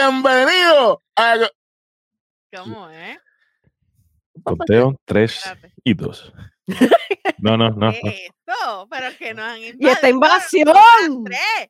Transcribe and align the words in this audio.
Bienvenido 0.00 1.02
a. 1.14 1.36
¿Cómo 2.56 2.88
es? 2.88 3.18
Conteo 4.42 4.96
3 5.04 5.36
Espérate. 5.36 5.74
y 5.84 5.92
2. 5.94 6.32
No, 7.38 7.56
no, 7.58 7.68
no. 7.68 7.76
no. 7.86 7.92
¿Qué 7.92 8.08
es 8.08 8.20
esto? 8.30 8.88
Pero 8.90 9.18
que 9.18 9.34
nos 9.34 9.44
han 9.44 9.60
Y 9.60 9.66
esta 9.86 10.08
invadido, 10.08 10.70
invasión. 10.70 11.24
tres. 11.24 11.68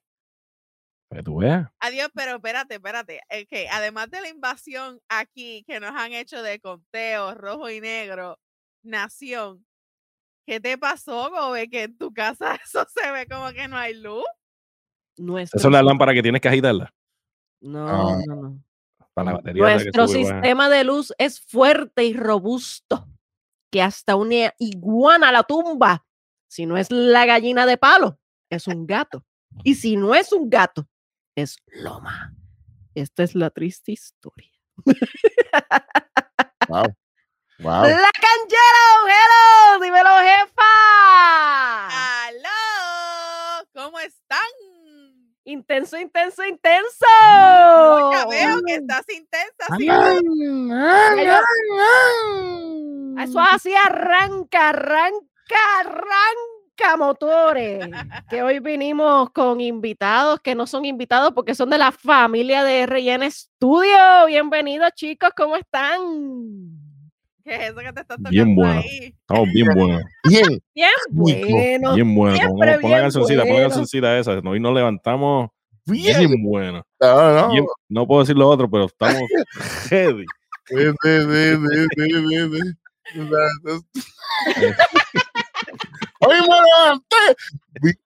Veas. 1.11 1.69
Adiós, 1.81 2.09
pero 2.15 2.37
espérate, 2.37 2.75
espérate. 2.77 3.21
Es 3.29 3.49
que 3.49 3.69
además 3.69 4.09
de 4.13 4.21
la 4.21 4.29
invasión 4.29 5.01
aquí 5.09 5.65
que 5.67 5.81
nos 5.81 5.91
han 5.91 6.13
hecho 6.13 6.41
de 6.45 6.61
conteo 6.61 7.35
rojo 7.35 7.69
y 7.69 7.81
negro, 7.81 8.39
nación, 8.85 9.67
¿qué 10.47 10.61
te 10.61 10.79
pasó, 10.79 11.31
Gobe? 11.31 11.69
Que 11.69 11.83
en 11.85 11.99
tu 11.99 12.13
casa 12.15 12.55
eso 12.65 12.87
se 12.95 13.11
ve 13.11 13.27
como 13.27 13.51
que 13.53 13.67
no 13.67 13.77
hay 13.77 13.95
luz. 13.95 14.25
Nuestro, 15.17 15.59
Esa 15.59 15.67
es 15.67 15.73
la 15.73 15.83
lámpara 15.83 16.15
que 16.15 16.23
tienes 16.23 16.41
que 16.41 16.49
agitarla. 16.49 16.95
No, 17.61 17.89
Ah. 17.89 18.19
no, 18.27 18.37
no. 18.37 18.63
Para 19.15 19.33
la 19.33 19.37
batería. 19.39 19.63
esa 19.75 19.79
que 19.79 19.85
Nuestro 19.85 20.09
sube 20.09 20.17
sistema 20.33 20.69
de 20.69 20.85
luz 20.85 21.13
es 21.19 21.41
fuerte 21.41 22.05
y 22.05 22.15
robusto, 22.15 23.07
que 23.71 23.83
hasta 23.83 24.17
una 24.17 24.55
iguana 24.59 25.33
la 25.33 25.43
tumba. 25.43 26.05
Si 26.49 26.65
no 26.67 26.77
es 26.77 26.91
la 26.91 27.27
gallina 27.27 27.67
de 27.67 27.77
palo, 27.77 28.19
es 28.51 28.67
un 28.67 28.87
gato. 28.87 29.25
Y 29.65 29.75
si 29.75 29.97
no 29.97 30.15
es 30.15 30.33
un 30.33 30.49
gato, 30.49 30.87
es 31.35 31.57
loma. 31.67 32.35
Esta 32.95 33.23
es 33.25 33.35
la 33.35 33.51
triste 33.51 33.93
historia. 33.93 34.51
Wow. 36.69 36.85
Wow. 37.59 37.83
¡La 37.89 38.11
canchera! 38.13 38.85
¡Hello! 39.07 39.83
¡Dímelo, 39.85 40.11
jefa! 40.21 40.63
¡Aló! 42.29 42.60
Intenso, 45.51 45.99
intenso, 45.99 46.45
intenso. 46.45 47.07
Ya 48.13 48.25
veo 48.27 48.63
que 48.65 48.75
estás 48.77 49.05
intensa. 49.09 49.67
Eso 53.21 53.41
así 53.41 53.75
arranca, 53.75 54.69
arranca, 54.69 55.81
arranca 55.81 56.97
motores. 56.97 57.85
Que 58.29 58.45
hoy 58.45 58.61
vinimos 58.61 59.31
con 59.31 59.61
invitados 59.61 60.39
que 60.41 60.55
no 60.55 60.69
son 60.69 60.85
invitados 60.85 61.33
porque 61.35 61.57
son 61.57 61.69
de 61.69 61.79
la 61.79 61.91
familia 61.91 62.63
de 62.63 62.87
RN 62.87 63.29
Studio. 63.29 64.27
Bienvenidos, 64.29 64.93
chicos, 64.95 65.31
¿cómo 65.37 65.57
están? 65.57 66.80
¿Qué 67.45 67.55
es 67.55 67.63
eso 67.71 67.77
que 67.77 67.93
te 67.93 68.01
estás 68.01 68.07
tocando 68.07 68.31
Bien 68.31 68.55
bueno. 68.55 68.81
ahí? 68.81 69.15
Estamos 69.21 69.49
bien 69.53 69.67
buenos. 69.75 70.03
Bien. 70.29 70.63
Bien 70.75 70.91
bueno. 71.11 71.95
Bien. 71.95 72.15
Pon, 72.15 72.35
siempre 72.35 72.79
pon 72.81 72.91
la 72.91 72.97
bien 72.97 73.01
cancioncita, 73.03 73.43
pon 73.45 73.55
la 73.57 73.61
cancioncita 73.63 74.19
esa. 74.19 74.33
Hoy 74.45 74.61
nos 74.61 74.75
levantamos 74.75 75.51
Bien. 75.87 76.19
bien 76.19 76.43
buenos. 76.43 76.83
No, 77.01 77.35
no. 77.35 77.53
Bien- 77.53 77.67
no 77.89 78.07
puedo 78.07 78.21
decir 78.23 78.37
lo 78.37 78.49
otro, 78.49 78.71
pero 78.71 78.85
estamos 78.87 79.23
heavy. 79.89 80.25
Bien, 80.71 80.95
bien, 81.03 81.29
bien, 81.29 81.63
bien, 81.67 81.89
bien, 81.97 82.29
bien, 82.29 82.51
bien. 82.51 82.79
O 83.19 83.29
sea, 83.29 83.75
es- 83.75 84.77
Hoy 86.21 86.37
me 86.37 86.47
levanté. 86.47 87.17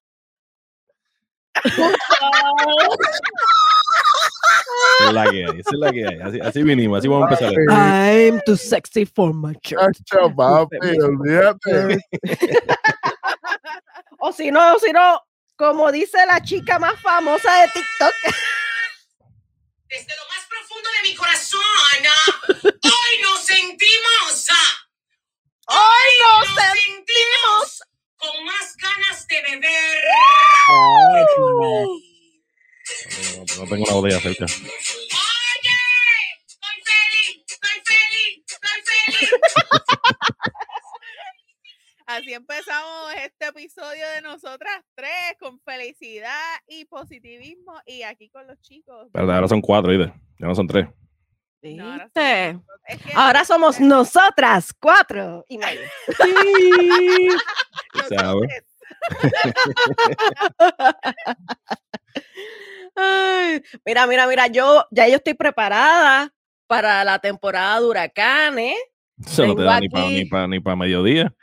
Es 5.01 5.13
la 5.13 5.25
que 5.25 5.45
hay. 5.45 5.61
Esa 5.61 5.71
es 5.71 5.79
la 5.79 5.93
que 5.93 6.07
hay. 6.07 6.21
Así, 6.21 6.41
así 6.41 6.63
vinimos, 6.63 6.99
así 6.99 7.09
vamos 7.09 7.31
a 7.31 7.35
empezar. 7.35 7.53
I'm 7.69 8.41
too 8.47 8.57
sexy 8.57 9.05
for 9.05 9.35
my 9.35 9.55
church. 9.63 9.99
Chacho, 10.05 10.35
papi, 10.35 10.77
olvídate. 11.01 11.99
O 14.27 14.33
si 14.33 14.51
no, 14.51 14.75
o 14.75 14.79
si 14.79 14.91
no, 14.91 15.21
como 15.55 15.93
dice 15.93 16.25
la 16.25 16.41
chica 16.41 16.79
más 16.79 16.99
famosa 17.03 17.61
de 17.61 17.69
TikTok. 17.69 18.15
Desde 19.87 20.17
lo 20.17 20.25
más 20.29 20.47
profundo 20.49 20.89
de 20.97 21.09
mi 21.11 21.15
corazón, 21.15 21.61
hoy 22.65 23.23
nos 23.23 23.45
sentimos, 23.45 24.49
¡Hoy 25.67 26.09
nos 26.23 26.49
nos 26.49 26.73
sentimos 26.83 27.83
con 28.17 28.45
más 28.45 28.77
ganas 28.77 29.27
de 29.27 29.43
beber. 29.43 29.84
No, 33.65 33.71
tengo 33.71 33.85
una 33.85 33.95
botella 33.95 34.21
cerca. 34.21 34.45
Oye, 34.45 34.61
estoy 36.47 36.83
feliz, 36.85 37.45
estoy 37.47 37.81
feliz, 37.87 38.45
estoy 38.47 38.83
feliz. 38.85 39.31
Así 42.07 42.35
empezamos 42.35 43.15
este 43.25 43.47
episodio 43.47 44.07
de 44.11 44.21
nosotras 44.21 44.85
tres 44.95 45.37
con 45.41 45.59
felicidad 45.61 46.59
y 46.67 46.85
positivismo 46.85 47.81
y 47.87 48.03
aquí 48.03 48.29
con 48.29 48.47
los 48.47 48.61
chicos. 48.61 49.09
Pero 49.13 49.33
ahora 49.33 49.49
son 49.49 49.63
cuatro, 49.63 49.91
¿viste? 49.91 50.13
Ya 50.39 50.47
no 50.47 50.55
son 50.55 50.67
tres. 50.67 50.87
No, 51.63 51.91
ahora 51.91 52.11
somos 52.15 52.15
¿Viste? 52.15 52.61
Es 52.87 53.01
que 53.03 53.13
Ahora 53.15 53.47
somos 53.47 53.81
nosotras, 53.81 54.75
cuatro 54.79 55.47
y 55.49 55.57
medio. 55.57 55.89
¿sabes? 58.11 58.63
Ay, 62.95 63.63
mira, 63.85 64.07
mira, 64.07 64.27
mira, 64.27 64.47
yo 64.47 64.85
ya 64.91 65.09
yo 65.09 65.17
estoy 65.17 65.35
preparada 65.35 66.33
para 66.67 67.05
la 67.05 67.19
temporada 67.19 67.81
de 67.81 67.87
huracanes. 67.87 68.77
Eso 69.25 69.47
no 69.47 69.55
te 69.55 69.63
Tengo 69.63 69.71
da 69.71 69.81
ni 69.81 69.89
para 69.89 70.09
ni 70.09 70.25
pa, 70.25 70.47
ni 70.47 70.61
pa 70.61 70.77
mediodía. 70.77 71.35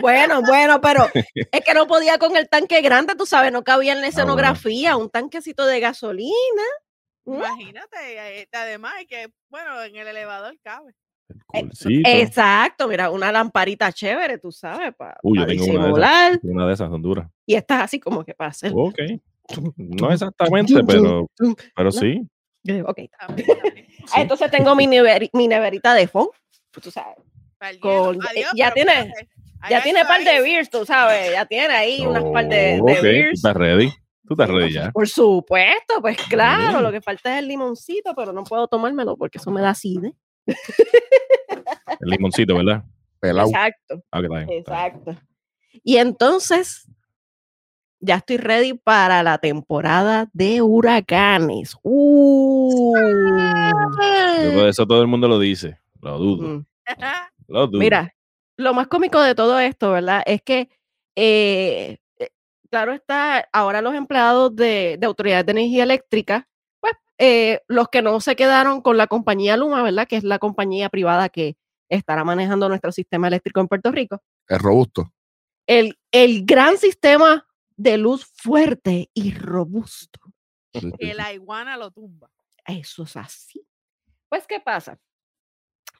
Bueno, 0.00 0.42
bueno, 0.42 0.80
pero 0.80 1.06
es 1.34 1.60
que 1.64 1.74
no 1.74 1.86
podía 1.86 2.18
con 2.18 2.36
el 2.36 2.48
tanque 2.48 2.80
grande, 2.82 3.14
tú 3.14 3.26
sabes, 3.26 3.52
no 3.52 3.64
cabía 3.64 3.92
en 3.92 3.98
la 4.00 4.08
bueno. 4.08 4.20
escenografía, 4.20 4.96
un 4.96 5.10
tanquecito 5.10 5.66
de 5.66 5.80
gasolina. 5.80 6.62
Imagínate, 7.24 8.40
eh, 8.40 8.48
además 8.52 8.94
es 9.00 9.06
que, 9.06 9.28
bueno, 9.48 9.82
en 9.82 9.96
el 9.96 10.06
elevador 10.06 10.56
cabe. 10.62 10.94
El 11.52 11.70
Eh. 11.70 12.22
Exacto, 12.22 12.86
mira, 12.86 13.10
una 13.10 13.32
lamparita 13.32 13.90
chévere, 13.92 14.38
tú 14.38 14.52
sabes, 14.52 14.94
para 14.94 15.18
Uy, 15.22 15.38
yo 15.38 15.46
tengo 15.46 15.64
una 15.64 15.86
de 15.86 15.90
esas. 15.90 16.44
Una 16.44 16.66
de 16.66 16.72
esas 16.74 16.90
son 16.90 17.02
duras. 17.02 17.28
Y 17.44 17.54
estás 17.54 17.82
así 17.82 17.98
como 17.98 18.24
que 18.24 18.34
para 18.34 18.50
hacer. 18.50 18.72
Ok. 18.74 18.98
No 19.76 20.12
exactamente, 20.12 20.74
pero, 20.86 21.26
pero 21.74 21.92
sí. 21.92 22.22
Ok. 22.84 22.98
Ah, 24.08 24.14
sí. 24.14 24.20
entonces 24.20 24.50
tengo 24.52 24.74
mi, 24.76 24.86
neveri- 24.86 25.30
mi 25.32 25.48
neverita 25.48 25.92
de 25.94 26.06
foam, 26.06 26.28
pues 26.70 26.84
tú 26.84 26.90
sabes. 26.92 27.16
Con- 27.80 28.16
eh, 28.16 28.28
Adiós, 28.30 28.50
ya 28.54 28.72
tiene- 28.72 29.12
Ya 29.70 29.82
tiene 29.82 30.04
par 30.04 30.22
de 30.22 30.40
beers, 30.42 30.70
tú 30.70 30.84
sabes, 30.86 31.32
ya 31.32 31.44
tiene 31.46 31.74
ahí 31.74 32.06
unas 32.06 32.22
par 32.24 32.46
de, 32.48 32.78
Oh, 32.80 32.86
de 32.86 33.00
beers. 33.00 33.32
estás 33.34 33.54
ready. 33.56 33.90
Tú 34.28 34.34
estás 34.34 34.48
ready 34.48 34.62
por 34.64 34.70
ya. 34.72 34.92
Por 34.92 35.08
supuesto, 35.08 36.00
pues 36.00 36.16
claro, 36.28 36.80
lo 36.80 36.92
que 36.92 37.00
falta 37.00 37.32
es 37.34 37.42
el 37.42 37.48
limoncito, 37.48 38.14
pero 38.14 38.32
no 38.32 38.44
puedo 38.44 38.68
tomármelo 38.68 39.16
porque 39.16 39.38
eso 39.38 39.50
me 39.50 39.60
da 39.60 39.70
acidez. 39.70 40.12
El 40.46 42.10
limoncito, 42.10 42.54
¿verdad? 42.56 42.84
Pelao. 43.20 43.46
Exacto, 43.48 44.02
Ah, 44.12 44.20
que 44.20 44.26
está 44.26 44.36
bien, 44.38 44.50
está 44.58 44.72
bien. 44.72 44.86
exacto. 44.86 45.16
Y 45.82 45.96
entonces, 45.96 46.86
ya 48.06 48.16
estoy 48.16 48.36
ready 48.36 48.74
para 48.74 49.22
la 49.22 49.38
temporada 49.38 50.30
de 50.32 50.62
huracanes. 50.62 51.76
Uh. 51.82 52.94
Eso 54.66 54.86
todo 54.86 55.02
el 55.02 55.08
mundo 55.08 55.28
lo 55.28 55.38
dice. 55.38 55.78
Lo 56.00 56.18
dudo. 56.18 56.48
Mm. 56.48 56.66
Lo 57.48 57.66
dudo. 57.66 57.80
Mira, 57.80 58.14
lo 58.56 58.72
más 58.74 58.86
cómico 58.86 59.20
de 59.20 59.34
todo 59.34 59.58
esto, 59.58 59.90
¿verdad? 59.90 60.22
Es 60.24 60.40
que, 60.42 60.70
eh, 61.16 61.98
eh, 62.18 62.30
claro 62.70 62.92
está, 62.92 63.48
ahora 63.52 63.82
los 63.82 63.94
empleados 63.94 64.54
de, 64.54 64.96
de 64.98 65.06
autoridades 65.06 65.46
de 65.46 65.52
energía 65.52 65.82
eléctrica, 65.82 66.48
pues 66.80 66.94
eh, 67.18 67.60
los 67.66 67.88
que 67.88 68.02
no 68.02 68.20
se 68.20 68.36
quedaron 68.36 68.82
con 68.82 68.96
la 68.96 69.08
compañía 69.08 69.56
Luma, 69.56 69.82
¿verdad? 69.82 70.06
Que 70.06 70.16
es 70.16 70.24
la 70.24 70.38
compañía 70.38 70.88
privada 70.90 71.28
que 71.28 71.56
estará 71.88 72.22
manejando 72.22 72.68
nuestro 72.68 72.92
sistema 72.92 73.26
eléctrico 73.26 73.60
en 73.60 73.68
Puerto 73.68 73.90
Rico. 73.90 74.22
Es 74.48 74.62
robusto. 74.62 75.12
El, 75.66 75.98
el 76.12 76.44
gran 76.44 76.78
sistema 76.78 77.44
de 77.76 77.98
luz 77.98 78.24
fuerte 78.36 79.10
y 79.14 79.32
robusto. 79.34 80.20
Que 80.98 81.14
la 81.14 81.32
iguana 81.32 81.76
lo 81.76 81.90
tumba. 81.90 82.30
Eso 82.66 83.04
es 83.04 83.16
así. 83.16 83.66
Pues, 84.28 84.46
¿qué 84.46 84.60
pasa? 84.60 84.98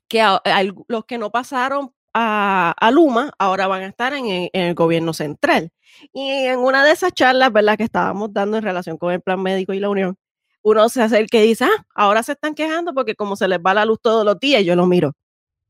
Que 0.09 0.21
a- 0.21 0.41
los 0.89 1.05
que 1.05 1.19
no 1.19 1.31
pasaron 1.31 1.93
a, 2.13 2.75
a 2.79 2.91
Luma 2.91 3.33
ahora 3.39 3.67
van 3.67 3.83
a 3.83 3.87
estar 3.89 4.13
en, 4.15 4.27
el- 4.27 4.51
en 4.53 4.63
el 4.69 4.75
gobierno 4.75 5.13
central. 5.13 5.71
Y 6.13 6.29
en 6.31 6.59
una 6.59 6.85
de 6.85 6.93
esas 6.93 7.13
charlas, 7.13 7.53
¿verdad?, 7.53 7.77
que 7.77 7.85
estábamos 7.85 8.33
dando 8.33 8.57
en 8.57 8.63
relación 8.65 8.97
con 8.99 9.13
el 9.13 9.21
plan 9.21 9.43
médico 9.43 9.73
y 9.73 9.81
la 9.81 9.89
unión, 9.89 10.17
uno 10.63 10.89
se 10.89 11.03
acerca 11.03 11.39
y 11.39 11.47
dice, 11.49 11.65
ah, 11.65 11.87
ahora 11.95 12.23
se 12.23 12.33
están 12.33 12.55
quejando 12.55 12.93
porque 12.95 13.15
como 13.15 13.37
se 13.37 13.47
les 13.49 13.59
va 13.61 13.73
la 13.75 13.85
luz 13.85 13.99
todos 14.03 14.25
los 14.25 14.39
días, 14.41 14.65
yo 14.65 14.75
lo 14.77 14.87
miro. 14.87 15.13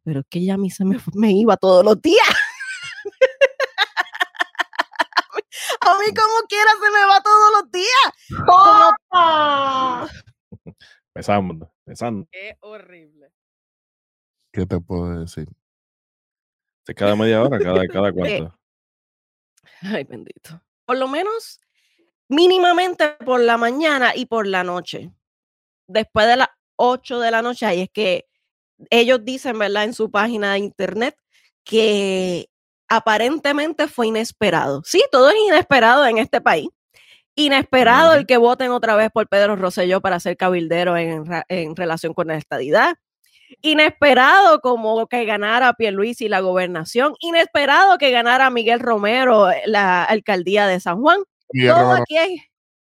Pero 0.05 0.21
es 0.21 0.27
que 0.31 0.43
ya 0.45 0.55
a 0.55 0.57
mí 0.59 0.71
se 0.71 0.85
me, 0.85 0.99
me 1.15 1.33
iba 1.33 1.57
todos 1.57 1.85
los 1.85 2.01
días. 2.01 2.27
A 5.97 5.99
mí 6.01 6.15
como 6.15 6.47
quiera 6.49 6.71
se 6.73 6.91
me 6.91 7.07
va 7.07 7.23
todos 7.23 7.53
los 7.63 7.71
días. 7.71 8.45
Como- 8.47 8.97
¡Ah! 9.13 10.09
Empezamos. 11.15 11.69
Empezando. 11.87 12.27
Qué 12.31 12.57
horrible. 12.61 13.31
¿Qué 14.53 14.67
te 14.67 14.81
puedo 14.81 15.21
decir? 15.21 15.49
De 16.87 16.95
Cada 16.95 17.17
media 17.17 17.43
hora, 17.43 17.59
cada, 17.59 17.87
cada 17.89 18.13
cuánto. 18.13 18.59
Ay, 19.83 20.05
bendito. 20.05 20.63
Por 20.85 20.99
lo 20.99 21.09
menos 21.09 21.61
mínimamente 22.29 23.09
por 23.25 23.41
la 23.41 23.57
mañana 23.57 24.15
y 24.15 24.27
por 24.27 24.47
la 24.47 24.65
noche. 24.65 25.11
Después 25.89 26.27
de 26.27 26.37
las 26.37 26.49
8 26.77 27.21
de 27.21 27.31
la 27.31 27.43
noche, 27.43 27.67
ahí 27.67 27.83
es 27.83 27.91
que 27.91 28.27
ellos 28.91 29.25
dicen, 29.25 29.59
¿verdad? 29.59 29.85
En 29.85 29.95
su 29.95 30.11
página 30.11 30.53
de 30.53 30.59
internet 30.59 31.17
que 31.65 32.49
aparentemente 32.89 33.89
fue 33.89 34.09
inesperado. 34.09 34.83
Sí, 34.85 35.03
todo 35.11 35.29
es 35.31 35.37
inesperado 35.49 36.07
en 36.07 36.19
este 36.19 36.41
país. 36.41 36.69
Inesperado 37.35 38.15
el 38.15 38.27
que 38.27 38.39
voten 38.39 38.71
otra 38.71 38.97
vez 38.97 39.11
por 39.11 39.29
Pedro 39.29 39.57
Rosselló 39.57 40.01
para 40.01 40.19
ser 40.21 40.37
cabildero 40.37 40.97
en, 40.97 41.25
en 41.49 41.77
relación 41.77 42.15
con 42.15 42.29
la 42.29 42.37
estadidad. 42.37 42.97
Inesperado 43.61 44.61
como 44.61 45.07
que 45.07 45.25
ganara 45.25 45.73
Pierluisi 45.75 46.29
la 46.29 46.41
gobernación. 46.41 47.15
Inesperado 47.21 47.99
que 47.99 48.11
ganara 48.11 48.49
Miguel 48.51 48.81
Romero 48.81 49.51
eh, 49.51 49.63
la 49.67 50.03
alcaldía 50.05 50.67
de 50.67 50.81
San 50.81 51.01
Juan. 51.01 51.21
Miguel 51.53 51.73
Todo 51.75 51.83
Romero, 51.83 52.03
aquí 52.03 52.17
es- 52.17 52.29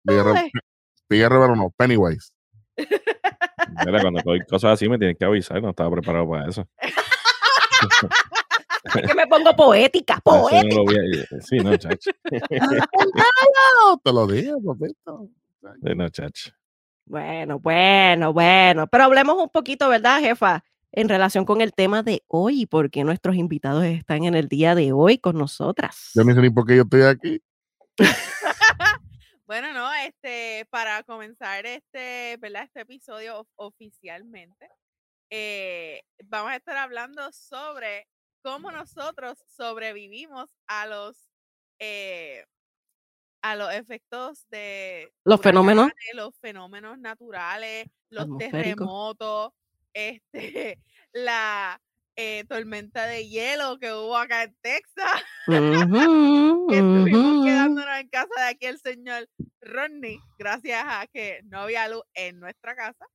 Miguel 0.05 0.23
todo 0.23 0.25
Romero- 0.33 0.47
es- 0.47 0.53
Miguel 1.09 1.31
Romero 1.31 1.57
no, 1.57 1.71
Pennywise. 1.77 2.31
Mira, 3.85 4.01
cuando 4.01 4.21
hay 4.33 4.41
cosas 4.49 4.73
así 4.75 4.89
me 4.89 4.99
tienes 4.99 5.17
que 5.19 5.25
avisar, 5.25 5.61
no 5.61 5.71
estaba 5.71 5.91
preparado 5.91 6.29
para 6.31 6.49
eso. 6.49 6.67
es 8.95 9.03
que 9.07 9.15
me 9.15 9.27
pongo 9.27 9.55
poética, 9.57 10.15
no 10.25 10.43
poética. 10.43 10.81
a- 11.37 11.41
Sí, 11.41 11.57
no, 11.59 11.77
chacho. 11.77 12.11
No, 12.31 13.99
te 14.05 14.13
lo 14.13 14.27
digo, 14.27 14.59
papito. 14.63 15.29
Sí, 15.83 15.95
no, 15.97 16.09
chacho. 16.09 16.51
Bueno, 17.07 17.59
bueno, 17.59 18.33
bueno. 18.33 18.87
Pero 18.89 19.05
hablemos 19.05 19.37
un 19.43 19.49
poquito, 19.49 19.89
¿verdad, 19.89 20.21
jefa? 20.21 20.65
En 20.93 21.09
relación 21.09 21.45
con 21.45 21.61
el 21.61 21.73
tema 21.73 22.03
de 22.03 22.23
hoy, 22.27 22.67
porque 22.67 23.05
nuestros 23.05 23.37
invitados 23.37 23.85
están 23.85 24.25
en 24.25 24.35
el 24.35 24.49
día 24.49 24.75
de 24.75 24.93
hoy 24.93 25.19
con 25.19 25.37
nosotras. 25.37 26.11
Yo 26.15 26.25
ni 26.25 26.33
sé 26.35 26.41
ni 26.41 26.51
por 26.51 26.67
qué 26.67 26.77
yo 26.77 26.83
estoy 26.83 27.03
aquí. 27.03 27.41
Bueno, 29.47 29.73
no, 29.73 29.89
este, 29.95 30.67
para 30.71 31.05
comenzar 31.05 31.65
este, 31.67 32.37
¿verdad? 32.41 32.65
Este 32.65 32.81
episodio 32.81 33.39
of- 33.39 33.49
oficialmente, 33.55 34.69
eh, 35.31 36.03
vamos 36.25 36.51
a 36.51 36.57
estar 36.57 36.77
hablando 36.77 37.31
sobre 37.31 38.09
cómo 38.47 38.71
nosotros 38.71 39.37
sobrevivimos 39.57 40.49
a 40.69 40.87
los 40.87 41.17
eh, 41.81 42.45
a 43.43 43.57
los 43.57 43.73
efectos 43.75 44.49
de 44.51 45.13
Los 45.25 45.41
fenómenos. 45.41 45.87
huracanes, 45.87 46.15
los 46.15 46.37
fenómenos 46.39 46.97
naturales, 46.99 47.89
los 48.09 48.39
terremotos, 48.39 49.53
este, 49.95 50.79
la 51.13 51.81
eh, 52.15 52.45
tormenta 52.45 53.07
de 53.07 53.29
hielo 53.29 53.79
que 53.81 53.93
hubo 53.93 54.17
acá 54.17 54.45
en 54.45 54.57
Texas 54.63 55.25
que 55.49 56.77
estuvimos 56.77 57.47
quedándonos 57.47 57.99
en 57.99 58.09
casa 58.09 58.31
de 58.37 58.49
aquí 58.49 58.67
el 58.67 58.79
señor 58.79 59.29
Rodney, 59.61 60.21
gracias 60.39 60.85
a 60.87 61.09
que 61.09 61.41
no 61.47 61.63
había 61.63 61.89
luz 61.89 62.05
en 62.15 62.39
nuestra 62.39 62.77
casa. 62.77 63.07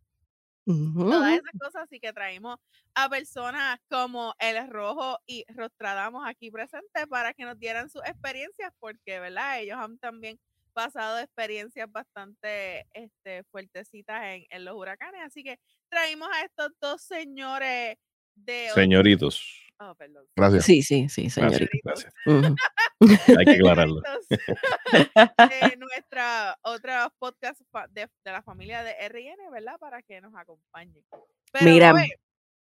Todas 0.95 1.33
esas 1.33 1.59
cosas, 1.59 1.83
así 1.83 1.99
que 1.99 2.13
traímos 2.13 2.57
a 2.95 3.09
personas 3.09 3.79
como 3.89 4.33
el 4.39 4.69
Rojo 4.69 5.17
y 5.25 5.45
Rostradamus 5.49 6.23
aquí 6.27 6.51
presentes 6.51 7.07
para 7.09 7.33
que 7.33 7.45
nos 7.45 7.57
dieran 7.59 7.89
sus 7.89 8.01
experiencias, 8.05 8.71
porque, 8.79 9.19
¿verdad? 9.19 9.59
Ellos 9.59 9.77
han 9.79 9.97
también 9.99 10.39
pasado 10.73 11.19
experiencias 11.19 11.91
bastante 11.91 12.85
este, 12.93 13.43
fuertecitas 13.51 14.23
en, 14.23 14.45
en 14.49 14.65
los 14.65 14.75
huracanes, 14.75 15.21
así 15.25 15.43
que 15.43 15.57
traímos 15.89 16.29
a 16.33 16.45
estos 16.45 16.71
dos 16.79 17.01
señores 17.01 17.97
de... 18.35 18.69
Señoritos. 18.73 19.67
Oh, 19.79 19.95
perdón. 19.95 20.25
Gracias. 20.35 20.65
Sí, 20.65 20.83
sí, 20.83 21.09
sí, 21.09 21.23
Gracias, 21.23 21.53
señorita. 21.53 21.79
gracias. 21.83 22.13
Ujú. 22.25 22.55
Hay 23.39 23.45
que 23.45 23.51
aclararlo. 23.51 24.01
de 24.29 24.37
nuestra 25.79 26.57
otra 26.61 27.11
podcast 27.17 27.59
de, 27.89 28.07
de 28.23 28.31
la 28.31 28.43
familia 28.43 28.83
de 28.83 28.93
RN, 29.09 29.51
¿verdad? 29.51 29.77
Para 29.79 30.01
que 30.01 30.21
nos 30.21 30.33
acompañen. 30.35 31.03
Pero 31.51 31.65
Mira, 31.65 31.93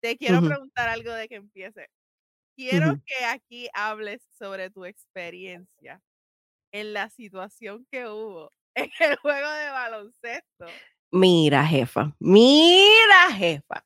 te 0.01 0.17
quiero 0.17 0.41
preguntar 0.41 0.89
algo 0.89 1.13
de 1.13 1.29
que 1.29 1.37
empiece. 1.37 1.89
Quiero 2.57 2.95
que 3.07 3.25
aquí 3.25 3.69
hables 3.73 4.23
sobre 4.39 4.71
tu 4.71 4.85
experiencia 4.85 6.01
en 6.73 6.93
la 6.93 7.09
situación 7.11 7.87
que 7.91 8.07
hubo 8.07 8.53
en 8.75 8.91
el 9.01 9.17
juego 9.17 9.51
de 9.51 9.71
baloncesto. 9.71 10.67
Mira, 11.13 11.67
jefa, 11.67 12.15
mira, 12.19 13.33
jefa. 13.33 13.85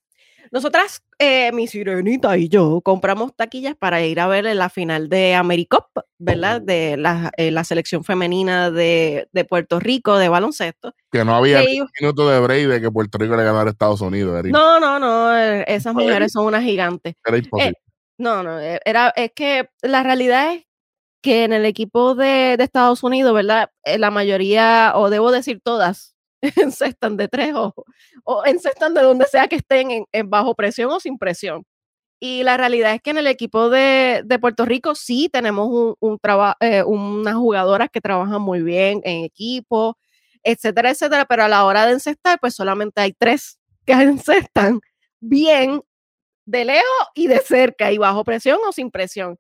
Nosotras, 0.51 1.03
eh, 1.19 1.53
mi 1.53 1.67
sirenita 1.67 2.37
y 2.37 2.49
yo, 2.49 2.81
compramos 2.83 3.35
taquillas 3.35 3.75
para 3.77 4.03
ir 4.03 4.21
a 4.21 4.27
ver 4.27 4.45
la 4.55 4.69
final 4.69 5.09
de 5.09 5.35
AmeriCup, 5.35 5.87
¿verdad? 6.19 6.61
De 6.61 6.97
la, 6.97 7.31
eh, 7.37 7.51
la 7.51 7.65
selección 7.65 8.05
femenina 8.05 8.71
de, 8.71 9.29
de 9.33 9.45
Puerto 9.45 9.81
Rico 9.81 10.17
de 10.19 10.29
baloncesto. 10.29 10.93
Que 11.11 11.25
no 11.25 11.35
había 11.35 11.61
un 11.63 11.89
minuto 12.01 12.29
de 12.29 12.41
break 12.41 12.67
de 12.69 12.81
que 12.81 12.91
Puerto 12.91 13.19
Rico 13.19 13.37
le 13.37 13.45
ganara 13.45 13.69
a 13.69 13.73
Estados 13.73 14.01
Unidos. 14.01 14.39
Era, 14.39 14.49
No, 14.51 14.81
no, 14.81 14.99
no, 14.99 15.37
eh, 15.37 15.65
esas 15.69 15.95
mujeres 15.95 16.33
son 16.33 16.47
unas 16.47 16.63
gigantes. 16.63 17.15
era 17.25 17.39
imposible. 17.39 17.79
No, 18.19 18.43
no, 18.43 18.61
e- 18.61 18.81
era, 18.85 19.09
es 19.17 19.33
que 19.35 19.69
la 19.83 20.03
realidad 20.05 20.55
es 20.55 20.65
que 21.23 21.45
en 21.45 21.53
el 21.53 21.65
equipo 21.65 22.15
de, 22.15 22.57
de 22.57 22.65
Estados 22.65 23.03
Unidos, 23.03 23.35
¿verdad? 23.35 23.71
Eh, 23.83 23.99
La 23.99 24.11
mayoría, 24.11 24.93
o 24.95 25.09
debo 25.11 25.33
decir 25.33 25.61
todas, 25.65 26.14
encestan 26.57 27.17
de 27.17 27.29
tres 27.29 27.55
o, 27.55 27.75
o 28.25 28.45
encestan 28.47 28.95
de 28.95 29.03
donde 29.03 29.27
sea 29.27 29.49
que 29.49 29.57
estén 29.57 30.07
en 30.13 30.31
bajo 30.31 30.55
presión 30.55 30.91
o 30.91 31.01
sin 31.01 31.19
presión. 31.19 31.65
Y 32.21 32.43
la 32.45 32.57
realidad 32.57 32.95
es 32.95 33.03
que 33.03 33.11
en 33.11 33.19
el 33.19 33.27
equipo 33.27 33.71
de, 33.71 34.23
de 34.25 34.39
Puerto 34.39 34.65
Rico 34.65 34.95
sí 34.95 35.29
tenemos 35.33 35.69
un, 35.71 35.95
un 36.01 36.19
traba- 36.19 36.57
eh, 36.61 36.83
unas 36.85 37.35
jugadoras 37.35 37.91
que 37.93 38.01
trabajan 38.01 38.41
muy 38.43 38.63
bien 38.63 39.01
en 39.05 39.25
equipo, 39.25 39.99
etcétera, 40.43 40.91
etcétera, 40.91 41.27
pero 41.27 41.45
a 41.45 41.49
la 41.49 41.65
hora 41.65 41.87
de 41.87 41.93
encestar, 41.95 42.39
pues 42.41 42.55
solamente 42.55 43.01
hay 43.03 43.13
tres 43.13 43.59
que 43.87 43.93
encestan 43.95 44.81
bien 45.21 45.83
de 46.47 46.65
lejos 46.67 46.85
y 47.15 47.29
de 47.29 47.39
cerca 47.41 47.93
y 47.93 47.99
bajo 47.99 48.25
presión 48.25 48.59
o 48.69 48.73
sin 48.73 48.91
presión. 48.91 49.39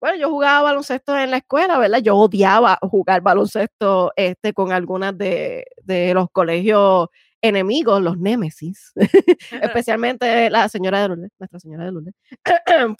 Bueno, 0.00 0.18
yo 0.18 0.30
jugaba 0.30 0.62
baloncesto 0.62 1.16
en 1.18 1.30
la 1.30 1.38
escuela, 1.38 1.78
¿verdad? 1.78 1.98
Yo 2.00 2.16
odiaba 2.16 2.78
jugar 2.82 3.22
baloncesto 3.22 4.12
este, 4.16 4.52
con 4.52 4.72
algunas 4.72 5.16
de, 5.16 5.64
de 5.84 6.12
los 6.14 6.28
colegios 6.30 7.08
enemigos, 7.42 8.02
los 8.02 8.18
némesis, 8.18 8.92
especialmente 9.62 10.50
la 10.50 10.68
señora 10.68 11.00
de 11.02 11.08
Lourdes, 11.08 11.30
nuestra 11.38 11.60
señora 11.60 11.84
de 11.86 11.92
Lourdes. 11.92 12.14
Pero 12.44 12.96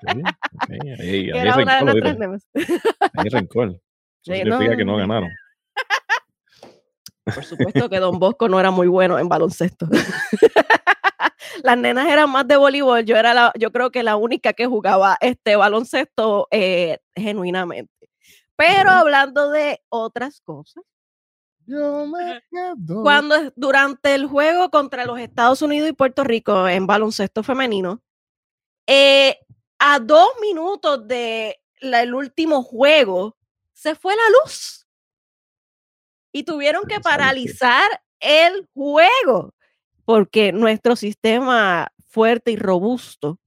Sí, 0.00 0.22
ok, 0.52 0.70
Ahí, 0.98 1.30
era 1.34 1.58
una 1.58 1.76
de 1.76 1.84
rencor, 1.84 1.84
nuestras 1.84 2.16
¿oíste? 2.16 2.18
némesis. 2.18 2.50
Hay 3.14 3.28
rencor. 3.28 3.68
Eso 3.70 3.80
Sí, 4.24 4.34
significa 4.34 4.76
que 4.76 4.84
no 4.84 4.92
no. 4.92 4.98
ganaron. 4.98 5.30
Por 7.24 7.44
supuesto 7.44 7.88
que 7.88 7.98
Don 8.00 8.18
Bosco 8.18 8.48
no 8.48 8.58
era 8.60 8.70
muy 8.70 8.88
bueno 8.88 9.18
en 9.18 9.28
baloncesto. 9.28 9.86
Las 11.62 11.76
nenas 11.78 12.08
eran 12.08 12.30
más 12.30 12.46
de 12.48 12.56
voleibol. 12.56 13.04
Yo 13.04 13.16
era 13.16 13.34
la, 13.34 13.52
yo 13.58 13.70
creo 13.72 13.90
que 13.90 14.02
la 14.02 14.16
única 14.16 14.52
que 14.52 14.66
jugaba 14.66 15.16
este 15.20 15.56
baloncesto 15.56 16.48
eh, 16.50 16.98
genuinamente. 17.14 17.92
Pero 18.56 18.90
hablando 18.90 19.50
de 19.50 19.80
otras 19.88 20.40
cosas, 20.42 20.84
Yo 21.66 22.06
me 22.06 22.42
quedo. 22.50 23.02
cuando 23.02 23.34
durante 23.56 24.14
el 24.14 24.26
juego 24.26 24.70
contra 24.70 25.04
los 25.06 25.18
Estados 25.18 25.62
Unidos 25.62 25.88
y 25.88 25.92
Puerto 25.92 26.22
Rico 26.24 26.68
en 26.68 26.86
baloncesto 26.86 27.42
femenino, 27.42 28.02
eh, 28.86 29.38
a 29.78 29.98
dos 29.98 30.28
minutos 30.40 31.06
de 31.08 31.60
la- 31.80 32.02
el 32.02 32.14
último 32.14 32.62
juego, 32.62 33.36
se 33.72 33.94
fue 33.94 34.14
la 34.14 34.22
luz. 34.44 34.86
Y 36.32 36.44
tuvieron 36.44 36.84
que 36.86 37.00
paralizar 37.00 37.90
el 38.20 38.68
juego 38.74 39.52
porque 40.12 40.52
nuestro 40.52 40.94
sistema 40.94 41.90
fuerte 42.06 42.50
y 42.50 42.56
robusto 42.56 43.38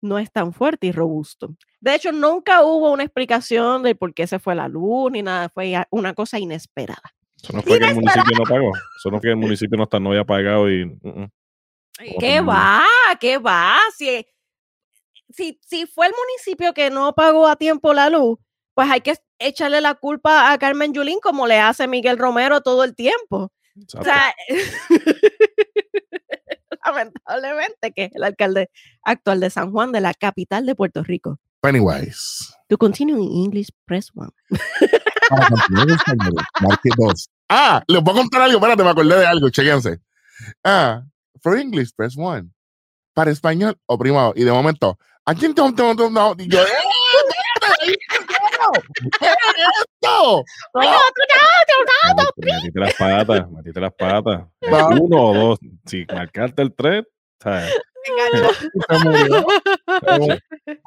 no 0.00 0.18
es 0.18 0.32
tan 0.32 0.54
fuerte 0.54 0.86
y 0.86 0.92
robusto. 0.92 1.54
De 1.82 1.94
hecho, 1.94 2.12
nunca 2.12 2.64
hubo 2.64 2.90
una 2.90 3.02
explicación 3.02 3.82
de 3.82 3.94
por 3.94 4.14
qué 4.14 4.26
se 4.26 4.38
fue 4.38 4.54
la 4.54 4.68
luz 4.68 5.12
ni 5.12 5.20
nada. 5.20 5.50
Fue 5.50 5.74
una 5.90 6.14
cosa 6.14 6.38
inesperada. 6.38 7.02
Eso 7.36 7.52
no 7.52 7.60
fue 7.60 7.78
que 7.78 7.84
el 7.84 7.94
municipio 7.94 8.36
no 8.38 8.44
pagó. 8.44 8.72
Eso 8.96 9.10
no 9.10 9.18
fue 9.18 9.20
que 9.20 9.28
el 9.32 9.36
municipio 9.36 9.76
no, 9.76 9.82
está, 9.84 10.00
no 10.00 10.08
había 10.08 10.24
pagado 10.24 10.70
y. 10.70 10.86
mm. 10.86 11.28
Y- 12.04 12.16
¿Qué 12.18 12.40
va? 12.40 12.84
¿Qué 13.20 13.36
va? 13.36 13.76
Si, 13.94 14.26
si, 15.28 15.60
si 15.62 15.84
fue 15.84 16.06
el 16.06 16.14
municipio 16.18 16.72
que 16.72 16.88
no 16.88 17.12
pagó 17.14 17.46
a 17.46 17.56
tiempo 17.56 17.92
la 17.92 18.08
luz, 18.08 18.38
pues 18.72 18.90
hay 18.90 19.02
que 19.02 19.14
echarle 19.38 19.82
la 19.82 19.94
culpa 19.96 20.52
a 20.52 20.58
Carmen 20.58 20.94
Yulín 20.94 21.20
como 21.20 21.46
le 21.46 21.58
hace 21.60 21.86
Miguel 21.86 22.16
Romero 22.16 22.62
todo 22.62 22.82
el 22.82 22.94
tiempo. 22.94 23.52
O 23.74 23.80
Exacto. 23.80 24.04
sea, 24.04 24.34
lamentablemente 27.82 27.92
que 27.92 28.04
es 28.04 28.14
el 28.14 28.22
alcalde 28.24 28.70
actual 29.02 29.40
de 29.40 29.50
San 29.50 29.70
Juan, 29.72 29.92
de 29.92 30.00
la 30.00 30.14
capital 30.14 30.66
de 30.66 30.74
Puerto 30.74 31.02
Rico. 31.02 31.38
Pennywise. 31.60 32.52
To 32.68 32.76
continue 32.78 33.16
in 33.20 33.44
English, 33.44 33.68
press 33.86 34.10
one. 34.14 34.30
Marque 36.60 36.90
dos. 36.96 37.28
Ah, 37.48 37.82
les 37.86 38.02
voy 38.02 38.12
a 38.14 38.16
contar 38.16 38.42
algo. 38.42 38.58
Espérate, 38.58 38.82
me 38.82 38.90
acordé 38.90 39.18
de 39.18 39.26
algo. 39.26 39.48
Chequense. 39.50 40.00
Ah, 40.64 41.02
for 41.40 41.56
English, 41.56 41.90
press 41.94 42.14
one. 42.16 42.50
Para 43.14 43.30
español, 43.30 43.76
oprimado. 43.86 44.32
Y 44.34 44.42
de 44.44 44.50
momento, 44.50 44.98
¿a 45.24 45.34
quién 45.34 45.54
te- 45.54 45.62
no? 45.62 46.34
Y 46.38 46.48
yo, 46.48 46.62
¡eh! 46.62 46.66
¿Qué 49.20 49.26
es 49.26 49.32
esto? 49.82 50.44
Metiste 52.36 52.80
las 52.80 52.94
patas, 52.94 53.50
metiste 53.50 53.80
las 53.80 53.92
patas. 53.94 54.42
Uno 55.00 55.22
o 55.22 55.34
dos. 55.34 55.58
Si 55.86 56.04
marcaste 56.12 56.62
el 56.62 56.74
tres, 56.74 57.04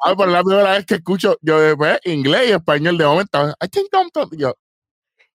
Ay, 0.04 0.16
por 0.16 0.28
la 0.28 0.42
primera 0.42 0.72
vez 0.72 0.84
que 0.84 0.96
escucho 0.96 1.38
yo 1.40 1.60
después 1.60 1.98
inglés 2.04 2.48
y 2.48 2.52
español 2.52 2.98
de 2.98 3.04
momento. 3.04 3.54
I 3.62 3.68
think 3.68 3.88
I'm 3.92 4.10
yo, 4.32 4.54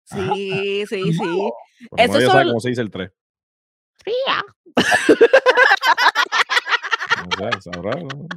Sí, 0.03 0.85
sí, 0.87 1.13
sí. 1.13 1.51
No, 1.91 2.19
ya 2.19 2.27
sabe 2.27 2.45
cómo 2.45 2.59
se 2.59 2.69
dice 2.69 2.81
el 2.81 2.91
tres. 2.91 3.11
No 7.19 7.51
sé, 7.51 7.61
sabrá, 7.71 7.91
¿no? 8.01 8.27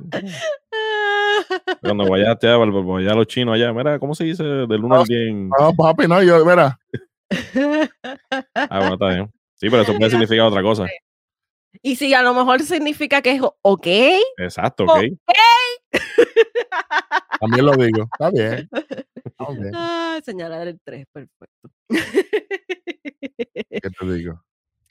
Cuando 1.80 2.08
vayaste 2.08 2.48
a, 2.48 2.56
vaya 2.56 3.12
a 3.12 3.14
los 3.14 3.26
chinos 3.26 3.54
allá, 3.54 3.72
mira, 3.72 3.98
¿cómo 3.98 4.14
se 4.14 4.24
dice 4.24 4.44
del 4.44 4.84
1 4.84 4.94
al 4.94 5.04
10? 5.04 5.34
No, 5.58 5.72
papi, 5.74 6.06
no, 6.06 6.22
yo, 6.22 6.44
mira. 6.44 6.78
Ah, 8.54 8.78
bueno, 8.78 8.94
está 8.94 9.08
bien. 9.08 9.32
Sí, 9.56 9.70
pero 9.70 9.82
eso 9.82 9.96
puede 9.96 10.10
significar 10.10 10.46
otra 10.46 10.62
cosa. 10.62 10.86
Y 11.80 11.96
si 11.96 12.12
a 12.14 12.22
lo 12.22 12.34
mejor 12.34 12.60
significa 12.62 13.22
que 13.22 13.32
es 13.32 13.40
ok, 13.62 13.86
Exacto, 14.38 14.84
ok. 14.84 15.02
También 17.40 17.66
lo 17.66 17.72
digo. 17.72 18.08
Está 18.12 18.30
bien. 18.30 18.68
Está 19.24 19.46
bien. 19.52 19.72
ah, 19.74 20.20
señalar 20.24 20.68
el 20.68 20.78
3, 20.84 21.06
perfecto. 21.12 21.68
¿Qué 23.70 23.90
te 23.98 24.12
digo? 24.14 24.42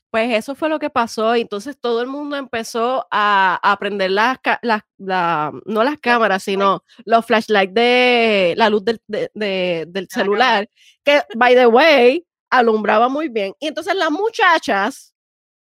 Pues 0.10 0.34
eso 0.34 0.56
fue 0.56 0.68
lo 0.68 0.78
que 0.80 0.90
pasó. 0.90 1.36
y 1.38 1.42
Entonces 1.42 1.78
todo 1.80 2.02
el 2.02 2.08
mundo 2.08 2.36
empezó 2.36 3.08
a, 3.12 3.58
a 3.64 3.78
prender 3.78 4.12
las, 4.12 4.38
las 4.62 4.82
la- 4.98 5.54
no 5.66 5.84
las 5.86 5.98
cámaras, 6.00 6.44
sino 6.44 6.84
los 7.06 7.26
flashlights 7.26 7.74
de 7.74 8.54
la 8.58 8.70
luz 8.70 8.84
del, 8.84 9.00
de- 9.08 9.32
de- 9.34 9.86
del 9.88 10.08
celular, 10.10 10.68
que, 11.06 11.22
by 11.36 11.56
the 11.56 11.68
way, 11.68 12.26
alumbraba 12.50 13.08
muy 13.08 13.30
bien. 13.30 13.54
Y 13.60 13.68
entonces 13.68 13.96
las 13.96 14.12
muchachas, 14.12 15.14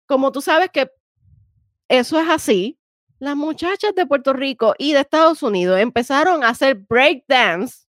como 0.08 0.32
tú 0.32 0.42
sabes 0.42 0.70
que 0.72 0.90
eso 1.90 2.20
es 2.20 2.30
así, 2.30 2.80
las 3.20 3.36
muchachas 3.36 3.94
de 3.96 4.06
Puerto 4.06 4.32
Rico 4.32 4.76
y 4.78 4.94
de 4.94 5.02
Estados 5.02 5.44
Unidos 5.44 5.80
empezaron 5.80 6.44
a 6.44 6.50
hacer 6.50 6.76
breakdance 6.76 7.86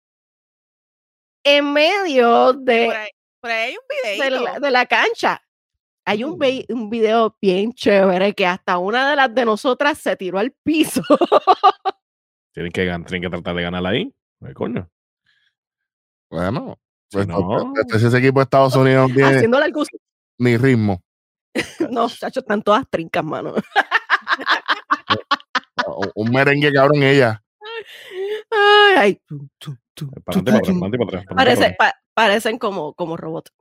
en 1.45 1.73
medio 1.73 2.53
de, 2.53 2.87
Por 2.87 2.97
ahí, 2.97 3.09
por 3.41 3.51
ahí 3.51 3.75
hay 4.05 4.19
un 4.19 4.21
de 4.21 4.31
la, 4.31 4.59
de 4.61 4.71
la 4.71 4.87
cancha. 4.87 5.43
Hay 6.07 6.25
un, 6.25 6.39
Mm. 6.39 6.65
un 6.73 6.91
video 6.91 7.37
bien 7.41 7.73
chévere 7.73 8.35
que 8.35 8.47
hasta 8.47 8.79
una 8.79 9.09
de 9.11 9.17
las 9.17 9.33
de 9.35 9.45
nosotras 9.45 9.99
se 9.99 10.17
tiró 10.17 10.39
al 10.39 10.51
piso. 10.65 11.03
Tienen 12.53 12.73
que, 12.73 12.83
tienen 13.07 13.23
que 13.23 13.31
tratar 13.31 13.55
de 13.55 13.63
ganar 13.63 13.87
ahí. 13.87 14.13
Ay, 14.41 14.53
coño. 14.55 14.91
Bueno, 16.31 16.79
Si 17.11 17.17
pues, 17.19 17.29
no, 17.29 17.73
este- 17.77 17.97
ese 18.07 18.19
equipo 18.19 18.41
de 18.41 18.45
Estados 18.45 18.75
Unidos 18.75 19.13
tiene 19.15 19.47
ni 20.39 20.57
ritmo. 20.57 21.01
No, 21.91 22.09
chacho, 22.09 22.41
están 22.41 22.63
todas 22.63 22.89
trincas, 22.89 23.25
mano. 23.25 23.55
Un- 25.87 26.11
Un 26.15 26.31
merengue 26.31 26.73
cabrón 26.73 27.03
ella. 27.03 27.43
Ay, 28.97 29.21
Parece, 31.35 31.75
pa- 31.79 31.95
parecen 32.15 32.59
como, 32.59 32.95
como 32.95 33.17
robots. 33.17 33.53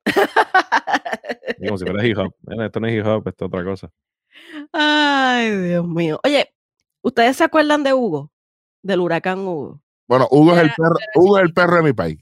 Como 1.65 1.77
si 1.77 1.85
fuera 1.85 2.05
hip 2.05 2.17
hop. 2.17 2.33
Mira, 2.41 2.65
esto 2.67 2.79
no 2.79 2.87
es 2.87 2.95
hip 2.95 3.05
hop, 3.05 3.27
esto 3.27 3.45
es 3.45 3.47
otra 3.47 3.63
cosa. 3.63 3.91
Ay, 4.71 5.51
Dios 5.57 5.87
mío. 5.87 6.19
Oye, 6.23 6.53
¿ustedes 7.01 7.35
se 7.37 7.43
acuerdan 7.43 7.83
de 7.83 7.93
Hugo? 7.93 8.31
Del 8.81 8.99
huracán 9.01 9.39
Hugo. 9.39 9.81
Bueno, 10.07 10.27
Hugo 10.31 10.55
es 10.55 10.63
el 10.63 10.71
perro, 10.75 10.95
Hugo 11.15 11.37
es 11.37 11.43
el 11.43 11.53
perro 11.53 11.75
de 11.77 11.83
mi 11.83 11.93
país. 11.93 12.17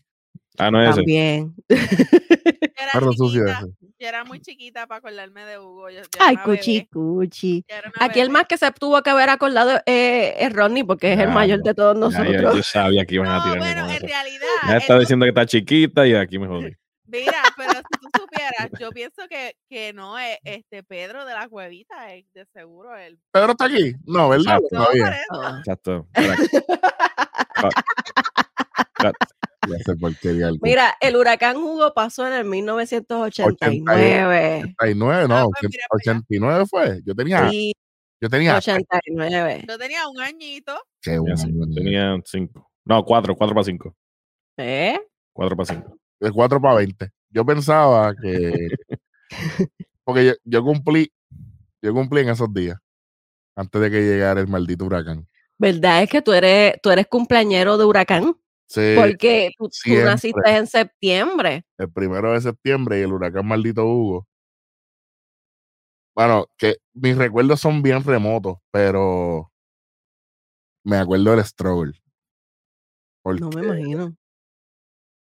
Ah, 0.57 0.71
no 0.71 0.81
es 0.81 0.89
ese. 0.89 0.97
También. 1.01 1.55
Yo 1.69 1.75
era, 1.77 2.91
Perro 2.93 3.13
sucio 3.13 3.45
ese. 3.45 3.65
Yo 3.99 4.07
era 4.07 4.23
muy 4.23 4.39
chiquita 4.39 4.87
para 4.87 4.99
acordarme 4.99 5.45
de 5.45 5.59
Hugo. 5.59 5.89
Yo, 5.89 6.01
yo 6.01 6.07
era 6.15 6.27
Ay, 6.27 6.35
bebé, 6.35 6.57
cuchi, 6.57 6.85
cuchi. 6.87 7.65
Aquí 7.99 8.19
el 8.19 8.29
más 8.29 8.45
que 8.47 8.57
se 8.57 8.69
tuvo 8.71 9.01
que 9.01 9.09
haber 9.09 9.29
acordado 9.29 9.79
eh, 9.85 10.35
es 10.39 10.53
Ronnie, 10.53 10.85
porque 10.85 11.13
es 11.13 11.19
el 11.19 11.29
mayor 11.29 11.61
de 11.63 11.73
todos 11.73 12.13
Ya, 12.13 12.23
ya, 12.23 12.29
nosotros. 12.29 12.55
yo 12.57 12.63
sabía 12.63 13.05
que 13.05 13.15
iban 13.15 13.27
a 13.29 13.37
No, 13.37 13.43
tirarme 13.43 13.59
bueno, 13.73 13.89
en 13.89 13.95
eso. 13.97 14.07
realidad. 14.07 14.45
Ya 14.67 14.77
está 14.77 14.99
diciendo 14.99 15.23
que 15.25 15.29
está 15.29 15.45
chiquita 15.45 16.07
y 16.07 16.15
aquí 16.15 16.39
me 16.39 16.47
jodí. 16.47 16.73
Mira, 17.09 17.41
pero 17.55 17.71
si 17.71 17.99
tú 18.01 18.09
supieras, 18.19 18.69
yo 18.79 18.89
pienso 18.91 19.21
que, 19.29 19.55
que 19.69 19.93
no 19.93 20.19
es 20.19 20.37
este 20.43 20.83
Pedro 20.83 21.23
de 21.25 21.33
la 21.33 21.47
cuevita, 21.47 22.13
es 22.13 22.25
de 22.33 22.45
seguro 22.53 22.97
él. 22.97 23.17
¿Pedro 23.31 23.51
está 23.51 23.65
aquí? 23.65 23.95
No, 24.05 24.27
¿verdad? 24.27 24.57
Exacto. 24.57 24.75
No. 25.31 25.57
Exacto. 25.59 26.07
Mira, 30.61 30.95
el 31.01 31.15
huracán 31.15 31.57
Hugo 31.57 31.93
pasó 31.93 32.27
en 32.27 32.33
el 32.33 32.45
1989. 32.45 34.75
89, 34.79 35.27
no, 35.27 35.35
Ah, 35.37 35.45
pues 35.59 35.71
mira 35.71 35.85
para 35.89 35.99
allá. 36.13 36.19
89 36.21 36.65
fue. 36.69 37.01
Yo 37.05 37.15
tenía, 37.15 37.49
Sí, 37.49 37.73
yo 38.21 38.29
tenía, 38.29 38.57
89. 38.57 39.65
Yo 39.67 39.77
tenía 39.77 40.07
un 40.07 40.19
añito. 40.21 40.73
qué 41.01 41.17
bueno, 41.19 41.35
bueno. 41.51 41.73
Tenía 41.75 42.15
cinco. 42.25 42.69
No, 42.85 43.03
cuatro, 43.03 43.35
cuatro 43.35 43.53
para 43.55 43.65
cinco. 43.65 43.95
¿Eh? 44.57 44.99
Cuatro 45.33 45.55
para 45.55 45.73
cinco. 45.75 45.97
de 46.19 46.31
4 46.31 46.61
para 46.61 46.75
20. 46.75 47.09
Yo 47.29 47.45
pensaba 47.45 48.13
que, 48.15 48.69
porque 50.03 50.25
yo, 50.25 50.33
yo 50.45 50.63
cumplí, 50.63 51.11
yo 51.81 51.93
cumplí 51.93 52.21
en 52.21 52.29
esos 52.29 52.51
días, 52.53 52.77
antes 53.55 53.81
de 53.81 53.91
que 53.91 54.01
llegara 54.01 54.39
el 54.41 54.47
maldito 54.47 54.85
huracán. 54.85 55.27
¿Verdad 55.59 56.03
es 56.03 56.09
que 56.09 56.21
tú 56.21 56.33
eres, 56.33 56.75
tú 56.81 56.89
eres 56.91 57.07
cumpleañero 57.07 57.77
de 57.77 57.85
huracán? 57.85 58.35
Sí, 58.67 58.95
Porque 58.95 59.51
tú, 59.57 59.69
naciste 60.03 60.41
en 60.45 60.67
septiembre. 60.67 61.65
el 61.77 61.91
primero 61.91 62.33
de 62.33 62.41
septiembre 62.41 62.99
y 62.99 63.03
el 63.03 63.13
huracán 63.13 63.47
maldito 63.47 63.85
Hugo. 63.85 64.27
Bueno, 66.13 66.47
que 66.57 66.77
mis 66.93 67.17
recuerdos 67.17 67.61
son 67.61 67.81
bien 67.81 68.03
remotos, 68.03 68.57
pero 68.71 69.51
me 70.83 70.97
acuerdo 70.97 71.35
del 71.35 71.45
struggle. 71.45 71.93
Porque 73.23 73.41
No 73.41 73.49
me 73.51 73.63
imagino. 73.63 74.15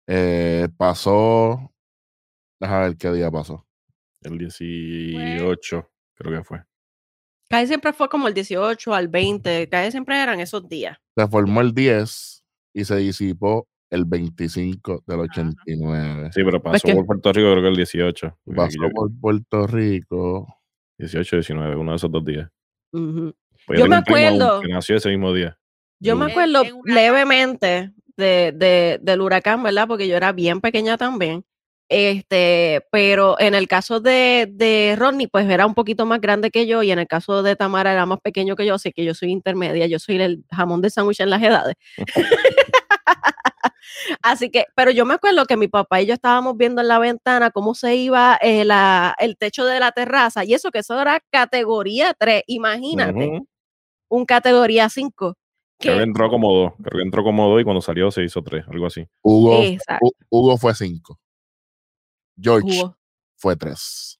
eh, 0.07 0.67
pasó, 0.75 1.71
déjame 2.59 2.87
ver 2.89 2.97
qué 2.97 3.11
día 3.11 3.31
pasó. 3.31 3.65
El 4.21 4.37
18, 4.37 5.89
creo 6.15 6.39
que 6.39 6.43
fue. 6.43 6.63
Casi 7.49 7.67
siempre 7.67 7.93
fue 7.93 8.09
como 8.09 8.27
el 8.27 8.33
18 8.33 8.93
al 8.93 9.07
20, 9.07 9.69
casi 9.69 9.91
siempre 9.91 10.21
eran 10.21 10.39
esos 10.39 10.67
días. 10.67 10.97
Se 11.15 11.27
formó 11.27 11.61
el 11.61 11.73
10 11.73 12.38
y 12.73 12.85
se 12.85 12.95
disipó 12.97 13.67
el 13.91 14.05
25 14.05 15.03
del 15.07 15.19
89. 15.21 16.29
Sí, 16.33 16.41
pero 16.43 16.61
pasó 16.61 16.87
que- 16.87 16.93
por 16.95 17.05
Puerto 17.05 17.33
Rico, 17.33 17.51
creo 17.51 17.61
que 17.63 17.69
el 17.69 17.75
18. 17.75 18.37
porque 18.43 18.61
aquí 18.61 18.75
Pasó 18.77 18.87
yo- 18.87 18.93
por 18.93 19.11
Puerto 19.19 19.67
Rico. 19.67 20.47
18 20.99 21.37
19, 21.37 21.75
uno 21.75 21.91
de 21.91 21.95
esos 21.97 22.11
dos 22.11 22.23
días. 22.25 22.49
Pues 22.91 23.79
Yo 23.79 23.87
me 23.87 23.95
acuerdo- 23.97 24.61
Que 24.61 24.67
nació 24.67 24.95
ese 24.97 25.09
mismo 25.09 25.33
día. 25.33 25.57
Yo 26.01 26.15
me 26.15 26.25
acuerdo 26.31 26.63
levemente 26.85 27.93
de, 28.17 28.53
de- 28.55 28.99
del 29.01 29.21
huracán, 29.21 29.63
¿verdad? 29.63 29.87
Porque 29.87 30.07
yo 30.07 30.15
era 30.15 30.31
bien 30.33 30.61
pequeña 30.61 30.97
también. 30.97 31.43
Este, 31.89 32.85
pero 32.91 33.39
en 33.39 33.55
el 33.55 33.67
caso 33.67 33.99
de, 33.99 34.47
de 34.51 34.95
Rodney, 34.97 35.25
pues 35.27 35.49
era 35.49 35.65
un 35.65 35.73
poquito 35.73 36.05
más 36.05 36.21
grande 36.21 36.51
que 36.51 36.67
yo, 36.67 36.83
y 36.83 36.91
en 36.91 36.99
el 36.99 37.07
caso 37.07 37.41
de 37.41 37.55
Tamara 37.55 37.91
era 37.91 38.05
más 38.05 38.19
pequeño 38.21 38.55
que 38.55 38.65
yo, 38.65 38.75
así 38.75 38.91
que 38.91 39.03
yo 39.03 39.15
soy 39.15 39.31
intermedia, 39.31 39.87
yo 39.87 39.97
soy 39.97 40.21
el 40.21 40.45
jamón 40.51 40.81
de 40.81 40.91
sándwich 40.91 41.19
en 41.19 41.31
las 41.31 41.41
edades. 41.41 41.75
Así 44.21 44.49
que, 44.49 44.65
pero 44.75 44.91
yo 44.91 45.05
me 45.05 45.15
acuerdo 45.15 45.45
que 45.45 45.57
mi 45.57 45.67
papá 45.67 46.01
y 46.01 46.05
yo 46.05 46.13
estábamos 46.13 46.55
viendo 46.57 46.81
en 46.81 46.87
la 46.87 46.99
ventana 46.99 47.51
cómo 47.51 47.73
se 47.75 47.95
iba 47.95 48.37
eh, 48.41 48.63
la- 48.65 49.15
el 49.19 49.35
techo 49.37 49.65
de 49.65 49.79
la 49.79 49.91
terraza, 49.91 50.45
y 50.45 50.53
eso 50.53 50.71
que 50.71 50.79
eso 50.79 50.99
era 50.99 51.19
categoría 51.31 52.13
3, 52.17 52.43
imagínate, 52.47 53.25
Ujú. 53.27 53.47
un 54.09 54.25
categoría 54.25 54.89
5. 54.89 55.35
Creo 55.79 55.97
que 55.97 56.03
entró 56.03 56.29
como 56.29 56.53
dos. 56.53 56.73
Creo 56.83 56.99
que 56.99 57.03
entró 57.05 57.23
como 57.23 57.49
dos 57.49 57.61
y 57.61 57.63
cuando 57.63 57.81
salió 57.81 58.11
se 58.11 58.23
hizo 58.23 58.41
tres, 58.43 58.65
algo 58.67 58.85
así. 58.85 59.05
Hugo, 59.21 59.63
Hugo 60.29 60.57
fue 60.57 60.75
5. 60.75 61.17
George 62.41 62.67
Hugo. 62.79 62.97
fue 63.37 63.55
3. 63.55 64.19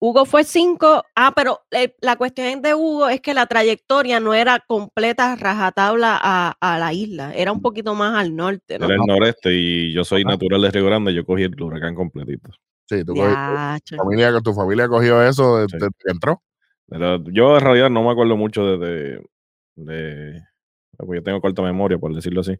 Hugo 0.00 0.26
fue 0.26 0.44
5. 0.44 1.02
Ah, 1.16 1.32
pero 1.34 1.60
eh, 1.70 1.94
la 2.02 2.16
cuestión 2.16 2.60
de 2.60 2.74
Hugo 2.74 3.08
es 3.08 3.20
que 3.22 3.32
la 3.32 3.46
trayectoria 3.46 4.20
no 4.20 4.34
era 4.34 4.60
completa 4.60 5.34
rajatabla 5.36 6.18
a, 6.22 6.56
a 6.60 6.78
la 6.78 6.92
isla, 6.92 7.32
era 7.34 7.52
un 7.52 7.62
poquito 7.62 7.94
más 7.94 8.14
al 8.18 8.36
norte, 8.36 8.78
¿no? 8.78 8.84
Era 8.86 8.96
el 8.96 9.00
noreste 9.06 9.50
y 9.54 9.92
yo 9.94 10.04
soy 10.04 10.22
Ajá. 10.22 10.32
natural 10.32 10.60
de 10.62 10.70
Río 10.72 10.84
Grande. 10.84 11.14
Yo 11.14 11.24
cogí 11.24 11.44
el 11.44 11.60
huracán 11.62 11.94
completito. 11.94 12.50
Sí, 12.86 13.02
tú 13.04 13.14
cogí- 13.14 13.32
Yacho. 13.32 13.96
tu, 13.96 14.02
familia, 14.02 14.40
tu 14.42 14.52
familia 14.52 14.88
cogió 14.88 15.22
eso 15.22 15.58
desde 15.58 15.78
Sí. 15.80 15.86
que 16.04 16.10
entró. 16.10 16.42
Pero 16.86 17.24
yo 17.30 17.56
en 17.56 17.64
realidad 17.64 17.88
no 17.88 18.02
me 18.02 18.10
acuerdo 18.10 18.36
mucho 18.36 18.76
de. 18.76 18.78
de, 18.86 19.20
de- 19.76 20.42
pues 20.98 21.18
yo 21.18 21.22
tengo 21.22 21.40
corta 21.40 21.62
memoria, 21.62 21.96
por 21.96 22.14
decirlo 22.14 22.42
así. 22.42 22.54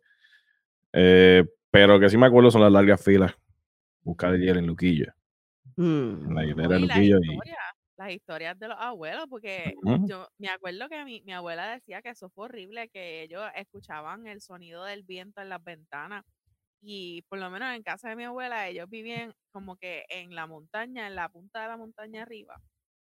Eh, 0.94 1.44
pero 1.70 2.00
que 2.00 2.08
sí 2.08 2.16
me 2.16 2.26
acuerdo 2.26 2.50
son 2.50 2.62
las 2.62 2.72
largas 2.72 3.02
filas. 3.02 3.34
Buscar 4.04 4.34
el 4.34 4.42
hielo 4.42 4.58
en 4.58 4.66
Luquillo. 4.66 5.12
Mm. 5.76 6.28
En 6.28 6.34
la 6.34 6.44
hilera 6.44 6.68
de 6.68 6.80
Luquillo. 6.80 7.18
Y, 7.22 7.32
historias, 7.32 7.58
las 7.96 8.10
historias 8.12 8.58
de 8.58 8.68
los 8.68 8.76
abuelos, 8.78 9.26
porque 9.28 9.74
yo 10.06 10.28
me 10.38 10.48
acuerdo 10.48 10.88
que 10.88 11.04
mi, 11.04 11.22
mi 11.22 11.32
abuela 11.32 11.72
decía 11.72 12.02
que 12.02 12.10
eso 12.10 12.28
fue 12.30 12.46
horrible, 12.46 12.88
que 12.88 13.22
ellos 13.22 13.42
escuchaban 13.54 14.26
el 14.26 14.40
sonido 14.40 14.84
del 14.84 15.02
viento 15.02 15.40
en 15.40 15.48
las 15.48 15.62
ventanas 15.62 16.24
y 16.86 17.22
por 17.28 17.38
lo 17.38 17.48
menos 17.50 17.74
en 17.74 17.82
casa 17.82 18.10
de 18.10 18.16
mi 18.16 18.24
abuela, 18.24 18.68
ellos 18.68 18.88
vivían 18.90 19.34
como 19.52 19.76
que 19.76 20.04
en 20.10 20.34
la 20.34 20.46
montaña, 20.46 21.06
en 21.06 21.14
la 21.14 21.30
punta 21.30 21.62
de 21.62 21.68
la 21.68 21.78
montaña 21.78 22.22
arriba. 22.22 22.60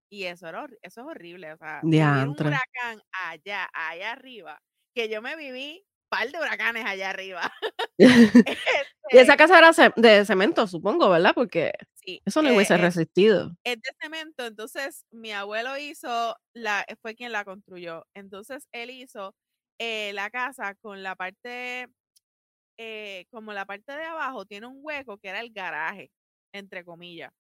Y 0.10 0.26
eso, 0.26 0.48
era, 0.48 0.68
eso 0.82 1.02
es 1.02 1.08
horrible. 1.08 1.54
O 1.54 1.58
sea, 1.58 1.80
un 1.84 2.30
huracán 2.30 3.02
allá, 3.12 3.70
allá 3.74 4.12
arriba, 4.12 4.62
que 4.94 5.08
yo 5.08 5.22
me 5.22 5.38
viví 5.38 5.86
par 6.12 6.30
de 6.32 6.40
huracanes 6.40 6.86
allá 6.86 7.12
arriba. 7.12 7.54
Y 9.10 9.18
esa 9.18 9.36
Este, 9.36 9.38
casa 9.38 9.58
era 9.60 9.72
de 9.96 10.26
cemento, 10.26 10.68
supongo, 10.68 11.10
¿verdad? 11.10 11.34
Porque 11.36 11.74
sí, 11.94 12.22
eso 12.26 12.42
no 12.42 12.50
eh, 12.50 12.56
hubiese 12.56 12.78
es- 12.78 12.78
resistido. 12.78 13.56
es 13.66 13.78
de 13.82 13.92
cemento, 14.02 14.46
entonces 14.46 15.06
mi 15.12 15.32
abuelo 15.34 15.78
hizo, 15.78 16.36
la, 16.54 16.86
fue 17.02 17.16
quien 17.16 17.32
la 17.32 17.46
construyó. 17.46 18.06
Entonces 18.16 18.68
él 18.74 18.90
hizo 18.92 19.36
eh, 19.80 20.14
la 20.14 20.30
casa 20.32 20.76
con 20.76 21.04
la 21.04 21.16
parte, 21.16 21.88
eh, 22.78 23.26
como 23.32 23.54
la 23.54 23.66
parte 23.66 23.94
de 23.94 24.06
abajo 24.06 24.46
tiene 24.46 24.68
un 24.68 24.80
hueco 24.82 25.18
que 25.20 25.30
era 25.30 25.42
el 25.42 25.52
garaje, 25.54 26.12
entre 26.54 26.86
comillas. 26.86 27.32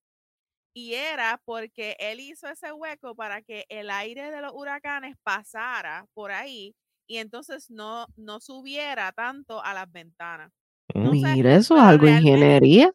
Y 0.73 0.93
era 0.95 1.41
porque 1.45 1.95
él 1.99 2.19
hizo 2.21 2.47
ese 2.49 2.71
hueco 2.73 3.15
para 3.15 3.41
que 3.41 3.65
el 3.69 3.89
aire 3.91 4.31
de 4.31 4.41
los 4.41 4.53
huracanes 4.53 5.15
pasara 5.23 6.05
por 6.13 6.31
ahí 6.31 6.75
y 7.11 7.17
entonces 7.17 7.69
no, 7.69 8.07
no 8.15 8.39
subiera 8.39 9.11
tanto 9.11 9.61
a 9.61 9.73
las 9.73 9.91
ventanas. 9.91 10.49
Mira, 10.95 11.57
eso 11.57 11.75
es 11.75 11.83
algo 11.83 12.05
de 12.05 12.13
ingeniería. 12.13 12.89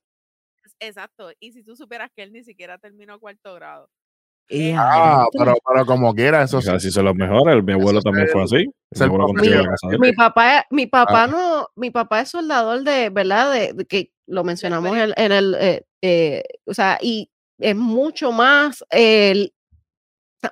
Exacto. 0.81 1.33
Y 1.39 1.53
si 1.53 1.63
tú 1.63 1.77
supieras 1.77 2.11
que 2.17 2.23
él 2.23 2.33
ni 2.33 2.43
siquiera 2.43 2.79
terminó 2.79 3.21
cuarto 3.21 3.53
grado. 3.53 3.91
Ah, 4.75 5.27
pero, 5.39 5.55
pero 5.69 5.85
como 5.85 6.15
quiera, 6.15 6.45
eso 6.45 6.63
sí. 6.63 6.71
si 6.81 6.91
son 6.91 7.05
los 7.05 7.15
mejores, 7.15 7.63
mi 7.63 7.75
abuelo 7.75 8.01
también 8.01 8.27
fue 8.29 8.45
así. 8.45 8.65
Mi 10.01 10.15
papá, 10.15 10.65
mi 10.71 10.87
papá 10.87 11.25
Ah. 11.25 11.27
no, 11.27 11.69
mi 11.77 11.91
papá 11.91 12.23
es 12.23 12.31
soldador 12.31 12.85
de, 12.85 13.11
¿verdad? 13.11 13.53
De, 13.53 13.75
de 13.75 13.85
que 13.85 14.13
lo 14.27 14.45
mencionamos 14.45 14.97
en, 14.97 15.13
en 15.15 15.33
el, 15.33 15.55
eh, 15.61 15.85
eh, 16.01 16.43
o 16.65 16.73
sea, 16.73 16.99
y 17.03 17.31
es 17.59 17.77
mucho 17.77 18.33
más, 18.33 18.83
el, 18.89 19.53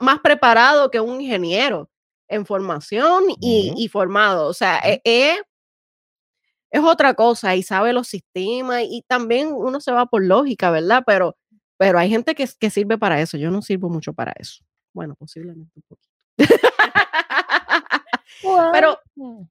más 0.00 0.21
preparado 0.21 0.90
que 0.90 1.00
un 1.00 1.23
ingeniero 1.23 1.88
en 2.28 2.47
formación 2.47 3.25
y, 3.40 3.71
Ujú. 3.71 3.81
y 3.81 3.88
formado. 3.88 4.47
O 4.49 4.54
sea, 4.54 4.78
eh, 4.85 5.00
eh, 5.04 5.37
es 6.71 6.83
otra 6.83 7.14
cosa 7.14 7.54
y 7.57 7.62
sabe 7.62 7.93
los 7.93 8.09
sistemas 8.09 8.83
y 8.88 9.02
también 9.07 9.49
uno 9.52 9.81
se 9.81 9.93
va 9.93 10.07
por 10.07 10.25
lógica, 10.25 10.71
¿verdad? 10.71 11.02
Pero, 11.07 11.37
pero 11.78 11.99
hay 11.99 12.11
gente 12.11 12.35
que, 12.35 12.49
que 12.59 12.71
sirve 12.71 12.99
para 12.99 13.21
eso. 13.21 13.37
Yo 13.37 13.50
no 13.50 13.62
sirvo 13.62 13.88
mucho 13.88 14.12
para 14.12 14.33
eso. 14.38 14.64
Bueno, 14.93 15.14
posiblemente 15.16 15.73
un 15.76 15.83
poquito. 15.88 16.11
Pero 18.73 18.99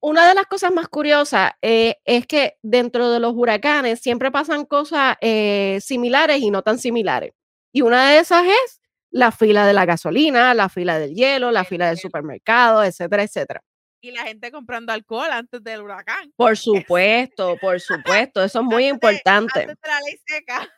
una 0.02 0.28
de 0.28 0.36
las 0.36 0.46
cosas 0.46 0.72
más 0.72 0.88
curiosas 0.88 1.52
eh, 1.62 1.96
es 2.06 2.28
que 2.28 2.58
dentro 2.62 3.10
de 3.10 3.20
los 3.20 3.34
huracanes 3.36 4.00
siempre 4.02 4.30
pasan 4.32 4.66
cosas 4.66 5.16
eh, 5.22 5.80
similares 5.82 6.42
y 6.42 6.52
no 6.52 6.62
tan 6.62 6.78
similares. 6.78 7.34
Y 7.72 7.82
una 7.82 8.12
de 8.12 8.20
esas 8.20 8.46
es 8.46 8.82
la 9.14 9.32
fila 9.32 9.66
de 9.68 9.74
la 9.74 9.86
gasolina, 9.86 10.54
la 10.56 10.70
fila 10.70 10.98
del 10.98 11.14
hielo, 11.14 11.52
la 11.52 11.62
El 11.62 11.66
fila 11.68 11.88
del 11.88 12.00
supermercado, 12.00 12.84
etcétera, 12.84 13.24
etcétera. 13.24 13.62
Y 14.02 14.12
la 14.12 14.24
gente 14.24 14.52
comprando 14.52 14.92
alcohol 14.92 15.30
antes 15.32 15.64
del 15.64 15.82
huracán. 15.82 16.34
Por 16.36 16.58
supuesto, 16.58 17.56
por 17.62 17.80
supuesto, 17.80 18.44
eso 18.44 18.60
es 18.60 18.66
muy 18.66 18.88
Antes 18.88 19.12
importante. 19.12 19.62
Antes 19.62 19.78
de 19.82 19.88
la 19.88 20.00
ley 20.02 20.20
seca. 20.26 20.70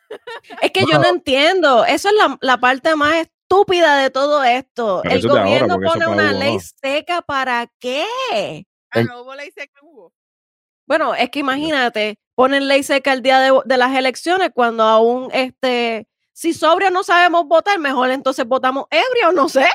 Es 0.60 0.70
que 0.70 0.84
yo 0.90 0.98
no 0.98 1.08
entiendo, 1.08 1.84
eso 1.86 2.08
es 2.08 2.14
la, 2.14 2.36
la 2.42 2.58
parte 2.58 2.94
más 2.94 3.14
estúpida 3.14 3.96
de 4.02 4.10
todo 4.10 4.44
esto. 4.44 5.00
Pero 5.02 5.14
El 5.14 5.30
ahora, 5.30 5.42
gobierno 5.42 5.78
pone 5.80 6.06
una 6.06 6.32
ley 6.32 6.56
no. 6.56 6.60
seca 6.60 7.22
para 7.22 7.66
qué? 7.80 8.04
Ah, 8.90 9.02
no 9.02 9.22
hubo 9.22 9.34
ley 9.34 9.50
seca 9.50 9.72
en 9.80 9.88
Hugo. 9.88 10.12
Bueno, 10.86 11.14
es 11.14 11.30
que 11.30 11.38
imagínate, 11.38 12.18
ponen 12.34 12.68
ley 12.68 12.82
seca 12.82 13.14
el 13.14 13.22
día 13.22 13.40
de, 13.40 13.58
de 13.64 13.76
las 13.78 13.96
elecciones 13.96 14.50
cuando 14.54 14.84
aún, 14.84 15.30
este, 15.32 16.06
si 16.38 16.52
sobrio 16.52 16.90
no 16.90 17.02
sabemos 17.02 17.46
votar, 17.46 17.78
mejor 17.78 18.10
entonces 18.10 18.44
votamos 18.46 18.84
ebrio, 18.90 19.32
no 19.32 19.48
sé. 19.48 19.66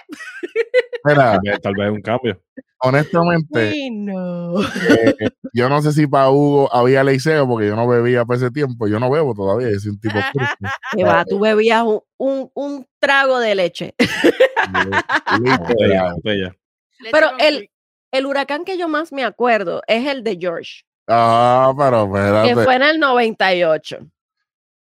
Mira, 1.03 1.39
Tal 1.59 1.73
vez, 1.73 1.89
un 1.89 2.01
cambio. 2.03 2.39
honestamente, 2.77 3.71
Uy, 3.73 3.89
no. 3.89 4.61
eh, 4.61 5.15
yo 5.53 5.69
no 5.69 5.81
sé 5.81 5.91
si 5.91 6.05
para 6.05 6.29
Hugo 6.29 6.71
había 6.71 7.03
seca 7.19 7.47
porque 7.47 7.65
yo 7.67 7.75
no 7.75 7.87
bebía 7.87 8.25
por 8.25 8.35
ese 8.35 8.51
tiempo. 8.51 8.87
Yo 8.87 8.99
no 8.99 9.09
bebo 9.09 9.33
todavía, 9.33 9.69
soy 9.79 9.89
un 9.89 9.99
tipo. 9.99 10.13
Que 10.95 11.03
va, 11.03 11.25
tú 11.25 11.39
bebías 11.39 11.81
un, 11.83 11.99
un- 12.17 12.51
un 12.53 12.87
trago 12.99 13.39
de 13.39 13.55
leche. 13.55 13.95
Pero 17.11 17.31
el-. 17.39 17.69
El 18.13 18.25
huracán 18.25 18.65
que 18.65 18.77
yo 18.77 18.89
más 18.89 19.13
me 19.13 19.23
acuerdo 19.23 19.81
es 19.87 20.05
el 20.05 20.21
de 20.21 20.37
George, 20.37 20.81
Ah, 21.07 21.71
pero 21.77 22.11
que 22.11 22.19
espérate. 22.19 22.63
fue 22.65 22.75
en 22.75 22.81
el 22.83 22.99
98. 22.99 23.99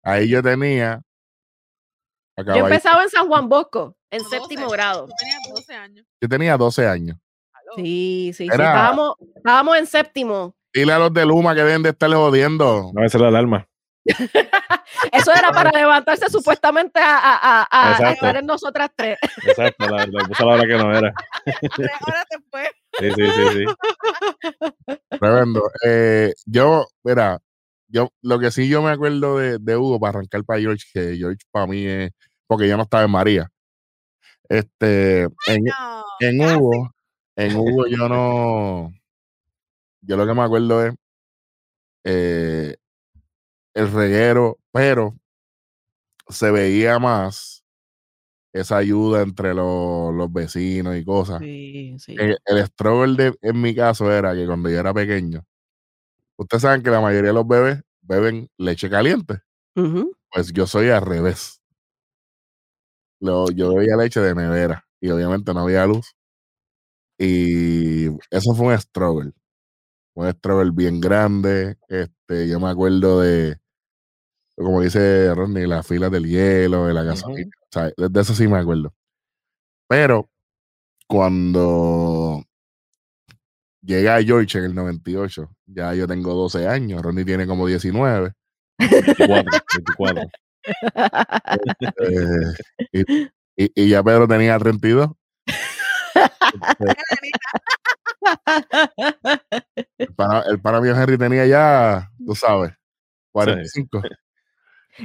Ahí 0.04 0.28
yo 0.28 0.42
tenía. 0.42 1.02
Yo 2.45 2.56
empezaba 2.65 3.04
en 3.04 3.10
San 3.10 3.27
Juan 3.27 3.49
Bosco, 3.49 3.95
en 4.10 4.23
séptimo 4.25 4.63
12. 4.63 4.75
grado. 4.75 5.08
Tú 5.08 5.13
tenías 5.17 5.39
12 5.56 5.73
años. 5.75 6.06
Yo 6.21 6.30
tenía 6.30 6.58
12 6.58 6.88
años. 6.88 7.17
Sí, 7.75 8.32
sí, 8.36 8.45
sí. 8.45 8.49
Estábamos, 8.51 9.15
estábamos 9.36 9.77
en 9.77 9.88
séptimo. 9.88 10.56
Dile 10.73 10.93
a 10.93 10.99
los 10.99 11.13
de 11.13 11.25
Luma 11.25 11.54
que 11.56 11.63
deben 11.63 11.84
de 11.84 11.89
estarle 11.89 12.15
jodiendo. 12.15 12.91
No 12.93 13.06
es 13.06 13.13
la 13.13 13.27
alarma. 13.27 13.67
Eso 15.12 15.32
era 15.34 15.51
para 15.51 15.71
levantarse 15.71 16.30
supuestamente 16.30 16.99
a, 16.99 17.17
a, 17.17 17.67
a, 17.69 17.97
a 17.97 18.12
estar 18.12 18.36
en 18.36 18.45
nosotras 18.45 18.89
tres. 18.95 19.17
Exacto, 19.45 19.88
la, 19.88 20.06
la 20.08 20.23
puse 20.27 20.43
a 20.43 20.45
la 20.45 20.54
hora 20.54 20.67
que 20.67 20.77
no 20.77 20.97
era. 20.97 21.13
Tres 21.75 21.91
horas 22.08 22.25
después. 22.30 22.69
Sí, 22.99 23.12
sí, 23.12 23.32
sí, 23.32 23.65
sí. 24.88 24.95
Tremendo. 25.19 25.63
Eh, 25.86 26.34
yo, 26.45 26.88
mira, 27.04 27.39
yo 27.88 28.10
lo 28.21 28.39
que 28.39 28.51
sí 28.51 28.67
yo 28.67 28.82
me 28.82 28.91
acuerdo 28.91 29.38
de, 29.38 29.58
de 29.60 29.77
Hugo 29.77 29.99
para 29.99 30.17
arrancar 30.19 30.43
para 30.43 30.60
George, 30.60 30.86
que 30.93 31.15
George 31.17 31.39
para 31.51 31.67
mí 31.67 31.86
es 31.86 32.12
porque 32.52 32.68
yo 32.68 32.76
no 32.76 32.84
estaba 32.84 33.06
en 33.06 33.12
María. 33.12 33.50
Este, 34.50 35.22
en, 35.48 36.42
Hugo, 36.42 36.94
en 37.38 37.56
Hugo 37.56 37.88
yo 37.88 38.10
no, 38.10 38.94
yo 40.02 40.18
lo 40.18 40.28
que 40.28 40.34
me 40.34 40.42
acuerdo 40.42 40.86
es 40.86 40.94
eh, 42.04 42.76
el 43.74 43.90
reguero, 43.94 44.58
pero 44.74 45.16
se 46.28 46.52
veía 46.52 47.00
más 47.00 47.64
esa 48.52 48.76
ayuda 48.76 49.22
entre 49.22 49.54
los, 49.54 50.14
los 50.14 50.34
vecinos 50.34 50.98
y 50.98 51.06
cosas. 51.06 51.40
Sí, 51.40 51.96
sí. 52.00 52.18
El, 52.20 52.38
el 52.44 52.66
struggle 52.66 53.16
de, 53.16 53.38
en 53.44 53.62
mi 53.62 53.74
caso 53.74 54.12
era 54.12 54.36
que 54.36 54.46
cuando 54.46 54.70
yo 54.70 54.78
era 54.78 54.94
pequeño, 54.94 55.46
ustedes 56.36 56.64
saben 56.64 56.84
que 56.84 56.90
la 56.90 57.00
mayoría 57.00 57.30
de 57.30 57.34
los 57.34 57.48
bebés 57.48 57.82
beben 58.02 58.50
leche 58.58 58.90
caliente. 58.90 59.40
Pues 59.74 60.52
yo 60.52 60.68
soy 60.68 60.90
al 60.90 61.02
revés. 61.02 61.61
Lo- 63.22 63.50
yo 63.52 63.74
bebía 63.76 63.96
leche 63.96 64.20
de 64.20 64.36
nevera 64.36 64.86
y 65.00 65.10
obviamente 65.10 65.54
no 65.54 65.62
había 65.62 65.86
luz. 65.86 66.14
Y 67.18 68.08
eso 68.32 68.56
fue 68.56 68.68
un 68.74 68.80
struggle. 68.80 69.32
Un 70.16 70.30
struggle 70.32 70.72
bien 70.74 71.00
grande. 71.00 71.78
Este, 71.88 72.48
yo 72.50 72.60
me 72.60 72.70
acuerdo 72.70 73.22
de, 73.22 73.58
como 74.56 74.82
dice 74.82 75.34
Ronnie, 75.36 75.68
las 75.68 75.86
filas 75.88 76.12
del 76.12 76.26
hielo, 76.28 76.88
de 76.88 76.94
la 76.94 77.04
gasolina. 77.04 77.52
O 77.64 77.68
sea, 77.72 77.84
de, 77.96 78.22
eso 78.22 78.34
sí 78.34 78.48
me 78.48 78.58
acuerdo. 78.58 78.94
Pero 79.88 80.30
cuando 81.08 82.44
llega 83.82 84.22
George 84.24 84.58
en 84.60 84.66
el 84.66 84.76
98, 84.76 85.50
ya 85.68 85.94
yo 85.94 86.08
tengo 86.08 86.34
12 86.34 86.68
años, 86.68 87.02
Ronnie 87.02 87.26
tiene 87.26 87.46
como 87.48 87.68
19. 87.68 88.34
24, 88.80 89.52
24. 89.78 90.24
Eh, 92.00 92.54
y, 92.91 93.21
y- 93.56 93.71
y 93.76 93.89
ya 93.89 94.04
Pedro 94.04 94.28
tenía 94.28 94.58
32. 94.60 95.10
El 99.97 100.13
pana, 100.15 100.43
el 100.78 100.82
mío 100.82 100.95
Henry 100.95 101.17
tenía 101.17 101.45
ya, 101.45 102.12
tú 102.26 102.36
sabes, 102.36 102.74
45. 103.32 104.02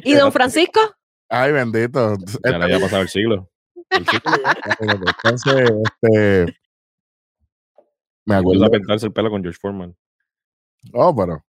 ¿Y 0.05 0.15
don 0.15 0.33
Francisco? 0.33 0.81
Ay, 1.29 1.53
bendito. 1.53 2.17
Ya 2.45 2.59
le 2.59 2.65
había 2.65 2.81
pasado 2.81 3.03
el 3.03 3.09
siglo. 3.09 3.51
El 3.91 4.07
siglo 4.07 4.33
Entonces, 4.79 5.71
este. 5.85 6.59
Me 8.25 8.35
Acuerdo 8.37 8.65
a 8.67 8.71
pintarse 8.71 9.07
el 9.07 9.13
pelo 9.13 9.31
con 9.31 9.43
George 9.43 9.59
Foreman. 9.61 9.97
Oh, 10.93 11.15
pero. 11.15 11.45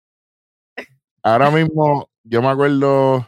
Ahora 1.24 1.50
mismo, 1.52 2.10
yo 2.24 2.42
me 2.42 2.50
acuerdo. 2.50 3.28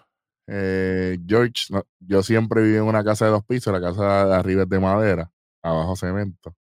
Eh, 0.51 1.19
George, 1.27 1.65
no, 1.69 1.85
yo 1.99 2.23
siempre 2.23 2.63
viví 2.63 2.77
en 2.77 2.83
una 2.83 3.03
casa 3.03 3.25
de 3.25 3.31
dos 3.31 3.45
pisos, 3.45 3.71
la 3.71 3.79
casa 3.79 4.25
de 4.25 4.35
arriba 4.35 4.63
es 4.63 4.69
de 4.69 4.79
madera, 4.79 5.31
abajo 5.62 5.95
cemento. 5.95 6.55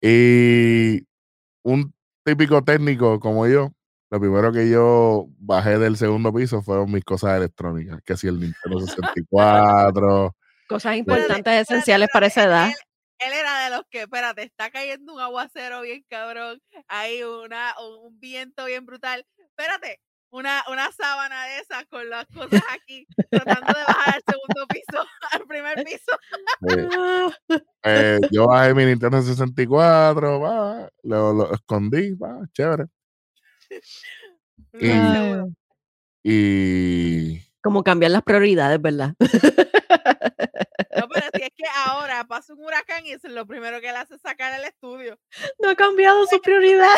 Y 0.00 1.06
un 1.62 1.92
típico 2.24 2.64
técnico 2.64 3.20
como 3.20 3.46
yo, 3.46 3.72
lo 4.10 4.20
primero 4.20 4.50
que 4.50 4.70
yo 4.70 5.26
bajé 5.38 5.78
del 5.78 5.98
segundo 5.98 6.32
piso 6.32 6.62
fueron 6.62 6.90
mis 6.90 7.04
cosas 7.04 7.36
electrónicas, 7.36 8.00
que 8.02 8.16
si 8.16 8.28
el 8.28 8.40
Nintendo 8.40 8.80
64. 8.80 10.34
Cosas 10.68 10.96
importantes, 10.96 11.68
esenciales 11.68 12.08
para 12.10 12.28
esa 12.28 12.44
edad. 12.44 12.68
Él, 12.68 12.74
él 13.18 13.32
era 13.34 13.64
de 13.64 13.76
los 13.76 13.82
que, 13.90 14.02
espérate, 14.02 14.42
está 14.44 14.70
cayendo 14.70 15.12
un 15.12 15.20
aguacero 15.20 15.82
bien 15.82 16.02
cabrón, 16.08 16.62
hay 16.86 17.22
una, 17.24 17.74
un, 17.78 18.06
un 18.06 18.20
viento 18.20 18.64
bien 18.64 18.86
brutal. 18.86 19.26
Espérate, 19.36 20.00
una, 20.30 20.62
una 20.70 20.90
sábana 20.92 21.46
de 21.46 21.58
esas 21.60 21.86
con 21.86 22.08
las 22.08 22.26
cosas 22.26 22.62
aquí, 22.70 23.06
tratando 23.30 23.72
de 23.72 23.84
bajar 23.84 24.14
al 24.14 24.22
segundo 24.26 24.66
piso, 24.68 25.06
al 25.32 25.46
primer 25.46 25.84
piso. 25.84 26.12
Eh, 26.68 27.28
eh, 27.84 28.20
yo 28.30 28.46
bajé 28.46 28.74
mi 28.74 28.84
Nintendo 28.84 29.22
64, 29.22 30.40
va, 30.40 30.88
lo, 31.02 31.32
lo 31.32 31.52
escondí, 31.52 32.14
va, 32.14 32.40
chévere. 32.52 32.86
Y-. 34.74 35.54
Y 36.22 37.40
Como 37.62 37.82
cambiar 37.82 38.10
las 38.10 38.22
prioridades, 38.22 38.80
¿verdad? 38.82 39.14
No, 40.98 41.08
pero 41.08 41.26
si 41.34 41.42
es 41.42 41.50
que 41.56 41.64
ahora 41.86 42.24
pasa 42.24 42.54
un 42.54 42.64
huracán 42.64 43.06
y 43.06 43.12
eso 43.12 43.28
es 43.28 43.32
lo 43.32 43.46
primero 43.46 43.80
que 43.80 43.88
él 43.88 43.96
hace 43.96 44.16
es 44.16 44.20
sacar 44.20 44.58
el 44.58 44.64
estudio. 44.66 45.18
No 45.58 45.70
ha 45.70 45.74
cambiado 45.74 46.26
su 46.26 46.40
prioridad. 46.40 46.94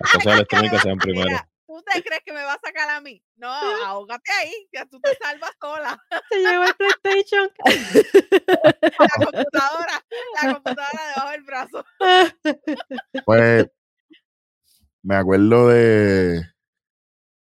Las 0.00 0.12
cosas 0.12 0.34
electrónicas 0.34 0.82
sean 0.82 0.98
primero. 0.98 1.28
Mira, 1.28 1.48
¿tú 1.70 1.84
te 1.84 2.02
crees 2.02 2.22
que 2.24 2.32
me 2.32 2.42
va 2.42 2.54
a 2.54 2.60
sacar 2.60 2.90
a 2.90 3.00
mí? 3.00 3.22
No, 3.36 3.48
ahógate 3.86 4.32
ahí, 4.40 4.52
ya 4.72 4.86
tú 4.86 5.00
te 5.00 5.14
salvas 5.14 5.52
sola. 5.60 6.02
Se 6.28 6.38
llevó 6.38 6.64
el 6.64 6.74
PlayStation. 6.74 7.48
La 8.98 9.24
computadora, 9.24 10.04
la 10.42 10.52
computadora 10.52 11.06
debajo 11.08 11.30
del 11.30 11.42
brazo. 11.42 11.84
pues 13.24 13.66
me 15.02 15.14
acuerdo 15.14 15.68
de 15.68 16.42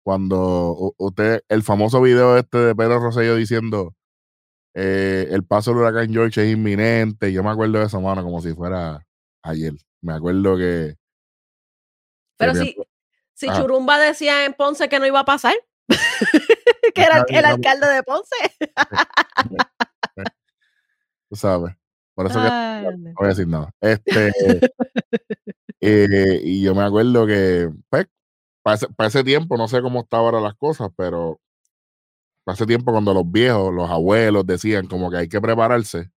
cuando 0.03 0.93
usted, 0.97 1.41
el 1.49 1.63
famoso 1.63 2.01
video 2.01 2.37
este 2.37 2.57
de 2.57 2.75
Pedro 2.75 2.99
Rosselló 2.99 3.35
diciendo 3.35 3.95
eh, 4.73 5.27
el 5.31 5.43
paso 5.43 5.71
del 5.71 5.79
huracán 5.79 6.11
George 6.11 6.43
es 6.43 6.53
inminente. 6.53 7.31
Yo 7.33 7.43
me 7.43 7.49
acuerdo 7.49 7.79
de 7.79 7.85
esa 7.85 7.99
mano 7.99 8.23
como 8.23 8.41
si 8.41 8.53
fuera 8.53 9.05
ayer. 9.41 9.73
Me 10.01 10.13
acuerdo 10.13 10.57
que. 10.57 10.95
Pero 12.37 12.53
que 12.53 12.59
me 12.59 12.75
si, 13.37 13.47
Ajá. 13.47 13.61
Churumba 13.61 13.99
decía 13.99 14.45
en 14.45 14.53
Ponce 14.55 14.89
que 14.89 14.97
no 14.97 15.05
iba 15.05 15.19
a 15.19 15.25
pasar, 15.25 15.53
que 16.95 17.01
era 17.03 17.19
el, 17.19 17.35
el 17.35 17.45
alcalde 17.45 17.87
de 17.87 18.01
Ponce. 18.01 18.35
tú 21.29 21.35
sabes. 21.35 21.75
Por 22.15 22.25
eso 22.25 22.41
que 22.41 22.47
Ay, 22.47 22.97
no 22.97 23.13
voy 23.15 23.25
a 23.25 23.29
decir 23.29 23.47
nada. 23.47 23.69
Este, 23.79 24.31
eh, 25.81 26.41
y 26.43 26.63
yo 26.63 26.73
me 26.73 26.81
acuerdo 26.81 27.27
que, 27.27 27.69
pues, 27.89 28.07
para 28.63 28.75
ese, 28.75 28.87
para 28.89 29.09
ese 29.09 29.23
tiempo, 29.23 29.55
no 29.55 29.67
sé 29.67 29.83
cómo 29.83 29.99
estaban 29.99 30.25
ahora 30.25 30.41
las 30.41 30.55
cosas, 30.55 30.89
pero 30.97 31.39
para 32.43 32.55
ese 32.55 32.65
tiempo 32.65 32.91
cuando 32.91 33.13
los 33.13 33.31
viejos, 33.31 33.71
los 33.71 33.87
abuelos 33.87 34.47
decían 34.47 34.87
como 34.87 35.11
que 35.11 35.17
hay 35.17 35.29
que 35.29 35.39
prepararse, 35.39 36.09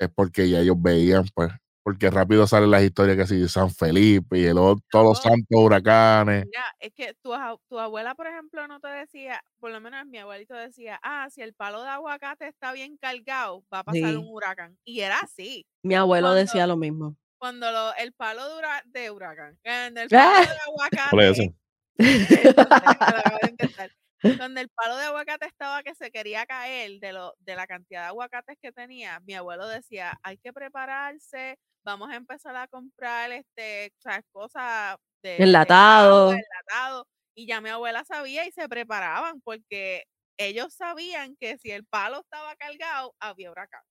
es 0.00 0.08
porque 0.12 0.50
ya 0.50 0.58
ellos 0.58 0.82
veían, 0.82 1.26
pues, 1.32 1.52
porque 1.84 2.10
rápido 2.10 2.46
salen 2.46 2.70
las 2.70 2.82
historias 2.82 3.16
que 3.16 3.26
si 3.26 3.46
San 3.48 3.70
Felipe 3.70 4.38
y 4.38 4.46
el, 4.46 4.56
otro- 4.58 4.82
todos 4.90 5.04
los 5.04 5.22
santos 5.22 5.46
huracanes. 5.60 6.46
Mira, 6.46 6.64
es 6.80 6.92
que 6.94 7.14
tu, 7.22 7.30
tu 7.68 7.78
abuela, 7.78 8.14
por 8.14 8.26
ejemplo, 8.26 8.66
no 8.66 8.80
te 8.80 8.88
decía, 8.88 9.44
por 9.60 9.70
lo 9.70 9.80
menos 9.80 10.06
mi 10.06 10.16
abuelito 10.18 10.54
decía, 10.54 10.98
ah, 11.02 11.28
si 11.30 11.42
el 11.42 11.52
palo 11.54 11.82
de 11.82 11.90
aguacate 11.90 12.48
está 12.48 12.72
bien 12.72 12.96
cargado, 12.96 13.64
va 13.72 13.80
a 13.80 13.84
pasar 13.84 14.10
Sí. 14.10 14.16
un 14.16 14.26
huracán. 14.28 14.78
Y 14.84 15.00
era 15.00 15.18
así. 15.20 15.66
Mi 15.82 15.94
abuelo 15.94 16.28
Cuando- 16.28 16.40
decía 16.40 16.66
lo 16.66 16.76
mismo. 16.78 17.16
Cuando 17.38 17.70
lo- 17.70 17.94
el 17.96 18.12
palo 18.14 18.48
de, 18.48 18.54
hura- 18.56 18.82
de 18.86 19.10
huracán, 19.10 19.58
eh, 19.64 19.90
el 19.94 20.08
palo 20.08 20.40
de 20.40 20.56
aguacate, 20.66 21.54
acabo 21.98 23.38
de 23.42 23.50
inventar. 23.50 23.90
Donde 24.38 24.62
el 24.62 24.70
palo 24.70 24.96
de 24.96 25.04
aguacate 25.04 25.44
estaba 25.46 25.82
que 25.82 25.94
se 25.94 26.10
quería 26.10 26.46
caer 26.46 26.98
de, 26.98 27.12
lo, 27.12 27.34
de 27.40 27.56
la 27.56 27.66
cantidad 27.66 28.00
de 28.02 28.06
aguacates 28.06 28.56
que 28.62 28.72
tenía, 28.72 29.20
mi 29.26 29.34
abuelo 29.34 29.68
decía, 29.68 30.18
hay 30.22 30.38
que 30.38 30.50
prepararse, 30.50 31.58
vamos 31.84 32.10
a 32.10 32.16
empezar 32.16 32.56
a 32.56 32.66
comprar 32.68 33.30
este, 33.32 33.92
o 33.98 34.02
sea, 34.02 34.22
cosas 34.32 34.96
de, 35.22 35.30
de 35.30 35.44
Enlatado. 35.44 36.30
agua, 36.30 36.36
enlatado. 36.36 37.06
Y 37.36 37.46
ya 37.46 37.60
mi 37.60 37.70
abuela 37.70 38.04
sabía 38.04 38.46
y 38.46 38.52
se 38.52 38.68
preparaban 38.68 39.40
porque 39.42 40.04
ellos 40.38 40.74
sabían 40.74 41.36
que 41.36 41.58
si 41.58 41.70
el 41.70 41.84
palo 41.84 42.20
estaba 42.20 42.54
cargado, 42.56 43.14
había 43.20 43.50
huracán. 43.50 43.82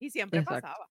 Y 0.00 0.10
siempre 0.10 0.40
Exacto. 0.40 0.62
pasaba. 0.62 0.86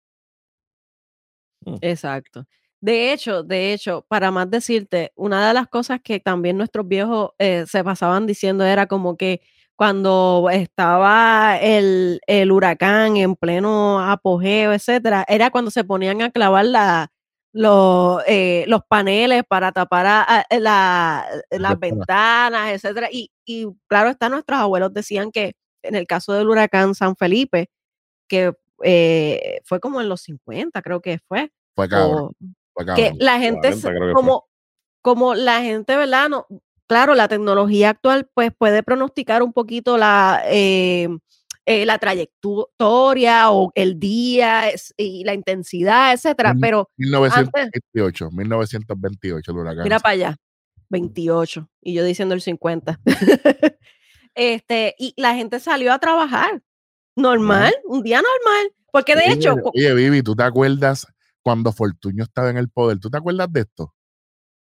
Exacto. 1.81 2.45
De 2.81 3.13
hecho, 3.13 3.43
de 3.43 3.73
hecho, 3.73 4.05
para 4.09 4.31
más 4.31 4.49
decirte, 4.49 5.13
una 5.15 5.47
de 5.47 5.53
las 5.53 5.67
cosas 5.69 6.01
que 6.03 6.19
también 6.19 6.57
nuestros 6.57 6.87
viejos 6.87 7.31
eh, 7.39 7.65
se 7.67 7.83
pasaban 7.83 8.27
diciendo 8.27 8.65
era 8.65 8.87
como 8.87 9.15
que 9.15 9.41
cuando 9.75 10.49
estaba 10.51 11.57
el, 11.59 12.21
el 12.27 12.51
huracán 12.51 13.17
en 13.17 13.36
pleno 13.36 13.99
apogeo, 13.99 14.71
etcétera, 14.73 15.25
era 15.27 15.49
cuando 15.49 15.71
se 15.71 15.83
ponían 15.83 16.21
a 16.21 16.31
clavar 16.31 16.65
la, 16.65 17.12
los, 17.53 18.21
eh, 18.27 18.65
los 18.67 18.81
paneles 18.88 19.43
para 19.47 19.71
tapar 19.71 20.05
a- 20.05 20.21
a- 20.23 20.45
la- 20.59 21.25
las 21.51 21.79
ventanas. 21.79 22.71
etcétera. 22.71 23.09
Y, 23.12 23.31
y 23.45 23.67
claro 23.88 24.09
está, 24.09 24.29
nuestros 24.29 24.59
abuelos 24.59 24.93
decían 24.93 25.31
que 25.31 25.53
en 25.81 25.95
el 25.95 26.07
caso 26.07 26.33
del 26.33 26.49
huracán 26.49 26.95
San 26.95 27.15
Felipe, 27.15 27.69
que 28.27 28.53
eh, 28.83 29.59
fue 29.65 29.79
como 29.79 30.01
en 30.01 30.09
los 30.09 30.21
50, 30.21 30.81
creo 30.81 31.01
que 31.01 31.19
fue, 31.27 31.51
Fue 31.75 31.88
cabrón, 31.89 32.31
o 32.31 32.31
fue 32.73 32.86
que 32.86 32.91
cabrón. 33.03 33.17
la 33.19 33.39
gente 33.39 33.59
40 33.62 33.77
se- 33.81 33.88
creo 33.89 33.99
que 34.07 34.13
fue. 34.13 34.13
como 34.13 34.45
como 35.01 35.36
la 35.36 35.62
gente 35.62 35.97
verdad 35.97 36.29
no 36.29 36.47
claro 36.87 37.15
la 37.15 37.27
tecnología 37.27 37.89
actual 37.89 38.29
pues 38.33 38.51
puede 38.57 38.83
pronosticar 38.83 39.41
un 39.43 39.53
poquito 39.53 39.97
la 39.97 40.41
eh, 40.47 41.07
eh, 41.65 41.85
la 41.85 41.97
trayectoria 41.97 43.49
o 43.51 43.71
el 43.75 43.99
día 43.99 44.69
es- 44.69 44.93
y 44.97 45.23
la 45.23 45.33
intensidad 45.33 46.13
etcétera 46.13 46.53
pero 46.59 46.89
1928, 46.97 48.29
1928 48.31 49.51
el 49.51 49.57
huracán. 49.57 49.83
mira 49.83 49.99
para 49.99 50.13
allá 50.13 50.37
28 50.89 51.69
y 51.81 51.93
yo 51.93 52.03
diciendo 52.03 52.35
el 52.35 52.41
50 52.41 52.99
este 54.35 54.95
y 54.97 55.13
la 55.17 55.35
gente 55.35 55.59
salió 55.59 55.93
a 55.93 55.99
trabajar 55.99 56.61
normal 57.15 57.73
un 57.85 58.03
día 58.03 58.17
normal 58.21 58.73
porque 58.91 59.15
de 59.15 59.23
Oye, 59.23 59.33
hecho 59.33 59.55
Oye, 59.73 59.93
Vivi, 59.93 60.21
¿tú 60.21 60.35
te 60.35 60.43
acuerdas 60.43 61.07
cuando 61.41 61.71
Fortuño 61.71 62.23
estaba 62.23 62.49
en 62.49 62.57
el 62.57 62.69
poder? 62.69 62.99
¿Tú 62.99 63.09
te 63.09 63.17
acuerdas 63.17 63.51
de 63.51 63.61
esto? 63.61 63.93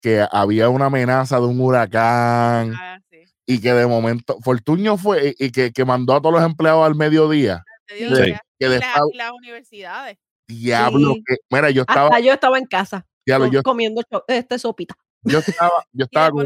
Que 0.06 0.24
había 0.32 0.70
una 0.70 0.86
amenaza 0.86 1.40
de 1.40 1.48
un 1.48 1.60
huracán 1.60 2.74
Ah, 2.80 3.00
sí. 3.10 3.24
y 3.48 3.60
que 3.60 3.74
de 3.74 3.88
momento 3.88 4.38
Fortuño 4.44 4.98
fue 4.98 5.34
y 5.40 5.46
y 5.46 5.52
que, 5.52 5.72
que 5.72 5.84
mandó 5.84 6.14
a 6.14 6.22
todos 6.22 6.36
los 6.36 6.44
empleados 6.44 6.86
al 6.86 6.94
mediodía. 6.94 7.64
Mediodía. 7.90 8.40
Que 8.60 8.68
Y 8.68 8.70
después, 8.70 8.94
la- 8.94 9.02
y 9.12 9.18
las 9.18 9.32
universidades. 9.32 10.18
diablo, 10.48 11.14
Sí. 11.16 11.24
que, 11.26 11.36
mira, 11.50 11.72
yo 11.72 11.82
estaba, 11.82 12.10
hasta 12.10 12.20
yo 12.20 12.34
estaba 12.34 12.60
en 12.60 12.66
casa 12.66 13.04
diablo, 13.26 13.48
com- 13.48 13.54
yo, 13.56 13.64
comiendo 13.64 14.02
este 14.28 14.60
sopita 14.60 14.94
yo 15.24 15.40
estaba, 15.40 15.72
yo 15.92 16.06
estaba 16.12 16.30
con, 16.30 16.46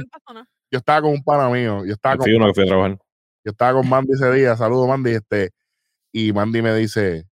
yo 0.72 0.78
estaba 0.80 1.02
con 1.02 1.12
un 1.12 1.22
pana 1.24 1.50
mío, 1.50 1.84
yo 1.86 1.92
estaba 1.94 2.16
con, 2.16 2.24
fui 2.24 2.34
uno 2.36 2.48
que 2.48 2.54
fui 2.54 2.64
a 2.64 2.68
trabajar. 2.68 2.98
yo 3.46 3.52
estaba 3.52 3.74
con 3.74 3.90
Mandy 3.90 4.14
ese 4.14 4.32
día, 4.32 4.56
saludo 4.56 4.88
Mandy, 4.88 5.12
este, 5.16 5.52
y 6.14 6.32
Mandy 6.32 6.62
me 6.62 6.74
dice, 6.76 7.26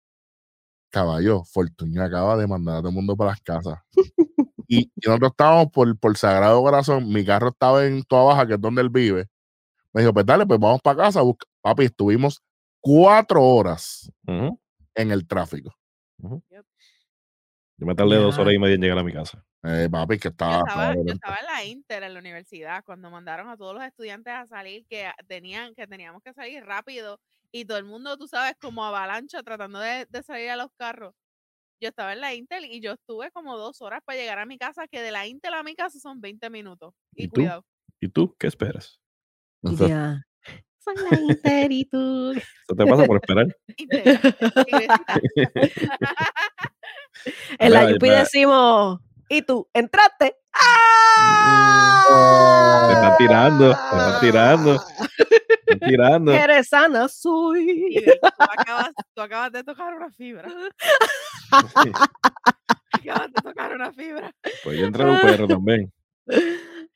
caballo, 0.90 1.44
Fortuño 1.44 2.02
acaba 2.02 2.36
de 2.36 2.48
mandar 2.48 2.74
a 2.74 2.78
todo 2.80 2.88
el 2.88 2.94
mundo 2.96 3.16
para 3.16 3.30
las 3.30 3.40
casas. 3.42 3.78
Y, 4.68 4.80
y 4.94 5.06
nosotros 5.06 5.30
estábamos 5.32 5.68
por, 5.72 5.98
por 5.98 6.16
Sagrado 6.16 6.62
Corazón, 6.62 7.08
mi 7.12 7.24
carro 7.24 7.48
estaba 7.50 7.84
en 7.86 8.02
Toa 8.04 8.24
Baja, 8.24 8.46
que 8.46 8.54
es 8.54 8.60
donde 8.60 8.82
él 8.82 8.90
vive. 8.90 9.26
Me 9.92 10.02
dijo, 10.02 10.12
pues 10.14 10.26
dale, 10.26 10.46
pues 10.46 10.60
vamos 10.60 10.80
para 10.82 10.98
casa. 11.04 11.22
busca-". 11.22 11.46
Papi, 11.62 11.84
estuvimos 11.86 12.42
cuatro 12.80 13.42
horas 13.44 14.10
Ujú. 14.26 14.58
en 14.94 15.12
el 15.12 15.26
tráfico. 15.26 15.74
Yo 17.78 17.86
me 17.86 17.94
tardé 17.94 18.16
dos 18.16 18.38
horas 18.38 18.54
y 18.54 18.58
media 18.58 18.74
en 18.74 18.80
llegar 18.80 18.98
a 18.98 19.02
mi 19.04 19.12
casa. 19.12 19.44
Eh, 19.62 19.88
papi, 19.90 20.18
que 20.18 20.28
Yo 20.28 20.32
estaba... 20.32 20.58
estaba, 20.58 20.94
estaba 20.94 20.94
yo 21.04 21.12
estaba 21.12 21.36
en 21.40 21.46
la 21.46 21.64
Inter, 21.64 22.02
en 22.02 22.14
la 22.14 22.20
universidad, 22.20 22.84
cuando 22.84 23.10
mandaron 23.10 23.48
a 23.48 23.56
todos 23.56 23.74
los 23.74 23.84
estudiantes 23.84 24.32
a 24.32 24.46
salir, 24.46 24.86
que 24.86 25.10
tenían, 25.26 25.74
que 25.74 25.86
teníamos 25.86 26.22
que 26.22 26.32
salir 26.32 26.64
rápido, 26.64 27.20
y 27.52 27.64
todo 27.64 27.78
el 27.78 27.84
mundo, 27.84 28.16
tú 28.16 28.28
sabes, 28.28 28.54
como 28.60 28.84
avalancha, 28.84 29.42
tratando 29.42 29.78
de, 29.80 30.06
de 30.08 30.22
salir 30.22 30.50
a 30.50 30.56
los 30.56 30.68
carros. 30.76 31.14
Yo 31.80 31.88
estaba 31.90 32.14
en 32.14 32.20
la 32.20 32.34
Intel 32.34 32.64
y 32.64 32.80
yo 32.80 32.92
estuve 32.92 33.30
como 33.32 33.58
dos 33.58 33.82
horas 33.82 34.00
para 34.04 34.18
llegar 34.18 34.38
a 34.38 34.46
mi 34.46 34.56
casa, 34.56 34.86
que 34.88 35.02
de 35.02 35.10
la 35.10 35.26
Intel 35.26 35.54
a 35.54 35.62
mi 35.62 35.74
casa 35.74 35.98
son 35.98 36.20
20 36.20 36.48
minutos. 36.48 36.94
Y, 37.14 37.24
¿Y 37.24 37.28
tú? 37.28 37.34
cuidado. 37.34 37.64
¿Y 38.00 38.08
tú 38.08 38.34
qué 38.38 38.46
esperas? 38.46 38.98
Entonces, 39.62 39.88
Ya. 39.90 40.22
Soy 40.78 40.94
la 41.10 41.20
interitud. 41.20 42.36
Eso 42.36 42.76
te 42.76 42.86
pasa 42.86 43.04
por 43.04 43.16
esperar. 43.16 43.46
Intel. 43.76 44.20
En 47.58 47.72
la 47.72 47.90
Yupi 47.90 48.08
decimos, 48.10 49.00
¿y 49.28 49.42
tú? 49.42 49.68
¿Entraste? 49.72 50.36
Te 52.86 52.92
están 52.92 53.16
tirando, 53.16 53.70
te 53.70 53.96
están 53.96 54.20
tirando. 54.20 54.80
Te 55.66 55.72
están 55.74 55.88
tirando. 55.88 56.32
Eres 56.32 56.68
sana 56.68 57.08
soy. 57.08 58.02
Tú, 58.20 58.28
acabas, 58.58 58.90
tú 59.14 59.20
acabas 59.22 59.52
de 59.52 59.64
tocar 59.64 59.94
una 59.94 60.10
fibra. 60.10 60.48
Acabas 62.92 63.32
de 63.32 63.42
tocar 63.42 63.74
una 63.74 63.92
fibra. 63.92 64.32
Pues 64.64 64.78
yo 64.78 64.86
entré 64.86 65.02
en 65.02 65.08
un 65.10 65.20
perro 65.20 65.46
también. 65.46 65.92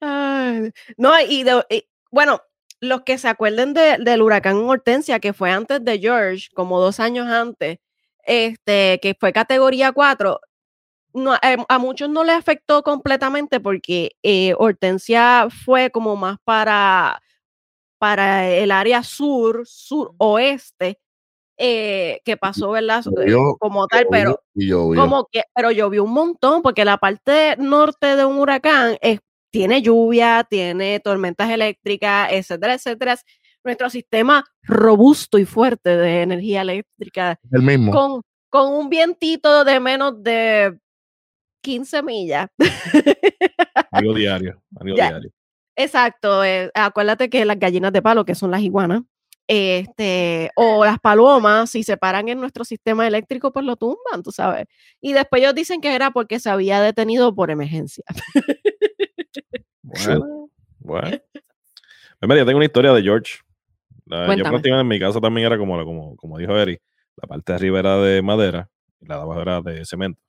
Ay, 0.00 0.72
no, 0.96 1.20
y, 1.20 1.42
de- 1.44 1.64
y, 1.70 1.85
bueno, 2.11 2.40
los 2.80 3.02
que 3.02 3.18
se 3.18 3.28
acuerden 3.28 3.74
de- 3.74 3.98
del 3.98 4.22
huracán 4.22 4.56
Hortensia, 4.56 5.20
que 5.20 5.33
fue 5.33 5.50
antes 5.50 5.85
de 5.85 5.98
George, 5.98 6.48
como 6.54 6.80
dos 6.80 6.98
años 7.00 7.26
antes, 7.28 7.78
este, 8.24 8.98
que 9.02 9.14
fue 9.18 9.33
categoría 9.33 9.92
4, 9.92 10.40
no, 11.12 11.35
eh, 11.37 11.56
a 11.68 11.78
muchos 11.78 12.09
no 12.09 12.24
le 12.24 12.33
afectó 12.33 12.83
completamente 12.83 13.61
porque 13.61 14.12
eh, 14.22 14.54
Hortensia 14.59 15.48
fue 15.64 15.90
como 15.90 16.16
más 16.16 16.38
para, 16.44 17.20
para 18.00 18.48
el 18.48 18.70
área 18.70 19.02
sur, 19.02 19.62
suroeste, 19.66 20.98
eh, 21.58 22.20
que 22.24 22.38
pasó, 22.38 22.70
¿verdad? 22.70 23.04
Eh, 23.26 23.34
como 23.58 23.86
tal, 23.86 24.06
pero 24.10 24.40
y 24.54 24.68
llovió. 24.68 25.02
como 25.02 25.28
que, 25.30 25.42
pero 25.54 25.70
llovió 25.70 26.04
un 26.04 26.12
montón, 26.14 26.62
porque 26.62 26.86
la 26.86 26.96
parte 26.96 27.56
norte 27.58 28.16
de 28.16 28.24
un 28.24 28.38
huracán 28.38 28.96
es- 29.02 29.20
tiene 29.52 29.82
lluvia, 29.82 30.46
tiene 30.48 31.00
tormentas 31.00 31.50
eléctricas, 31.50 32.28
etcétera, 32.32 32.74
etcétera. 32.74 33.12
Es 33.12 33.24
Nuestro 33.62 33.90
sistema 33.90 34.42
robusto 34.62 35.36
y 35.36 35.44
fuerte 35.44 35.94
de 35.98 36.22
energía 36.22 36.62
eléctrica, 36.62 37.38
el 37.52 37.60
mismo. 37.62 37.92
con, 37.92 38.22
con 38.48 38.72
un 38.72 38.88
vientito 38.88 39.64
de 39.64 39.78
menos 39.80 40.22
de 40.22 40.78
15 41.62 42.02
millas. 42.02 42.48
Algo 43.90 44.14
diario. 44.14 44.62
Algo 44.76 44.96
Ya. 44.96 45.08
diario. 45.10 45.30
Exacto, 45.82 46.44
eh, 46.44 46.70
acuérdate 46.74 47.30
que 47.30 47.44
las 47.44 47.58
gallinas 47.58 47.92
de 47.92 48.02
palo, 48.02 48.24
que 48.24 48.34
son 48.34 48.50
las 48.50 48.60
iguanas, 48.62 49.02
este, 49.48 50.50
o 50.56 50.84
las 50.84 50.98
palomas, 51.00 51.70
si 51.70 51.82
se 51.82 51.96
paran 51.96 52.28
en 52.28 52.40
nuestro 52.40 52.64
sistema 52.64 53.06
eléctrico, 53.06 53.52
pues 53.52 53.64
lo 53.64 53.76
tumban, 53.76 54.22
tú 54.22 54.30
sabes. 54.30 54.66
Y 55.00 55.12
después 55.12 55.42
ellos 55.42 55.54
dicen 55.54 55.80
que 55.80 55.94
era 55.94 56.10
porque 56.12 56.38
se 56.38 56.50
había 56.50 56.80
detenido 56.80 57.34
por 57.34 57.50
emergencia. 57.50 58.04
Bueno, 59.82 60.50
bueno. 60.78 61.10
Pues 62.20 62.28
mira, 62.28 62.38
yo 62.40 62.46
tengo 62.46 62.58
una 62.58 62.66
historia 62.66 62.92
de 62.92 63.02
George. 63.02 63.38
La- 64.06 64.26
yo 64.36 64.44
prácticamente 64.50 64.80
en 64.82 64.88
mi 64.88 65.00
casa 65.00 65.20
también 65.20 65.46
era 65.46 65.58
como, 65.58 65.82
como, 65.84 66.16
como 66.16 66.38
dijo 66.38 66.56
Eri, 66.56 66.78
la 67.16 67.26
parte 67.26 67.52
de 67.52 67.56
arriba 67.56 67.78
era 67.80 67.96
de 67.96 68.22
madera 68.22 68.68
y 69.00 69.06
la 69.06 69.16
de 69.16 69.22
abajo 69.22 69.40
era 69.42 69.60
de 69.62 69.84
cemento. 69.84 70.20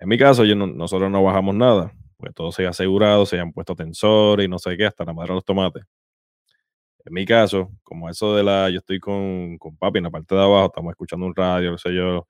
En 0.00 0.08
mi 0.08 0.18
caso, 0.18 0.44
yo 0.44 0.56
no- 0.56 0.66
nosotros 0.66 1.10
no 1.10 1.22
bajamos 1.22 1.54
nada, 1.54 1.92
pues 2.16 2.34
todo 2.34 2.52
se 2.52 2.66
ha 2.66 2.70
asegurado, 2.70 3.26
se 3.26 3.38
han 3.40 3.52
puesto 3.52 3.74
tensores 3.74 4.46
y 4.46 4.48
no 4.48 4.58
sé 4.58 4.76
qué, 4.76 4.86
hasta 4.86 5.04
la 5.04 5.12
madera 5.12 5.32
de 5.32 5.36
los 5.36 5.44
tomates. 5.44 5.84
En 7.06 7.12
mi 7.12 7.26
caso, 7.26 7.70
como 7.82 8.08
eso 8.08 8.34
de 8.34 8.42
la, 8.42 8.70
yo 8.70 8.78
estoy 8.78 8.98
con, 8.98 9.58
con 9.58 9.76
papi 9.76 9.98
en 9.98 10.04
la 10.04 10.10
parte 10.10 10.34
de 10.34 10.40
abajo, 10.42 10.66
estamos 10.66 10.90
escuchando 10.92 11.26
un 11.26 11.34
radio, 11.34 11.72
no 11.72 11.78
sé 11.78 11.94
yo, 11.94 12.26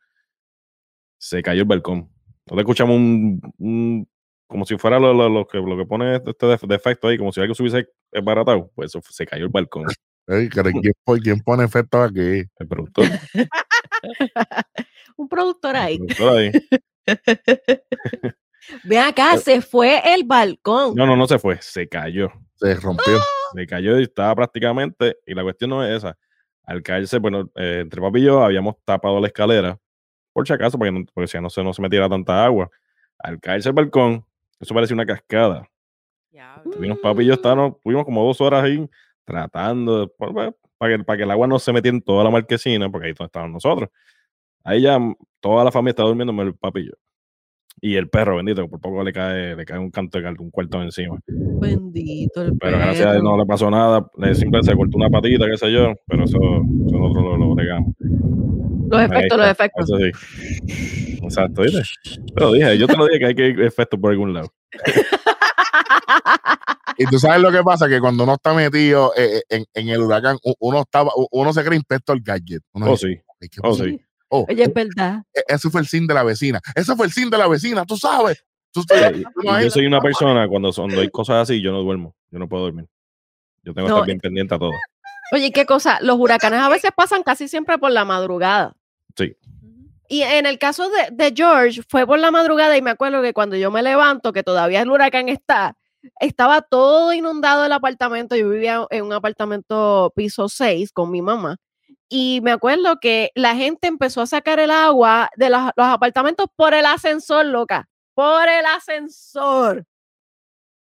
se 1.18 1.42
cayó 1.42 1.62
el 1.62 1.68
balcón. 1.68 2.10
Nosotros 2.46 2.58
escuchamos 2.60 2.96
un, 2.96 3.40
un- 3.58 4.08
como 4.46 4.66
si 4.66 4.76
fuera 4.76 4.98
lo, 4.98 5.14
lo- 5.14 5.28
lo 5.28 5.46
que, 5.46 5.58
lo 5.58 5.76
que 5.76 5.86
pone 5.86 6.16
este 6.16 6.46
def- 6.46 6.66
defecto 6.66 7.08
ahí, 7.08 7.16
como 7.16 7.32
si 7.32 7.40
algo 7.40 7.54
se 7.54 7.62
hubiese 7.62 7.88
baratado, 8.22 8.70
pues 8.74 8.90
eso 8.90 9.00
se 9.08 9.24
cayó 9.26 9.44
el 9.44 9.50
balcón. 9.50 9.84
Ey, 10.26 10.48
¿quién, 10.48 10.82
quién 11.22 11.40
pone 11.40 11.64
efecto 11.64 12.02
aquí? 12.02 12.42
El 12.58 12.68
productor, 12.68 13.04
Un 15.16 15.28
productor 15.28 15.76
el 15.76 15.82
ahí. 15.82 15.98
productor 15.98 16.38
ahí. 16.38 16.50
Ve 18.85 18.98
acá, 18.98 19.37
se 19.38 19.61
fue 19.61 20.00
el 20.14 20.24
balcón. 20.24 20.94
No, 20.94 21.07
no, 21.07 21.16
no 21.16 21.27
se 21.27 21.38
fue, 21.38 21.59
se 21.61 21.88
cayó. 21.88 22.31
Se 22.57 22.74
rompió. 22.77 23.18
Se 23.55 23.66
cayó 23.66 23.98
y 24.00 24.05
estaba 24.05 24.35
prácticamente, 24.35 25.16
y 25.27 25.35
la 25.35 25.42
cuestión 25.42 25.70
no 25.70 25.85
es 25.85 25.98
esa. 25.98 26.16
Al 26.64 26.83
caerse, 26.83 27.18
bueno, 27.18 27.50
eh, 27.57 27.81
entre 27.83 28.00
papi 28.00 28.20
y 28.20 28.24
yo 28.24 28.42
habíamos 28.42 28.77
tapado 28.85 29.20
la 29.20 29.27
escalera, 29.27 29.79
por 30.33 30.46
si 30.46 30.53
acaso, 30.53 30.79
porque, 30.79 30.90
no- 30.92 31.05
porque 31.12 31.29
si 31.29 31.38
no 31.40 31.50
se, 31.50 31.62
no 31.62 31.72
se 31.72 31.83
metiera 31.83 32.09
tanta 32.09 32.44
agua. 32.44 32.70
Al 33.18 33.38
caerse 33.40 33.68
el 33.68 33.74
balcón, 33.74 34.24
eso 34.59 34.74
parecía 34.74 34.94
una 34.94 35.07
cascada. 35.07 35.68
Tuvimos 36.72 36.98
papi 36.98 37.22
y 37.22 37.27
yo 37.27 37.35
estábamos, 37.35 37.81
tuvimos 37.83 38.05
como 38.05 38.24
dos 38.24 38.40
horas 38.40 38.64
ahí 38.64 38.88
tratando 39.24 40.12
pues, 40.18 40.33
para 40.79 40.96
que, 40.98 41.05
para 41.05 41.16
que 41.16 41.22
el 41.22 41.31
agua 41.31 41.46
no 41.46 41.59
se 41.59 41.72
metiera 41.72 41.96
en 41.96 42.03
toda 42.03 42.24
la 42.24 42.31
marquesina, 42.31 42.90
porque 42.90 43.09
ahí 43.09 43.14
estaban 43.18 43.53
nosotros. 43.53 43.88
Ahí 44.64 44.83
ya 44.83 44.98
toda 45.40 45.62
la 45.64 45.70
familia 45.70 45.90
estaba 45.90 46.09
durmiendo, 46.09 46.42
el 46.42 46.55
papi 46.57 46.81
y 46.81 46.87
yo. 46.87 46.92
Y 47.80 47.96
el 47.96 48.08
perro, 48.08 48.37
bendito, 48.37 48.62
que 48.62 48.68
por 48.68 48.80
poco 48.80 49.02
le 49.04 49.12
cae, 49.12 49.54
le 49.56 49.64
cae 49.64 49.78
un 49.78 49.90
canto 49.90 50.18
de 50.18 50.26
un 50.38 50.50
cuarto 50.50 50.82
encima. 50.82 51.18
Bendito 51.26 52.42
el 52.42 52.56
Pero 52.58 52.78
gracias 52.78 53.06
a 53.06 53.12
Dios 53.12 53.22
no 53.24 53.37
le 53.37 53.44
pasó 53.44 53.70
nada. 53.70 54.08
Le 54.18 54.34
simplemente 54.34 54.70
se 54.70 54.76
cortó 54.76 54.96
una 54.96 55.10
patita, 55.10 55.46
qué 55.46 55.56
sé 55.58 55.70
yo, 55.72 55.92
pero 56.06 56.24
eso, 56.24 56.38
eso 56.38 56.96
nosotros 56.98 57.24
lo, 57.24 57.37
lo 57.37 57.54
bregamos. 57.54 57.94
Los 58.88 59.02
efectos, 59.02 59.38
los 59.38 59.46
está, 59.48 59.64
efectos. 59.64 59.90
Eso 59.90 59.98
sí. 59.98 61.18
Exacto, 61.24 61.62
¿viste? 61.62 61.82
Te 62.34 62.40
lo 62.42 62.52
dije, 62.52 62.78
yo 62.78 62.87
te 62.87 62.96
lo 62.96 63.06
dije 63.06 63.18
que 63.18 63.26
hay 63.26 63.34
que 63.34 63.48
ir 63.48 63.60
efectos 63.62 63.98
por 64.00 64.10
algún 64.12 64.32
lado. 64.32 64.48
Y 66.96 67.06
tú 67.06 67.18
sabes 67.18 67.40
lo 67.42 67.50
que 67.50 67.60
pasa, 67.64 67.88
que 67.88 67.98
cuando 68.00 68.22
uno 68.22 68.34
está 68.34 68.54
metido 68.54 69.12
eh, 69.16 69.38
eh, 69.38 69.42
en, 69.48 69.64
en 69.74 69.88
el 69.88 70.00
huracán, 70.00 70.37
uno 70.60 70.82
estaba, 70.82 71.10
u- 71.16 71.26
uno 71.32 71.52
se 71.52 71.64
cree 71.64 71.76
inspector 71.76 72.16
gadget. 72.22 72.62
Uno 72.72 72.87
Oh, 72.87 72.90
dice, 72.92 73.08
sí. 73.08 73.20
"Ay, 73.40 73.48
¿qué 73.48 73.60
Oh, 73.64 73.74
sí. 73.74 74.00
Oh, 74.36 74.46
Oye, 74.48 74.64
es 74.64 74.74
verdad. 74.74 75.22
e- 75.32 75.44
ese 75.46 75.70
fue 75.70 75.80
el 75.80 75.86
sin 75.86 76.06
de 76.08 76.14
la 76.14 76.24
vecina. 76.24 76.60
Ese 76.74 76.96
fue 76.96 77.06
el 77.06 77.12
sin 77.12 77.30
de 77.30 77.38
la 77.38 77.46
vecina, 77.46 77.84
tú 77.84 77.96
sabes. 77.96 78.44
Tú 78.72 78.82
tú 78.84 78.94
imaginas- 79.42 79.62
yo 79.64 79.70
soy 79.70 79.86
una 79.86 80.00
persona, 80.00 80.48
cuando, 80.48 80.72
son- 80.72 80.86
cuando 80.86 81.02
hay 81.02 81.08
cosas 81.10 81.36
así, 81.48 81.62
yo 81.62 81.70
no 81.70 81.82
duermo. 81.82 82.16
Yo 82.30 82.40
no 82.40 82.48
puedo 82.48 82.64
dormir. 82.64 82.86
Yo 83.62 83.72
tengo 83.72 83.86
que 83.86 83.90
No, 83.90 83.96
estar 83.98 84.06
bien 84.06 84.18
pendiente 84.18 84.54
a 84.54 84.58
todo. 84.58 84.72
Oye, 85.32 85.52
¿qué 85.52 85.64
cosa? 85.64 85.98
Los 86.02 86.18
huracanes 86.18 86.60
a 86.60 86.68
veces 86.68 86.90
pasan 86.96 87.22
casi 87.22 87.46
siempre 87.46 87.78
por 87.78 87.92
la 87.92 88.04
madrugada. 88.04 88.74
Sí. 89.16 89.36
Y 90.08 90.22
en 90.22 90.46
el 90.46 90.58
caso 90.58 90.90
de, 90.90 91.08
de 91.12 91.32
George, 91.34 91.82
fue 91.88 92.06
por 92.06 92.18
la 92.18 92.30
madrugada 92.32 92.76
y 92.76 92.82
me 92.82 92.90
acuerdo 92.90 93.22
que 93.22 93.32
cuando 93.32 93.56
yo 93.56 93.70
me 93.70 93.82
levanto, 93.82 94.32
que 94.32 94.42
todavía 94.42 94.82
el 94.82 94.90
huracán 94.90 95.28
está, 95.28 95.76
estaba 96.20 96.60
todo 96.60 97.12
inundado 97.12 97.64
el 97.64 97.72
apartamento. 97.72 98.34
Yo 98.36 98.50
vivía 98.50 98.84
en 98.90 99.04
un 99.04 99.12
apartamento 99.12 100.12
piso 100.16 100.48
6 100.48 100.92
con 100.92 101.10
mi 101.10 101.22
mamá. 101.22 101.56
Y 102.16 102.40
me 102.42 102.53
acuerdo 102.53 103.00
que 103.00 103.33
la 103.35 103.57
gente 103.57 103.88
empezó 103.88 104.20
a 104.20 104.27
sacar 104.27 104.61
el 104.61 104.70
agua 104.70 105.31
de 105.37 105.50
los, 105.50 105.61
los 105.74 105.87
apartamentos 105.87 106.46
por 106.55 106.72
el 106.72 106.87
ascensor, 106.87 107.44
loca. 107.44 107.88
Por 108.14 108.48
el 108.48 108.64
ascensor. 108.66 109.85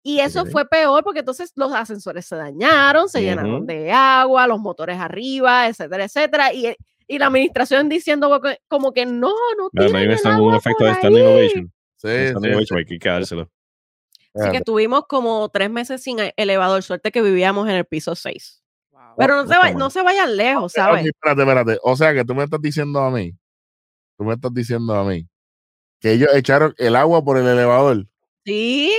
Y 0.02 0.18
eso 0.18 0.42
Ok. 0.42 0.48
fue 0.50 0.66
peor 0.68 1.04
porque 1.04 1.20
entonces 1.20 1.52
los 1.54 1.72
ascensores 1.72 2.26
se 2.26 2.34
dañaron, 2.34 3.08
se 3.08 3.22
llenaron 3.22 3.54
Ujú. 3.56 3.66
de 3.66 3.92
agua, 3.92 4.48
los 4.48 4.58
motores 4.58 4.98
arriba, 4.98 5.68
etcétera, 5.68 6.04
etcétera. 6.06 6.52
Y, 6.52 6.74
y 7.06 7.18
la 7.18 7.26
administración 7.26 7.88
diciendo 7.88 8.40
como 8.66 8.92
que- 8.92 9.06
no, 9.06 9.32
no 9.56 9.70
tiren 9.70 9.94
ahí 9.94 10.04
el 10.06 10.10
está 10.12 10.40
un 10.40 10.54
efecto 10.54 10.84
de 10.84 10.94
standing 10.94 11.22
ahí. 11.24 11.32
ovation. 11.32 11.72
Sí, 11.96 12.08
Standing 12.08 12.50
sí, 12.50 12.56
ovation, 12.56 12.78
hay 12.80 12.84
que 12.86 12.98
quedárselo. 12.98 13.48
Así 14.34 14.50
que 14.50 14.56
estuvimos 14.56 15.04
como 15.06 15.48
tres 15.48 15.70
meses 15.70 16.02
sin 16.02 16.16
elevador. 16.36 16.82
Suerte 16.82 17.12
que 17.12 17.22
vivíamos 17.22 17.68
en 17.68 17.76
el 17.76 17.84
piso 17.84 18.16
6. 18.16 18.62
Pero 19.20 19.36
no 19.36 19.46
se, 19.48 19.58
va- 19.58 19.70
no 19.72 19.90
se 19.90 20.02
vayan 20.02 20.36
lejos, 20.36 20.72
¿sabes? 20.72 21.04
espérate, 21.06 21.42
espérate. 21.42 21.78
O 21.82 21.94
sea 21.96 22.12
que 22.14 22.24
tú 22.24 22.34
me 22.34 22.44
estás 22.44 22.60
diciendo 22.60 23.00
a 23.00 23.10
mí, 23.10 23.32
tú 24.18 24.24
me 24.24 24.34
estás 24.34 24.52
diciendo 24.52 24.94
a 24.94 25.04
mí, 25.04 25.28
que 26.00 26.12
ellos 26.12 26.30
echaron 26.34 26.74
el 26.78 26.96
agua 26.96 27.22
por 27.24 27.36
el 27.36 27.46
elevador. 27.46 28.06
Sí. 28.44 28.92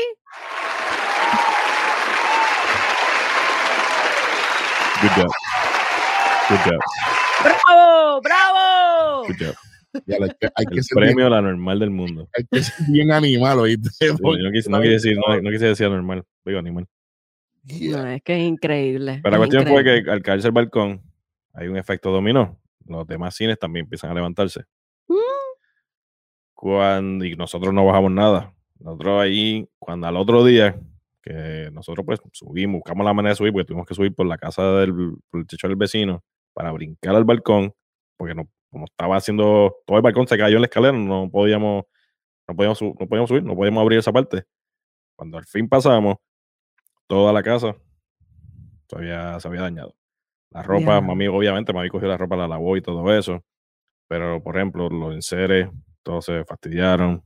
Good 5.01 5.11
job. 5.17 5.31
Good 6.49 6.59
job. 6.65 6.79
¡Bravo! 7.43 8.21
¡Bravo! 8.21 9.25
Good 9.27 9.37
job. 9.39 9.55
Ya 10.05 10.15
hay 10.21 10.29
que, 10.39 10.49
hay 10.55 10.65
que 10.67 10.77
El 10.77 10.83
ser 10.83 10.97
bien, 10.97 11.07
premio 11.15 11.27
a 11.27 11.29
la 11.31 11.41
normal 11.41 11.79
del 11.79 11.89
mundo. 11.89 12.29
hay 12.37 12.45
que 12.49 12.63
ser 12.63 12.85
bien 12.87 13.11
animal, 13.11 13.59
¿oíste? 13.59 13.89
Sí, 13.89 14.05
no, 14.07 14.51
quise, 14.51 14.69
no, 14.69 14.79
quise 14.79 14.91
decir, 14.93 15.17
no, 15.17 15.41
no 15.41 15.49
quise 15.51 15.65
decir 15.65 15.89
normal, 15.89 16.23
digo 16.45 16.59
animal. 16.59 16.87
No, 17.63 18.07
es 18.07 18.23
que 18.23 18.33
es 18.33 18.47
increíble. 18.47 19.19
Pero 19.23 19.37
la 19.37 19.43
es 19.43 19.49
cuestión 19.49 19.67
fue 19.67 19.83
que 19.83 20.09
al 20.09 20.21
caerse 20.21 20.47
el 20.47 20.53
balcón, 20.53 21.01
hay 21.53 21.67
un 21.67 21.77
efecto 21.77 22.11
dominó. 22.11 22.59
Los 22.85 23.07
demás 23.07 23.35
cines 23.35 23.59
también 23.59 23.85
empiezan 23.85 24.11
a 24.11 24.13
levantarse. 24.13 24.61
Mm. 25.07 25.15
Cuando, 26.53 27.25
y 27.25 27.35
nosotros 27.35 27.73
no 27.73 27.85
bajamos 27.85 28.11
nada. 28.11 28.53
Nosotros 28.79 29.21
ahí, 29.21 29.69
cuando 29.77 30.07
al 30.07 30.17
otro 30.17 30.43
día, 30.43 30.79
que 31.21 31.69
nosotros 31.71 32.05
pues 32.05 32.19
subimos, 32.33 32.79
buscamos 32.79 33.05
la 33.05 33.13
manera 33.13 33.31
de 33.31 33.35
subir, 33.35 33.53
porque 33.53 33.67
tuvimos 33.67 33.85
que 33.85 33.93
subir 33.93 34.13
por 34.15 34.25
la 34.25 34.37
casa 34.37 34.79
del, 34.79 34.93
por 35.29 35.41
el 35.41 35.47
techo 35.47 35.67
del 35.67 35.75
vecino 35.75 36.23
para 36.53 36.71
brincar 36.71 37.15
al 37.15 37.23
balcón, 37.23 37.73
porque 38.17 38.33
no, 38.33 38.49
como 38.69 38.85
estaba 38.85 39.17
haciendo, 39.17 39.75
todo 39.85 39.97
el 39.97 40.03
balcón 40.03 40.27
se 40.27 40.37
cayó 40.37 40.55
en 40.55 40.61
la 40.61 40.65
escalera, 40.65 40.97
no 40.97 41.29
podíamos, 41.29 41.85
no 42.47 42.55
podíamos, 42.55 42.81
no 42.81 43.07
podíamos 43.07 43.29
subir, 43.29 43.43
no 43.43 43.55
podíamos 43.55 43.81
abrir 43.81 43.99
esa 43.99 44.11
parte. 44.11 44.43
Cuando 45.15 45.37
al 45.37 45.45
fin 45.45 45.69
pasamos, 45.69 46.17
toda 47.11 47.33
la 47.33 47.43
casa 47.43 47.75
se 48.87 48.95
había, 48.95 49.37
se 49.41 49.47
había 49.49 49.61
dañado. 49.63 49.93
La 50.49 50.63
ropa, 50.63 50.95
Ya. 50.95 51.01
mami, 51.01 51.27
obviamente, 51.27 51.73
mami 51.73 51.89
cogió 51.89 52.07
la 52.07 52.15
ropa, 52.15 52.37
la 52.37 52.47
lavó 52.47 52.77
y 52.77 52.81
todo 52.81 53.13
eso. 53.13 53.43
Pero, 54.07 54.41
por 54.41 54.55
ejemplo, 54.55 54.87
los 54.89 55.13
enseres, 55.13 55.67
todos 56.03 56.23
se 56.23 56.45
fastidiaron. 56.45 57.21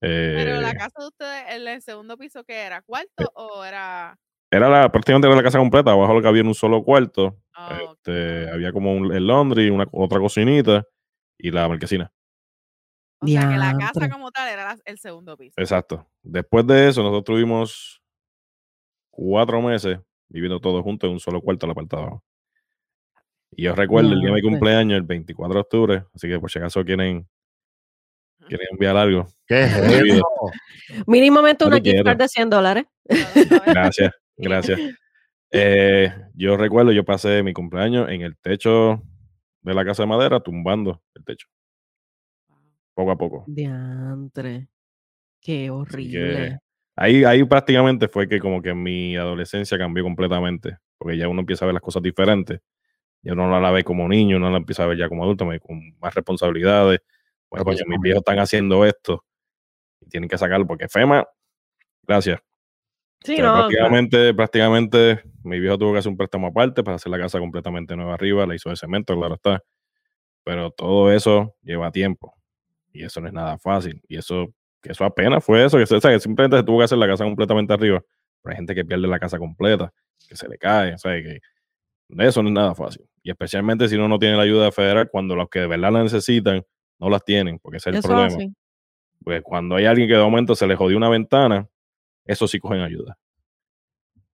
Pero 0.00 0.60
la 0.62 0.70
Eh, 0.70 0.74
casa 0.78 0.94
de 0.98 1.06
ustedes, 1.08 1.44
el, 1.50 1.68
el 1.68 1.82
segundo 1.82 2.16
piso, 2.16 2.42
¿qué 2.44 2.54
era? 2.62 2.80
¿Cuarto 2.80 3.30
o 3.34 3.62
era.? 3.64 4.18
era 4.50 4.70
la, 4.70 4.90
prácticamente 4.90 5.26
era 5.28 5.36
la 5.36 5.42
casa 5.42 5.58
completa. 5.58 5.90
Abajo 5.92 6.14
lo 6.14 6.22
que 6.22 6.28
había 6.28 6.40
en 6.40 6.46
un 6.48 6.54
solo 6.54 6.82
cuarto. 6.82 7.36
Ah. 7.54 7.78
Este, 7.92 8.50
había 8.50 8.72
como 8.72 8.94
un, 8.94 9.12
el 9.12 9.26
laundry, 9.26 9.68
una, 9.68 9.86
otra 9.92 10.20
cocinita 10.20 10.84
y 11.36 11.50
la 11.50 11.68
marquesina. 11.68 12.10
O 13.20 13.26
sea 13.26 13.48
que 13.50 13.56
la 13.58 13.76
casa 13.76 14.08
como 14.08 14.30
tal 14.30 14.48
era 14.48 14.64
la- 14.74 14.78
el 14.86 14.98
segundo 14.98 15.36
piso. 15.36 15.54
Exacto. 15.58 16.06
Después 16.22 16.66
de 16.66 16.88
eso, 16.88 17.02
nosotros 17.02 17.24
tuvimos 17.24 18.00
cuatro 19.18 19.60
meses 19.60 19.98
viviendo 20.28 20.60
todos 20.60 20.82
juntos 20.84 21.08
en 21.08 21.14
un 21.14 21.20
solo 21.20 21.40
cuarto 21.40 21.66
en 21.66 21.68
la 21.68 21.74
parte 21.74 21.96
de 21.96 22.02
abajo. 22.02 22.24
Y 23.50 23.64
yo 23.64 23.74
recuerdo 23.74 24.12
el 24.12 24.20
día 24.20 24.28
de 24.28 24.34
mi 24.34 24.42
cumpleaños, 24.42 24.96
el 24.96 25.02
24 25.02 25.54
de 25.54 25.60
octubre, 25.60 26.04
así 26.14 26.28
que 26.28 26.38
por 26.38 26.50
si 26.50 26.58
acaso 26.58 26.84
quieren 26.84 27.26
¿Quieres 28.48 28.68
enviar 28.70 28.96
algo? 28.96 29.26
¿Qué 29.46 29.64
es? 29.64 30.22
Mínimamente 31.06 31.66
una 31.66 31.80
gift 31.80 32.02
card 32.02 32.18
de 32.18 32.28
100 32.28 32.50
dólares. 32.50 32.84
Gracias, 33.66 34.14
gracias. 34.36 34.80
Eh, 35.50 36.12
yo 36.34 36.56
recuerdo, 36.56 36.92
yo 36.92 37.04
pasé 37.04 37.42
mi 37.42 37.52
cumpleaños 37.52 38.08
en 38.10 38.22
el 38.22 38.36
techo 38.38 39.02
de 39.62 39.74
la 39.74 39.84
casa 39.84 40.04
de 40.04 40.08
madera, 40.08 40.40
tumbando 40.40 41.02
el 41.14 41.24
techo, 41.24 41.48
poco 42.94 43.10
a 43.10 43.18
poco. 43.18 43.44
Diantre. 43.46 44.68
Qué 45.40 45.70
horrible. 45.70 46.58
Ahí, 46.98 47.24
ahí 47.24 47.44
prácticamente 47.44 48.08
fue 48.08 48.28
que 48.28 48.40
como 48.40 48.62
que 48.62 48.74
mi 48.74 49.16
adolescencia 49.16 49.78
cambió 49.78 50.04
completamente, 50.04 50.78
porque 50.98 51.16
ya 51.16 51.28
uno 51.28 51.40
empieza 51.40 51.64
a 51.64 51.66
ver 51.68 51.74
las 51.74 51.82
cosas 51.82 52.02
diferentes. 52.02 52.60
Ya 53.22 53.32
uno 53.34 53.48
no 53.48 53.60
la 53.60 53.70
ve 53.72 53.84
como 53.84 54.08
niño, 54.08 54.36
uno 54.38 54.50
la 54.50 54.58
empieza 54.58 54.84
a 54.84 54.86
ver 54.86 54.98
ya 54.98 55.08
como 55.08 55.24
adulto, 55.24 55.44
me- 55.46 55.60
con 55.60 55.80
más 56.00 56.14
responsabilidades. 56.14 57.00
Pues, 57.48 57.64
coño, 57.64 57.78
mis 57.88 58.00
viejos 58.00 58.20
están 58.20 58.38
haciendo 58.38 58.84
esto 58.86 59.24
y 60.00 60.08
tienen 60.08 60.28
que 60.28 60.38
sacarlo, 60.38 60.66
porque 60.66 60.88
FEMA, 60.88 61.26
gracias. 62.04 62.40
Sí, 63.24 63.34
O 63.34 63.36
sea, 63.36 63.46
no, 63.46 63.52
prácticamente, 63.54 64.34
prácticamente, 64.34 65.22
mi 65.44 65.60
viejo 65.60 65.78
tuvo 65.78 65.92
que 65.92 65.98
hacer 66.00 66.10
un 66.10 66.16
préstamo 66.18 66.48
aparte 66.48 66.84
para 66.84 66.96
hacer 66.96 67.10
la 67.10 67.18
casa 67.18 67.38
completamente 67.40 67.96
nueva 67.96 68.14
arriba, 68.14 68.46
la 68.46 68.54
hizo 68.54 68.70
de 68.70 68.76
cemento, 68.76 69.16
claro 69.16 69.34
está. 69.34 69.62
Pero 70.44 70.70
todo 70.70 71.12
eso 71.12 71.54
lleva 71.62 71.90
tiempo. 71.92 72.34
Y 72.92 73.04
eso 73.04 73.20
no 73.20 73.28
es 73.28 73.34
nada 73.34 73.58
fácil. 73.58 74.02
Y 74.08 74.16
eso, 74.18 74.48
que 74.82 74.92
eso 74.92 75.04
apenas 75.04 75.44
fue 75.44 75.64
eso, 75.64 75.78
que, 75.78 75.86
se- 75.86 75.96
o 75.96 76.00
sea, 76.00 76.10
que 76.12 76.20
simplemente 76.20 76.56
se 76.58 76.62
tuvo 76.62 76.78
que 76.78 76.84
hacer 76.84 76.98
la 76.98 77.06
casa 77.06 77.24
completamente 77.24 77.72
arriba. 77.72 78.02
Pero 78.42 78.52
hay 78.52 78.56
gente 78.56 78.74
que 78.74 78.84
pierde 78.84 79.08
la 79.08 79.18
casa 79.18 79.38
completa, 79.38 79.92
que 80.28 80.36
se 80.36 80.48
le 80.48 80.56
cae, 80.58 80.94
o 80.94 80.98
sea, 80.98 81.12
que 81.22 81.40
eso 82.18 82.42
no 82.42 82.48
es 82.48 82.54
nada 82.54 82.74
fácil. 82.74 83.04
Y 83.22 83.30
especialmente 83.30 83.88
si 83.88 83.96
uno 83.96 84.08
no 84.08 84.18
tiene 84.18 84.36
la 84.36 84.42
ayuda 84.44 84.70
federal, 84.72 85.08
cuando 85.10 85.34
los 85.36 85.48
que 85.48 85.60
de 85.60 85.66
verdad 85.66 85.92
la 85.92 86.02
necesitan, 86.02 86.62
no 86.98 87.10
las 87.10 87.24
tienen, 87.24 87.58
porque 87.58 87.78
ese 87.78 87.90
es 87.90 87.94
el 87.94 87.98
eso 87.98 88.08
problema. 88.08 88.36
así. 88.36 88.52
Pues 89.24 89.42
cuando 89.42 89.74
hay 89.76 89.84
alguien 89.86 90.08
que 90.08 90.14
de 90.14 90.22
momento 90.22 90.54
se 90.54 90.66
le 90.66 90.76
jodió 90.76 90.96
una 90.96 91.08
ventana, 91.08 91.68
eso 92.24 92.46
sí 92.46 92.58
cogen 92.58 92.80
ayuda. 92.80 93.18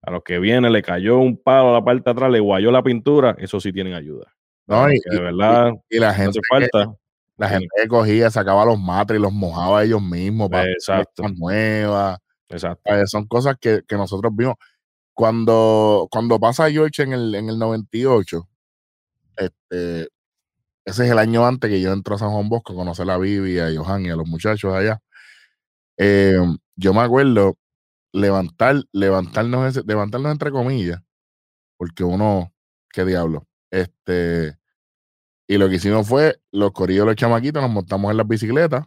A 0.03 0.11
los 0.11 0.25
que 0.25 0.39
viene, 0.41 0.69
le 0.69 0.83
cayó 0.83 1.19
un 1.19 1.37
palo 1.41 1.71
a 1.71 1.73
la 1.75 1.85
parte 1.85 2.03
de 2.05 2.11
atrás, 2.11 2.31
le 2.31 2.41
guayó 2.41 2.73
la 2.73 2.83
pintura, 2.83 3.37
eso 3.39 3.61
sí 3.61 3.73
tienen 3.73 3.95
ayuda. 3.95 4.35
No, 4.67 4.91
y, 4.91 4.99
de 5.05 5.21
verdad 5.21 5.73
y 5.89 5.99
la 5.99 6.09
no 6.09 6.15
gente, 6.15 6.31
hace 6.31 6.41
que, 6.41 6.49
falta. 6.49 6.95
La 7.39 7.49
tienen- 7.49 7.61
gente 7.63 7.83
que 7.83 7.89
cogía, 7.89 8.31
sacaba 8.31 8.65
los 8.65 8.79
matres 8.81 9.19
y 9.19 9.23
los 9.23 9.33
mojaba 9.33 9.85
ellos 9.85 10.03
mismos 10.03 10.49
para 10.51 10.71
Exacto. 10.71 11.25
nuevas. 11.37 12.19
Exacto. 12.49 12.83
Eh, 12.95 13.07
son 13.07 13.27
cosas 13.27 13.57
que, 13.61 13.83
que 13.87 13.97
nosotros 13.97 14.33
vimos. 14.35 14.55
Cuando, 15.15 16.09
cuando 16.11 16.39
pasa 16.41 16.71
George 16.71 17.03
en 17.03 17.13
el, 17.13 17.35
en 17.35 17.49
el 17.51 17.59
98, 17.59 18.49
este, 19.37 20.09
ese 20.85 21.05
es 21.05 21.11
el 21.11 21.19
año 21.19 21.47
antes 21.47 21.71
que 21.71 21.81
yo 21.81 21.93
entro 21.93 22.17
a 22.17 22.19
San 22.19 22.31
Juan 22.31 22.49
Bosco 22.49 22.73
a 22.73 22.77
conocer 22.77 23.09
a 23.11 23.19
Vivi, 23.19 23.59
a 23.59 23.69
Johan 23.75 24.07
y 24.07 24.11
a 24.11 24.17
los 24.17 24.27
muchachos 24.29 24.75
allá. 24.75 25.01
Eh, 25.99 26.37
yo 26.77 26.95
me 26.95 27.01
acuerdo 27.01 27.57
levantar, 28.13 28.83
levantarnos, 28.93 29.85
levantarnos 29.87 30.33
entre 30.33 30.51
comillas, 30.51 31.01
porque 31.79 32.05
uno, 32.05 32.53
qué 32.93 33.05
diablo, 33.05 33.47
este, 33.71 34.57
y 35.47 35.59
lo 35.59 35.69
que 35.69 35.77
hicimos 35.77 36.07
fue, 36.09 36.39
los 36.51 36.73
corillos, 36.73 37.07
los 37.07 37.17
chamaquitos, 37.17 37.63
nos 37.63 37.71
montamos 37.71 38.11
en 38.11 38.17
las 38.17 38.27
bicicletas 38.29 38.87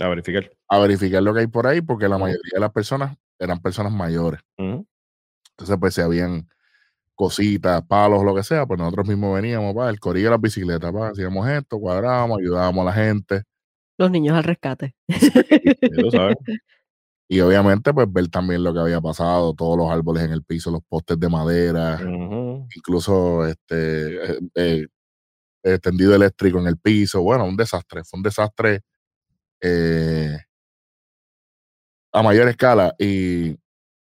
A 0.00 0.08
verificar. 0.08 0.50
a 0.68 0.78
verificar 0.78 1.22
lo 1.22 1.32
que 1.34 1.40
hay 1.40 1.46
por 1.46 1.66
ahí, 1.66 1.80
porque 1.80 2.08
la 2.08 2.18
mayoría 2.18 2.50
de 2.54 2.60
las 2.60 2.72
personas 2.72 3.16
eran 3.38 3.60
personas 3.60 3.92
mayores. 3.92 4.40
Entonces, 4.56 5.76
pues, 5.80 5.94
si 5.94 6.00
habían 6.02 6.48
cositas, 7.14 7.82
palos, 7.86 8.22
lo 8.24 8.34
que 8.34 8.42
sea, 8.42 8.66
pues 8.66 8.78
nosotros 8.78 9.08
mismos 9.08 9.34
veníamos, 9.34 9.74
pa, 9.74 9.88
el 9.88 9.98
corillo 9.98 10.26
de 10.26 10.30
las 10.32 10.40
bicicletas, 10.40 10.92
pa, 10.92 11.08
hacíamos 11.08 11.48
esto, 11.48 11.78
cuadrábamos, 11.80 12.38
ayudábamos 12.38 12.82
a 12.82 12.84
la 12.84 12.92
gente. 12.92 13.42
Los 13.98 14.10
niños 14.10 14.36
al 14.36 14.44
rescate. 14.44 14.94
Tú 15.96 16.10
sabes. 16.10 16.36
Y 17.28 17.40
obviamente, 17.40 17.92
pues, 17.92 18.06
ver 18.12 18.28
también 18.28 18.62
lo 18.62 18.72
que 18.72 18.78
había 18.78 19.00
pasado, 19.00 19.52
todos 19.52 19.76
los 19.76 19.90
árboles 19.90 20.22
en 20.22 20.30
el 20.30 20.44
piso, 20.44 20.70
los 20.70 20.82
postes 20.88 21.18
de 21.18 21.28
madera, 21.28 21.98
incluso 22.76 23.44
este 23.44 24.14
eh, 24.14 24.38
eh, 24.54 24.86
eh, 25.66 25.78
tendido 25.78 26.14
eléctrico 26.14 26.58
en 26.60 26.68
el 26.68 26.78
piso. 26.78 27.22
Bueno, 27.22 27.44
un 27.44 27.56
desastre, 27.56 28.04
fue 28.04 28.18
un 28.18 28.22
desastre 28.22 28.82
eh, 29.60 30.36
a 32.12 32.22
mayor 32.22 32.48
escala. 32.48 32.94
Y 32.98 33.56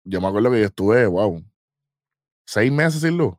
yo 0.04 0.20
me 0.22 0.28
acuerdo 0.28 0.52
que 0.52 0.60
yo 0.62 0.66
estuve, 0.66 1.06
wow, 1.06 1.44
seis 2.46 2.72
meses 2.72 3.02
sin 3.02 3.18
luz. 3.18 3.36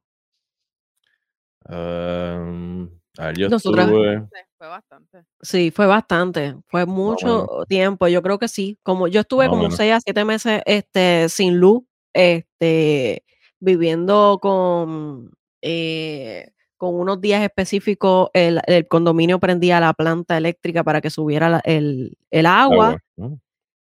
Um, 1.69 2.91
a 3.19 3.27
ver, 3.29 3.39
yo 3.39 3.49
Nosotras- 3.49 3.87
estuve. 3.87 4.21
Sí, 4.21 4.41
fue 4.59 4.69
bastante. 4.69 5.25
Sí, 5.41 5.71
fue 5.71 5.87
bastante, 5.87 6.57
fue 6.69 6.87
mucho 6.87 7.65
tiempo, 7.69 8.07
yo 8.09 8.23
creo 8.23 8.39
que 8.39 8.49
sí. 8.49 8.79
Como 8.83 9.09
yo 9.09 9.21
estuve 9.23 9.49
como 9.49 9.63
menos. 9.63 9.77
seis 9.77 9.93
a 9.93 10.01
siete 10.01 10.25
meses 10.25 10.63
este, 10.67 11.29
sin 11.29 11.59
luz, 11.59 11.83
este, 12.13 13.25
viviendo 13.61 14.39
con, 14.41 15.33
eh, 15.63 16.51
con 16.85 17.01
unos 17.01 17.21
días 17.21 17.43
específicos, 17.43 18.29
el, 18.35 18.61
el 18.67 18.87
condominio 18.89 19.39
prendía 19.41 19.81
la 19.81 19.93
planta 19.95 20.37
eléctrica 20.37 20.85
para 20.85 21.01
que 21.01 21.11
subiera 21.11 21.49
la- 21.49 21.63
el, 21.65 22.17
el 22.31 22.47
agua. 22.47 22.99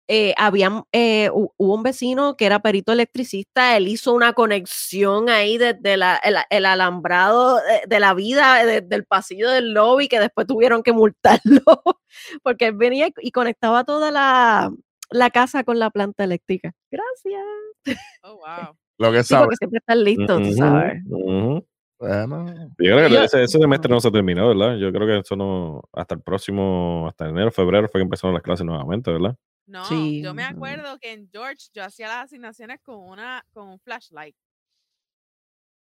eh, 0.07 0.35
habían, 0.37 0.85
eh, 0.93 1.31
hu- 1.31 1.53
hubo 1.57 1.75
un 1.75 1.83
vecino 1.83 2.37
que 2.37 2.45
era 2.45 2.61
perito 2.61 2.93
electricista, 2.93 3.75
él 3.77 3.88
hizo 3.88 4.12
una 4.12 4.35
conexión 4.35 5.31
ahí 5.31 5.57
desde 5.57 5.97
la, 5.97 6.17
el, 6.23 6.37
el 6.51 6.67
alambrado 6.67 7.57
de, 7.57 7.81
de 7.87 8.01
la 8.01 8.12
vida, 8.12 8.62
de- 8.67 8.83
del 8.83 9.05
pasillo 9.07 9.49
del 9.51 9.73
lobby, 9.73 10.09
que 10.09 10.21
después 10.21 10.47
tuvieron 10.47 10.83
que 10.83 10.93
multarlo, 10.93 11.62
porque 12.43 12.67
él 12.67 12.75
venía 12.77 13.09
y- 13.19 13.31
conectaba 13.31 13.85
toda 13.85 14.11
la, 14.11 14.71
la 15.11 15.31
casa 15.31 15.64
con 15.64 15.79
la 15.79 15.88
planta 15.90 16.25
eléctrica. 16.25 16.73
Gracias. 16.90 17.43
Oh, 18.25 18.37
wow. 18.37 18.77
Lo 18.99 19.11
que 19.11 19.23
Sí, 19.23 19.35
sabes. 19.35 19.57
siempre 19.59 19.79
están 19.79 20.05
listos, 20.05 20.43
tú 20.43 20.53
sabes. 20.55 21.03
Yo 22.07 22.97
creo 22.97 23.09
que 23.09 23.14
Yo- 23.14 23.23
ese, 23.23 23.43
ese 23.43 23.59
semestre 23.59 23.90
no 23.90 24.01
se 24.01 24.11
terminó, 24.11 24.49
¿verdad? 24.49 24.77
Yo 24.77 24.93
creo 24.93 25.07
que 25.07 25.19
eso 25.19 25.37
no, 25.37 25.83
hasta 25.93 26.14
el 26.14 26.23
próximo, 26.23 27.07
hasta 27.09 27.29
enero, 27.29 27.51
febrero 27.51 27.88
fue 27.88 28.01
que 28.01 28.05
empezaron 28.05 28.35
las 28.35 28.43
clases 28.43 28.64
nuevamente, 28.67 29.11
¿verdad? 29.11 29.37
No, 29.67 29.85
Sí, 29.87 30.23
yo 30.23 30.35
me 30.35 30.45
acuerdo 30.45 30.99
que 30.99 31.12
en 31.12 31.29
George 31.33 31.69
yo 31.73 31.83
hacía 31.85 32.07
las 32.09 32.25
asignaciones 32.25 32.81
con 32.83 32.97
una 32.97 33.45
con 33.53 33.69
un 33.69 33.81
flashlight. 33.81 34.37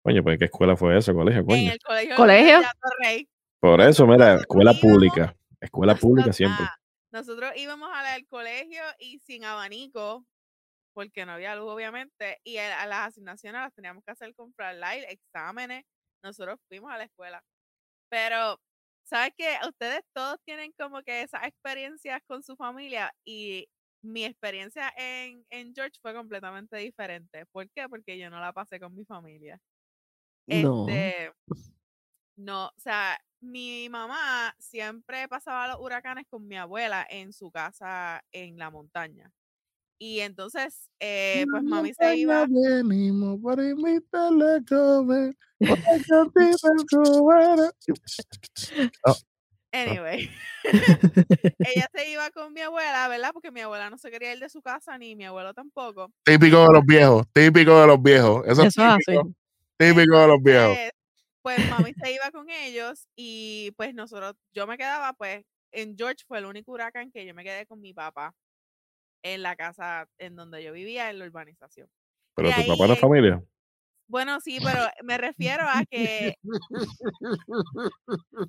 Coño, 0.02 0.22
pues 0.22 0.38
¿qué 0.38 0.46
escuela 0.46 0.76
fue 0.76 0.96
esa? 0.98 1.12
Colegio, 1.12 1.40
En 1.48 1.68
el 1.72 1.78
colegio. 1.80 2.16
¿Colegio? 2.16 2.60
Por 3.60 3.80
eso, 3.80 4.06
mira, 4.06 4.18
nosotros 4.34 4.40
escuela 4.42 4.72
íbamos- 4.72 4.80
pública. 4.80 5.36
Escuela 5.60 5.94
pública 5.94 6.32
siempre. 6.32 6.64
ah, 6.68 6.76
nosotros 7.10 7.52
íbamos 7.56 7.88
al 7.92 8.26
colegio 8.26 8.82
y 8.98 9.18
sin 9.20 9.44
abanico, 9.44 10.26
porque 10.92 11.24
no 11.24 11.32
había 11.32 11.54
luz, 11.56 11.70
obviamente, 11.70 12.38
y 12.44 12.56
el- 12.56 12.72
a 12.72 12.86
las 12.86 13.08
asignaciones 13.08 13.60
las 13.62 13.72
teníamos 13.74 14.04
que 14.04 14.10
hacer 14.12 14.34
con 14.34 14.52
flashlight, 14.54 15.04
exámenes. 15.08 15.84
Nosotros 16.24 16.58
fuimos 16.68 16.90
a 16.92 16.98
la 16.98 17.04
escuela. 17.04 17.44
Pero, 18.10 18.60
¿sabes 19.04 19.32
qué? 19.36 19.58
Ustedes 19.68 20.02
todos 20.14 20.38
tienen 20.44 20.72
como 20.78 21.02
que 21.02 21.22
esas 21.22 21.44
experiencias 21.46 22.20
con 22.26 22.42
su 22.42 22.56
familia 22.56 23.14
y 23.24 23.68
mi 24.02 24.24
experiencia 24.24 24.92
en, 24.96 25.46
en 25.50 25.74
George 25.74 25.98
fue 26.02 26.14
completamente 26.14 26.76
diferente. 26.78 27.46
¿Por 27.52 27.70
qué? 27.70 27.88
Porque 27.88 28.18
yo 28.18 28.30
no 28.30 28.40
la 28.40 28.52
pasé 28.52 28.80
con 28.80 28.94
mi 28.94 29.04
familia. 29.04 29.60
No. 30.46 30.86
Este, 30.86 31.32
no, 32.36 32.66
o 32.66 32.72
sea, 32.80 33.18
mi 33.40 33.88
mamá 33.88 34.54
siempre 34.58 35.28
pasaba 35.28 35.68
los 35.68 35.80
huracanes 35.80 36.26
con 36.28 36.46
mi 36.46 36.56
abuela 36.56 37.06
en 37.08 37.32
su 37.32 37.50
casa 37.50 38.24
en 38.32 38.58
la 38.58 38.70
montaña. 38.70 39.30
Y 39.98 40.20
entonces, 40.20 40.90
eh, 41.00 41.44
pues 41.50 41.64
mami 41.64 41.92
se 41.94 42.16
iba. 42.16 42.46
Oh, 49.06 49.14
Anyway, 49.74 50.30
ella 51.58 51.88
se 51.92 52.08
iba 52.08 52.30
con 52.30 52.52
mi 52.52 52.60
abuela, 52.60 53.08
¿verdad? 53.08 53.30
Porque 53.32 53.50
mi 53.50 53.60
abuela 53.60 53.90
no 53.90 53.98
se 53.98 54.08
quería 54.08 54.32
ir 54.32 54.38
de 54.38 54.48
su 54.48 54.62
casa, 54.62 54.96
ni 54.98 55.16
mi 55.16 55.24
abuelo 55.24 55.52
tampoco. 55.52 56.12
típico 56.24 56.68
de 56.68 56.72
los 56.74 56.84
viejos, 56.86 57.26
típico 57.32 57.80
de 57.80 57.86
los 57.88 58.00
viejos. 58.00 58.44
Eso 58.46 58.62
es 58.62 58.68
Eso 58.68 58.82
es 58.82 58.92
así. 58.92 59.02
típico, 59.06 59.32
típico 59.76 60.18
de 60.20 60.26
los 60.28 60.42
viejos. 60.42 60.68
Entonces, 60.70 60.92
Pues 61.42 61.70
mami 61.70 61.92
se 61.92 62.12
iba 62.12 62.30
con 62.30 62.48
ellos 62.48 63.08
y 63.16 63.72
pues 63.76 63.92
nosotros, 63.94 64.34
yo 64.52 64.68
me 64.68 64.78
quedaba, 64.78 65.12
pues 65.14 65.44
en 65.72 65.96
George 65.96 66.24
fue 66.28 66.38
el 66.38 66.46
único 66.46 66.70
huracán 66.70 67.10
que 67.10 67.26
yo 67.26 67.34
me 67.34 67.42
quedé 67.42 67.66
con 67.66 67.80
mi 67.80 67.92
papá 67.92 68.32
en 69.24 69.42
la 69.42 69.56
casa 69.56 70.06
en 70.18 70.36
donde 70.36 70.62
yo 70.62 70.72
vivía, 70.72 71.10
en 71.10 71.18
la 71.18 71.24
urbanización. 71.24 71.88
Pero 72.36 72.50
tu 72.50 72.66
papá 72.66 72.86
no 72.86 72.92
es 72.92 72.98
en- 72.98 73.00
familia. 73.00 73.42
Bueno, 74.06 74.38
sí, 74.40 74.58
pero 74.62 74.80
me 75.02 75.16
refiero 75.16 75.62
a 75.66 75.82
que 75.90 76.34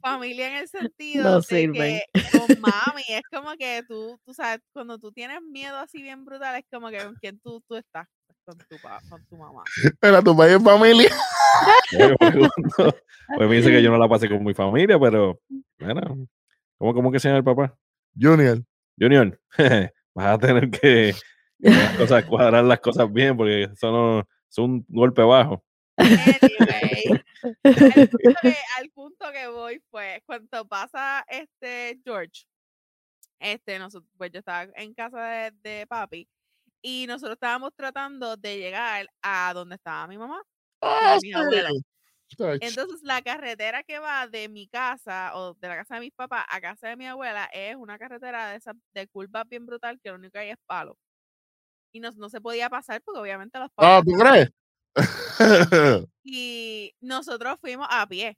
familia 0.01 0.49
en 0.49 0.55
el 0.57 0.67
sentido 0.91 1.23
No 1.23 1.35
de 1.37 1.41
sirven. 1.43 1.73
que 1.73 2.01
con 2.31 2.59
mami 2.59 3.03
es 3.07 3.21
como 3.31 3.55
que 3.55 3.83
tú, 3.87 4.19
tú 4.25 4.33
sabes, 4.33 4.59
cuando 4.73 4.99
tú 4.99 5.11
tienes 5.13 5.41
miedo 5.41 5.77
así 5.77 6.01
bien 6.01 6.25
brutal, 6.25 6.57
es 6.57 6.65
como 6.71 6.89
que 6.89 7.03
con 7.03 7.15
quién 7.15 7.39
tú, 7.39 7.61
tú 7.67 7.75
estás, 7.77 8.05
Pues, 8.27 8.37
con 8.45 8.57
tu, 8.67 8.77
pa- 8.81 9.01
con 9.09 9.25
tu 9.27 9.37
mamá. 9.37 9.63
Era 10.01 10.21
tu 10.21 10.35
país 10.35 10.55
en 10.55 10.63
familia. 10.63 11.09
Pregunto. 12.19 12.97
Pues 13.37 13.49
me 13.49 13.55
dice 13.55 13.71
que 13.71 13.81
yo 13.81 13.91
no 13.91 13.97
la 13.97 14.09
pasé 14.09 14.27
con 14.27 14.43
mi 14.43 14.53
familia, 14.53 14.99
pero 14.99 15.39
bueno, 15.79 16.27
¿cómo, 16.77 16.93
cómo 16.93 17.11
que 17.11 17.19
se 17.19 17.29
llama 17.29 17.37
el 17.39 17.43
papá? 17.45 17.77
Junior, 18.19 18.61
Junior, 18.99 19.39
vas 20.15 20.27
a 20.27 20.37
tener 20.39 20.71
que 20.71 21.13
que 21.61 21.69
las 21.69 21.97
cosas, 21.97 22.25
cuadrar 22.25 22.63
las 22.65 22.79
cosas 22.79 23.11
bien 23.11 23.37
porque 23.37 23.63
eso 23.63 23.91
no 23.91 24.19
es 24.19 24.57
un 24.57 24.85
golpe 24.89 25.21
bajo. 25.21 25.63
Anyway, 25.97 27.23
el 27.63 28.09
punto 28.09 28.17
que- 28.41 28.55
al 28.77 28.89
punto 28.89 29.31
que 29.31 29.47
voy 29.47 29.81
fue 29.89 30.21
cuando 30.25 30.67
pasa 30.67 31.25
este 31.29 31.99
George, 32.03 32.45
este, 33.39 33.79
nosotros, 33.79 34.09
pues 34.17 34.31
yo 34.31 34.39
estaba 34.39 34.67
en 34.75 34.93
casa 34.93 35.21
de, 35.21 35.51
de 35.63 35.87
papi 35.87 36.27
y 36.81 37.05
nosotros 37.07 37.33
estábamos 37.35 37.71
tratando 37.75 38.35
de 38.37 38.57
llegar 38.57 39.07
a 39.21 39.51
donde 39.53 39.75
estaba 39.75 40.07
mi 40.07 40.17
mamá. 40.17 40.41
Ah, 40.81 41.17
mi 41.21 41.31
abuela. 41.33 41.69
Entonces 42.61 43.01
la 43.03 43.21
carretera 43.21 43.83
que 43.83 43.99
va 43.99 44.27
de 44.27 44.49
mi 44.49 44.67
casa 44.67 45.35
o 45.35 45.53
de 45.55 45.67
la 45.67 45.77
casa 45.77 45.95
de 45.95 46.01
mis 46.01 46.13
papás 46.13 46.45
a 46.49 46.59
casa 46.59 46.89
de 46.89 46.95
mi 46.95 47.05
abuela 47.05 47.45
es 47.53 47.75
una 47.75 47.97
carretera 47.97 48.49
de 48.49 48.57
esas 48.57 48.75
de 48.93 49.07
curvas 49.07 49.47
bien 49.47 49.65
brutal 49.65 49.99
que 50.01 50.09
lo 50.09 50.15
único 50.15 50.33
que 50.33 50.39
hay 50.39 50.49
es 50.49 50.57
palo. 50.65 50.97
Y 51.93 51.99
no, 51.99 52.11
no 52.11 52.29
se 52.29 52.41
podía 52.41 52.69
pasar 52.69 53.01
porque 53.03 53.19
obviamente 53.19 53.57
los 53.59 53.69
palos 53.71 53.91
Ah, 53.91 54.01
¿tú 54.03 54.11
crees? 54.17 54.49
y 56.23 56.93
nosotros 56.99 57.57
fuimos 57.61 57.87
a 57.89 58.07
pie. 58.07 58.37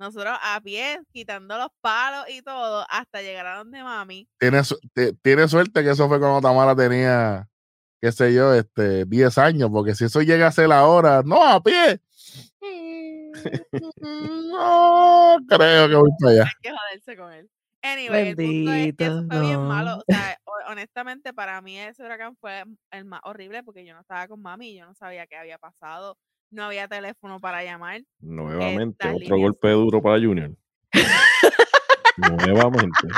Nosotros 0.00 0.38
a 0.40 0.60
pie, 0.60 1.00
quitando 1.12 1.58
los 1.58 1.68
palos 1.80 2.26
y 2.28 2.40
todo, 2.42 2.86
hasta 2.88 3.20
llegar 3.20 3.46
a 3.46 3.58
donde 3.58 3.82
mami. 3.82 4.28
tiene, 4.38 4.62
tiene 5.22 5.48
suerte 5.48 5.82
que 5.82 5.90
eso 5.90 6.06
fue 6.06 6.20
cuando 6.20 6.40
Tamara 6.40 6.76
tenía, 6.76 7.48
qué 8.00 8.12
sé 8.12 8.32
yo, 8.32 8.54
este, 8.54 9.06
10 9.06 9.36
años, 9.38 9.70
porque 9.72 9.96
si 9.96 10.04
eso 10.04 10.22
llega 10.22 10.46
a 10.46 10.52
ser 10.52 10.70
ahora, 10.70 11.22
no, 11.24 11.44
a 11.44 11.60
pie. 11.60 12.00
No 14.00 15.36
creo 15.48 15.88
que 15.88 15.94
voy 15.94 16.10
para 16.20 16.32
allá. 16.32 16.44
Hay 16.44 16.52
que 16.62 16.70
joderse 16.70 17.16
con 17.16 17.32
él. 17.32 17.50
Anyway, 17.82 18.28
el 18.28 18.36
punto 18.36 18.70
es 18.72 18.96
que 18.96 19.04
eso 19.04 19.14
Bendito, 19.14 19.34
fue 19.34 19.40
bien 19.46 19.60
malo. 19.66 19.98
O 19.98 20.02
sea, 20.06 20.38
ho- 20.44 20.70
honestamente, 20.72 21.32
para 21.32 21.60
mí 21.60 21.78
ese 21.78 22.02
huracán 22.02 22.36
fue 22.36 22.64
el 22.90 23.04
más 23.04 23.20
horrible 23.24 23.62
porque 23.62 23.84
yo 23.84 23.94
no 23.94 24.00
estaba 24.00 24.26
con 24.26 24.42
mami 24.42 24.70
y 24.72 24.78
yo 24.78 24.86
no 24.86 24.94
sabía 24.94 25.26
qué 25.26 25.36
había 25.36 25.58
pasado. 25.58 26.16
No 26.50 26.64
había 26.64 26.88
teléfono 26.88 27.40
para 27.40 27.62
llamar. 27.62 28.00
Nuevamente, 28.20 29.06
otro 29.06 29.18
líneas 29.18 29.38
golpe 29.38 29.68
duro 29.70 30.02
para 30.02 30.18
Junior. 30.18 30.50
Nuevamente. 32.18 33.08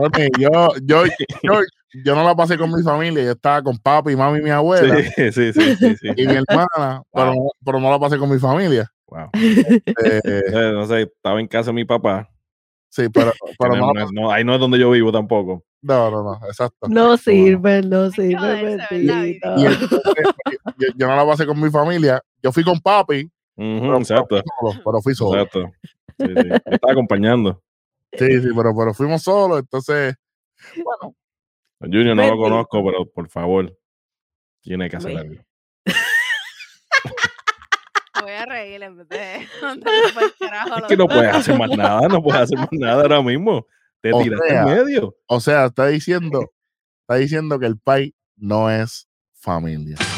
Oye, 0.00 0.28
yo, 0.38 0.50
yo, 0.82 1.04
yo, 1.42 1.60
yo 2.04 2.14
no 2.14 2.24
la 2.24 2.34
pasé 2.34 2.56
con 2.58 2.72
mi 2.72 2.82
familia, 2.82 3.22
yo 3.24 3.32
estaba 3.32 3.62
con 3.62 3.76
papi, 3.78 4.16
mami 4.16 4.38
y 4.40 4.42
mi 4.42 4.50
abuela 4.50 4.96
Sí, 5.16 5.32
sí, 5.32 5.52
sí, 5.52 5.76
sí, 5.76 5.96
sí. 5.96 6.08
y 6.16 6.26
mi 6.26 6.34
hermana, 6.34 7.02
pero, 7.12 7.32
no- 7.34 7.50
pero 7.64 7.80
no 7.80 7.90
la 7.90 7.98
pasé 7.98 8.18
con 8.18 8.30
mi 8.30 8.38
familia. 8.38 8.90
Wow. 9.06 9.30
Eh, 9.34 10.20
Eh, 10.24 10.72
No 10.72 10.86
sé, 10.86 11.02
estaba 11.02 11.38
en 11.40 11.46
casa 11.46 11.70
de 11.70 11.74
mi 11.74 11.84
papá. 11.84 12.28
sí, 12.88 13.08
pero, 13.08 13.32
pero 13.58 13.76
no- 14.12 14.30
ahí 14.32 14.44
no 14.44 14.54
es 14.54 14.60
donde 14.60 14.78
yo 14.78 14.90
vivo 14.90 15.12
tampoco. 15.12 15.62
no, 15.82 16.10
no, 16.10 16.22
no, 16.24 16.40
exacto. 16.48 16.88
No 16.88 17.16
sirve, 17.16 17.82
no 17.82 18.10
sirve, 18.10 18.36
joderse, 18.38 18.64
¿verdad, 18.64 18.86
bendito. 18.90 19.48
Y 19.58 19.66
entonces, 19.66 20.26
yo, 20.78 20.88
yo 20.96 21.06
no 21.06 21.16
la 21.16 21.26
pasé 21.26 21.46
con 21.46 21.60
mi 21.60 21.70
familia, 21.70 22.20
yo 22.42 22.50
fui 22.50 22.64
con 22.64 22.80
papi, 22.80 23.30
pero, 23.56 23.98
exacto, 23.98 24.26
pero 24.28 24.42
fui 24.42 24.50
solo, 24.74 24.82
pero 24.84 25.02
fui 25.02 25.14
solo. 25.14 25.42
exacto. 25.42 25.72
Sí, 26.18 26.26
sí. 26.26 26.48
Yo 26.48 26.72
estaba 26.74 26.92
acompañando. 26.92 27.60
Sí, 28.18 28.26
sí, 28.42 28.48
pero, 28.56 28.74
pero 28.76 28.94
fuimos 28.94 29.22
solos, 29.22 29.60
entonces, 29.60 30.14
bueno, 30.76 31.14
Junior 31.80 32.14
no 32.16 32.26
lo 32.28 32.36
conozco, 32.38 32.84
pero 32.84 33.06
por 33.10 33.28
favor, 33.28 33.76
tiene 34.62 34.88
que 34.88 34.96
hacer 34.96 35.16
algo. 35.18 35.42
Voy 38.22 38.32
a 38.32 38.46
reír 38.46 38.82
en 38.82 38.96
vez 38.96 39.08
de 39.08 39.34
Es 40.78 40.84
que 40.88 40.96
no 40.96 41.06
puedes 41.06 41.34
hacer 41.34 41.58
más 41.58 41.70
nada, 41.76 42.08
no 42.08 42.22
puedes 42.22 42.40
hacer 42.42 42.58
más 42.58 42.68
nada 42.72 43.02
ahora 43.02 43.20
mismo. 43.20 43.66
Te 44.00 44.12
O 44.14 44.22
tiraste 44.22 44.48
sea, 44.48 44.62
en 44.62 44.68
medio. 44.86 45.16
o 45.26 45.40
sea, 45.40 45.66
está 45.66 45.88
diciendo, 45.88 46.52
está 47.02 47.16
diciendo 47.16 47.58
que 47.58 47.66
el 47.66 47.78
país 47.78 48.12
no 48.36 48.70
es 48.70 49.08
familia. 49.34 49.96
Eso 49.96 50.08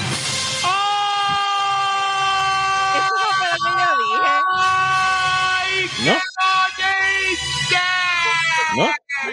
fue 3.38 3.48
lo 3.50 3.56
que 3.64 3.70
yo 3.80 3.90
dije. 5.82 6.10
¿No? 6.10 6.14
¿No? 8.76 8.86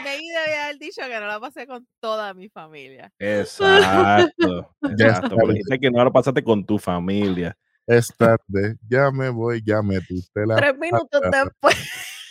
Leí 0.04 0.28
debía 0.28 0.64
haber 0.66 0.78
dicho 0.80 1.02
que 1.02 1.20
no 1.20 1.28
la 1.28 1.40
pasé 1.40 1.68
con 1.68 1.88
toda 2.00 2.34
mi 2.34 2.50
familia. 2.50 3.12
Exacto. 3.20 4.76
Exacto. 4.84 5.36
dice 5.54 5.80
que 5.80 5.92
no 5.92 6.04
lo 6.04 6.12
pasaste 6.12 6.44
con 6.44 6.66
tu 6.66 6.78
familia. 6.80 7.56
Es 7.86 8.14
tarde, 8.18 8.78
ya 8.88 9.12
me 9.12 9.30
voy, 9.30 9.62
ya 9.66 9.82
me 9.82 10.00
tute 10.02 10.46
la 10.46 10.56
Tres 10.56 10.78
minutos 10.78 11.22
pata. 11.22 11.44
después. 11.44 11.76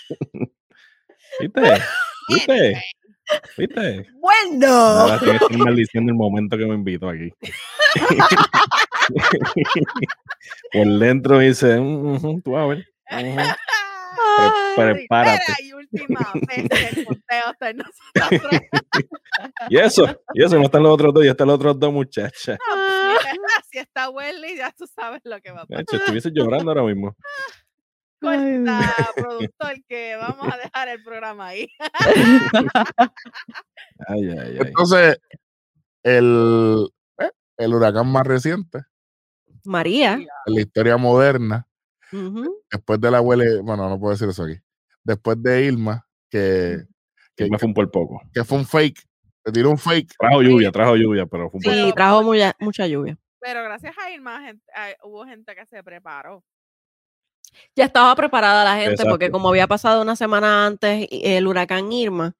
¿Viste? 1.40 1.82
¿Viste? 2.28 2.82
¿Viste? 3.58 4.06
Bueno. 4.14 4.66
Ahora 4.68 5.18
tienes 5.18 5.38
que 5.40 5.44
estar 5.46 5.58
maldiciendo 5.58 6.10
el 6.12 6.16
momento 6.18 6.56
que 6.56 6.66
me 6.66 6.74
invito 6.74 7.08
aquí. 7.08 7.30
Por 10.72 10.86
dentro 10.98 11.38
dice, 11.38 11.78
"Mm, 11.78 12.14
ujú, 12.14 12.40
tú 12.42 12.56
a 12.56 12.66
ver. 12.66 12.78
ujú". 13.10 13.34
Pre- 13.34 13.56
prepárate. 14.76 15.52
Y 15.62 15.72
última 15.72 16.32
vez 16.34 16.68
que 16.68 17.00
el 17.00 17.06
conteo 17.06 17.50
está 17.52 17.70
en 17.70 17.76
nosotros. 17.78 18.60
Y 19.70 19.78
eso, 19.78 20.04
y 20.34 20.44
eso 20.44 20.56
no 20.56 20.64
están 20.64 20.82
los 20.82 20.92
otros 20.92 21.14
dos, 21.14 21.24
ya 21.24 21.30
están 21.30 21.46
los 21.46 21.56
otros 21.56 21.78
dos 21.80 21.92
muchachas. 21.92 22.58
si 23.70 23.78
está 23.78 24.10
Welly, 24.10 24.56
ya 24.56 24.70
tú 24.76 24.86
sabes 24.86 25.20
lo 25.24 25.40
que 25.40 25.50
va 25.50 25.62
a 25.62 25.66
pasar. 25.66 25.84
Estuviese 25.90 26.30
llorando 26.32 26.70
ahora 26.70 26.82
mismo. 26.82 27.16
Corta, 28.20 28.94
productor, 29.16 29.82
que 29.88 30.16
vamos 30.16 30.52
a 30.52 30.56
dejar 30.58 30.88
el 30.88 31.02
programa 31.02 31.48
ahí. 31.48 31.68
Ay, 34.06 34.28
ay, 34.30 34.38
ay. 34.38 34.56
Entonces, 34.60 35.18
el, 36.02 36.88
eh, 37.18 37.30
el 37.56 37.74
huracán 37.74 38.10
más 38.10 38.26
reciente 38.26 38.80
María. 39.64 40.14
en 40.14 40.54
la 40.54 40.60
historia 40.60 40.96
moderna, 40.96 41.66
Después 42.70 43.00
de 43.00 43.10
la 43.10 43.18
abuela, 43.18 43.44
bueno, 43.62 43.88
no 43.88 43.98
puedo 43.98 44.12
decir 44.12 44.28
eso 44.28 44.44
aquí, 44.44 44.56
después 45.02 45.42
de 45.42 45.64
Irma, 45.64 46.06
que, 46.30 46.78
Que 47.36 47.48
me 47.50 47.58
fue 47.58 47.68
un 47.68 47.74
por 47.74 47.90
poco. 47.90 48.20
que 48.32 48.44
fue 48.44 48.58
un 48.58 48.66
fake, 48.66 49.02
te 49.44 49.52
tiró 49.52 49.70
un 49.70 49.78
fake. 49.78 50.14
Trajo 50.18 50.42
lluvia, 50.42 50.70
trajo 50.70 50.96
lluvia, 50.96 51.26
pero 51.26 51.50
fue 51.50 51.58
un 51.58 51.62
por 51.64 51.72
Sí, 51.72 51.80
poco. 51.82 51.94
trajo 51.94 52.22
mucha, 52.22 52.54
mucha 52.60 52.86
lluvia. 52.86 53.18
Pero 53.40 53.62
gracias 53.64 53.94
a 53.98 54.10
Irma, 54.10 54.40
gente- 54.42 54.64
a- 54.74 55.06
hubo 55.06 55.24
gente 55.24 55.54
que 55.54 55.66
se 55.66 55.82
preparó. 55.82 56.44
Ya 57.76 57.84
estaba 57.84 58.14
preparada 58.14 58.64
la 58.64 58.76
gente 58.80 59.04
porque 59.04 59.30
como 59.30 59.48
había 59.50 59.66
pasado 59.66 60.00
una 60.00 60.16
semana 60.16 60.64
antes 60.66 61.06
el 61.10 61.46
huracán 61.46 61.92
Irma, 61.92 62.34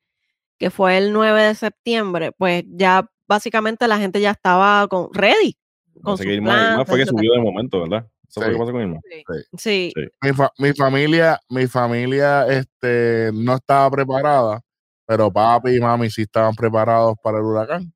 que 0.58 0.70
fue 0.70 0.96
el 0.96 1.12
9 1.12 1.42
de 1.42 1.54
septiembre, 1.54 2.32
pues 2.32 2.64
ya 2.68 3.06
básicamente 3.28 3.88
la 3.88 3.98
gente 3.98 4.20
ya 4.20 4.30
estaba 4.30 4.86
con 4.88 5.08
ready. 5.12 5.56
con 6.02 6.14
Así 6.14 6.22
que 6.22 6.28
sus 6.30 6.36
Irma, 6.36 6.70
Irma 6.72 6.84
fue 6.86 6.98
que 6.98 7.06
subió 7.06 7.32
de 7.34 7.40
momento, 7.40 7.80
¿verdad? 7.82 8.08
Eso 8.34 8.40
fue 8.40 8.46
lo 8.46 8.52
Sí. 8.52 8.52
que 8.54 8.58
pasó 8.58 8.72
con 8.72 8.80
Irma. 8.80 9.00
Sí. 9.10 9.24
Sí, 9.58 9.92
Sí. 9.94 10.08
Mi, 10.22 10.32
fa- 10.32 10.52
mi 10.58 10.72
familia, 10.72 11.38
mi 11.50 11.66
familia 11.66 12.46
este, 12.48 13.30
no 13.34 13.56
estaba 13.56 13.90
preparada, 13.90 14.60
pero 15.06 15.30
papi 15.30 15.76
y 15.76 15.80
mami 15.80 16.08
sí 16.10 16.22
estaban 16.22 16.54
preparados 16.54 17.16
para 17.22 17.38
el 17.38 17.44
huracán. 17.44 17.92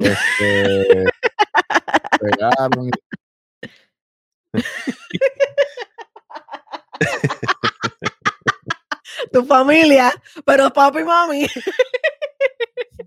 Este, 0.00 1.04
pegaron 2.20 2.88
y- 2.88 2.90
tu 9.32 9.44
familia, 9.44 10.12
pero 10.44 10.70
papi 10.72 11.00
y 11.00 11.04
mami. 11.04 11.46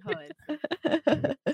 Joder. 0.04 0.36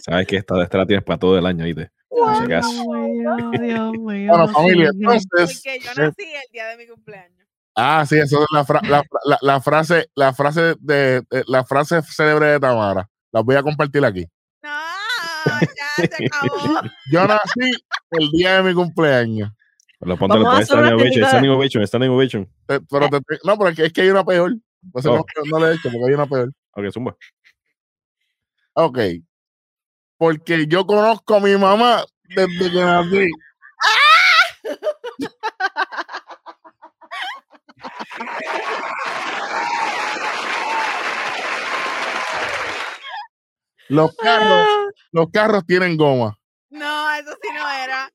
Sabes 0.01 0.27
que 0.27 0.37
esta, 0.37 0.61
esta 0.63 0.77
la 0.77 0.85
tienes 0.85 1.03
para 1.05 1.19
todo 1.19 1.37
el 1.37 1.45
año, 1.45 1.65
¿viste? 1.65 1.91
Por 2.09 2.35
si 2.37 2.43
acaso. 2.43 2.69
Dios 2.71 3.91
mío, 3.91 3.91
Bueno, 3.95 4.47
familia, 4.49 4.89
entonces, 4.93 5.61
Porque 5.63 5.79
yo 5.79 5.91
eh, 5.91 5.93
nací 5.95 6.23
el 6.23 6.51
día 6.51 6.67
de 6.67 6.77
mi 6.77 6.87
cumpleaños. 6.87 7.47
Ah, 7.75 8.05
sí, 8.07 8.17
eso 8.17 8.41
es 8.41 8.47
la, 8.51 8.65
fra- 8.65 8.81
la, 8.83 9.03
la- 9.25 9.37
la 9.41 9.61
frase, 9.61 10.09
la 10.15 10.33
frase 10.33 10.75
de, 10.79 11.21
de- 11.29 11.43
la 11.47 11.63
frase 11.63 12.01
célebre 12.01 12.47
de 12.47 12.59
Tamara. 12.59 13.07
La 13.31 13.41
voy 13.41 13.55
a 13.55 13.61
compartir 13.61 14.03
aquí. 14.03 14.25
No, 14.63 14.69
ya 15.61 15.87
se 15.95 16.25
acabó. 16.25 16.81
Yo 17.11 17.27
nací 17.27 17.71
el 18.11 18.29
día 18.31 18.55
de 18.55 18.63
mi 18.63 18.73
cumpleaños. 18.73 19.51
Ponte 19.99 20.63
standing 20.65 20.93
ovation, 20.93 21.25
standing 21.27 21.49
ovation, 21.51 21.87
standing 21.87 22.09
ovation. 22.09 22.51
Pero 22.65 23.09
te- 23.09 23.19
te- 23.21 23.39
no, 23.43 23.57
pero 23.57 23.69
es 23.69 23.75
que, 23.75 23.85
es 23.85 23.93
que 23.93 24.01
hay 24.01 24.09
una 24.09 24.23
peor. 24.25 24.53
Oh. 24.93 25.01
no, 25.03 25.25
no 25.51 25.59
le 25.59 25.71
he 25.71 25.75
hecho, 25.75 25.89
porque 25.91 26.05
hay 26.07 26.13
una 26.13 26.25
peor. 26.25 26.51
Ok, 26.71 26.85
zumba. 26.91 27.15
Ok. 28.73 28.97
Porque 30.17 30.65
yo 30.67 30.85
conozco 30.85 31.35
a 31.35 31.39
mi 31.39 31.55
mamá 31.57 32.03
desde 32.35 32.71
que 32.71 32.79
nací. 32.81 33.27
Los 43.89 44.15
carros, 44.17 44.67
Ah, 44.69 44.85
los 45.11 45.27
carros 45.31 45.65
tienen 45.65 45.95
goma. 45.97 46.37
No, 46.69 47.13
eso 47.15 47.31
sí 47.41 47.49
no 47.53 47.69
era. 47.71 48.11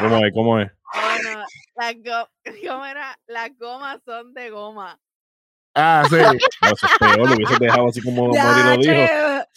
¿Cómo 0.00 0.24
es? 0.26 0.32
¿Cómo 0.34 0.60
es? 0.60 0.72
Oh, 0.94 1.22
no. 1.32 1.44
Las 1.76 1.94
go- 2.02 2.28
¿Cómo 2.68 2.84
era? 2.84 3.16
Las 3.26 3.56
gomas 3.58 4.00
son 4.04 4.34
de 4.34 4.50
goma. 4.50 4.98
Ah, 5.74 6.04
sí. 6.08 6.16
No, 6.62 6.68
eso 6.72 6.86
es 6.86 6.98
peor, 6.98 7.28
lo 7.30 7.34
hubiese 7.36 7.56
dejado 7.60 7.88
así 7.88 8.00
como 8.02 8.32
Ya, 8.34 8.44
lo 8.76 8.76
dijo. 8.76 8.92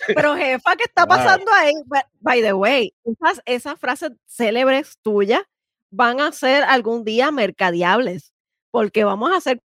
pero 0.07 0.35
jefa, 0.35 0.75
¿qué 0.75 0.83
está 0.83 1.05
pasando 1.05 1.51
ahí? 1.53 1.73
By- 1.85 2.03
By 2.19 2.41
the 2.41 2.53
way, 2.53 2.93
esas, 3.05 3.41
esas 3.45 3.79
frases 3.79 4.11
célebres 4.25 4.97
tuyas 5.01 5.41
van 5.91 6.19
a 6.19 6.31
ser 6.31 6.63
algún 6.63 7.03
día 7.05 7.31
mercadeables, 7.31 8.33
porque 8.71 9.03
vamos 9.03 9.31
a 9.31 9.37
hacer 9.37 9.61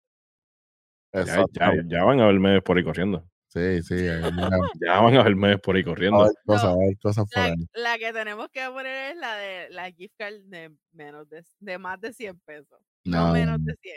Ya, 1.14 1.22
Exacto. 1.22 1.52
ya, 1.60 1.72
ya 1.88 2.04
van 2.04 2.20
a 2.20 2.26
ver 2.28 2.40
memes 2.40 2.62
por 2.64 2.78
ahí 2.78 2.84
corriendo. 2.84 3.26
Sí, 3.48 3.82
sí. 3.82 4.06
Ya 4.06 4.20
van 5.02 5.16
a 5.18 5.24
ver 5.24 5.36
memes 5.36 5.60
por 5.62 5.76
ahí 5.76 5.84
corriendo. 5.84 6.24
ver 6.24 6.34
cosas, 6.46 6.76
No. 6.76 6.78
cosas 7.02 7.26
por 7.34 7.38
La, 7.42 7.46
ahí. 7.46 7.56
la 7.74 7.98
que 7.98 8.14
tenemos 8.14 8.50
que 8.52 8.66
poner 8.70 9.12
es 9.12 9.18
la 9.18 9.36
de 9.38 9.70
la 9.72 9.92
gift 9.92 10.14
card 10.18 10.36
de 10.46 10.72
menos 10.92 11.28
de, 11.30 11.44
de 11.60 11.78
más 11.78 12.00
de 12.02 12.14
100 12.14 12.40
pesos. 12.42 12.80
No, 13.06 13.28
No, 13.28 13.34
menos 13.34 13.64
de 13.64 13.76
100. 13.82 13.96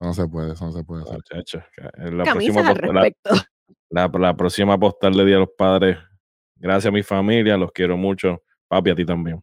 No 0.00 0.12
se 0.14 0.26
puede, 0.28 0.52
eso 0.52 0.66
no 0.66 0.72
se 0.72 0.84
puede 0.84 1.02
hacer. 1.02 1.14
Muchacho, 1.16 1.62
que 1.74 1.82
la 1.82 2.24
próxima, 2.24 2.24
camisas 2.24 2.66
al 2.66 2.94
la, 2.94 3.02
respecto. 3.02 3.30
la- 3.90 4.10
la 4.18 4.36
próxima 4.36 4.78
postal 4.78 5.14
de 5.14 5.24
Día 5.24 5.34
de 5.36 5.40
los 5.40 5.50
Padres. 5.56 5.98
Gracias 6.56 6.86
a 6.90 6.92
mi 6.92 7.02
familia, 7.02 7.56
los 7.56 7.72
quiero 7.72 7.96
mucho. 7.96 8.42
Papi, 8.68 8.90
a 8.90 8.94
ti 8.94 9.04
también. 9.04 9.42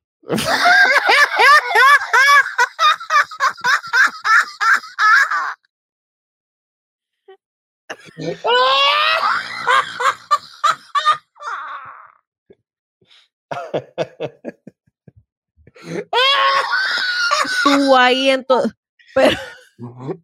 Tú 17.64 17.96
ahí 17.96 18.30
en 18.30 18.46
todo. 18.46 18.64
Pero, 19.16 19.38
Yo 19.82 20.22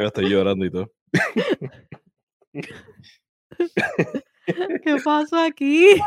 estoy 0.00 0.28
llorando 0.28 0.64
y 0.64 0.72
todo. 0.72 0.90
¿qué 4.82 4.96
pasó 5.04 5.38
aquí? 5.38 5.92
Es 5.92 6.02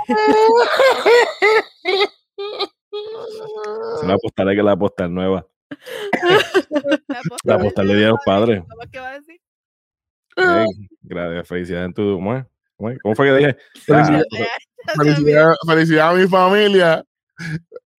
una 4.04 4.18
postal 4.18 4.54
que 4.56 4.64
la 4.64 4.76
postal 4.76 5.14
nueva. 5.14 5.48
La 7.46 7.60
postal 7.60 7.88
de 7.88 7.96
Día 7.96 8.08
de 8.08 8.12
los 8.12 8.20
Padres. 8.26 8.62
¿Cómo 8.70 8.84
es 8.84 8.90
que 8.90 9.00
va 9.00 9.12
a 9.12 9.20
decir? 9.20 9.40
Gracias, 11.02 11.48
felicidades 11.48 11.86
en 11.86 11.94
tu. 11.94 12.16
¿Cómo 12.16 12.36
es? 12.36 12.46
¿Cómo 13.02 13.16
fue 13.16 13.28
que 13.28 13.36
dije? 13.38 13.56
Felicidades. 13.86 14.26
Se. 14.32 14.46
Felicidades 14.98 15.58
felicidad 15.66 16.10
a 16.10 16.14
mi 16.14 16.28
familia 16.28 17.06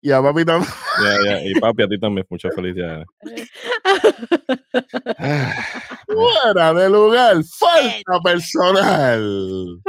y 0.07 0.13
a 0.13 0.23
papi 0.23 0.45
también. 0.45 0.73
Y 1.45 1.61
papi, 1.61 1.83
a 1.83 1.89
ti 1.89 1.99
también. 1.99 2.25
Muchas 2.31 2.55
felicidades. 2.55 3.07
Fuera 6.07 6.73
de 6.75 6.89
lugar, 6.89 7.37
falta 7.45 8.21
personal. 8.23 9.83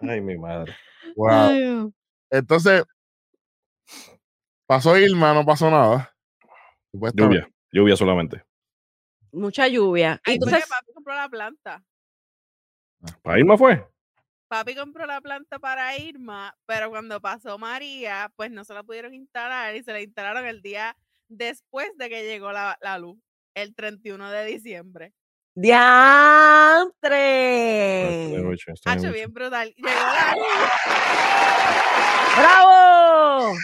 Ay, 0.00 0.20
mi 0.22 0.38
madre. 0.38 0.74
Wow. 1.16 1.92
Entonces, 2.30 2.82
pasó 4.66 4.98
Irma, 4.98 5.34
no 5.34 5.44
pasó 5.44 5.70
nada. 5.70 6.10
Lluvia, 6.92 7.46
lluvia 7.70 7.96
solamente. 7.96 8.42
mucha 9.32 9.68
lluvia. 9.68 10.18
Ay, 10.24 10.34
Entonces, 10.34 10.66
papi 10.66 10.92
compró 10.94 11.14
la 11.14 11.28
planta. 11.28 11.84
¿Para 13.22 13.38
Irma 13.38 13.58
fue? 13.58 13.86
Papi 14.54 14.76
compró 14.76 15.04
la 15.04 15.20
planta 15.20 15.58
para 15.58 15.98
Irma, 15.98 16.56
pero 16.64 16.88
cuando 16.88 17.20
pasó 17.20 17.58
María, 17.58 18.32
pues 18.36 18.52
no 18.52 18.62
se 18.62 18.72
la 18.72 18.84
pudieron 18.84 19.12
instalar 19.12 19.74
y 19.74 19.82
se 19.82 19.90
la 19.90 20.00
instalaron 20.00 20.46
el 20.46 20.62
día 20.62 20.96
después 21.26 21.88
de 21.98 22.08
que 22.08 22.22
llegó 22.22 22.52
la, 22.52 22.78
la 22.80 22.96
luz, 22.98 23.18
el 23.54 23.74
31 23.74 24.30
de 24.30 24.44
diciembre. 24.44 25.12
¡Diantre! 25.56 27.02
Hacho, 28.84 29.10
bien 29.10 29.32
brutal. 29.32 29.74
Llegó 29.76 29.88
la 29.88 30.36
luz, 30.36 30.46
¡Bravo! 32.38 33.54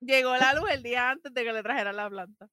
llegó 0.00 0.36
la 0.38 0.54
luz 0.54 0.70
el 0.72 0.82
día 0.82 1.10
antes 1.10 1.32
de 1.32 1.44
que 1.44 1.52
le 1.52 1.62
trajeran 1.62 1.94
la 1.94 2.10
planta. 2.10 2.48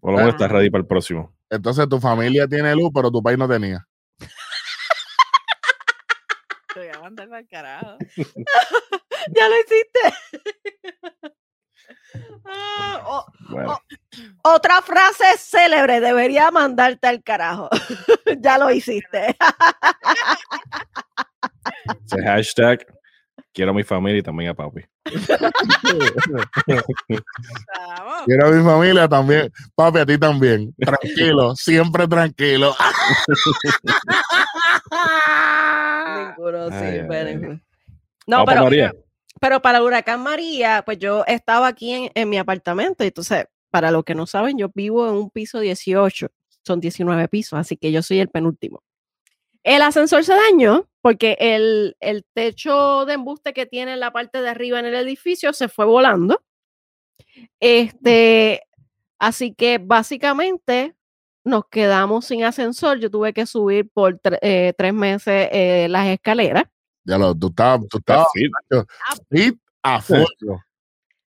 Por 0.00 0.10
lo 0.10 0.18
menos 0.18 0.34
está 0.34 0.48
ready 0.48 0.68
para 0.68 0.82
el 0.82 0.88
próximo. 0.88 1.32
Entonces 1.48 1.88
tu 1.88 2.00
familia 2.00 2.48
tiene 2.48 2.74
luz, 2.74 2.90
pero 2.92 3.08
tu 3.12 3.22
país 3.22 3.38
no 3.38 3.48
tenía. 3.48 3.86
Te 6.72 6.80
voy 6.80 6.88
a 6.88 6.99
mandar 7.10 7.28
para 7.28 7.40
el 7.40 7.48
carajo. 7.48 7.96
Ya 9.36 9.48
lo 9.48 9.54
hiciste. 9.56 10.00
Ah, 12.44 13.24
Bueno, 13.48 13.78
otra 14.42 14.82
frase 14.82 15.24
célebre 15.38 16.00
debería 16.00 16.50
mandarte 16.50 17.06
al 17.06 17.22
carajo. 17.22 17.68
ya 18.40 18.58
lo 18.58 18.70
hiciste. 18.70 19.36
ese 22.04 22.22
hashtag. 22.24 22.84
Quiero 23.52 23.72
a 23.72 23.74
mi 23.74 23.82
familia 23.84 24.18
y 24.18 24.22
también 24.22 24.50
a 24.50 24.54
papi. 24.54 24.84
Quiero 28.24 28.46
a 28.46 28.50
mi 28.50 28.64
familia 28.64 29.08
también. 29.08 29.52
Papi, 29.74 29.98
a 29.98 30.06
ti 30.06 30.18
también. 30.18 30.72
Tranquilo, 30.78 31.54
siempre 31.56 32.06
tranquilo. 32.08 32.74
Ay, 36.70 37.06
ay. 37.08 37.34
ninguno. 37.34 37.60
No, 38.26 38.44
pero, 39.40 39.62
para 39.62 39.78
el 39.78 39.84
huracán 39.84 40.22
María, 40.22 40.82
pues 40.84 40.98
yo 40.98 41.24
estaba 41.26 41.66
aquí 41.66 41.92
en, 41.92 42.10
en 42.14 42.28
mi 42.28 42.38
apartamento. 42.38 43.04
y 43.04 43.08
Entonces, 43.08 43.46
para 43.70 43.90
los 43.90 44.04
que 44.04 44.14
no 44.14 44.26
saben, 44.26 44.58
yo 44.58 44.70
vivo 44.74 45.08
en 45.08 45.14
un 45.14 45.30
piso 45.30 45.60
18. 45.60 46.28
Son 46.62 46.80
19 46.80 47.28
pisos, 47.28 47.58
así 47.58 47.76
que 47.76 47.90
yo 47.90 48.02
soy 48.02 48.20
el 48.20 48.28
penúltimo. 48.28 48.82
El 49.62 49.82
ascensor 49.82 50.24
se 50.24 50.34
dañó 50.34 50.88
porque 51.00 51.36
el, 51.38 51.96
el 52.00 52.24
techo 52.34 53.04
de 53.06 53.14
embuste 53.14 53.52
que 53.52 53.66
tiene 53.66 53.94
en 53.94 54.00
la 54.00 54.12
parte 54.12 54.40
de 54.42 54.48
arriba 54.48 54.78
en 54.78 54.86
el 54.86 54.94
edificio 54.94 55.52
se 55.52 55.68
fue 55.68 55.84
volando. 55.84 56.42
Este, 57.60 58.62
así 59.18 59.54
que 59.54 59.78
básicamente 59.78 60.94
nos 61.44 61.64
quedamos 61.68 62.26
sin 62.26 62.44
ascensor. 62.44 62.98
Yo 62.98 63.10
tuve 63.10 63.32
que 63.32 63.46
subir 63.46 63.88
por 63.92 64.18
tre- 64.20 64.38
eh, 64.42 64.72
tres 64.76 64.92
meses 64.94 65.48
eh, 65.52 65.86
las 65.88 66.06
escaleras. 66.08 66.64
Ya 67.04 67.16
lo, 67.18 67.34
tú 67.34 67.48
estabas, 67.48 67.88
tú 67.88 67.98
estabas 67.98 68.26
fit. 68.34 68.52
fit 69.30 69.58
a 69.82 70.00
fuego. 70.02 70.26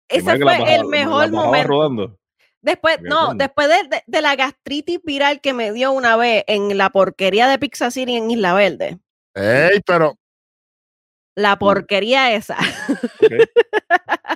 Ese 0.07 0.21
fue 0.23 0.37
bajaba- 0.43 0.75
el 0.75 0.85
mejor 0.85 1.31
momento. 1.31 1.67
rodando. 1.67 2.19
Después, 2.61 2.97
Bien, 2.99 3.09
no, 3.09 3.33
después 3.35 3.67
de, 3.67 3.75
de- 3.89 4.03
de 4.07 4.21
la 4.21 4.35
gastritis 4.35 4.99
viral 5.03 5.39
que 5.41 5.53
me 5.53 5.71
dio 5.71 5.91
una 5.91 6.15
vez 6.17 6.43
en 6.47 6.77
la 6.77 6.89
porquería 6.91 7.47
de 7.47 7.59
Pizza 7.59 7.91
City 7.91 8.15
en 8.15 8.29
Isla 8.31 8.53
Verde. 8.53 8.99
Ey, 9.35 9.81
pero 9.85 10.17
La 11.35 11.57
porquería 11.59 12.33
esa. 12.33 12.57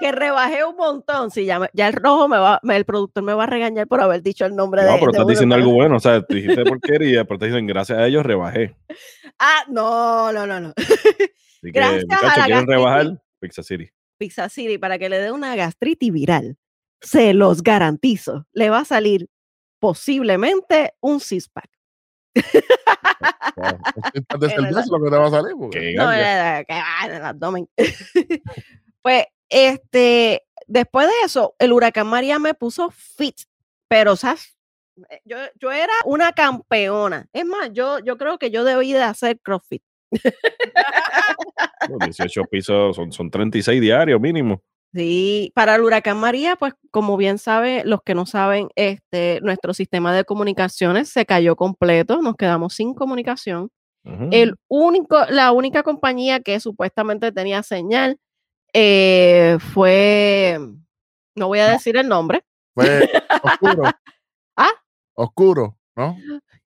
Que 0.00 0.12
rebajé 0.12 0.64
un 0.64 0.76
montón. 0.76 1.30
Sí, 1.30 1.44
ya, 1.44 1.68
el 1.74 1.92
rojo 1.92 2.26
me 2.28 2.38
va, 2.38 2.58
me- 2.62 2.76
el 2.76 2.84
productor 2.86 3.22
me 3.22 3.34
va 3.34 3.44
a 3.44 3.46
regañar 3.46 3.86
por 3.86 4.00
haber 4.00 4.22
dicho 4.22 4.46
el 4.46 4.56
nombre 4.56 4.82
de 4.82 4.88
No, 4.88 4.94
pero 4.94 5.06
de 5.06 5.10
estás 5.12 5.24
uno, 5.24 5.30
diciendo 5.30 5.54
algo 5.56 5.72
bueno. 5.72 5.96
O 5.96 6.00
sea, 6.00 6.22
te 6.22 6.34
dijiste 6.36 6.64
porquería, 6.64 7.24
pero 7.24 7.38
te 7.38 7.46
dicen 7.46 7.66
gracias 7.66 7.98
a 7.98 8.06
ellos 8.06 8.24
rebajé. 8.24 8.74
Ah, 9.38 9.64
no, 9.68 10.32
no, 10.32 10.46
no, 10.46 10.58
no. 10.60 10.72
Así 10.76 10.86
que, 11.62 11.70
Gracias 11.70 12.04
a 12.04 12.06
muchachos, 12.06 12.22
la 12.22 12.32
¿quieren 12.44 12.66
gastritis. 12.66 12.66
rebajar? 12.68 13.22
Pizza 13.40 13.62
City. 13.62 13.90
Pizza 14.18 14.48
City 14.48 14.78
para 14.78 14.98
que 14.98 15.08
le 15.08 15.18
dé 15.18 15.32
una 15.32 15.54
gastritis 15.56 16.12
viral. 16.12 16.56
Se 17.02 17.32
los 17.34 17.62
garantizo. 17.62 18.46
Le 18.52 18.68
va 18.70 18.80
a 18.80 18.84
salir 18.84 19.28
posiblemente 19.80 20.92
un 21.00 21.20
six-pack. 21.20 21.68
de 24.38 24.48
cerveza 24.50 24.84
lo 24.90 25.02
que 25.04 25.10
te 25.10 25.16
va 25.16 25.26
a 25.26 25.30
salir. 25.30 25.52
porque- 25.58 25.78
Qué 25.80 25.94
No, 25.94 26.04
ganga. 26.06 26.64
que 26.64 26.72
va 26.74 27.06
en 27.06 27.12
el 27.14 27.24
abdomen. 27.24 27.68
Pues, 29.02 29.26
este, 29.48 30.44
después 30.66 31.06
de 31.06 31.12
eso, 31.24 31.54
el 31.58 31.72
huracán 31.72 32.06
María 32.06 32.38
me 32.38 32.54
puso 32.54 32.90
fit, 32.90 33.36
pero, 33.88 34.16
¿sabes? 34.16 34.56
Eh, 35.10 35.20
Yo, 35.24 35.36
yo 35.60 35.72
era 35.72 35.92
una 36.04 36.32
campeona. 36.32 37.28
Es 37.32 37.44
más, 37.44 37.70
yo, 37.72 37.98
yo 38.00 38.16
creo 38.16 38.38
que 38.38 38.50
yo 38.50 38.64
debí 38.64 38.92
de 38.92 39.02
hacer 39.02 39.40
CrossFit. 39.40 39.82
Los 41.88 41.98
18 41.98 42.44
pisos 42.44 42.96
son, 42.96 43.12
son 43.12 43.30
36 43.30 43.80
diarios 43.80 44.20
mínimo. 44.20 44.62
Sí, 44.92 45.52
para 45.54 45.76
el 45.76 45.82
huracán 45.82 46.18
María, 46.18 46.56
pues 46.56 46.74
como 46.90 47.16
bien 47.16 47.38
sabe, 47.38 47.82
los 47.84 48.02
que 48.02 48.16
no 48.16 48.26
saben, 48.26 48.68
este, 48.74 49.38
nuestro 49.40 49.72
sistema 49.72 50.12
de 50.14 50.24
comunicaciones 50.24 51.08
se 51.08 51.26
cayó 51.26 51.54
completo, 51.54 52.20
nos 52.22 52.34
quedamos 52.36 52.74
sin 52.74 52.94
comunicación. 52.94 53.70
El 54.30 54.54
único, 54.66 55.18
la 55.28 55.52
única 55.52 55.82
compañía 55.82 56.40
que 56.40 56.58
supuestamente 56.58 57.32
tenía 57.32 57.62
señal 57.62 58.16
eh, 58.72 59.58
fue, 59.72 60.58
no 61.36 61.46
voy 61.48 61.58
a 61.60 61.68
decir 61.70 61.96
el 61.96 62.08
nombre, 62.08 62.44
Fue 62.74 63.08
oscuro. 63.42 63.82
¿Ah? 64.56 64.70
Oscuro, 65.14 65.76
¿no? 65.96 66.16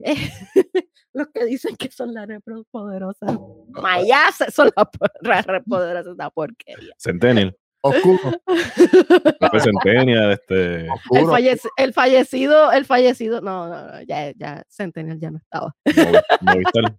eh, 0.00 0.14
los 1.12 1.28
que 1.28 1.44
dicen 1.44 1.76
que 1.76 1.90
son 1.90 2.12
las 2.14 2.26
repoderosas. 2.28 3.36
Mayas 3.70 4.36
son 4.52 4.70
las 4.76 4.86
po- 4.86 5.06
las 5.22 5.46
repoderosas, 5.46 6.12
esta 6.12 6.30
porquería. 6.30 6.94
Centennial. 6.98 7.56
Oscuro. 7.86 8.32
Pepe 8.46 9.60
Centenia, 9.60 10.32
este. 10.32 10.86
El, 10.86 10.90
Oscuro. 10.90 11.26
falleci- 11.36 11.68
el 11.76 11.92
fallecido, 11.92 12.72
el 12.72 12.86
fallecido, 12.86 13.42
no, 13.42 13.68
no, 13.68 13.86
no, 13.92 14.02
ya, 14.04 14.32
ya, 14.32 14.64
Centennial 14.70 15.20
ya 15.20 15.30
no 15.30 15.36
estaba. 15.38 15.74
Movi- 15.84 16.22
Movistar. 16.40 16.96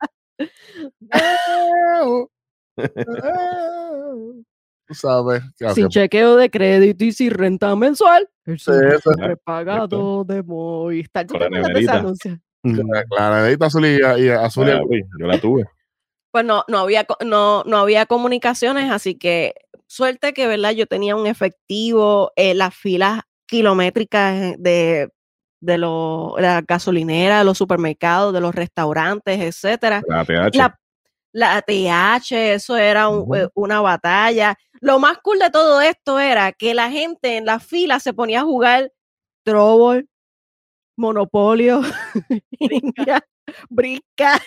Sabes. 4.91 5.41
Sin 5.73 5.89
chequeo 5.89 6.35
de 6.35 6.49
crédito 6.49 7.03
y 7.05 7.11
sin 7.11 7.31
renta 7.31 7.75
mensual. 7.75 8.29
El 8.45 8.59
Sí, 8.59 8.71
eso- 8.71 9.11
siempre 9.13 9.37
pagado 9.37 10.23
de 10.23 10.43
Movistar. 10.43 11.25
¿Tú 11.25 11.33
Con 11.33 11.41
te 11.41 11.49
la 11.49 11.61
neverita. 11.61 11.93
azul 13.65 13.85
y, 13.85 13.97
y 14.23 14.29
azul 14.29 14.67
y 14.67 14.71
Ah, 14.71 14.81
yo 15.19 15.27
la 15.27 15.39
tuve. 15.39 15.65
Pues 16.31 16.45
no, 16.45 16.63
no 16.67 16.79
había, 16.79 17.05
no, 17.25 17.63
no 17.65 17.77
había 17.77 18.05
comunicaciones, 18.05 18.91
así 18.91 19.15
que 19.15 19.53
suerte 19.87 20.33
que, 20.33 20.47
¿verdad? 20.47 20.71
Yo 20.71 20.85
tenía 20.85 21.15
un 21.15 21.27
efectivo, 21.27 22.31
eh, 22.35 22.53
las 22.53 22.75
filas 22.75 23.21
kilométricas 23.47 24.55
de, 24.57 25.09
de 25.61 25.77
lo- 25.77 26.35
la 26.37 26.61
gasolinera, 26.67 27.39
de 27.39 27.45
los 27.45 27.57
supermercados, 27.57 28.33
de 28.33 28.41
los 28.41 28.53
restaurantes, 28.53 29.39
etcétera. 29.39 30.01
La. 30.53 30.77
La, 31.35 31.61
TH, 31.61 32.31
eso 32.53 32.77
era 32.77 33.09
un- 33.09 33.35
eh, 33.35 33.49
una 33.55 33.81
batalla. 33.81 34.55
Lo 34.79 34.99
más 34.99 35.17
cool 35.17 35.37
de 35.39 35.49
todo 35.49 35.81
esto 35.81 36.17
era 36.17 36.53
que 36.53 36.73
la 36.73 36.89
gente 36.89 37.35
en 37.35 37.45
la 37.45 37.59
fila 37.59 37.99
se 37.99 38.13
ponía 38.13 38.39
a 38.39 38.43
jugar 38.45 38.93
Trouble, 39.43 40.07
Monopolio, 40.97 41.81
Brinca. 43.69 44.41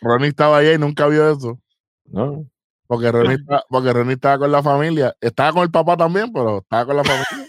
Ronnie 0.00 0.28
estaba 0.28 0.58
ahí 0.58 0.74
y 0.74 0.78
nunca 0.78 1.08
vio 1.08 1.28
eso. 1.30 1.58
No. 2.04 2.46
Porque 2.86 3.10
Ronnie, 3.10 3.34
está- 3.34 3.64
porque 3.68 3.92
Ronnie 3.92 4.14
estaba 4.14 4.38
con 4.38 4.52
la 4.52 4.62
familia. 4.62 5.16
Estaba 5.20 5.52
con 5.52 5.62
el 5.64 5.70
papá 5.72 5.96
también, 5.96 6.32
pero 6.32 6.58
estaba 6.58 6.86
con 6.86 6.96
la 6.98 7.04
familia. 7.04 7.26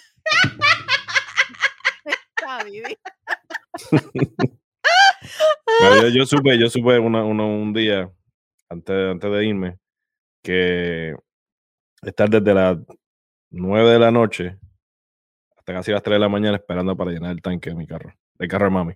Está 2.38 2.58
yo, 6.02 6.08
yo 6.10 6.26
supe, 6.26 6.58
yo 6.60 6.70
supe 6.70 7.00
una- 7.00 7.24
una- 7.24 7.46
un 7.46 7.74
día, 7.74 8.12
antes, 8.70 8.96
antes 9.12 9.32
de 9.32 9.46
irme, 9.46 9.78
que 10.44 11.16
estar 12.02 12.30
desde 12.30 12.54
las 12.54 12.78
9 13.52 13.90
de 13.92 14.00
la 14.00 14.12
noche 14.12 14.58
hasta 15.58 15.74
casi 15.74 15.92
las 15.92 16.04
3 16.04 16.16
de 16.16 16.20
la 16.20 16.30
mañana 16.30 16.58
esperando 16.58 16.96
para 16.96 17.12
llenar 17.12 17.32
el 17.32 17.42
tanque 17.42 17.70
de 17.70 17.76
mi 17.76 17.86
carro, 17.88 18.14
del 18.36 18.48
carro 18.50 18.66
de 18.66 18.72
mami. 18.72 18.94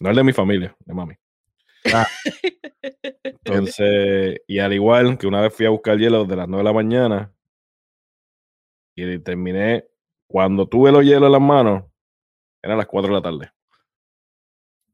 No 0.00 0.10
el 0.10 0.16
de 0.16 0.24
mi 0.24 0.32
familia, 0.32 0.74
de 0.80 0.94
mami. 0.94 1.14
Ah. 1.92 2.06
Entonces, 3.44 4.40
y 4.46 4.58
al 4.58 4.72
igual 4.72 5.18
que 5.18 5.26
una 5.26 5.40
vez 5.40 5.54
fui 5.54 5.66
a 5.66 5.70
buscar 5.70 5.98
hielo 5.98 6.24
de 6.24 6.36
las 6.36 6.48
9 6.48 6.60
de 6.60 6.64
la 6.64 6.72
mañana 6.72 7.32
y 8.94 9.18
terminé, 9.20 9.84
cuando 10.26 10.66
tuve 10.66 10.92
los 10.92 11.02
hielos 11.04 11.26
en 11.26 11.32
las 11.32 11.40
manos, 11.40 11.84
eran 12.62 12.78
las 12.78 12.86
4 12.86 13.08
de 13.08 13.14
la 13.14 13.22
tarde. 13.22 13.52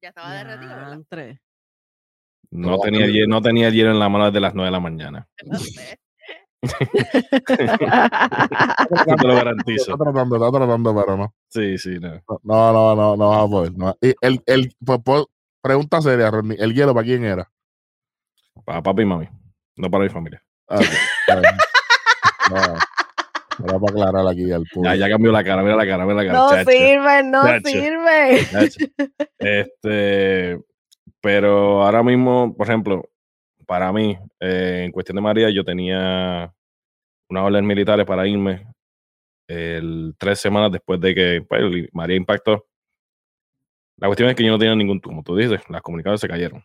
Ya 0.07 0.11
estaba 0.11 0.35
derretido, 0.35 0.71
¿verdad? 0.71 0.87
Diantre. 0.87 1.41
No 2.53 2.71
No, 2.71 2.79
tenía, 2.79 3.09
hielo, 3.09 3.27
no 3.27 3.43
tenía 3.43 3.71
hielo 3.71 3.91
en 3.91 3.99
la 3.99 4.09
mano 4.09 4.27
desde 4.27 4.39
las 4.39 4.55
9 4.55 4.69
de 4.69 4.71
la 4.71 4.79
mañana. 4.79 5.29
No 5.45 5.59
sé. 5.59 5.99
Te 9.17 9.27
lo 9.27 9.35
garantizo. 9.35 9.93
Está 9.93 10.05
tratando, 10.05 10.37
está 10.37 10.51
tratando, 10.59 10.95
pero 10.95 11.17
no. 11.17 11.35
Sí, 11.49 11.77
sí, 11.77 11.99
no. 11.99 12.23
No, 12.45 12.73
no, 12.73 12.95
no, 12.95 13.17
no 13.17 13.29
vas 13.31 13.45
a 13.45 13.49
poder. 13.49 13.73
no. 13.77 13.97
Y 14.01 14.15
el, 14.21 14.41
el, 14.47 14.73
pues, 14.85 15.01
pues, 15.05 15.25
pregunta 15.61 16.01
seria, 16.01 16.31
Ronnie. 16.31 16.57
¿El 16.59 16.73
hielo 16.73 16.95
para 16.95 17.05
quién 17.05 17.25
era? 17.25 17.51
Para 18.65 18.83
papi 18.83 19.03
y 19.03 19.07
mami, 19.07 19.29
no 19.77 19.91
para 19.91 20.05
mi 20.05 20.11
familia. 20.11 20.41
Ah, 20.69 20.77
ok, 20.77 20.83
está 20.83 21.41
bien. 21.41 21.55
No, 22.49 22.79
era 23.65 23.79
para 23.79 23.93
aclarar 23.93 24.27
aquí 24.29 24.51
al 24.53 24.63
Ya, 24.65 24.71
público. 24.73 24.95
ya 24.97 25.09
cambió 25.09 25.33
la 25.33 25.45
cara, 25.45 25.63
mira 25.63 25.77
la 25.77 25.87
cara, 25.87 26.05
mira 26.05 26.23
la 26.23 26.27
cara. 26.27 26.39
no 26.39 26.51
chacho, 26.51 26.71
sirve, 26.71 27.23
no 27.25 27.43
chacho. 27.45 27.69
sirve. 27.69 28.47
chacho. 28.51 28.87
Este, 29.39 30.61
pero 31.21 31.83
ahora 31.83 32.03
mismo, 32.03 32.55
por 32.57 32.67
ejemplo, 32.67 33.09
para 33.67 33.93
mí, 33.93 34.17
eh, 34.41 34.83
en 34.85 34.93
cuestión 34.93 35.17
de 35.17 35.23
María, 35.23 35.51
yo 35.51 35.65
tenía 35.65 36.53
unas 37.29 37.45
órdenes 37.45 37.67
militares 37.69 38.07
para 38.07 38.27
irme 38.27 38.67
el, 39.49 40.15
tres 40.19 40.39
semanas 40.41 40.71
después 40.73 41.01
de 41.01 41.15
que 41.15 41.45
pues, 41.49 41.63
María 41.93 42.17
impactó. 42.17 42.67
La 43.99 44.09
cuestión 44.09 44.29
es 44.29 44.37
que 44.37 44.45
yo 44.45 44.51
no 44.53 44.59
tenía 44.59 44.75
ningún, 44.77 45.01
como 45.01 45.23
tú 45.23 45.35
dices, 45.37 45.61
las 45.69 45.81
comunicaciones 45.83 46.21
se 46.21 46.29
cayeron. 46.29 46.63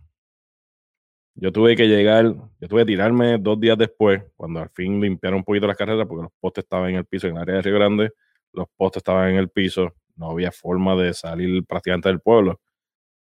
Yo 1.36 1.52
tuve 1.52 1.76
que 1.76 1.88
llegar, 1.88 2.26
yo 2.60 2.68
tuve 2.68 2.82
que 2.82 2.88
tirarme 2.88 3.38
dos 3.38 3.60
días 3.60 3.78
después, 3.78 4.22
cuando 4.36 4.60
al 4.60 4.70
fin 4.70 5.00
limpiaron 5.00 5.40
un 5.40 5.44
poquito 5.44 5.66
las 5.66 5.78
carreras, 5.78 6.06
porque 6.08 6.24
los 6.24 6.32
postes 6.40 6.64
estaban 6.66 6.90
en 6.90 6.98
el 6.98 7.06
piso 7.06 7.28
en 7.28 7.36
el 7.36 7.42
área 7.42 7.56
de 7.56 7.62
Río 7.62 7.76
Grande, 7.76 8.12
los 8.54 8.68
postes 8.76 9.00
estaban 9.00 9.32
en 9.32 9.38
el 9.38 9.50
piso, 9.50 9.94
no 10.16 10.32
había 10.32 10.52
forma 10.52 10.96
de 10.96 11.14
salir 11.14 11.66
prácticamente 11.66 12.10
del 12.10 12.20
pueblo. 12.20 12.60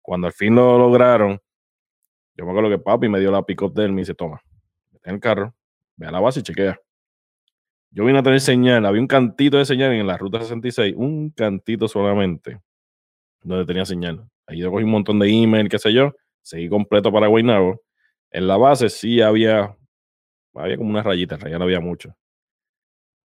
Cuando 0.01 0.28
al 0.28 0.34
fin 0.34 0.55
lo 0.55 0.78
lograron, 0.78 1.39
yo 2.36 2.45
me 2.45 2.51
acuerdo 2.51 2.70
que 2.70 2.80
papi 2.80 3.10
me 3.10 3.20
dio 3.20 3.32
la 3.32 3.43
pick-up 3.43 3.74
de 3.74 3.86
él, 3.86 3.91
me 3.91 4.01
dice, 4.01 4.16
toma, 4.16 4.41
vete 4.91 5.10
en 5.10 5.16
el 5.16 5.22
carro, 5.22 5.53
ve 5.95 6.07
a 6.07 6.12
la 6.12 6.20
base 6.20 6.39
y 6.39 6.43
chequea. 6.43 6.80
Yo 7.91 8.05
vine 8.05 8.20
a 8.20 8.24
tener 8.24 8.39
señal, 8.39 8.86
había 8.86 9.01
un 9.01 9.07
cantito 9.07 9.57
de 9.57 9.66
señal 9.66 9.93
en 9.93 10.07
la 10.07 10.18
ruta 10.18 10.39
66, 10.39 10.95
un 10.97 11.32
cantito 11.32 11.88
solamente, 11.88 12.60
donde 13.41 13.66
tenía 13.66 13.86
señal. 13.86 14.30
Ahí 14.47 14.60
yo 14.60 14.72
cogí 14.72 14.84
un 14.84 14.91
montón 14.91 15.20
de 15.20 15.30
email, 15.30 15.70
qué 15.70 15.80
sé 15.80 15.93
yo, 15.93 16.14
seguí 16.41 16.70
completo 16.70 17.12
para 17.12 17.28
Guaynabo. 17.28 17.82
En 18.32 18.47
la 18.47 18.57
base 18.57 18.89
sí 18.89 19.21
había, 19.21 19.75
había 20.53 20.77
como 20.77 20.89
unas 20.89 21.05
rayitas, 21.05 21.39
ya 21.39 21.57
no 21.57 21.65
había 21.65 21.80
mucho. 21.80 22.15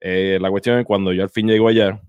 Eh, 0.00 0.38
la 0.40 0.50
cuestión 0.50 0.78
es 0.78 0.86
cuando 0.86 1.12
yo 1.12 1.22
al 1.22 1.30
fin 1.30 1.46
llego 1.46 1.68
allá, 1.68 2.00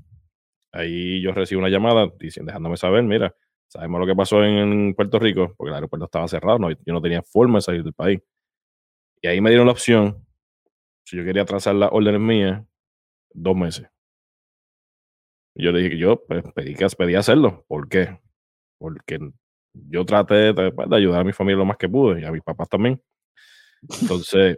ahí 0.72 1.22
yo 1.22 1.32
recibo 1.32 1.60
una 1.60 1.70
llamada 1.70 2.08
diciendo, 2.20 2.50
dejándome 2.50 2.78
saber, 2.78 3.04
mira, 3.04 3.36
sabemos 3.68 4.00
lo 4.00 4.08
que 4.08 4.16
pasó 4.16 4.44
en, 4.44 4.56
en 4.56 4.96
Puerto 4.96 5.20
Rico, 5.20 5.54
porque 5.58 5.70
el 5.70 5.76
aeropuerto 5.76 6.06
estaba 6.06 6.28
cerrado, 6.28 6.60
no, 6.60 6.72
yo 6.72 6.78
no 6.88 7.02
tenía 7.02 7.22
forma 7.22 7.58
de 7.58 7.62
salir 7.62 7.84
del 7.84 7.94
país. 7.94 8.20
Y 9.22 9.28
ahí 9.28 9.42
me 9.42 9.50
dieron 9.50 9.68
la 9.68 9.74
opción, 9.74 10.26
si 11.06 11.18
yo 11.18 11.24
quería 11.24 11.46
trazar 11.46 11.76
las 11.76 11.90
órdenes 11.92 12.22
mías, 12.22 12.64
dos 13.34 13.56
meses. 13.56 13.88
Yo 15.56 15.72
le 15.72 15.80
dije 15.80 15.92
que 15.92 15.98
yo 15.98 16.24
pues, 16.26 16.44
pedí, 16.56 16.76
pedí 16.98 17.16
hacerlo. 17.16 17.64
¿Por 17.68 17.88
qué? 17.88 18.20
Porque 18.80 19.20
yo 19.74 20.06
traté 20.06 20.54
de, 20.54 20.72
pues, 20.72 20.90
de 20.90 20.96
ayudar 20.96 21.22
a 21.22 21.24
mi 21.24 21.34
familia 21.34 21.58
lo 21.58 21.66
más 21.66 21.78
que 21.78 21.90
pude 21.90 22.22
y 22.22 22.26
a 22.26 22.32
mis 22.32 22.42
papás 22.44 22.70
también. 22.70 23.02
Entonces, 24.02 24.58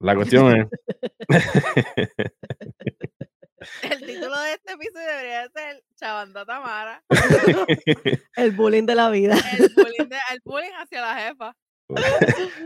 la 0.00 0.14
cuestión 0.14 0.56
es, 0.56 0.66
El 3.82 3.98
título 4.06 4.38
de 4.42 4.52
este 4.52 4.72
episodio 4.72 5.06
debería 5.08 5.48
ser 5.48 5.82
Chavando 5.96 6.40
a 6.40 6.44
Tamara. 6.46 7.02
El 8.36 8.52
bullying 8.52 8.84
de 8.84 8.94
la 8.94 9.10
vida. 9.10 9.36
El 9.58 9.70
bullying, 9.74 10.08
de- 10.08 10.16
el 10.32 10.40
bullying 10.44 10.72
hacia 10.78 11.00
la 11.00 11.16
jefa. 11.16 11.56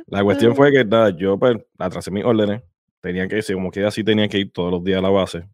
La 0.07 0.25
cuestión 0.25 0.57
fue 0.57 0.73
que 0.73 0.85
nada, 0.85 1.11
yo 1.17 1.39
pues 1.39 1.57
atrasé 1.79 2.11
mis 2.11 2.25
órdenes, 2.25 2.63
tenía 3.01 3.29
que 3.29 3.37
irse, 3.37 3.55
como 3.55 3.71
que 3.71 3.85
así 3.85 4.03
tenía 4.03 4.29
que 4.29 4.39
ir 4.39 4.53
todos 4.53 4.73
los 4.73 4.83
días 4.83 4.99
a 4.99 5.03
la 5.03 5.11
base, 5.11 5.49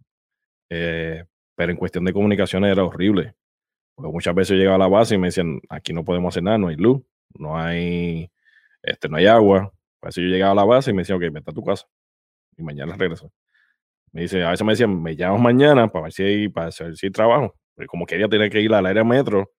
eh, 0.71 1.25
pero 1.55 1.73
en 1.73 1.79
cuestión 1.79 2.05
de 2.05 2.13
comunicaciones 2.13 2.73
era 2.73 2.85
horrible, 2.85 3.35
porque 3.97 4.13
muchas 4.13 4.35
veces 4.35 4.51
yo 4.51 4.57
llegaba 4.59 4.77
a 4.77 4.79
la 4.79 4.89
base 4.89 5.17
y 5.17 5.19
me 5.19 5.29
decían, 5.29 5.61
aquí 5.69 5.93
no 5.93 6.05
podemos 6.05 6.33
hacer 6.33 6.45
nada, 6.45 6.59
no 6.59 6.69
hay 6.69 6.77
luz, 6.77 7.03
no 7.39 7.59
hay, 7.59 8.31
este, 8.83 9.09
no 9.09 9.17
hay 9.17 9.27
agua, 9.27 9.73
eso 10.03 10.21
yo 10.21 10.29
llegaba 10.29 10.53
a 10.53 10.55
la 10.57 10.65
base 10.65 10.93
y 10.93 10.95
me 10.95 11.03
decían, 11.03 11.19
ok, 11.19 11.33
vete 11.33 11.51
a 11.51 11.55
tu 11.55 11.65
casa, 11.65 11.87
y 12.57 12.63
mañana 12.63 12.97
regreso. 12.97 13.33
Me 14.13 14.23
dice, 14.23 14.45
a 14.45 14.51
veces 14.51 14.67
me 14.67 14.73
decían, 14.73 15.03
me 15.03 15.17
llamas 15.17 15.41
mañana 15.41 15.89
para 15.89 16.05
ver 16.05 16.13
si 16.13 16.23
hay, 16.23 16.49
para 16.49 16.71
si 16.73 16.85
hay 16.85 17.11
trabajo, 17.11 17.57
porque 17.75 17.89
como 17.89 18.07
quería 18.07 18.29
tener 18.29 18.51
que 18.51 18.61
ir 18.61 18.73
al 18.75 18.87
área 18.87 19.05
metro 19.05 19.51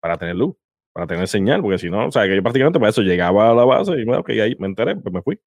para 0.00 0.16
tener 0.18 0.36
luz 0.36 0.56
para 0.92 1.06
tener 1.06 1.26
señal, 1.28 1.62
porque 1.62 1.78
si 1.78 1.90
no, 1.90 2.06
o 2.06 2.12
sea, 2.12 2.24
que 2.24 2.36
yo 2.36 2.42
prácticamente 2.42 2.78
para 2.78 2.90
eso 2.90 3.02
llegaba 3.02 3.50
a 3.50 3.54
la 3.54 3.64
base 3.64 3.92
y, 3.92 4.04
bueno, 4.04 4.20
ok, 4.20 4.30
ahí 4.30 4.56
me 4.58 4.66
enteré, 4.66 4.96
pues 4.96 5.12
me 5.12 5.22
fui. 5.22 5.40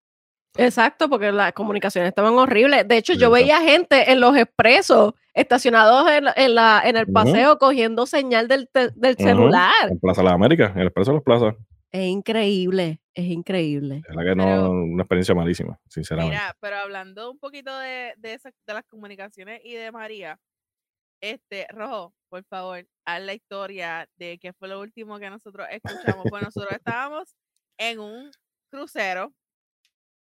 Exacto, 0.58 1.10
porque 1.10 1.32
las 1.32 1.54
comunicaciones 1.54 2.10
estaban 2.10 2.34
horribles. 2.36 2.88
De 2.88 2.98
hecho, 2.98 3.14
yo 3.14 3.30
veía 3.32 3.62
gente 3.62 4.12
en 4.12 4.20
los 4.20 4.36
expresos 4.38 5.14
estacionados 5.34 6.10
en, 6.10 6.26
en 6.36 6.56
la, 6.56 6.82
en 6.86 6.96
el 6.98 7.08
paseo 7.12 7.58
cogiendo 7.58 8.06
señal 8.06 8.48
del, 8.48 8.70
te- 8.72 8.92
del 8.96 9.16
celular. 9.18 9.72
En 9.90 10.00
Plaza 10.00 10.22
de 10.22 10.26
las 10.26 10.34
Américas, 10.34 10.72
en 10.76 10.82
el 10.82 10.88
Expreso 10.88 11.12
de 11.12 11.16
las 11.18 11.24
Plazas. 11.24 11.56
Es 11.92 12.06
increíble, 12.08 13.00
es 13.14 13.26
increíble. 13.26 14.02
Es 14.08 14.16
la 14.16 14.24
que 14.24 14.36
no, 14.36 14.44
Pero- 14.46 14.70
una 14.72 15.04
experiencia 15.04 15.36
malísima, 15.36 15.80
sinceramente. 15.90 16.36
Mira, 16.36 16.56
pero 16.60 16.78
hablando 16.78 17.32
un 17.32 17.40
poquito 17.40 17.78
de, 17.80 18.14
de, 18.18 18.34
esas- 18.34 18.54
de 18.66 18.74
las 18.74 18.84
comunicaciones 18.86 19.62
y 19.64 19.74
de 19.76 19.92
María, 19.92 20.40
este, 21.22 21.68
Rojo, 21.70 22.14
por 22.30 22.44
favor, 22.46 22.86
haz 23.06 23.22
la 23.22 23.34
historia 23.34 24.08
de 24.18 24.38
qué 24.40 24.54
fue 24.54 24.68
lo 24.68 24.80
último 24.82 25.18
que 25.20 25.30
nosotros 25.30 25.68
escuchamos. 25.72 26.26
Pues 26.30 26.44
nosotros 26.44 26.72
estábamos 26.82 27.34
en 27.78 28.00
un 28.00 28.32
crucero 28.70 29.34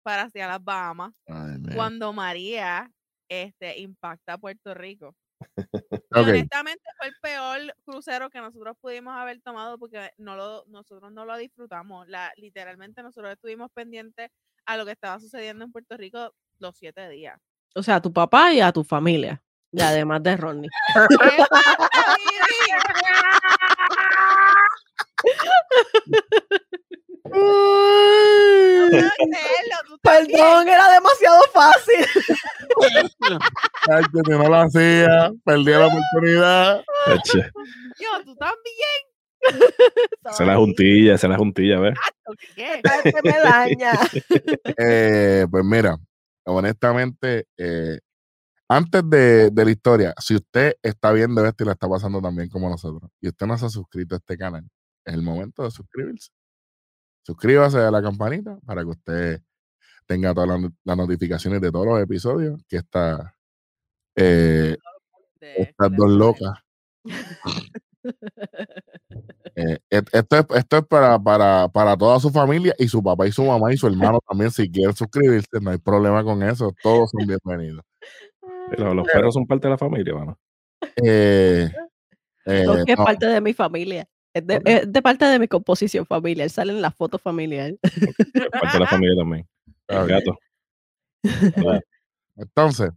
para 0.05 0.25
hacia 0.25 0.47
las 0.47 0.63
Bahamas 0.63 1.13
Ay, 1.27 1.57
cuando 1.75 2.13
María 2.13 2.89
este, 3.29 3.81
impacta 3.81 4.35
a 4.35 4.39
Puerto 4.39 4.75
Rico. 4.75 5.17
Honestamente 6.13 6.85
fue 6.99 7.09
el 7.09 7.15
peor 7.21 7.75
crucero 7.85 8.31
que 8.31 8.41
nosotros 8.41 8.77
pudimos 8.81 9.17
haber 9.17 9.41
tomado 9.41 9.79
porque 9.79 10.11
no 10.19 10.37
lo, 10.37 10.65
nosotros 10.69 11.11
no 11.13 11.25
lo 11.25 11.37
disfrutamos. 11.37 12.07
La, 12.09 12.33
literalmente 12.37 13.03
nosotros 13.03 13.33
estuvimos 13.33 13.71
pendientes 13.73 14.31
a 14.67 14.77
lo 14.77 14.85
que 14.85 14.93
estaba 14.93 15.19
sucediendo 15.19 15.65
en 15.65 15.73
Puerto 15.73 15.97
Rico 15.97 16.33
los 16.59 16.77
siete 16.77 17.09
días. 17.09 17.41
O 17.75 17.83
sea, 17.83 17.97
a 17.97 18.03
tu 18.03 18.13
papá 18.13 18.53
y 18.53 18.61
a 18.61 18.73
tu 18.73 18.85
familia. 18.85 19.43
Y 19.73 19.81
además 19.81 20.23
de 20.23 20.37
Ronnie. 20.37 20.71
Perdón, 30.03 30.69
era 30.69 30.93
demasiado 30.93 31.41
fácil. 31.53 32.07
Ay, 33.91 34.05
que 34.13 34.21
si 34.25 34.31
no 34.31 34.49
lo 34.49 34.57
hacía, 34.57 35.33
perdía 35.45 35.79
la 35.79 35.87
oportunidad. 35.87 36.85
Eche, 37.07 37.51
Yo, 37.99 38.25
tú 38.25 38.37
también. 38.37 39.01
Es 40.31 40.41
la 40.41 40.57
juntilla, 40.57 41.15
es 41.15 41.23
la 41.23 41.37
juntilla, 41.37 41.79
¿ves? 41.81 41.95
¿Qué? 42.55 42.81
Me 43.25 43.39
daña. 43.39 43.93
Eh, 44.79 45.47
pues 45.51 45.65
mira, 45.65 45.97
honestamente, 46.45 47.47
eh, 47.59 47.99
antes 48.69 49.03
de, 49.09 49.51
de 49.51 49.65
la 49.65 49.71
historia, 49.71 50.15
si 50.19 50.35
usted 50.35 50.77
está 50.83 51.13
viendo 51.13 51.45
esto 51.47 51.65
y 51.65 51.67
la 51.67 51.73
está 51.73 51.89
pasando 51.89 52.21
también 52.23 52.49
como 52.49 52.69
nosotros, 52.71 53.11
y 53.21 53.29
usted 53.29 53.47
no 53.47 53.59
se 53.59 53.67
ha 53.67 53.71
suscrito 53.71 54.15
a 54.15 54.19
este 54.19 54.37
canal, 54.39 54.65
es 55.05 55.15
el 55.15 55.23
momento 55.23 55.63
de 55.63 55.71
suscribirse. 55.71 56.31
Suscríbase 57.25 57.79
a 57.79 57.91
la 57.91 58.03
campanita 58.03 58.59
para 58.67 58.83
que 58.83 58.89
usted 58.91 59.41
tenga 60.07 60.33
todas 60.35 60.49
las, 60.51 60.61
no- 60.61 60.73
las 60.85 60.97
notificaciones 60.97 61.61
de 61.61 61.73
todos 61.73 61.87
los 61.87 62.01
episodios 62.01 62.61
que 62.69 62.77
está, 62.77 63.35
eh, 64.15 64.77
De- 65.41 65.55
estas 65.63 65.91
de- 65.91 65.97
dos 65.97 66.11
locas. 66.11 66.53
Eh, 69.57 69.79
esto 69.89 70.37
es, 70.37 70.47
esto 70.57 70.77
es 70.79 70.85
para, 70.87 71.19
para, 71.19 71.69
para 71.69 71.97
toda 71.97 72.19
su 72.21 72.31
familia 72.31 72.75
y 72.79 72.89
su 72.89 73.03
papá 73.03 73.27
y 73.27 73.33
su 73.33 73.45
mamá 73.45 73.73
y 73.73 73.77
su 73.77 73.87
hermano 73.87 74.21
también. 74.29 74.51
Si 74.51 74.71
quieren 74.71 74.95
suscribirse, 74.95 75.49
no 75.61 75.71
hay 75.71 75.79
problema 75.79 76.23
con 76.25 76.43
eso. 76.43 76.75
Todos 76.83 77.11
son 77.11 77.27
bienvenidos. 77.27 77.85
Los, 78.77 78.95
los 78.95 79.07
perros 79.07 79.33
son 79.35 79.47
parte 79.47 79.69
de 79.69 79.71
la 79.71 79.79
familia, 79.79 80.15
mano. 80.15 80.39
Eh, 81.03 81.71
eh, 82.47 82.65
No, 82.67 82.85
que 82.85 82.93
es 82.93 82.99
no, 82.99 83.05
parte 83.05 83.27
de 83.27 83.41
mi 83.41 83.55
familia. 83.55 84.07
Es 84.35 84.47
de, 84.47 84.57
Ok. 84.57 84.63
es 84.67 84.93
de 84.93 85.03
parte 85.03 85.25
de 85.27 85.39
mi 85.39 85.49
composición 85.49 86.05
familiar. 86.07 86.51
Sale 86.51 86.73
en 86.73 86.83
la 86.83 86.91
foto 86.91 87.19
familiar. 87.19 87.73
Es 87.83 88.51
parte 88.51 88.73
de 88.73 88.81
la 88.81 88.87
familia 88.87 89.17
también. 89.17 89.49
El 89.89 90.07
gato. 90.09 90.39
Entonces, 92.37 92.91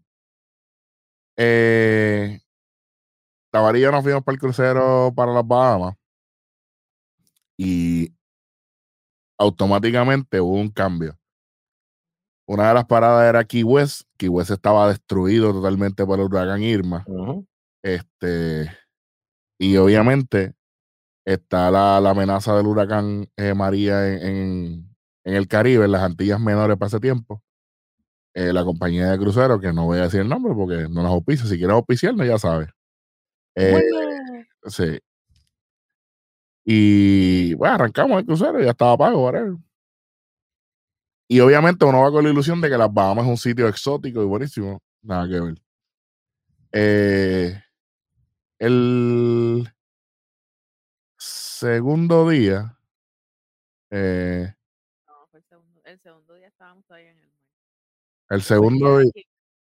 eh, 1.38 2.40
Tabarilla 3.52 3.80
y 3.80 3.84
yo 3.84 3.92
nos 3.92 4.04
fuimos 4.04 4.24
para 4.24 4.34
el 4.34 4.40
crucero 4.40 5.14
para 5.16 5.32
las 5.32 5.48
Bahamas 5.48 5.96
y 7.58 8.12
automáticamente 9.40 10.42
hubo 10.42 10.56
un 10.56 10.70
cambio. 10.70 11.18
Una 12.48 12.70
de 12.70 12.74
las 12.74 12.86
paradas 12.86 13.30
era 13.30 13.44
Key 13.44 13.64
West. 13.64 14.04
Key 14.18 14.30
West 14.30 14.52
estaba 14.52 14.88
destruido 14.88 15.52
totalmente 15.54 16.06
por 16.06 16.20
el 16.20 16.26
huracán 16.26 16.64
Irma. 16.64 17.06
Este, 17.84 18.72
y 19.60 19.78
obviamente 19.78 20.57
está 21.34 21.70
la, 21.72 22.00
la 22.00 22.12
amenaza 22.12 22.56
del 22.56 22.68
huracán 22.68 23.30
eh, 23.36 23.54
María 23.54 24.08
en, 24.08 24.22
en- 24.26 24.96
en 25.26 25.34
el 25.36 25.48
Caribe, 25.48 25.86
en 25.86 25.92
las 25.92 26.04
Antillas 26.04 26.40
Menores 26.40 26.78
para 26.78 26.88
ese 26.88 27.00
tiempo. 27.02 27.44
Eh, 28.34 28.54
la 28.54 28.64
compañía 28.64 29.12
de 29.12 29.18
cruceros, 29.18 29.60
que 29.60 29.74
no 29.74 29.86
voy 29.86 30.00
a 30.00 30.04
decir 30.04 30.22
el 30.22 30.30
nombre 30.30 30.54
porque 30.56 30.84
no 30.84 31.02
nos 31.04 31.12
auspicia. 31.12 31.46
Si 31.48 31.58
quieres 31.58 31.74
auspiciarnos, 31.74 32.26
ya 32.26 32.38
sabes. 32.40 32.70
Eh, 33.56 33.82
sí. 34.68 35.00
Y 36.64 37.54
bueno, 37.56 37.76
arrancamos 37.76 38.20
el 38.20 38.26
crucero, 38.26 38.60
ya 38.62 38.72
estaba 38.72 38.98
pago, 38.98 39.26
whatever. 39.26 39.56
Y 41.30 41.40
obviamente 41.42 41.84
uno 41.86 42.02
va 42.02 42.12
con 42.12 42.24
la 42.24 42.30
ilusión 42.30 42.62
de 42.62 42.70
que 42.70 42.78
las 42.78 42.94
Bahamas 42.94 43.26
es 43.26 43.30
un 43.32 43.38
sitio 43.38 43.68
exótico 43.68 44.22
y 44.22 44.26
buenísimo. 44.26 44.80
Nada 45.02 45.28
que 45.28 45.40
ver. 45.42 45.56
Eh, 46.72 47.62
el 48.60 49.70
segundo 51.60 52.30
día, 52.30 52.78
eh, 53.90 54.54
No, 55.08 55.28
fue 55.32 55.40
el 55.40 55.46
segundo, 55.46 55.82
el 55.86 56.00
segundo 56.00 56.36
día 56.36 56.48
estábamos 56.48 56.86
todavía 56.86 57.12
en 57.12 57.20
el 57.20 57.28
mar. 57.28 57.42
el 58.30 58.42
segundo, 58.42 59.00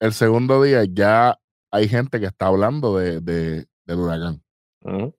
el 0.01 0.13
segundo 0.13 0.63
día 0.63 0.85
ya 0.85 1.39
hay 1.71 1.89
gente 1.89 2.19
que 2.21 2.27
está 2.27 2.47
hablando 2.47 2.97
de, 2.99 3.21
de- 3.21 3.67
del 3.85 3.99
huracán. 3.99 4.43
Ujú. 4.83 5.15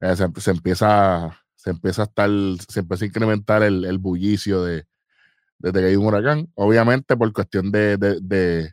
Eh, 0.00 0.16
se, 0.16 0.28
se 0.40 0.50
empieza, 0.50 1.38
se 1.54 1.70
empieza 1.70 2.02
a 2.02 2.04
estar, 2.06 2.30
se 2.68 2.80
empieza 2.80 3.04
a 3.04 3.08
incrementar 3.08 3.62
el, 3.62 3.84
el 3.84 3.98
bullicio 3.98 4.62
de, 4.62 4.86
desde 5.58 5.80
que 5.80 5.86
hay 5.86 5.96
un 5.96 6.06
huracán. 6.06 6.50
Obviamente, 6.54 7.16
por 7.16 7.32
cuestión 7.32 7.70
de, 7.70 7.96
de, 7.98 8.20
de- 8.20 8.72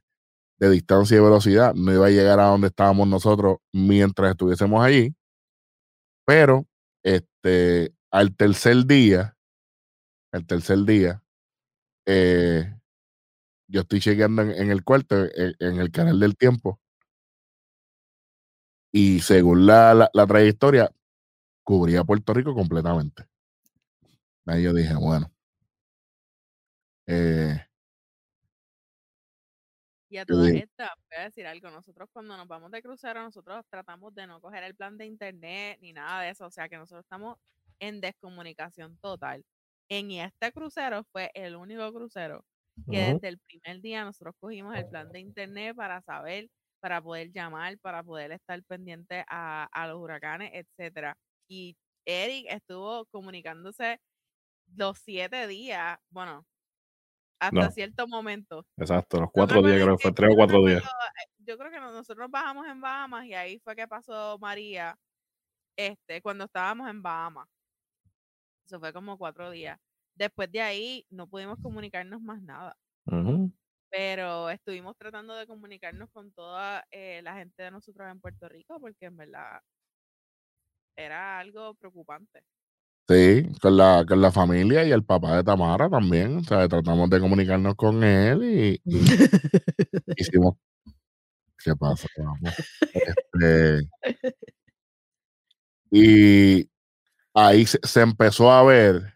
de 0.60 0.70
distancia 0.70 1.18
y 1.18 1.20
velocidad, 1.20 1.74
no 1.74 1.92
iba 1.92 2.06
a 2.06 2.10
llegar 2.12 2.40
a 2.40 2.46
donde 2.46 2.68
estábamos 2.68 3.06
nosotros 3.08 3.58
mientras 3.74 4.32
estuviésemos 4.32 4.82
allí. 4.82 5.14
Pero, 6.26 6.66
este, 7.04 7.94
al 8.12 8.36
tercer 8.36 8.86
día, 8.86 9.38
al 10.32 10.46
tercer 10.48 10.80
día, 10.80 11.24
eh, 12.06 12.74
yo 13.68 13.82
estoy 13.82 14.00
chequeando 14.00 14.42
en, 14.44 14.72
el 14.72 14.84
cuarto, 14.84 15.16
en, 15.18 15.56
en 15.60 15.80
el 15.80 15.92
canal 15.92 16.20
del 16.20 16.36
tiempo. 16.38 16.80
Y 18.92 19.22
según 19.22 19.66
la, 19.66 19.94
la, 19.94 20.10
la 20.14 20.28
trayectoria, 20.28 20.92
cubría 21.64 22.04
Puerto 22.04 22.34
Rico 22.34 22.54
completamente. 22.54 23.26
Ahí 24.46 24.64
yo 24.64 24.74
dije, 24.74 24.94
bueno. 24.96 25.32
eh, 27.08 27.66
Y 30.14 30.18
a 30.18 30.26
todas 30.28 30.54
dije- 30.54 30.64
estas, 30.64 30.90
voy 31.10 31.20
a 31.20 31.24
decir 31.26 31.48
algo, 31.48 31.72
nosotros 31.72 32.08
cuando 32.14 32.38
nos 32.38 32.48
vamos 32.48 32.72
de 32.72 32.82
crucero, 32.84 33.22
nosotros 33.24 33.66
tratamos 33.70 34.14
de 34.14 34.28
no 34.28 34.40
coger 34.42 34.64
el 34.64 34.76
plan 34.76 34.98
de 34.98 35.06
internet 35.08 35.80
ni 35.82 35.92
nada 35.94 36.22
de 36.24 36.30
eso, 36.32 36.46
o 36.48 36.52
sea 36.52 36.70
que 36.70 36.78
nosotros 36.78 37.04
estamos 37.06 37.38
en 37.80 38.00
descomunicación 38.02 38.98
total. 39.00 39.44
En 39.90 40.12
este 40.12 40.52
crucero 40.52 41.04
fue 41.12 41.32
el 41.34 41.56
único 41.56 41.92
crucero 41.94 42.46
que 42.90 43.00
desde 43.16 43.28
el 43.30 43.40
primer 43.40 43.82
día 43.82 44.04
nosotros 44.06 44.36
cogimos 44.40 44.76
el 44.76 44.86
plan 44.86 45.12
de 45.12 45.20
internet 45.20 45.76
para 45.76 46.02
saber, 46.04 46.48
para 46.80 47.02
poder 47.02 47.32
llamar, 47.32 47.80
para 47.80 48.04
poder 48.04 48.32
estar 48.34 48.64
pendiente 48.66 49.24
a, 49.28 49.66
a 49.72 49.88
los 49.88 49.98
huracanes, 50.00 50.52
etcétera. 50.54 51.18
Y 51.48 51.76
Eric 52.06 52.48
estuvo 52.50 53.06
comunicándose 53.08 54.00
los 54.76 55.00
siete 55.00 55.48
días, 55.48 55.98
bueno, 56.10 56.46
hasta 57.40 57.66
No. 57.66 57.72
cierto 57.72 58.08
momento. 58.08 58.66
Exacto, 58.78 59.20
los 59.20 59.30
cuatro 59.32 59.62
días, 59.62 59.82
creo 59.82 59.98
que 59.98 60.02
fue 60.04 60.14
tres 60.14 60.32
o 60.34 60.36
cuatro 60.36 60.66
días. 60.66 60.84
eh, 60.84 60.88
Yo 61.40 61.58
creo 61.58 61.72
que 61.72 61.80
no- 61.80 61.92
nosotros 61.92 62.30
bajamos 62.32 62.66
en 62.68 62.80
Bahamas 62.82 63.26
y 63.26 63.34
ahí 63.34 63.60
fue 63.60 63.76
que 63.76 63.88
pasó 63.88 64.38
María, 64.40 64.98
este, 65.78 66.22
cuando 66.22 66.46
estábamos 66.46 66.90
en 66.90 67.02
Bahamas. 67.02 67.48
Eso 68.66 68.80
fue 68.80 68.92
como 68.94 69.18
cuatro 69.18 69.52
días. 69.52 69.80
Después 70.16 70.52
de 70.52 70.62
ahí 70.62 71.06
no 71.10 71.28
pudimos 71.28 71.58
comunicarnos 71.62 72.22
más 72.22 72.42
nada, 72.42 72.76
pero 73.90 74.50
estuvimos 74.50 74.98
tratando 74.98 75.36
de 75.36 75.48
comunicarnos 75.48 76.10
con 76.12 76.32
toda 76.34 76.84
eh, 76.92 77.22
la 77.22 77.36
gente 77.36 77.64
de 77.64 77.72
nosotros 77.72 78.10
en 78.12 78.20
Puerto 78.20 78.50
Rico 78.50 78.80
porque 78.80 79.06
en 79.06 79.18
verdad 79.18 79.62
era 80.96 81.40
algo 81.40 81.76
preocupante. 81.76 82.44
Sí, 83.08 83.48
con 83.62 83.78
la, 83.78 84.06
con 84.08 84.22
la 84.22 84.32
familia 84.32 84.86
y 84.86 84.92
el 84.92 85.04
papá 85.04 85.38
de 85.38 85.44
Tamara 85.44 85.90
también. 85.90 86.38
O 86.38 86.44
sea, 86.44 86.68
tratamos 86.68 87.10
de 87.10 87.20
comunicarnos 87.20 87.76
con 87.76 88.04
él 88.04 88.44
y, 88.44 88.82
y 88.86 89.00
hicimos. 90.18 90.56
¿Qué 91.64 91.76
pasa? 91.76 92.08
Vamos. 92.18 92.54
Este, 92.94 93.88
y 95.92 96.70
ahí 97.34 97.66
se, 97.66 97.80
se 97.84 98.02
empezó 98.02 98.52
a 98.52 98.64
ver. 98.64 99.16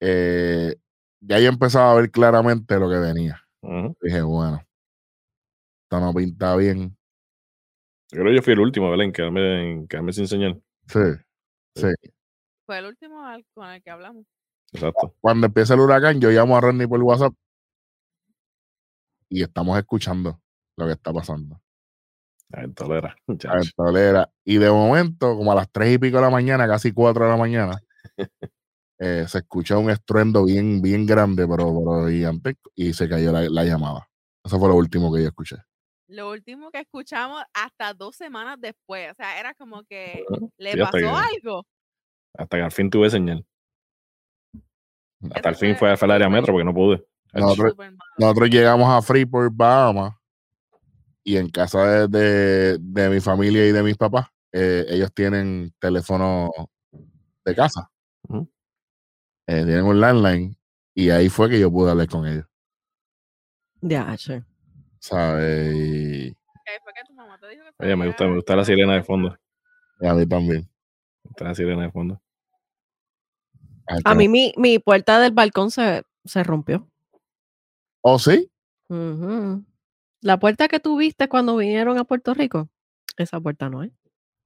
eh, 0.00 0.74
ya 1.20 1.38
yo 1.38 1.48
empezaba 1.48 1.92
a 1.92 1.94
ver 1.94 2.10
claramente 2.10 2.78
lo 2.78 2.88
que 2.90 2.96
venía. 2.98 3.40
Dije, 4.02 4.22
bueno, 4.22 4.60
esto 5.84 6.00
no 6.00 6.12
pinta 6.12 6.56
bien. 6.56 6.96
Yo 8.10 8.20
creo 8.20 8.26
que 8.30 8.36
yo 8.36 8.42
fui 8.42 8.52
el 8.52 8.60
último, 8.60 8.90
¿verdad? 8.90 9.06
En 9.06 9.12
quedarme, 9.12 9.72
en 9.72 9.88
quedarme 9.88 10.12
sin 10.12 10.28
señal. 10.28 10.62
Sí, 10.88 10.98
sí. 11.76 11.88
Fue 12.72 12.78
el 12.78 12.86
último 12.86 13.22
con 13.52 13.68
el 13.68 13.82
que 13.82 13.90
hablamos. 13.90 14.24
Exacto. 14.72 15.14
Cuando 15.20 15.46
empieza 15.46 15.74
el 15.74 15.80
huracán, 15.80 16.18
yo 16.22 16.30
llamo 16.30 16.56
a 16.56 16.60
Rodney 16.62 16.86
por 16.86 17.02
WhatsApp 17.02 17.34
y 19.28 19.42
estamos 19.42 19.76
escuchando 19.76 20.40
lo 20.78 20.86
que 20.86 20.92
está 20.92 21.12
pasando. 21.12 21.60
Ay, 22.50 22.72
tolera, 22.72 23.10
a 23.10 23.16
muchacho. 23.26 23.54
Ventolera. 23.58 24.32
Y 24.42 24.56
de 24.56 24.70
momento, 24.70 25.36
como 25.36 25.52
a 25.52 25.54
las 25.54 25.70
tres 25.70 25.92
y 25.92 25.98
pico 25.98 26.16
de 26.16 26.22
la 26.22 26.30
mañana, 26.30 26.66
casi 26.66 26.92
cuatro 26.92 27.24
de 27.26 27.30
la 27.30 27.36
mañana, 27.36 27.78
eh, 28.98 29.26
se 29.28 29.38
escucha 29.40 29.76
un 29.76 29.90
estruendo 29.90 30.46
bien, 30.46 30.80
bien 30.80 31.04
grande, 31.04 31.46
pero, 31.46 31.66
pero 31.78 32.08
gigante, 32.08 32.56
y 32.74 32.94
se 32.94 33.06
cayó 33.06 33.32
la, 33.32 33.42
la 33.50 33.64
llamada. 33.64 34.08
Eso 34.42 34.58
fue 34.58 34.70
lo 34.70 34.76
último 34.76 35.12
que 35.12 35.20
yo 35.20 35.28
escuché. 35.28 35.56
Lo 36.08 36.30
último 36.30 36.70
que 36.70 36.80
escuchamos 36.80 37.42
hasta 37.52 37.92
dos 37.92 38.16
semanas 38.16 38.56
después. 38.58 39.10
O 39.10 39.14
sea, 39.14 39.38
era 39.38 39.52
como 39.52 39.82
que 39.84 40.24
le 40.56 40.76
pasó 40.78 40.96
que- 40.96 41.06
algo. 41.06 41.66
Hasta 42.34 42.56
que 42.56 42.62
al 42.62 42.72
fin 42.72 42.90
tuve 42.90 43.10
señal. 43.10 43.44
Hasta 45.30 45.50
el 45.50 45.54
fin 45.56 45.76
fue 45.76 45.96
fue, 45.96 46.06
al 46.06 46.10
área 46.10 46.28
metro 46.28 46.52
porque 46.52 46.64
no 46.64 46.74
pude. 46.74 47.04
Nosotros-. 47.32 47.74
Nosotros 48.18 48.50
llegamos 48.50 48.88
a 48.88 49.00
Freeport, 49.02 49.52
Bahamas, 49.54 50.14
y 51.24 51.36
en 51.36 51.48
casa 51.48 52.06
de, 52.08 52.08
de- 52.08 52.78
de 52.80 53.08
mi 53.08 53.20
familia 53.20 53.66
y 53.66 53.72
de 53.72 53.82
mis 53.82 53.96
papás, 53.96 54.26
eh, 54.52 54.84
ellos 54.88 55.12
tienen 55.14 55.72
teléfono 55.78 56.50
de 57.44 57.54
casa. 57.54 57.88
Eh, 59.46 59.64
tienen 59.64 59.84
un 59.84 60.00
landline, 60.00 60.56
y 60.94 61.10
ahí 61.10 61.28
fue 61.28 61.48
que 61.48 61.58
yo 61.60 61.70
pude 61.70 61.90
hablar 61.90 62.08
con 62.08 62.26
ellos. 62.26 62.46
Ya, 63.80 64.16
che. 64.16 64.42
¿Sabes? 64.98 66.34
Oye, 67.78 67.96
me 67.96 68.06
gusta, 68.06 68.26
me 68.26 68.34
gusta 68.36 68.56
la 68.56 68.64
sirena 68.64 68.94
de 68.94 69.02
fondo. 69.02 69.36
y 70.00 70.06
a 70.06 70.14
mí 70.14 70.26
también. 70.26 70.68
La 71.38 71.54
sirena 71.54 71.82
de 71.82 71.90
fondo. 71.90 72.20
Ay, 73.86 73.98
A 74.04 74.14
mí 74.14 74.28
mi, 74.28 74.52
mi 74.56 74.78
puerta 74.78 75.18
del 75.20 75.32
balcón 75.32 75.70
se, 75.70 76.02
se 76.24 76.42
rompió. 76.44 76.88
¿Oh, 78.02 78.18
sí? 78.18 78.50
La 80.20 80.38
puerta 80.38 80.68
que 80.68 80.80
tú 80.80 80.96
viste 80.98 81.28
cuando 81.28 81.56
vinieron 81.56 81.98
a 81.98 82.04
Puerto 82.04 82.34
Rico, 82.34 82.68
esa 83.16 83.40
puerta 83.40 83.68
no 83.68 83.82
es. 83.82 83.90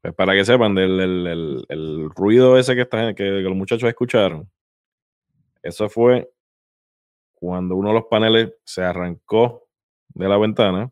Pues 0.03 0.15
para 0.15 0.35
que 0.35 0.45
sepan 0.45 0.75
del 0.75 1.01
el, 1.01 1.27
el- 1.27 1.65
el 1.69 2.11
ruido 2.11 2.57
ese 2.59 2.75
que, 2.75 2.83
está, 2.83 3.09
que, 3.15 3.25
que 3.25 3.41
los 3.43 3.57
muchachos 3.57 3.89
escucharon, 3.89 4.51
eso 5.63 5.89
fue 5.89 6.31
cuando 7.35 7.75
uno 7.77 7.89
de 7.89 7.95
los 7.95 8.05
paneles 8.05 8.55
se 8.65 8.83
arrancó 8.83 9.69
de 10.09 10.29
la 10.29 10.39
ventana 10.39 10.91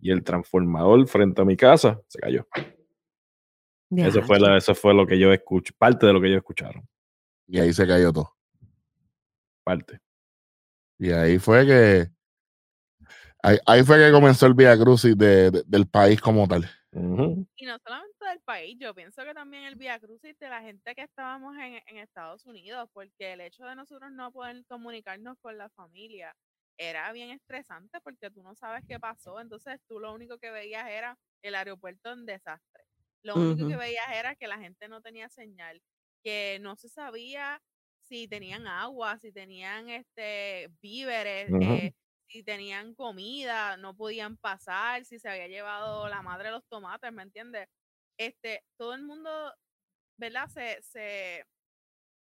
y 0.00 0.10
el 0.10 0.22
transformador 0.24 1.06
frente 1.06 1.40
a 1.40 1.44
mi 1.44 1.56
casa 1.56 2.00
se 2.08 2.18
cayó. 2.18 2.46
Eso 3.90 4.22
fue, 4.22 4.40
la, 4.40 4.56
eso 4.56 4.74
fue 4.74 4.94
lo 4.94 5.06
que 5.06 5.18
yo 5.18 5.32
escuché, 5.32 5.72
parte 5.76 6.06
de 6.06 6.12
lo 6.12 6.20
que 6.20 6.26
ellos 6.28 6.38
escucharon, 6.38 6.86
Y 7.46 7.58
ahí 7.60 7.72
se 7.72 7.86
cayó 7.86 8.12
todo. 8.12 8.34
parte. 9.62 9.98
Y 10.98 11.10
ahí 11.10 11.38
fue 11.38 11.66
que. 11.66 12.08
Ahí, 13.42 13.58
ahí 13.66 13.82
fue 13.82 13.98
que 13.98 14.10
comenzó 14.12 14.46
el 14.46 14.54
Via 14.54 14.76
Crucis 14.78 15.16
de- 15.16 15.50
de- 15.50 15.62
del 15.66 15.86
país 15.86 16.20
como 16.20 16.46
tal. 16.48 16.64
Y 17.56 17.66
no 17.66 17.78
solamente 17.84 18.24
del 18.26 18.40
país, 18.40 18.76
yo 18.78 18.94
pienso 18.94 19.22
que 19.24 19.34
también 19.34 19.64
el 19.64 19.76
Via 19.76 19.98
Crucis 19.98 20.38
de 20.38 20.48
la 20.48 20.60
gente 20.62 20.94
que 20.94 21.02
estábamos 21.02 21.54
en, 21.56 21.80
en 21.86 21.98
Estados 21.98 22.46
Unidos, 22.46 22.88
porque 22.92 23.32
el 23.34 23.40
hecho 23.40 23.64
de 23.64 23.76
nosotros 23.76 24.10
no 24.12 24.32
poder 24.32 24.64
comunicarnos 24.66 25.36
con 25.40 25.56
la 25.58 25.68
familia 25.70 26.34
era 26.76 27.12
bien 27.12 27.30
estresante 27.30 28.00
porque 28.02 28.30
tú 28.30 28.42
no 28.42 28.54
sabes 28.54 28.82
qué 28.88 28.98
pasó, 28.98 29.40
entonces 29.40 29.80
tú 29.86 30.00
lo 30.00 30.12
único 30.14 30.38
que 30.38 30.50
veías 30.50 30.88
era 30.88 31.16
el 31.42 31.54
aeropuerto 31.54 32.12
en 32.12 32.26
desastre. 32.26 32.84
Lo 33.24 33.38
único 33.40 33.66
que 33.66 33.76
veías 33.78 34.06
era 34.14 34.36
que 34.36 34.48
la 34.48 34.58
gente 34.60 34.88
no 34.88 35.02
tenía 35.02 35.30
señal, 35.30 35.82
que 36.24 36.58
no 36.62 36.76
se 36.76 36.90
sabía 36.90 37.62
si 38.02 38.28
tenían 38.28 38.68
agua, 38.68 39.18
si 39.18 39.32
tenían 39.32 39.90
este 39.90 40.68
víveres, 40.82 41.54
eh, 41.60 41.92
si 42.28 42.44
tenían 42.44 42.94
comida, 42.94 43.76
no 43.78 43.96
podían 43.96 44.38
pasar, 44.38 45.04
si 45.06 45.18
se 45.20 45.28
había 45.30 45.48
llevado 45.48 46.08
la 46.08 46.22
madre 46.22 46.50
los 46.52 46.66
tomates, 46.68 47.12
¿me 47.12 47.22
entiendes? 47.24 47.68
Este, 48.18 48.62
todo 48.78 48.94
el 48.94 49.02
mundo, 49.04 49.30
¿verdad? 50.18 50.48
Se, 50.48 50.82
se, 50.82 51.44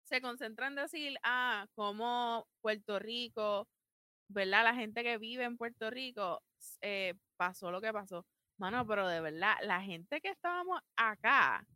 se 0.04 0.22
concentra 0.22 0.68
en 0.68 0.76
decir, 0.76 1.18
ah, 1.24 1.68
como 1.76 2.48
Puerto 2.62 3.00
Rico, 3.00 3.68
¿verdad? 4.30 4.64
La 4.66 4.76
gente 4.76 5.04
que 5.04 5.18
vive 5.18 5.46
en 5.46 5.58
Puerto 5.58 5.90
Rico, 5.92 6.44
eh, 6.82 7.16
pasó 7.38 7.72
lo 7.72 7.82
que 7.82 7.94
pasó. 7.94 8.26
Mano, 8.58 8.86
pero 8.88 9.08
de 9.08 9.22
verdad, 9.22 9.56
la 9.64 9.82
gente 9.82 10.20
que 10.22 10.30
estábamos 10.30 10.80
acá 10.96 11.68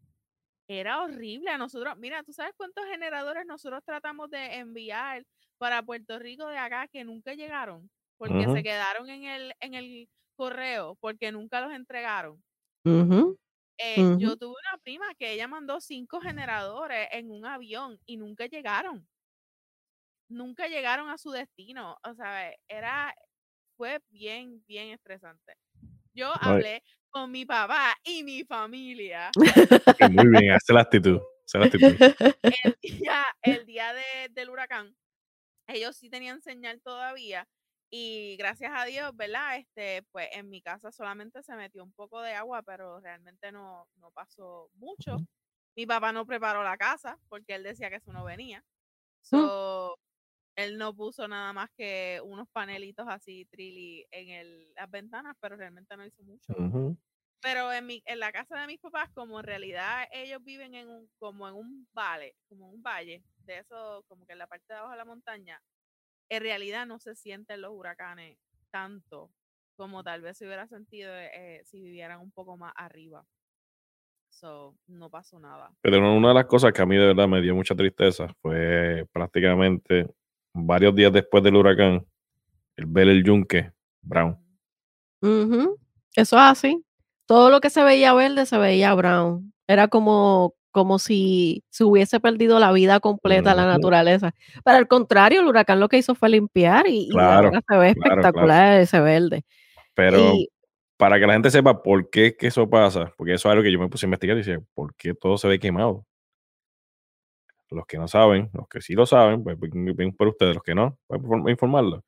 era 0.68 1.02
horrible. 1.04 1.52
A 1.52 1.58
nosotros, 1.58 1.96
mira, 1.98 2.24
¿tú 2.24 2.34
sabes 2.34 2.54
cuántos 2.58 2.86
generadores 2.88 3.46
nosotros 3.46 3.84
tratamos 3.86 4.30
de 4.32 4.58
enviar 4.58 5.26
para 5.58 5.84
Puerto 5.84 6.20
Rico 6.20 6.48
de 6.48 6.58
acá 6.58 6.88
que 6.88 7.04
nunca 7.04 7.34
llegaron? 7.36 7.92
Porque 8.18 8.48
se 8.50 8.64
quedaron 8.64 9.10
en 9.10 9.26
el, 9.26 9.54
en 9.60 9.76
el 9.76 10.10
correo, 10.36 10.96
porque 11.02 11.32
nunca 11.32 11.62
los 11.62 11.74
entregaron. 11.74 12.44
Eh, 13.78 14.12
Yo 14.16 14.38
tuve 14.38 14.56
una 14.72 14.78
prima 14.82 15.14
que 15.16 15.34
ella 15.34 15.48
mandó 15.48 15.82
cinco 15.82 16.22
generadores 16.22 17.08
en 17.12 17.32
un 17.32 17.46
avión 17.46 18.00
y 18.06 18.18
nunca 18.18 18.46
llegaron. 18.46 19.08
Nunca 20.30 20.68
llegaron 20.68 21.10
a 21.10 21.18
su 21.18 21.32
destino. 21.32 21.98
O 22.04 22.14
sea, 22.16 22.54
era, 22.68 23.14
fue 23.78 24.00
bien, 24.10 24.64
bien 24.68 24.90
estresante. 24.92 25.56
Yo 26.14 26.32
hablé 26.42 26.84
con 27.10 27.32
mi 27.32 27.46
papá 27.46 27.94
y 28.04 28.24
mi 28.24 28.44
familia 28.44 29.32
Muy 30.12 30.28
bien, 30.30 30.52
esa 30.54 30.56
es 30.56 30.70
la 30.76 30.82
actitud. 30.82 31.20
esa 31.46 31.60
es 31.60 31.60
la 31.60 31.66
actitud. 31.66 32.42
el 32.64 32.78
día, 32.82 33.26
el 33.42 33.66
día 33.66 33.94
de- 33.94 34.30
del 34.32 34.50
huracán, 34.50 34.96
ellos 35.68 35.96
sí 35.98 36.10
tenían 36.10 36.42
señal 36.42 36.82
todavía. 36.82 37.48
Y 37.94 38.38
gracias 38.38 38.72
a 38.74 38.86
Dios, 38.86 39.14
¿verdad? 39.16 39.58
Este, 39.58 40.04
pues 40.12 40.30
en 40.32 40.50
mi 40.50 40.62
casa 40.62 40.92
solamente 40.94 41.44
se 41.44 41.54
metió 41.56 41.84
un 41.84 41.92
poco 41.92 42.22
de 42.22 42.34
agua, 42.34 42.62
pero 42.64 43.02
realmente 43.02 43.52
no, 43.52 43.86
no 43.98 44.12
pasó 44.12 44.70
mucho. 44.76 45.18
Mi 45.76 45.86
papá 45.86 46.14
no 46.14 46.26
preparó 46.26 46.64
la 46.64 46.78
casa 46.78 47.18
porque 47.28 47.56
él 47.56 47.64
decía 47.64 47.90
que 47.90 47.98
eso 47.98 48.14
no 48.14 48.24
venía. 48.24 48.64
So, 49.22 49.98
él 50.56 50.78
no 50.78 50.96
puso 50.96 51.28
nada 51.28 51.54
más 51.54 51.70
que 51.78 52.20
unos 52.24 52.48
panelitos 52.50 53.08
así, 53.10 53.46
trilly, 53.46 54.06
en 54.12 54.30
el, 54.30 54.74
las 54.76 54.90
ventanas, 54.90 55.36
pero 55.40 55.56
realmente 55.56 55.96
no 55.98 56.06
hizo 56.06 56.24
mucho. 56.24 56.54
Pero 57.42 57.74
en, 57.74 57.88
mi, 57.88 58.04
en 58.06 58.20
la 58.20 58.32
casa 58.32 58.60
de 58.60 58.68
mis 58.68 58.80
papás, 58.80 59.10
como 59.14 59.40
en 59.40 59.46
realidad 59.46 60.08
ellos 60.12 60.44
viven 60.44 60.76
en 60.76 60.90
un, 60.90 61.10
como 61.18 61.48
en 61.48 61.56
un 61.56 61.88
valle, 61.92 62.36
como 62.48 62.70
un 62.70 62.84
valle, 62.84 63.24
de 63.40 63.60
eso, 63.60 64.06
como 64.08 64.26
que 64.26 64.34
en 64.34 64.40
la 64.40 64.48
parte 64.48 64.66
de 64.70 64.76
abajo 64.76 64.92
de 64.92 64.98
la 64.98 65.06
montaña, 65.06 65.62
en 66.30 66.44
realidad 66.44 66.86
no 66.86 67.00
se 67.00 67.16
sienten 67.16 67.62
los 67.62 67.72
huracanes 67.74 68.38
tanto 68.70 69.32
como 69.76 70.04
tal 70.04 70.22
vez 70.22 70.38
se 70.38 70.46
hubiera 70.46 70.68
sentido 70.68 71.12
eh, 71.14 71.62
si 71.66 71.82
vivieran 71.82 72.22
un 72.22 72.32
poco 72.32 72.56
más 72.58 72.74
arriba. 72.76 73.26
So, 74.30 74.78
no 74.88 75.10
pasó 75.10 75.40
nada. 75.40 75.76
Pero 75.82 76.16
una 76.16 76.30
de 76.30 76.34
las 76.36 76.46
cosas 76.46 76.72
que 76.72 76.82
a 76.82 76.86
mí 76.86 76.96
de 76.96 77.08
verdad 77.08 77.28
me 77.28 77.42
dio 77.42 77.56
mucha 77.56 77.76
tristeza 77.76 78.28
fue 78.42 79.06
prácticamente 79.12 80.08
varios 80.54 80.96
días 80.96 81.12
después 81.14 81.44
del 81.44 81.56
huracán, 81.56 82.06
el 82.76 82.86
ver 82.86 83.08
el 83.10 83.24
yunque 83.24 83.72
brown. 84.02 84.38
Eso 86.16 86.36
es 86.36 86.42
así. 86.42 86.84
Todo 87.26 87.50
lo 87.50 87.62
que 87.62 87.70
se 87.70 87.84
veía 87.84 88.14
verde 88.14 88.46
se 88.46 88.58
veía 88.58 88.94
brown. 88.94 89.54
Era 89.68 89.88
como, 89.88 90.56
como 90.72 91.00
si 91.00 91.64
se 91.70 91.84
hubiese 91.84 92.20
perdido 92.20 92.60
la 92.60 92.72
vida 92.72 93.00
completa 93.00 93.56
la 93.56 93.66
naturaleza. 93.66 94.34
Pero 94.66 94.78
al 94.78 94.88
contrario, 94.88 95.42
el 95.42 95.48
huracán 95.48 95.80
lo 95.80 95.88
que 95.88 95.98
hizo 95.98 96.16
fue 96.16 96.30
limpiar 96.30 96.88
y, 96.88 97.08
y 97.08 97.10
Claro, 97.10 97.50
se 97.52 97.52
ve 97.52 97.62
claro, 97.62 97.94
claro. 97.94 97.94
espectacular 97.94 98.80
ese 98.82 99.00
verde. 99.00 99.44
Pero 99.94 100.34
Y 100.34 100.50
para 100.98 101.20
que 101.20 101.26
la 101.26 101.34
gente 101.34 101.50
sepa 101.50 101.82
por 101.82 102.10
qué 102.10 102.28
es 102.28 102.38
que 102.38 102.48
eso 102.48 102.70
pasa, 102.70 103.12
porque 103.18 103.34
eso 103.34 103.48
es 103.48 103.52
algo 103.52 103.64
que 103.64 103.72
yo 103.72 103.80
me 103.80 103.90
puse 103.90 104.06
a 104.06 104.08
investigar 104.08 104.38
y 104.38 104.42
decía, 104.42 104.62
¿por 104.76 104.94
qué 104.96 105.14
todo 105.14 105.38
se 105.38 105.48
ve 105.48 105.60
quemado? 105.60 106.06
Los 107.72 107.86
que 107.86 107.98
no 107.98 108.08
saben, 108.08 108.50
los 108.54 108.68
que 108.68 108.82
sí 108.82 108.94
lo 108.94 109.06
saben, 109.06 109.44
pues 109.44 109.58
bien 109.60 110.14
por 110.14 110.28
ustedes, 110.28 110.56
los 110.56 110.64
que 110.64 110.76
no, 110.76 111.00
pues 111.08 111.22
informarlos. 111.48 112.04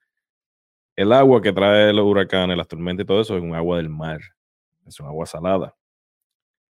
El 0.95 1.11
agua 1.13 1.41
que 1.41 1.53
trae 1.53 1.93
los 1.93 2.05
huracanes, 2.05 2.57
las 2.57 2.67
tormentas 2.67 3.05
y 3.05 3.07
todo 3.07 3.21
eso 3.21 3.37
es 3.37 3.41
un 3.41 3.55
agua 3.55 3.77
del 3.77 3.89
mar, 3.89 4.19
es 4.85 4.99
un 4.99 5.07
agua 5.07 5.25
salada. 5.25 5.75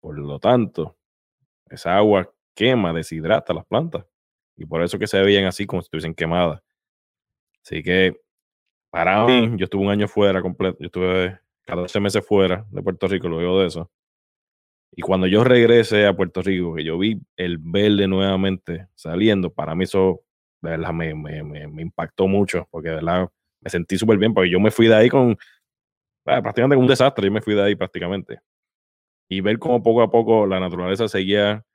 Por 0.02 0.20
lo 0.20 0.38
tanto, 0.38 0.98
esa 1.70 1.96
agua 1.96 2.30
quema, 2.54 2.94
deshidrata 2.94 3.54
las 3.54 3.66
plantas. 3.66 4.06
Y 4.58 4.66
por 4.66 4.84
eso 4.84 5.00
que 5.00 5.08
se 5.08 5.20
veían 5.22 5.46
así 5.46 5.66
como 5.66 5.82
si 5.82 5.86
estuviesen 5.86 6.14
quemadas. 6.14 6.62
Así 7.64 7.82
que 7.82 8.20
para 8.92 9.26
mí, 9.26 9.54
yo 9.56 9.64
estuve 9.64 9.84
un 9.84 9.90
año 9.90 10.08
fuera 10.08 10.42
completo, 10.42 10.78
yo 10.80 10.86
estuve 10.88 11.40
14 11.66 12.00
meses 12.00 12.28
fuera 12.28 12.66
de 12.70 12.84
Puerto 12.84 13.08
Rico 13.08 13.30
luego 13.30 13.62
de 13.62 13.68
eso. 13.68 13.90
Y 14.96 15.02
cuando 15.02 15.28
yo 15.28 15.44
regresé 15.44 16.06
a 16.06 16.16
Puerto 16.16 16.42
Rico, 16.42 16.76
que 16.76 16.84
yo 16.84 16.98
vi 16.98 17.20
el 17.36 17.58
verde 17.58 18.08
nuevamente 18.08 18.88
saliendo, 18.94 19.52
para 19.52 19.74
mí 19.76 19.86
eso 19.86 20.22
de 20.62 20.72
verdad 20.72 20.94
me, 20.94 21.14
me, 21.16 21.44
me, 21.44 21.68
me 21.68 21.82
impactó 21.82 22.28
mucho, 22.28 22.68
porque 22.70 22.90
de 22.90 22.96
verdad 22.96 23.30
me 23.60 23.70
sentí 23.70 23.98
súper 23.98 24.18
bien, 24.18 24.34
porque 24.34 24.50
yo 24.50 24.60
me 24.60 24.72
fui 24.72 24.88
de 24.88 24.96
ahí 24.96 25.10
con 25.10 25.38
ah, 26.26 26.42
prácticamente 26.42 26.76
un 26.76 26.88
desastre, 26.88 27.26
yo 27.26 27.32
me 27.32 27.42
fui 27.42 27.56
de 27.56 27.64
ahí 27.64 27.76
prácticamente. 27.76 28.40
Y 29.30 29.42
ver 29.42 29.58
cómo 29.58 29.82
poco 29.82 30.02
a 30.02 30.12
poco 30.12 30.46
la 30.46 30.60
naturaleza 30.60 31.08
seguía 31.08 31.66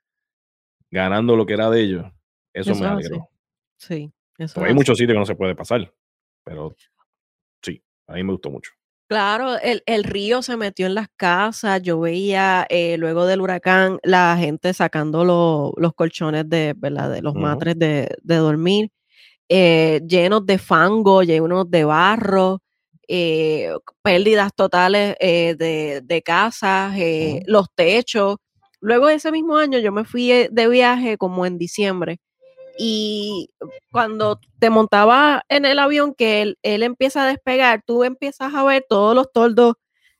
ganando 0.89 1.35
lo 1.35 1.45
que 1.45 1.53
era 1.53 1.69
de 1.69 1.81
ellos, 1.81 2.05
eso, 2.53 2.71
Eso 2.71 2.81
me 2.81 2.87
alegró. 2.87 3.29
sí, 3.77 4.11
eso 4.37 4.63
hay 4.63 4.73
muchos 4.73 4.97
sitios 4.97 5.13
que 5.13 5.19
no 5.19 5.25
se 5.25 5.35
puede 5.35 5.55
pasar, 5.55 5.93
pero 6.43 6.75
sí, 7.61 7.83
a 8.07 8.13
mí 8.13 8.23
me 8.23 8.31
gustó 8.31 8.49
mucho. 8.49 8.71
Claro, 9.09 9.57
el, 9.59 9.81
el 9.87 10.03
río 10.03 10.43
se 10.43 10.55
metió 10.55 10.85
en 10.85 10.93
las 10.93 11.07
casas. 11.15 11.81
Yo 11.81 11.99
veía 11.99 12.67
eh, 12.69 12.95
luego 12.99 13.25
del 13.25 13.41
huracán 13.41 13.97
la 14.03 14.37
gente 14.37 14.71
sacando 14.73 15.25
lo- 15.25 15.73
los 15.77 15.93
colchones 15.95 16.47
de, 16.47 16.75
¿verdad? 16.77 17.09
de 17.11 17.23
los 17.23 17.33
matres 17.35 17.79
de, 17.79 18.07
de 18.21 18.35
dormir, 18.35 18.91
eh, 19.49 20.01
llenos 20.07 20.45
de 20.45 20.59
fango, 20.59 21.23
llenos 21.23 21.69
de 21.71 21.85
barro. 21.85 22.61
eh, 23.09 23.71
pérdidas 24.03 24.53
totales 24.55 25.15
de, 25.19 26.01
de 26.03 26.21
casas, 26.23 26.95
los 27.47 27.67
techos. 27.75 28.37
Luego 28.81 29.07
de 29.07 29.15
ese 29.15 29.31
mismo 29.31 29.57
año 29.57 29.79
yo 29.79 29.91
me 29.93 30.05
fui 30.05 30.29
de 30.51 30.67
viaje 30.69 31.17
como 31.17 31.45
en 31.45 31.57
diciembre 31.59 32.19
y 32.81 33.49
cuando 33.91 34.39
te 34.57 34.69
montaba 34.69 35.43
en 35.49 35.65
el 35.65 35.79
avión 35.79 36.13
que 36.13 36.41
él, 36.41 36.57
él 36.63 36.81
empieza 36.81 37.23
a 37.23 37.27
despegar, 37.27 37.83
tú 37.85 38.05
empiezas 38.05 38.53
a 38.53 38.63
ver 38.63 38.85
todos 38.87 39.13
los 39.13 39.29
toldos 39.33 39.75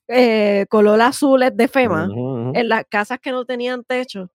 eh, 0.10 0.66
color 0.70 0.99
azules 0.99 1.55
de 1.55 1.70
FEMA 1.70 2.10
en 2.53 2.68
las 2.68 2.84
casas 2.89 3.20
que 3.20 3.32
no 3.32 3.45
tenían 3.45 3.86
techo. 3.86 4.30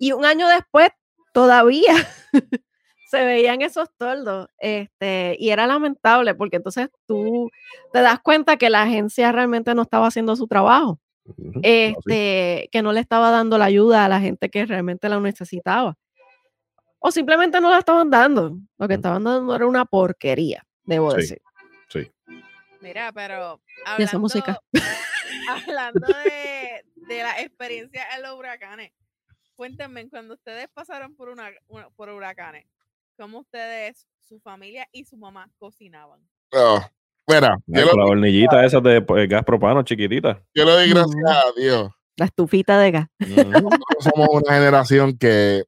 Y 0.00 0.10
un 0.10 0.24
año 0.24 0.48
después 0.48 0.90
todavía 1.32 1.94
se 3.08 3.24
veían 3.24 3.62
esos 3.62 3.88
toldos. 3.96 4.48
Este, 4.58 5.36
y 5.38 5.50
era 5.50 5.68
lamentable 5.68 6.34
porque 6.34 6.56
entonces 6.56 6.88
tú 7.06 7.50
te 7.92 8.00
das 8.00 8.18
cuenta 8.18 8.56
que 8.56 8.68
la 8.68 8.82
agencia 8.82 9.30
realmente 9.30 9.76
no 9.76 9.82
estaba 9.82 10.08
haciendo 10.08 10.34
su 10.34 10.48
trabajo. 10.48 10.98
Este, 11.62 12.68
que 12.72 12.82
no 12.82 12.92
le 12.92 13.00
estaba 13.00 13.30
dando 13.30 13.58
la 13.58 13.66
ayuda 13.66 14.04
a 14.04 14.08
la 14.08 14.18
gente 14.18 14.48
que 14.48 14.66
realmente 14.66 15.08
la 15.08 15.20
necesitaba. 15.20 15.96
O 17.00 17.10
simplemente 17.10 17.60
no 17.60 17.70
la 17.70 17.78
estaban 17.78 18.10
dando. 18.10 18.58
Lo 18.78 18.88
que 18.88 18.94
Ujú. 18.94 19.00
estaban 19.00 19.24
dando 19.24 19.54
era 19.54 19.66
una 19.66 19.84
porquería, 19.84 20.64
debo 20.84 21.10
Sí. 21.12 21.16
decir. 21.18 21.42
Sí. 21.88 22.10
Mira, 22.80 23.12
pero 23.12 23.60
Y 23.98 24.02
esa 24.02 24.18
música. 24.18 24.58
hablando 25.48 26.06
de, 26.24 26.84
de 27.08 27.22
la 27.22 27.40
experiencia 27.40 28.02
en 28.16 28.22
los 28.22 28.38
huracanes, 28.38 28.92
cuéntenme, 29.56 30.08
cuando 30.08 30.34
ustedes 30.34 30.68
pasaron 30.72 31.14
por, 31.16 31.28
una, 31.28 31.50
una- 31.68 31.88
por 31.90 32.08
huracanes, 32.10 32.66
¿cómo 33.16 33.40
ustedes, 33.40 34.06
su 34.20 34.40
familia 34.40 34.86
y 34.92 35.04
su 35.04 35.16
mamá 35.16 35.50
cocinaban? 35.58 36.20
Oh, 36.52 36.80
mira, 37.26 37.56
lo, 37.66 37.92
la 37.96 38.04
hornillita 38.04 38.64
esa 38.64 38.80
de 38.80 39.00
pues, 39.02 39.28
gas 39.28 39.44
propano 39.44 39.82
chiquitita. 39.82 40.42
yo 40.54 40.64
le 40.64 40.70
doy 40.72 40.88
gracias 40.90 41.14
a 41.26 41.52
Dios. 41.60 41.90
La 42.16 42.26
estufita 42.26 42.78
de 42.80 42.90
gas. 42.90 43.06
Nosotros 43.20 43.78
somos 44.00 44.28
una 44.32 44.54
generación 44.54 45.16
que. 45.16 45.64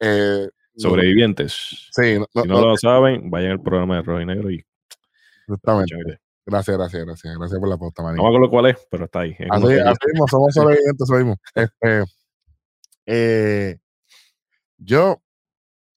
eh, 0.00 0.48
Sobrevivientes. 0.76 1.88
sí, 1.92 2.18
no, 2.18 2.26
Si 2.42 2.48
no- 2.48 2.60
no 2.60 2.66
lo 2.68 2.76
saben, 2.76 3.30
vayan 3.30 3.52
al 3.52 3.60
programa 3.62 3.96
de 3.96 4.02
Rojo 4.02 4.20
y 4.20 4.26
Negro 4.26 4.50
y 4.50 4.64
escuchen. 5.48 5.98
Gracias, 6.46 6.76
gracias, 6.76 7.04
gracias. 7.06 7.38
Gracias 7.38 7.58
por 7.60 7.68
la 7.68 7.76
posta, 7.78 8.02
manito. 8.02 8.22
No 8.22 8.28
me 8.28 8.36
acuerdo 8.36 8.50
cuál 8.50 8.66
es, 8.66 8.76
pero 8.90 9.04
está 9.06 9.20
ahí. 9.20 9.30
Es 9.38 9.46
Así, 9.50 9.64
así 9.78 10.06
mismo, 10.12 10.28
somos 10.28 10.52
sobrevivientes, 10.52 11.10
mismo. 11.10 11.36
Este, 11.54 12.04
eh, 13.06 13.78
yo 14.78 15.22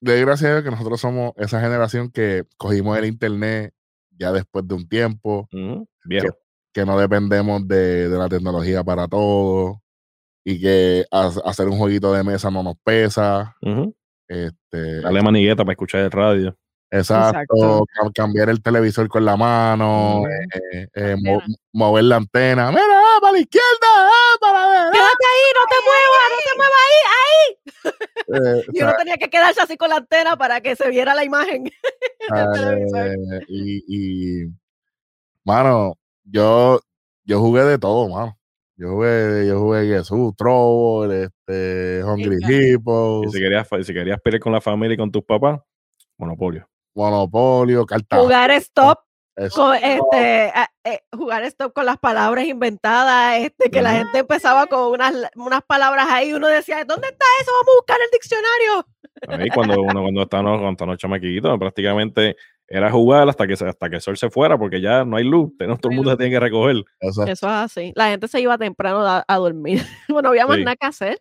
le 0.02 0.14
doy 0.14 0.22
gracias 0.22 0.50
a 0.50 0.54
Dios 0.54 0.64
que 0.64 0.72
nosotros 0.72 1.02
somos 1.02 1.34
esa 1.38 1.60
generación 1.60 2.12
que 2.12 2.46
cogimos 2.58 2.98
el 2.98 3.06
internet 3.06 3.74
ya 4.12 4.32
después 4.32 4.68
de 4.68 4.76
un 4.76 4.88
tiempo, 4.88 5.48
Ujú, 5.52 5.88
Viejo. 6.06 6.38
que 6.74 6.86
no 6.86 6.98
dependemos 6.98 7.68
de, 7.68 8.08
de 8.10 8.18
la 8.18 8.30
tecnología 8.30 8.84
para 8.84 9.08
todo 9.08 9.82
y 10.46 10.62
que 10.62 11.06
ha- 11.12 11.32
hacer 11.46 11.68
un 11.68 11.78
jueguito 11.78 12.14
de 12.14 12.24
mesa 12.24 12.50
no 12.50 12.64
nos 12.64 12.76
pesa. 12.84 13.56
Ujú. 13.62 13.94
Este, 14.28 15.02
Dale 15.02 15.22
manigueta 15.22 15.64
para 15.64 15.74
escuchar 15.74 16.02
el 16.02 16.12
radio. 16.12 16.58
exacto, 16.90 17.38
Exacto. 17.56 17.86
ca- 17.94 18.12
cambiar 18.14 18.50
el 18.50 18.62
televisor 18.62 19.08
con 19.10 19.24
la 19.26 19.36
mano, 19.38 20.24
eh, 20.28 20.88
eh, 20.94 21.16
mo- 21.22 21.42
mover 21.74 22.04
la 22.06 22.18
antena. 22.18 22.70
Mira, 22.72 22.84
ah, 22.86 23.18
para 23.22 23.34
la 23.34 23.40
izquierda, 23.40 23.66
ah, 23.92 24.38
para 24.40 24.60
la 24.60 24.70
derecha. 24.70 24.92
Quédate 24.92 25.26
ahí, 25.26 25.48
no 25.56 25.66
te 25.70 25.76
muevas, 25.86 26.26
no 26.32 26.38
te 26.46 26.58
muevas 26.58 26.82
ahí, 26.88 27.00
ahí. 27.18 27.56
Eh, 28.28 28.66
Y 28.74 28.84
uno 28.84 28.94
tenía 28.98 29.18
que 29.18 29.30
quedarse 29.30 29.62
así 29.62 29.78
con 29.78 29.90
la 29.90 29.98
antena 29.98 30.36
para 30.38 30.60
que 30.62 30.76
se 30.76 30.90
viera 30.90 31.16
la 31.16 31.24
imagen. 31.24 31.64
del 32.30 32.52
televisor. 32.54 33.44
Y, 33.48 33.84
y, 34.44 34.48
mano, 35.46 35.94
yo, 36.26 36.80
yo 37.24 37.40
jugué 37.40 37.64
de 37.64 37.78
todo, 37.78 38.10
mano. 38.10 38.38
Yo 38.80 38.92
jugué, 38.92 39.48
yo 39.48 39.60
jugué 39.60 39.88
Jesús, 39.88 40.36
Trouble, 40.38 41.24
este, 41.24 42.04
Hungry 42.04 42.36
Exacto. 42.36 43.24
Y 43.24 43.32
si 43.32 43.40
querías, 43.40 43.68
si 43.84 43.94
querías 43.94 44.22
pelear 44.22 44.40
con 44.40 44.54
la 44.54 44.62
familia 44.62 44.94
y 44.94 44.98
con 44.98 45.12
tus 45.12 45.24
papás, 45.24 45.60
Monopolio. 46.18 46.70
Monopolio, 46.96 47.88
Carta. 47.88 48.20
Jugar 48.20 48.52
stop 48.52 49.00
eso, 49.36 49.56
con 49.64 49.76
este 49.76 50.52
a- 50.54 50.70
eh, 50.84 51.00
jugar 51.12 51.44
stop 51.44 51.74
con 51.74 51.86
las 51.88 51.98
palabras 51.98 52.46
inventadas, 52.46 53.40
este 53.40 53.72
que 53.72 53.82
la 53.82 53.94
gente 53.94 54.20
empezaba 54.20 54.68
con 54.68 54.92
unas, 54.92 55.14
unas 55.36 55.62
palabras 55.64 56.08
ahí 56.10 56.30
y 56.30 56.34
uno 56.34 56.48
decía, 56.48 56.86
¿dónde 56.86 57.08
está 57.08 57.26
eso? 57.42 57.52
Vamos 57.52 57.68
a 57.74 57.78
buscar 57.80 57.98
el 58.04 58.10
diccionario. 58.12 58.88
Ahí 59.44 59.50
cuando 59.50 59.82
uno 59.82 60.02
cuando 60.02 60.22
estábamos, 60.22 60.52
cuando 60.58 60.72
estábamos 60.72 60.98
chamaquitos, 61.00 61.58
prácticamente 61.60 62.36
era 62.68 62.92
jugar 62.92 63.28
hasta 63.30 63.48
que, 63.48 63.56
se- 63.56 63.68
hasta 63.68 63.90
que 63.90 63.96
el 63.98 64.02
sol 64.02 64.18
se 64.18 64.30
fuera, 64.30 64.58
porque 64.58 64.82
ya 64.82 65.06
no 65.06 65.16
hay 65.18 65.24
luz, 65.24 65.52
tenemos, 65.58 65.80
todo 65.80 65.92
el 65.92 65.96
mundo 65.98 66.12
se 66.12 66.18
tiene 66.18 66.32
que 66.34 66.40
recoger. 66.40 66.76
eso. 67.00 67.24
Eso 67.24 67.32
es 67.32 67.44
así. 67.54 67.94
La 67.96 68.10
gente 68.10 68.28
se 68.28 68.42
iba 68.42 68.58
temprano 68.58 69.00
a, 69.08 69.24
a 69.28 69.36
dormir. 69.38 69.82
bueno, 70.10 70.30
había 70.30 70.46
más 70.48 70.58
Sí. 70.58 70.64
nada 70.64 70.76
que 70.76 70.88
hacer. 70.88 71.20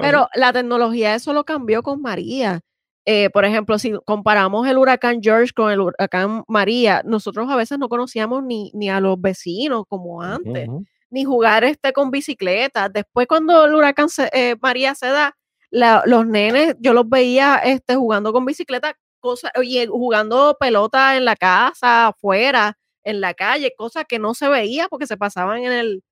Pero 0.00 0.28
la 0.34 0.52
tecnología 0.54 1.14
eso 1.14 1.32
lo 1.34 1.44
cambió 1.44 1.82
con 1.82 2.00
María. 2.00 2.60
Eh, 3.04 3.28
por 3.30 3.44
ejemplo, 3.44 3.78
si 3.78 3.92
comparamos 4.06 4.66
el 4.66 4.78
huracán 4.78 5.20
George 5.22 5.52
con 5.54 5.70
el 5.70 5.80
huracán 5.80 6.44
María, 6.48 7.02
nosotros 7.04 7.48
a 7.50 7.56
veces 7.56 7.78
no 7.78 7.88
conocíamos 7.88 8.42
ni, 8.42 8.70
ni 8.74 8.88
a 8.88 9.00
los 9.00 9.20
vecinos 9.20 9.84
como 9.86 10.22
antes, 10.22 10.68
ni 11.10 11.24
jugar 11.24 11.62
este 11.64 11.92
con 11.92 12.10
bicicletas. 12.10 12.90
Después 12.92 13.26
cuando 13.28 13.66
el 13.66 13.74
huracán 13.74 14.08
se- 14.08 14.30
eh, 14.32 14.56
María 14.62 14.94
se 14.94 15.06
da, 15.08 15.36
la- 15.70 16.02
los 16.06 16.26
nenes, 16.26 16.74
yo 16.80 16.94
los 16.94 17.08
veía 17.08 17.56
este, 17.58 17.94
jugando 17.96 18.32
con 18.32 18.44
bicicleta, 18.46 18.96
cosa, 19.26 19.50
y 19.62 19.84
jugando 19.86 20.56
pelota 20.58 21.16
en 21.16 21.24
la 21.24 21.36
casa, 21.36 22.08
afuera, 22.08 22.76
en 23.04 23.20
la 23.20 23.34
calle, 23.34 23.72
cosa 23.76 24.04
que 24.04 24.18
no 24.18 24.34
se 24.34 24.48
veía 24.48 24.88
porque 24.88 25.06
se 25.06 25.16
pasaban 25.16 25.58
en 25.62 25.72
el, 25.72 26.02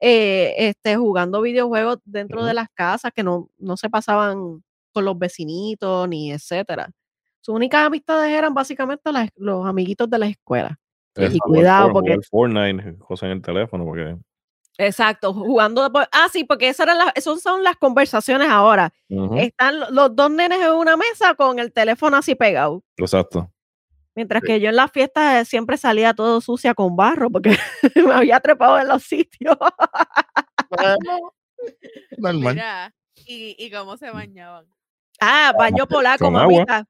eh, 0.00 0.54
este, 0.56 0.96
jugando 0.96 1.42
videojuegos 1.42 1.98
dentro 2.04 2.44
de 2.44 2.54
las 2.54 2.68
casas 2.74 3.12
que 3.14 3.22
no, 3.22 3.48
no 3.58 3.76
se 3.76 3.90
pasaban 3.90 4.62
con 4.92 5.04
los 5.04 5.18
vecinitos 5.18 6.08
ni 6.08 6.32
etcétera. 6.32 6.90
Sus 7.40 7.54
únicas 7.54 7.86
amistades 7.86 8.30
eran 8.32 8.52
básicamente 8.54 9.12
las- 9.12 9.30
los 9.36 9.66
amiguitos 9.66 10.08
de 10.10 10.18
la 10.18 10.26
escuela. 10.26 10.78
Y 11.34 11.38
cuidado, 11.40 11.88
porque 11.92 12.10
Fortnite, 12.30 12.98
cosas 12.98 13.24
en 13.24 13.30
el 13.32 13.42
teléfono, 13.42 13.84
porque 13.84 14.16
exacto, 14.86 15.32
jugando 15.34 15.90
por- 15.92 16.08
ah 16.12 16.28
sí, 16.32 16.44
porque 16.44 16.68
esas 16.68 16.84
eran 16.86 16.98
las, 16.98 17.12
esas 17.14 17.40
son 17.42 17.62
las 17.62 17.76
conversaciones 17.76 18.48
ahora. 18.48 18.92
Están 19.36 19.80
lo- 19.80 19.90
los 19.90 20.14
dos 20.16 20.30
nenes 20.30 20.60
en 20.60 20.72
una 20.72 20.96
mesa 20.96 21.34
con 21.34 21.58
el 21.58 21.72
teléfono 21.72 22.16
así 22.16 22.34
pegado. 22.34 22.82
exacto. 22.96 23.50
Mientras 24.16 24.42
que 24.42 24.58
yo 24.60 24.68
en 24.70 24.76
las 24.76 24.90
fiestas 24.90 25.40
eh, 25.42 25.44
siempre 25.48 25.76
salía 25.76 26.12
todo 26.14 26.40
sucia 26.40 26.74
con 26.74 26.96
barro 26.96 27.30
porque 27.30 27.56
me 27.94 28.12
había 28.12 28.40
trepado 28.40 28.78
en 28.78 28.88
los 28.88 29.04
sitios. 29.04 29.56
Bueno, 30.68 31.32
normal. 32.18 32.54
Mira, 32.54 32.94
y, 33.26 33.54
y 33.58 33.70
cómo 33.70 33.96
se 33.96 34.10
bañaban. 34.10 34.66
Ah, 35.20 35.52
baño 35.56 35.86
polaco, 35.86 36.24
con 36.24 36.36
agua. 36.36 36.52
mamita. 36.52 36.84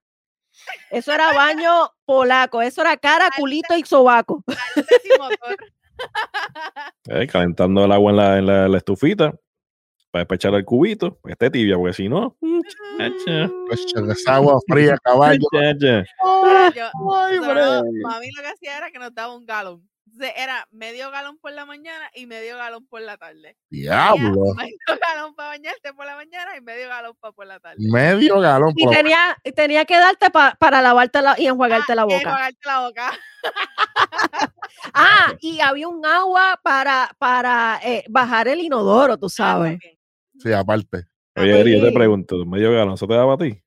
Eso 0.91 1.13
era 1.13 1.33
baño 1.33 1.93
polaco, 2.05 2.63
eso 2.63 2.81
era 2.81 2.97
cara, 2.97 3.31
culito 3.37 3.77
y 3.77 3.85
sobaco. 3.85 4.43
Antes 4.77 5.01
y 5.05 5.19
motor. 5.19 5.57
Eh, 7.09 7.27
calentando 7.27 7.85
el 7.85 7.93
agua 7.93 8.11
en 8.11 8.17
la, 8.17 8.39
en 8.39 8.47
la, 8.47 8.69
la 8.69 8.77
estufita 8.79 9.33
para 10.13 10.23
después 10.23 10.39
echarle 10.39 10.59
el 10.59 10.65
cubito, 10.65 11.19
que 11.25 11.33
esté 11.33 11.51
tibia, 11.51 11.77
porque 11.77 11.93
si 11.95 12.09
no, 12.09 12.37
muchacha, 12.41 13.51
Pues, 13.69 14.27
agua 14.27 14.59
fría, 14.69 14.97
caballo. 15.05 15.39
yo- 15.53 15.89
Ay, 15.89 17.37
nosotros- 17.39 17.83
hombre. 17.83 18.01
mami 18.03 18.31
lo 18.37 18.43
que 18.43 18.49
hacía 18.49 18.77
era 18.77 18.91
que 18.91 18.99
nos 18.99 19.15
daba 19.15 19.35
un 19.35 19.47
galón. 19.47 19.89
Entonces, 20.07 20.35
era 20.37 20.67
medio 20.73 21.09
galón 21.13 21.39
por 21.39 21.53
la 21.53 21.65
mañana 21.65 22.11
y 22.15 22.27
medio 22.27 22.57
galón 22.57 22.85
por 22.89 23.01
la 23.01 23.17
tarde. 23.17 23.57
Diablo. 23.71 24.43
Medio 24.57 24.99
galón 25.01 25.35
para 25.37 25.51
bañarte 25.51 25.95
por 25.95 26.05
la 26.05 26.17
mañana 26.17 26.57
y 26.57 26.61
medio 26.61 26.89
galón 26.89 27.15
para 27.21 27.33
por 27.33 27.47
la 27.47 27.61
tarde. 27.61 27.77
Medio 27.79 28.41
galón. 28.41 28.73
Y 28.77 28.85
por- 28.85 28.95
tenía, 28.95 29.37
y 29.45 29.53
tenía 29.53 29.85
que 29.85 29.97
darte 29.97 30.31
pa- 30.31 30.57
para 30.59 30.83
lavarte 30.83 31.23
la, 31.23 31.37
y 31.39 31.47
enjuagarte 31.47 31.95
la 31.95 32.03
Ah, 32.03 32.07
y 32.09 32.13
boca. 32.15 32.23
enjuagarte 32.23 32.59
la 32.67 32.81
boca. 32.81 33.13
Ah, 34.95 35.35
y 35.41 35.61
había 35.61 35.89
un 35.89 36.05
agua 36.05 36.59
para, 36.63 37.15
para 37.19 37.81
eh, 37.85 38.05
bajar 38.09 38.49
el 38.49 38.61
inodoro, 38.61 39.17
tú 39.19 39.27
Ah, 39.27 39.31
sabes. 39.31 39.79
Sí, 40.39 40.53
aparte. 40.53 41.07
Oye, 41.37 41.61
Eri, 41.61 41.73
yo 41.75 41.81
te 41.81 41.89
Sí. 41.89 41.95
pregunto, 41.95 42.45
medio 42.47 42.73
galón, 42.73 42.95
¿eso 42.95 43.07
te 43.07 43.15
daba 43.15 43.35
a 43.35 43.39
ti? 43.39 43.63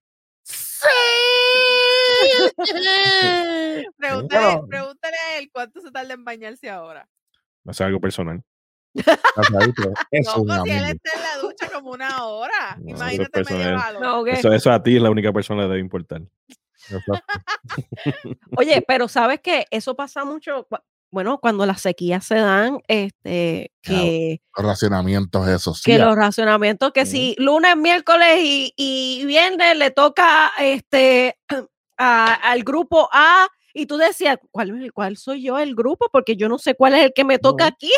Pregúntale, 3.97 4.45
Bueno. 4.47 4.67
pregúntale 4.67 5.17
a 5.17 5.37
él 5.39 5.49
cuánto 5.51 5.81
se 5.81 5.91
tarda 5.91 6.13
en 6.13 6.23
bañarse 6.25 6.69
ahora. 6.69 7.07
No 7.63 7.71
es 7.71 7.81
algo 7.81 7.99
personal. 7.99 8.43
Casadito. 8.93 9.93
Es 10.11 10.27
No, 10.27 10.41
un 10.41 10.47
pues 10.47 10.61
si 10.65 10.71
él 10.71 10.85
está 10.85 11.09
en 11.17 11.23
la 11.23 11.37
ducha 11.47 11.69
como 11.71 11.91
una 11.91 12.25
hora. 12.25 12.77
No, 12.79 12.95
eso 12.95 13.05
es 13.05 13.11
Imagínate 13.29 13.43
medio. 13.53 13.99
No. 13.99 14.27
Eso, 14.27 14.53
eso 14.53 14.71
a 14.71 14.83
ti 14.83 14.95
es 14.97 15.01
la 15.01 15.09
única 15.09 15.31
persona 15.33 15.63
que 15.63 15.67
debe 15.69 15.79
importar. 15.79 16.21
Oye, 18.57 18.83
pero 18.87 19.07
sabes 19.07 19.39
que 19.39 19.65
eso 19.71 19.95
pasa 19.95 20.25
mucho, 20.25 20.67
bueno, 21.13 21.37
cuando 21.37 21.67
las 21.67 21.79
sequías 21.79 22.25
se 22.25 22.33
dan, 22.33 22.79
este, 22.87 23.71
que, 23.83 24.41
Los 24.57 24.65
racionamientos, 24.65 25.47
esos. 25.47 25.77
Sí, 25.77 25.91
que 25.91 25.99
los 25.99 26.15
racionamientos, 26.15 26.91
que 26.91 27.05
si 27.05 27.35
lunes, 27.37 27.77
miércoles 27.77 28.39
y, 28.41 28.73
y 28.75 29.23
viernes 29.25 29.77
le 29.77 29.91
toca 29.91 30.51
este 30.59 31.37
a- 31.97 32.33
al 32.33 32.63
grupo 32.63 33.09
A 33.13 33.47
Y 33.75 33.85
tú 33.85 33.97
decías, 33.97 34.39
¿cuál, 34.49 34.91
cuál 34.91 35.15
soy 35.17 35.43
yo, 35.43 35.59
el 35.59 35.75
grupo? 35.75 36.07
Porque 36.11 36.35
yo 36.35 36.49
no 36.49 36.57
sé 36.57 36.73
cuál 36.73 36.95
es 36.95 37.05
el 37.05 37.13
que 37.13 37.23
me 37.23 37.37
toca 37.37 37.65
No. 37.65 37.69
aquí. 37.69 37.91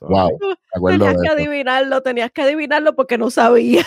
Wow, 0.00 0.38
Tenías 0.88 1.16
que 1.22 1.28
adivinarlo, 1.28 2.00
tenías 2.02 2.30
que 2.30 2.42
adivinarlo 2.42 2.94
porque 2.96 3.18
no 3.18 3.30
sabía. 3.30 3.84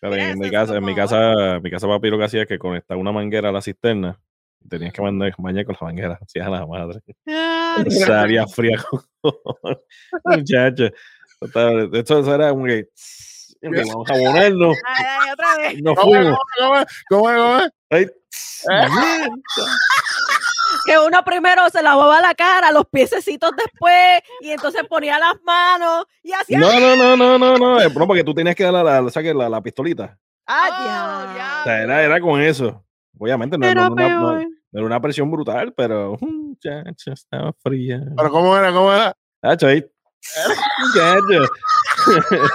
Pero 0.00 0.12
Mira, 0.12 0.30
en 0.30 0.38
mi 0.38 0.50
casa, 0.52 0.76
en 0.76 0.84
mi 0.84 0.94
casa, 0.94 1.56
en 1.56 1.62
mi 1.62 1.70
casa 1.72 1.88
papi 1.88 2.10
lo 2.10 2.18
que 2.18 2.24
hacía 2.24 2.42
es 2.42 2.48
que 2.48 2.60
conectaba 2.60 3.00
una 3.00 3.10
manguera 3.10 3.48
a 3.48 3.52
la 3.52 3.60
cisterna 3.60 4.20
tenías 4.68 4.92
que 4.92 5.02
mandar, 5.02 5.32
bañar 5.38 5.64
con 5.64 5.76
la 5.80 5.86
manguera, 5.86 6.18
hacía 6.22 6.46
a 6.46 6.50
la 6.50 6.66
madre. 6.66 7.00
Ah, 7.26 7.84
Salía 8.06 8.46
fría 8.46 8.82
con 8.90 9.02
muchacho. 10.24 10.84
Total, 11.40 11.90
Esto 11.92 12.18
eso 12.20 12.34
era 12.34 12.50
como 12.50 12.64
que 12.64 12.88
ok, 13.66 13.76
vamos 13.88 14.10
a 14.10 14.14
ponernos. 14.14 14.76
Ay, 14.86 15.04
ay, 15.20 15.30
otra 15.32 15.56
vez. 15.58 15.74
y 15.78 15.82
Nos 15.82 15.96
¿Cómo 15.96 16.14
es? 16.16 16.20
fuimos. 16.22 16.38
¿Cómo 16.58 16.76
es? 16.78 16.86
¿Cómo 17.08 17.30
es? 17.30 17.36
¿Cómo 17.38 17.58
es? 17.58 17.72
Ay, 17.90 18.06
que 20.84 20.98
uno 20.98 21.24
primero 21.24 21.68
se 21.70 21.82
lavaba 21.82 22.20
la 22.20 22.34
cara, 22.34 22.70
los 22.72 22.86
piececitos 22.86 23.50
después, 23.56 24.20
y 24.40 24.50
entonces 24.50 24.82
ponía 24.88 25.18
las 25.18 25.34
manos 25.42 26.04
y 26.22 26.32
hacía. 26.32 26.58
No, 26.58 26.78
no, 26.78 26.96
no, 26.96 27.16
no, 27.16 27.38
no, 27.38 27.56
no. 27.58 27.80
eh, 27.80 27.88
No, 27.94 28.06
porque 28.06 28.24
tú 28.24 28.34
tenías 28.34 28.54
que 28.54 28.64
dar 28.64 28.72
la, 28.72 28.82
la, 28.82 29.00
la, 29.34 29.48
la 29.48 29.62
pistolita. 29.62 30.18
¡Ah, 30.46 30.68
Oh, 30.70 31.36
ya. 31.36 31.60
O 31.60 31.64
sea, 31.64 31.82
era, 31.82 32.02
era 32.02 32.20
con 32.20 32.40
eso. 32.40 32.84
Obviamente 33.18 33.58
no, 33.58 33.66
no 33.66 33.70
Era 33.70 33.88
no- 33.88 33.94
peor. 33.96 34.42
no 34.70 34.78
era 34.78 34.86
una 34.86 35.00
presión 35.00 35.30
brutal, 35.30 35.72
pero 35.74 36.16
muchacho, 36.20 37.12
estaba 37.12 37.52
fría. 37.62 38.02
¿Pero 38.16 38.30
cómo 38.30 38.56
era? 38.56 38.72
¿Cómo 38.72 38.92
era? 38.92 39.14
Muchacho, 39.42 39.66
ahí. 39.68 39.84
Muchacho. 40.80 41.52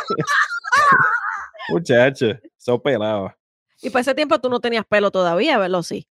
Muchacho, 1.69 2.27
eso 2.57 2.81
pelaba. 2.81 3.37
Y 3.81 3.89
para 3.89 4.01
ese 4.01 4.13
tiempo 4.15 4.39
tú 4.39 4.49
no 4.49 4.59
tenías 4.59 4.85
pelo 4.85 5.11
todavía, 5.11 5.57
¿verdad? 5.57 5.81
Sí. 5.81 6.07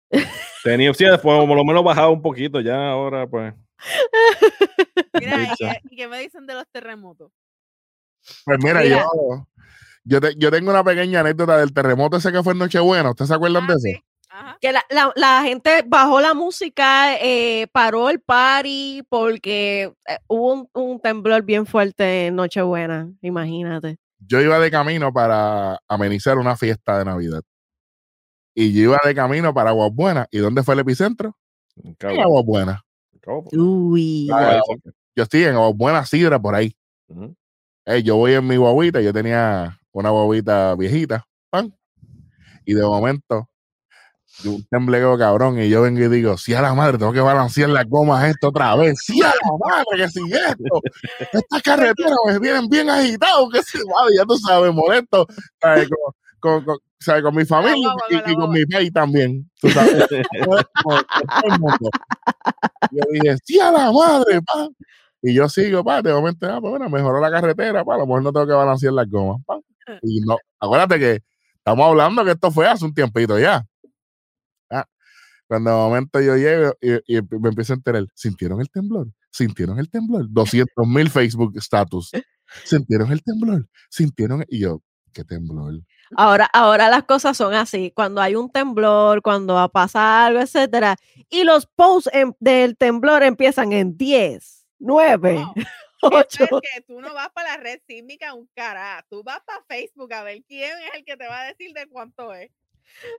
Tenía, 0.64 0.94
sí, 0.94 1.06
después 1.06 1.46
por 1.46 1.56
lo 1.58 1.66
menos 1.66 1.84
bajaba 1.84 2.10
un 2.10 2.22
poquito, 2.22 2.60
ya 2.62 2.90
ahora 2.92 3.28
pues. 3.28 3.54
Mira, 5.20 5.38
¿y 5.44 5.50
Bicha. 5.50 5.56
qué, 5.74 5.82
y 5.92 5.96
qué 5.96 6.08
me 6.08 6.20
dicen 6.20 6.46
de 6.46 6.54
los 6.54 6.68
terremotos? 6.72 7.32
Pues 8.46 8.58
mira, 8.62 8.82
Mira. 8.82 9.06
yo, 9.14 9.48
yo, 10.04 10.22
te- 10.22 10.36
yo 10.38 10.52
tengo 10.52 10.72
una 10.72 10.84
pequeña 10.84 11.22
anécdota 11.22 11.58
del 11.58 11.74
terremoto 11.74 12.18
ese 12.18 12.32
que 12.32 12.44
fue 12.44 12.54
en 12.54 12.60
Nochebuena. 12.60 13.10
¿Ustedes 13.12 13.30
se 13.30 13.36
acuerdan 13.36 13.64
Ah, 13.64 13.68
de 13.68 13.74
eso? 13.74 13.82
sí. 13.82 14.04
Ajá. 14.40 14.58
Que 14.62 14.72
la, 14.72 14.84
la- 14.90 15.14
la 15.16 15.42
gente 15.44 15.84
bajó 15.88 16.22
la 16.22 16.34
música, 16.34 17.16
eh, 17.20 17.68
paró 17.72 18.10
el 18.10 18.20
party 18.22 19.04
porque 19.10 19.94
eh, 20.08 20.18
hubo 20.28 20.54
un, 20.54 20.70
un 20.74 21.00
temblor 21.00 21.42
bien 21.44 21.66
fuerte 21.66 22.28
en 22.28 22.36
Nochebuena, 22.36 23.12
imagínate. 23.22 23.98
Yo 24.20 24.40
iba 24.42 24.60
de 24.60 24.70
camino 24.72 25.12
para 25.14 25.80
amenizar 25.88 26.38
una 26.38 26.56
fiesta 26.56 27.00
de 27.00 27.06
Navidad. 27.06 27.42
Y 28.56 28.74
yo 28.74 28.82
iba 28.92 29.00
de 29.04 29.14
camino 29.16 29.54
para 29.54 29.70
Aguas 29.70 29.92
Buenas. 29.94 30.28
¿Y 30.32 30.40
dónde 30.40 30.64
fue 30.64 30.74
el 30.74 30.80
epicentro? 30.82 31.36
En 31.84 31.96
Aguas 32.22 32.44
Buenas. 32.46 32.82
Uy. 33.54 34.30
Ah, 34.34 34.60
Yo 35.16 35.24
estoy 35.24 35.44
en 35.44 35.56
Aguas 35.56 35.74
Buenas, 35.76 36.10
Sidra, 36.10 36.40
por 36.40 36.56
ahí. 36.56 36.76
Eh, 37.86 38.02
yo 38.04 38.16
voy 38.18 38.34
en 38.34 38.46
mi 38.48 38.58
guaguita, 38.58 39.00
yo 39.02 39.14
tenía 39.14 39.80
una 39.92 40.10
guaguita 40.10 40.76
viejita, 40.76 41.26
pan, 41.50 41.74
y 42.66 42.74
de 42.74 42.84
momento, 42.84 43.48
de 44.44 44.50
un 44.50 44.64
tembleo 44.68 45.18
cabrón, 45.18 45.60
y 45.60 45.70
yo 45.70 45.82
vengo 45.82 46.00
y 46.02 46.08
digo, 46.10 46.38
sí 46.38 46.54
a 46.54 46.62
la 46.62 46.74
madre, 46.74 46.98
tengo 46.98 47.12
que 47.14 47.20
balancear 47.22 47.70
las 47.70 47.86
gomas 47.88 48.26
esto 48.26 48.50
otra 48.50 48.76
vez, 48.76 49.00
sí 49.04 49.22
a 49.22 49.28
la 49.28 49.58
madre, 49.60 49.86
que 49.98 50.10
sigue 50.10 50.38
esto, 50.38 50.82
estas 51.34 51.62
carreteras 51.64 52.18
me 52.26 52.40
vienen 52.40 52.68
bien 52.70 52.90
agitados, 52.90 53.50
que 53.52 53.60
madre, 53.88 54.16
ya 54.18 54.26
tú 54.26 54.38
sabes, 54.38 54.74
molesto, 54.74 55.26
¿sabes? 55.62 55.90
Con, 55.90 56.14
con, 56.40 56.66
con- 56.66 56.78
¿sabes? 57.00 57.24
con 57.24 57.36
mi 57.36 57.46
familia 57.46 57.90
y, 58.10 58.36
con 58.36 58.56
y 58.56 58.60
mi 58.60 58.66
país 58.66 58.92
también, 58.94 59.50
tú 59.60 59.70
sabes. 59.70 60.08
Yo 62.92 63.02
dije, 63.12 63.38
sí 63.44 63.60
a 63.60 63.72
la 63.72 63.92
madre, 63.92 64.42
pa. 64.42 64.68
Y 65.22 65.34
yo 65.34 65.50
sigo, 65.50 65.84
pa, 65.84 66.02
de 66.02 66.14
momento, 66.14 66.48
ah, 66.48 66.60
pues 66.62 66.72
bueno, 66.72 66.90
mejoró 66.90 67.20
la 67.20 67.32
carretera, 67.32 67.84
pa, 67.84 67.96
a 67.96 67.98
lo 67.98 68.06
mejor 68.06 68.24
no 68.24 68.32
tengo 68.32 68.48
que 68.48 68.54
balancear 68.54 68.94
las 68.94 69.10
gomas, 69.10 69.44
pa. 69.46 69.60
Y 70.04 70.20
no, 70.22 70.38
acuérdate 70.60 71.00
que 71.00 71.20
estamos 71.58 71.88
hablando 71.88 72.24
que 72.24 72.32
esto 72.32 72.52
fue 72.52 72.68
hace 72.68 72.86
un 72.86 72.94
tiempito 72.94 73.38
ya. 73.40 73.66
Cuando 75.48 75.70
de 75.70 75.76
momento 75.78 76.20
yo 76.20 76.36
llego 76.36 76.74
y, 76.82 77.18
y 77.18 77.22
me 77.40 77.50
empiezo 77.50 77.74
a 77.74 77.78
enterar, 77.78 78.06
¿sintieron 78.14 78.60
el 78.60 78.70
temblor? 78.70 79.08
¿Sintieron 79.32 79.80
el 79.80 79.90
temblor? 79.90 80.26
200 80.30 80.88
mil 80.88 81.10
Facebook 81.10 81.54
status. 81.58 82.12
¿Sintieron 82.66 83.12
el 83.12 83.24
temblor? 83.24 83.68
¿Sintieron? 83.90 84.42
el-?" 84.42 84.48
Y 84.50 84.60
yo, 84.60 84.82
¿qué 85.14 85.24
temblor? 85.24 85.82
Ahora, 86.16 86.46
ahora 86.54 86.90
las 86.90 87.04
cosas 87.04 87.36
son 87.36 87.54
así. 87.54 87.92
Cuando 87.96 88.22
hay 88.22 88.36
un 88.36 88.52
temblor, 88.52 89.22
cuando 89.22 89.56
va 89.56 89.64
a 89.64 89.70
pasar 89.70 90.28
algo, 90.28 90.40
etcétera, 90.42 90.98
y 91.30 91.44
los 91.44 91.66
posts 91.66 92.10
em- 92.14 92.34
del 92.40 92.78
temblor 92.78 93.24
empiezan 93.24 93.74
en 93.74 93.98
10, 93.98 94.66
9, 94.80 95.36
No, 95.36 95.54
8. 96.02 96.44
Eso 96.44 96.62
es 96.62 96.70
que 96.74 96.82
tú 96.82 97.02
no 97.02 97.14
vas 97.14 97.30
para 97.32 97.58
la 97.58 97.64
red 97.64 97.80
sísmica 97.88 98.34
un 98.34 98.50
cara. 98.54 99.06
Tú 99.10 99.24
vas 99.24 99.42
para 99.46 99.64
Facebook 99.68 100.14
a 100.14 100.24
ver 100.24 100.44
quién 100.48 100.72
es 100.80 100.96
el 100.96 101.06
que 101.06 101.18
te 101.18 101.28
va 101.28 101.42
a 101.42 101.48
decir 101.48 101.74
de 101.74 101.88
cuánto 101.88 102.34
es. 102.34 102.52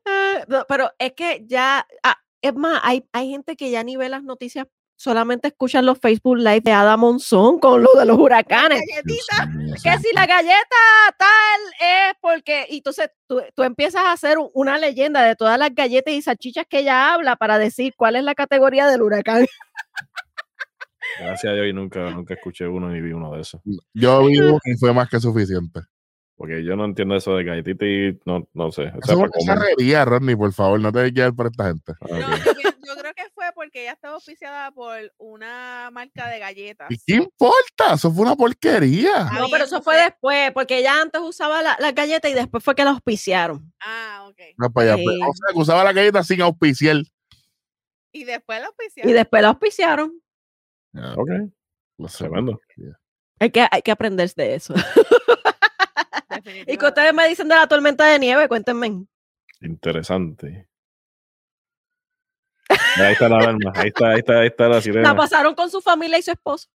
Ah, 0.07 0.45
no, 0.49 0.65
pero 0.69 0.91
es 0.99 1.13
que 1.13 1.45
ya, 1.47 1.87
ah, 2.03 2.17
es 2.41 2.55
más, 2.55 2.81
hay, 2.83 3.05
hay 3.13 3.31
gente 3.31 3.57
que 3.57 3.71
ya 3.71 3.83
ni 3.83 3.97
ve 3.97 4.09
las 4.09 4.23
noticias, 4.23 4.67
solamente 4.97 5.49
escuchan 5.49 5.87
los 5.87 5.99
Facebook 5.99 6.39
Live 6.39 6.63
de 6.63 6.73
Ada 6.73 6.97
Monzón 6.97 7.61
con 7.61 7.83
lo 7.83 7.89
de 7.97 8.05
los 8.05 8.19
huracanes. 8.19 8.81
Que 9.83 9.99
si 9.99 10.13
la 10.15 10.27
galleta 10.27 10.77
tal 11.17 11.61
es 11.81 12.15
porque, 12.21 12.67
y 12.69 12.79
entonces 12.79 13.11
tú, 13.29 13.41
tú 13.55 13.63
empiezas 13.63 14.03
a 14.03 14.13
hacer 14.13 14.39
un- 14.39 14.51
una 14.55 14.77
leyenda 14.79 15.23
de 15.23 15.37
todas 15.37 15.57
las 15.59 15.73
galletas 15.75 16.15
y 16.15 16.23
salchichas 16.23 16.67
que 16.69 16.81
ella 16.81 17.13
habla 17.15 17.37
para 17.37 17.59
decir 17.59 17.95
cuál 17.97 18.17
es 18.17 18.25
la 18.25 18.35
categoría 18.35 18.89
del 18.89 19.03
huracán. 19.03 19.47
Gracias 21.21 21.51
a 21.51 21.55
Dios 21.55 21.67
y 21.69 21.73
nunca, 21.73 22.11
nunca 22.11 22.35
escuché 22.35 22.67
uno 22.67 22.89
ni 22.91 23.01
vi 23.01 23.13
uno 23.13 23.33
de 23.33 23.41
esos. 23.41 23.61
Yo 23.95 24.27
vivo 24.27 24.59
y 24.65 24.77
fue 24.79 24.93
más 24.93 25.09
que 25.09 25.21
suficiente. 25.21 25.81
Porque 26.39 26.63
yo 26.65 26.77
no 26.77 26.85
entiendo 26.85 27.17
eso 27.17 27.35
de 27.37 27.43
galletita 27.43 27.85
y 27.85 28.17
no, 28.25 28.49
no 28.55 28.71
sé. 28.71 28.83
O 28.83 29.03
sea, 29.05 29.15
Eso 29.15 29.25
es 29.77 30.05
Rodney, 30.07 30.37
por 30.37 30.53
favor, 30.53 30.81
no 30.81 30.93
te 30.93 31.01
dejes 31.11 31.33
por 31.33 31.49
esta 31.49 31.67
gente. 31.67 31.93
Ah, 32.01 32.07
No, 32.11 32.37
yo, 32.37 32.95
creo 33.01 33.13
que 33.13 33.25
fue 33.35 33.47
porque 33.57 33.83
ella 33.83 33.93
estaba 33.95 34.15
auspiciada 34.15 34.71
por 34.71 34.97
una 35.19 35.91
marca 35.93 36.29
de 36.29 36.39
galletas. 36.39 36.87
¿Y 36.93 36.97
qué 37.05 37.15
importa? 37.17 37.95
Eso 37.95 38.13
fue 38.13 38.23
una 38.23 38.37
porquería. 38.37 39.11
Ah, 39.17 39.39
No, 39.41 39.49
pero 39.51 39.65
eso 39.65 39.83
fue 39.83 39.97
después, 39.97 40.53
porque 40.53 40.79
ella 40.79 41.03
antes 41.03 41.21
usaba 41.21 41.61
la- 41.61 41.77
las 41.81 41.93
galletas 41.93 42.31
y 42.31 42.35
después 42.35 42.63
fue 42.63 42.77
que 42.77 42.85
las 42.85 42.93
auspiciaron. 42.95 43.73
Ah, 43.81 44.25
ok. 44.29 44.39
No, 44.59 44.71
para 44.71 44.93
allá, 44.95 45.03
pues. 45.03 45.17
O 45.29 45.33
sea, 45.35 45.53
que 45.53 45.59
usaba 45.59 45.83
la 45.83 45.93
galleta 45.93 46.23
sin 46.23 46.41
auspiciar. 46.41 46.99
Y 48.13 48.23
después 48.25 48.61
la 48.61 48.67
Y 48.67 48.69
auspiciaron. 48.69 49.13
después 49.13 49.43
la 49.43 49.49
auspiciaron. 49.49 50.23
Ok, 51.17 51.31
Lo 51.99 52.09
sé. 52.09 52.19
tremendo. 52.25 52.61
Hay 53.41 53.51
que, 53.51 53.67
hay 53.71 53.83
que 53.83 53.91
aprender 53.91 54.33
de 54.35 54.55
eso. 54.55 54.73
¿Y 56.51 56.53
que 56.53 56.59
definitivamente. 56.59 56.87
ustedes 56.89 57.15
me 57.15 57.29
dicen 57.29 57.49
de 57.49 57.55
la 57.55 57.67
tormenta 57.67 58.07
de 58.07 58.19
nieve? 58.19 58.49
Cuéntenme. 58.49 59.07
Interesante. 59.61 60.69
Ahí 62.69 63.13
está 63.13 63.29
la 63.29 63.39
alarma. 63.39 63.73
Ahí 63.75 63.89
está, 63.89 64.11
ahí 64.11 64.19
está, 64.19 64.41
ahí 64.41 64.47
está 64.49 64.69
la 64.69 64.81
sirena. 64.81 65.09
La 65.11 65.17
pasaron 65.17 65.55
con 65.55 65.71
su 65.71 65.81
familia 65.81 66.19
y 66.19 66.23
su 66.23 66.33
esposo. 66.33 66.69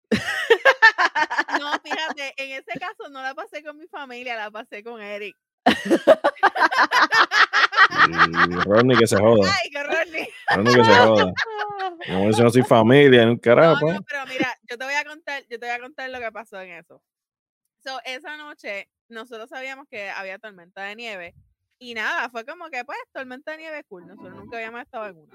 No, 1.59 1.71
fíjate, 1.83 2.33
en 2.37 2.51
ese 2.51 2.79
caso 2.79 3.09
no 3.09 3.21
la 3.21 3.35
pasé 3.35 3.63
con 3.63 3.77
mi 3.77 3.87
familia, 3.87 4.35
la 4.35 4.51
pasé 4.51 4.83
con 4.83 5.01
Eric. 5.01 5.35
Y 8.07 8.55
Rodney 8.63 8.97
que 8.97 9.07
se 9.07 9.17
joda. 9.17 9.51
Ay, 9.61 9.69
qué 9.69 9.83
Rodney. 9.83 10.27
Rodney 10.55 10.75
que 10.75 10.83
se 10.85 10.95
joda. 10.95 11.33
Como 12.07 12.33
si 12.33 12.41
no 12.41 12.49
soy 12.49 12.63
familia, 12.63 13.23
en 13.23 13.29
un 13.29 13.37
carajo. 13.37 13.79
pues. 13.81 13.95
no, 13.95 14.01
pero 14.03 14.25
mira, 14.27 14.57
yo 14.69 14.77
te 14.77 14.85
voy 14.85 14.93
a 14.93 15.03
contar, 15.03 15.43
yo 15.49 15.59
te 15.59 15.65
voy 15.65 15.75
a 15.75 15.79
contar 15.79 16.09
lo 16.09 16.19
que 16.19 16.31
pasó 16.31 16.59
en 16.61 16.71
eso. 16.71 17.01
So, 17.83 17.99
esa 18.05 18.37
noche 18.37 18.87
nosotros 19.09 19.49
sabíamos 19.49 19.87
que 19.89 20.09
había 20.09 20.37
tormenta 20.39 20.83
de 20.83 20.95
nieve 20.95 21.35
y 21.79 21.93
nada, 21.95 22.29
fue 22.29 22.45
como 22.45 22.69
que 22.69 22.85
pues 22.85 22.99
tormenta 23.11 23.51
de 23.51 23.57
nieve 23.57 23.83
cool, 23.85 24.07
nosotros 24.07 24.35
nunca 24.35 24.57
habíamos 24.57 24.81
estado 24.81 25.07
en 25.07 25.17
una. 25.17 25.33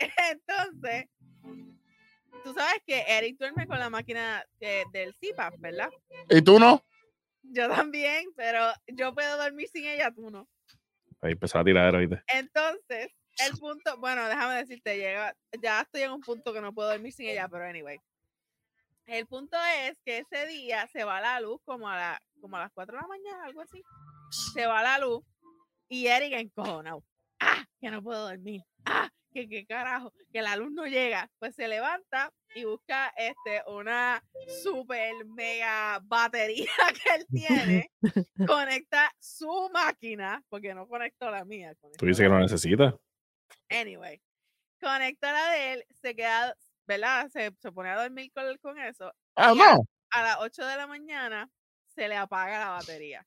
Entonces, 0.30 1.06
tú 2.44 2.52
sabes 2.54 2.82
que 2.86 3.04
Eric 3.08 3.38
duerme 3.38 3.66
con 3.66 3.78
la 3.78 3.90
máquina 3.90 4.44
de- 4.58 4.84
del 4.92 5.14
CPAP, 5.14 5.54
¿verdad? 5.58 5.90
¿Y 6.28 6.42
tú 6.42 6.58
no? 6.58 6.84
Yo 7.42 7.68
también, 7.68 8.26
pero 8.36 8.70
yo 8.86 9.14
puedo 9.14 9.36
dormir 9.38 9.68
sin 9.68 9.86
ella, 9.86 10.10
tú 10.12 10.30
no. 10.30 10.46
Ahí 11.22 11.32
empezó 11.32 11.58
a 11.58 11.64
tirar, 11.64 11.94
¿oíste? 11.94 12.22
Entonces, 12.28 13.10
el 13.46 13.58
punto, 13.58 13.96
bueno, 13.98 14.28
déjame 14.28 14.56
decirte, 14.56 14.96
llega, 14.96 15.34
ya 15.60 15.80
estoy 15.82 16.02
en 16.02 16.12
un 16.12 16.20
punto 16.20 16.52
que 16.52 16.60
no 16.60 16.72
puedo 16.72 16.90
dormir 16.90 17.12
sin 17.12 17.28
ella, 17.28 17.48
pero 17.48 17.64
anyway. 17.64 17.98
El 19.10 19.26
punto 19.26 19.56
es 19.82 19.98
que 20.04 20.18
ese 20.18 20.46
día 20.46 20.86
se 20.92 21.02
va 21.02 21.20
la 21.20 21.40
luz 21.40 21.60
como 21.64 21.88
a, 21.88 21.96
la, 21.96 22.22
como 22.40 22.56
a 22.56 22.60
las 22.60 22.70
4 22.72 22.94
de 22.94 23.02
la 23.02 23.08
mañana, 23.08 23.44
algo 23.44 23.60
así. 23.60 23.82
Se 24.54 24.66
va 24.66 24.84
la 24.84 25.00
luz 25.00 25.24
y 25.88 26.06
Eric 26.06 26.32
encojonado. 26.34 27.02
Ah, 27.40 27.64
que 27.80 27.90
no 27.90 28.04
puedo 28.04 28.28
dormir. 28.28 28.62
Ah, 28.84 29.10
que 29.32 29.48
qué 29.48 29.66
carajo, 29.66 30.12
que 30.32 30.42
la 30.42 30.54
luz 30.54 30.70
no 30.70 30.86
llega. 30.86 31.28
Pues 31.40 31.56
se 31.56 31.66
levanta 31.66 32.32
y 32.54 32.64
busca 32.64 33.12
este 33.16 33.64
una 33.66 34.22
super 34.62 35.12
mega 35.26 35.98
batería 36.04 36.70
que 37.02 37.14
él 37.16 37.26
tiene, 37.32 37.90
conecta 38.46 39.12
su 39.18 39.70
máquina, 39.72 40.40
porque 40.48 40.72
no 40.72 40.86
conectó 40.86 41.32
la 41.32 41.44
mía. 41.44 41.74
Tú 41.98 42.06
dices 42.06 42.24
que 42.24 42.30
no 42.30 42.38
necesitas. 42.38 42.94
Anyway, 43.70 44.22
conecta 44.80 45.32
la 45.32 45.50
de 45.50 45.72
él, 45.72 45.84
se 46.00 46.14
queda, 46.14 46.54
¿verdad? 46.90 47.28
Se, 47.28 47.54
se 47.60 47.70
pone 47.72 47.90
a 47.90 48.02
dormir 48.02 48.32
con, 48.34 48.56
con 48.58 48.78
eso. 48.78 49.12
Ah, 49.36 49.50
a- 49.50 49.54
no. 49.54 49.84
a 50.10 50.22
las 50.24 50.36
8 50.40 50.66
de 50.66 50.76
la 50.76 50.86
mañana 50.88 51.48
se 51.94 52.08
le 52.08 52.16
apaga 52.16 52.58
la 52.58 52.70
batería. 52.70 53.24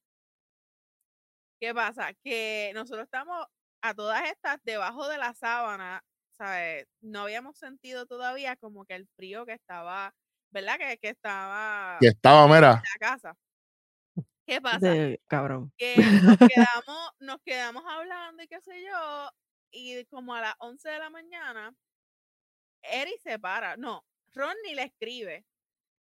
¿Qué 1.62 1.74
pasa? 1.74 2.14
Que 2.24 2.72
nosotros 2.74 3.06
estamos 3.06 3.46
a 3.82 3.94
todas 3.94 4.24
estas 4.30 4.60
debajo 4.64 5.08
de 5.08 5.18
la 5.18 5.34
sábana, 5.34 6.04
¿sabes? 6.38 6.88
No 7.02 7.22
habíamos 7.22 7.58
sentido 7.58 8.06
todavía 8.06 8.56
como 8.58 8.86
que 8.86 8.96
el 8.96 9.08
frío 9.16 9.46
que 9.46 9.54
estaba, 9.54 10.14
¿verdad? 10.52 10.78
Que, 10.78 10.98
que 10.98 11.10
estaba 11.10 11.98
Que 12.02 12.08
estaba, 12.08 12.46
mira. 12.48 12.72
en 12.72 12.82
la 12.82 13.00
casa. 13.00 13.38
¿Qué 14.46 14.60
pasa? 14.62 14.80
De, 14.80 15.22
cabrón. 15.28 15.72
que 15.78 15.96
nos 16.22 16.38
quedamos, 16.54 17.12
nos 17.20 17.38
quedamos 17.46 17.84
hablando 17.88 18.44
y 18.44 18.48
qué 18.48 18.60
sé 18.60 18.84
yo, 18.84 19.30
y 19.72 20.04
como 20.08 20.36
a 20.36 20.42
las 20.42 20.56
11 20.60 20.90
de 20.90 21.00
la 21.00 21.10
mañana, 21.10 21.74
Eric 22.84 23.20
se 23.22 23.40
para, 23.40 23.78
no, 23.78 24.06
Ronnie 24.34 24.76
le 24.76 24.84
escribe, 24.84 25.46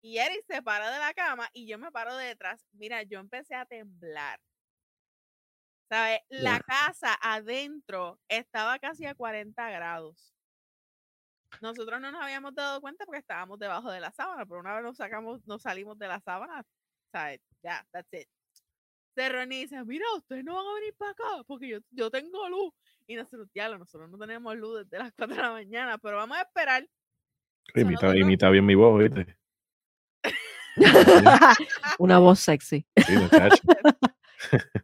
y 0.00 0.18
Eric 0.18 0.44
se 0.46 0.62
para 0.62 0.90
de 0.90 0.98
la 0.98 1.12
cama 1.12 1.48
y 1.52 1.66
yo 1.66 1.78
me 1.78 1.90
paro 1.90 2.16
de 2.16 2.26
detrás. 2.26 2.64
Mira, 2.72 3.02
yo 3.02 3.18
empecé 3.18 3.54
a 3.54 3.66
temblar. 3.66 4.40
¿Sabes? 5.88 6.20
La 6.28 6.60
casa 6.60 7.18
adentro 7.20 8.20
estaba 8.28 8.78
casi 8.78 9.06
a 9.06 9.14
40 9.14 9.70
grados. 9.70 10.34
Nosotros 11.62 12.00
no 12.00 12.12
nos 12.12 12.22
habíamos 12.22 12.54
dado 12.54 12.80
cuenta 12.80 13.06
porque 13.06 13.20
estábamos 13.20 13.58
debajo 13.58 13.90
de 13.90 14.00
la 14.00 14.12
sábana, 14.12 14.44
pero 14.44 14.60
una 14.60 14.74
vez 14.74 14.82
nos 14.82 14.96
sacamos, 14.98 15.44
nos 15.46 15.62
salimos 15.62 15.98
de 15.98 16.06
la 16.06 16.20
sábana, 16.20 16.62
¿sabes? 17.10 17.40
Ya, 17.62 17.84
that's 17.90 18.12
it. 18.12 18.28
Se 19.14 19.28
Ronnie 19.28 19.62
dice, 19.62 19.82
mira, 19.84 20.04
ustedes 20.14 20.44
no 20.44 20.54
van 20.54 20.66
a 20.66 20.74
venir 20.74 20.94
para 20.96 21.10
acá 21.12 21.42
porque 21.46 21.68
yo, 21.68 21.78
yo 21.90 22.10
tengo 22.10 22.48
luz. 22.48 22.72
Y 23.08 23.16
nosotros, 23.16 23.48
diablo, 23.54 23.78
nosotros 23.78 24.10
no 24.10 24.18
tenemos 24.18 24.54
luz 24.56 24.84
desde 24.84 24.98
las 25.02 25.12
4 25.16 25.34
de 25.34 25.42
la 25.42 25.50
mañana, 25.50 25.98
pero 25.98 26.18
vamos 26.18 26.36
a 26.38 26.42
esperar. 26.42 26.86
Imita, 27.74 27.90
nosotros- 27.92 28.16
imita 28.16 28.50
bien 28.50 28.66
mi 28.66 28.74
voz, 28.74 28.98
¿viste? 29.02 29.36
Una 31.98 32.18
voz 32.18 32.40
sexy. 32.40 32.86
Sí. 33.06 33.14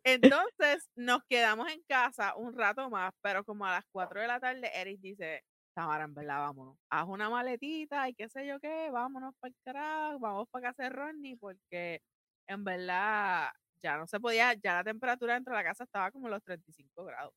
Entonces 0.05 0.91
nos 0.97 1.23
quedamos 1.29 1.71
en 1.71 1.83
casa 1.89 2.35
un 2.37 2.57
rato 2.57 2.91
más, 2.91 3.13
pero 3.23 3.45
como 3.45 3.65
a 3.67 3.73
las 3.73 3.85
4 3.93 4.21
de 4.21 4.27
la 4.27 4.41
tarde, 4.41 4.71
Eric 4.75 5.01
dice, 5.01 5.45
Tamara, 5.75 6.05
en 6.05 6.15
verdad, 6.15 6.39
vámonos. 6.41 6.77
Haz 6.91 7.07
una 7.07 7.31
maletita 7.31 8.09
y 8.09 8.15
qué 8.15 8.29
sé 8.29 8.47
yo 8.47 8.59
qué, 8.61 8.91
vámonos 8.91 9.35
para 9.41 9.51
el 9.51 9.57
carajo, 9.65 10.19
vamos 10.19 10.49
para 10.51 10.69
casa 10.69 10.85
de 10.85 10.91
Ronnie, 10.91 11.37
porque 11.37 12.01
en 12.49 12.65
verdad 12.65 13.51
ya 13.83 13.97
no 13.97 14.07
se 14.07 14.19
podía, 14.19 14.55
ya 14.55 14.75
la 14.75 14.85
temperatura 14.85 15.35
dentro 15.35 15.53
de 15.57 15.63
la 15.63 15.69
casa 15.69 15.85
estaba 15.85 16.11
como 16.11 16.29
los 16.29 16.43
35 16.43 17.05
grados. 17.05 17.33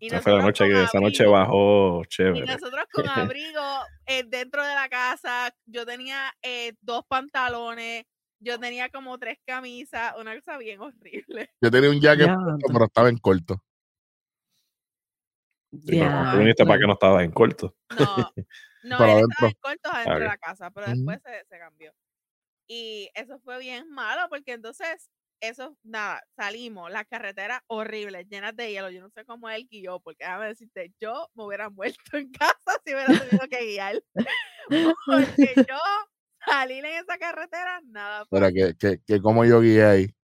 Y 0.00 0.06
Esa 0.08 0.20
fue 0.20 0.32
la 0.32 0.42
noche 0.42 0.64
que 0.66 0.82
esa 0.82 1.00
noche 1.00 1.24
bajó 1.26 2.02
Y 2.02 2.08
chévere. 2.08 2.46
nosotros 2.46 2.84
con 2.92 3.08
abrigo 3.08 3.62
eh, 4.06 4.24
dentro 4.26 4.64
de 4.64 4.74
la 4.74 4.88
casa, 4.88 5.54
yo 5.66 5.86
tenía 5.86 6.32
eh, 6.42 6.74
dos 6.80 7.04
pantalones, 7.08 8.04
yo 8.40 8.58
tenía 8.58 8.88
como 8.90 9.18
tres 9.18 9.38
camisas, 9.46 10.14
una 10.18 10.34
cosa 10.34 10.58
bien 10.58 10.80
horrible. 10.80 11.50
Yo 11.60 11.70
tenía 11.70 11.90
un 11.90 12.00
jacket, 12.00 12.26
puesto, 12.26 12.72
pero 12.72 12.84
estaba 12.86 13.08
en 13.08 13.18
corto. 13.18 13.62
Tú 15.70 15.92
Ya, 15.92 16.34
viniste 16.36 16.64
para 16.64 16.78
que 16.78 16.86
no 16.86 16.92
estabas 16.92 17.24
en 17.24 17.32
corto. 17.32 17.74
No, 17.90 17.96
no, 18.84 19.04
él 19.18 19.24
estaba 19.30 19.48
en 19.48 19.56
cortos 19.60 19.92
adentro 19.92 20.18
de 20.20 20.26
la 20.26 20.38
casa, 20.38 20.70
pero 20.70 20.86
después 20.88 21.20
se, 21.22 21.44
se 21.48 21.58
cambió. 21.58 21.92
Y 22.66 23.10
eso 23.14 23.38
fue 23.40 23.58
bien 23.58 23.90
malo, 23.90 24.22
porque 24.28 24.52
entonces, 24.52 25.10
eso, 25.40 25.76
nada, 25.82 26.22
salimos, 26.36 26.90
las 26.90 27.06
carreteras 27.06 27.60
horribles, 27.66 28.26
llenas 28.28 28.56
de 28.56 28.70
hielo. 28.70 28.90
Yo 28.90 29.02
no 29.02 29.10
sé 29.10 29.24
cómo 29.24 29.48
él 29.48 29.68
guió, 29.70 30.00
porque 30.00 30.24
déjame 30.24 30.46
decirte, 30.46 30.92
yo 31.00 31.28
me 31.34 31.44
hubiera 31.44 31.70
muerto 32.10 32.16
en 32.16 32.30
casa 32.32 32.80
si 32.84 32.94
hubiera 32.94 33.18
tenido 33.18 33.48
que 33.48 33.64
guiar. 33.64 34.02
Porque 35.06 35.54
yo 35.68 35.76
salir 36.46 36.84
en 36.84 36.94
esa 36.94 37.18
carretera, 37.18 37.82
nada. 37.84 38.24
Fácil. 38.24 38.54
que, 38.54 38.74
que, 38.78 39.02
que 39.06 39.20
como 39.20 39.44
yo 39.44 39.60
guié 39.60 39.84
ahí. 39.84 40.14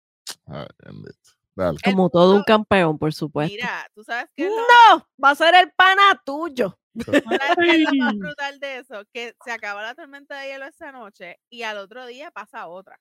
Ay, 0.46 0.66
bendito. 0.78 1.30
Dale. 1.54 1.78
El 1.82 1.92
Como 1.92 2.08
todo 2.08 2.36
un 2.36 2.42
campeón, 2.44 2.98
por 2.98 3.12
supuesto. 3.12 3.54
Mira, 3.54 3.86
tú 3.94 4.02
sabes 4.02 4.30
que 4.34 4.44
lo, 4.44 4.56
No, 4.56 5.06
va 5.22 5.30
a 5.30 5.34
ser 5.34 5.54
el 5.54 5.70
pana 5.72 6.20
tuyo. 6.24 6.78
¿Sabes 7.04 7.56
qué 7.58 7.70
es 7.70 7.80
lo 7.80 8.04
más 8.04 8.14
brutal 8.16 8.60
de 8.60 8.78
eso? 8.78 9.04
Que 9.12 9.34
se 9.44 9.52
acaba 9.52 9.82
la 9.82 9.94
tormenta 9.94 10.40
de 10.40 10.48
hielo 10.48 10.66
esa 10.66 10.90
noche 10.92 11.38
y 11.48 11.62
al 11.62 11.78
otro 11.78 12.06
día 12.06 12.30
pasa 12.30 12.66
otra. 12.66 12.98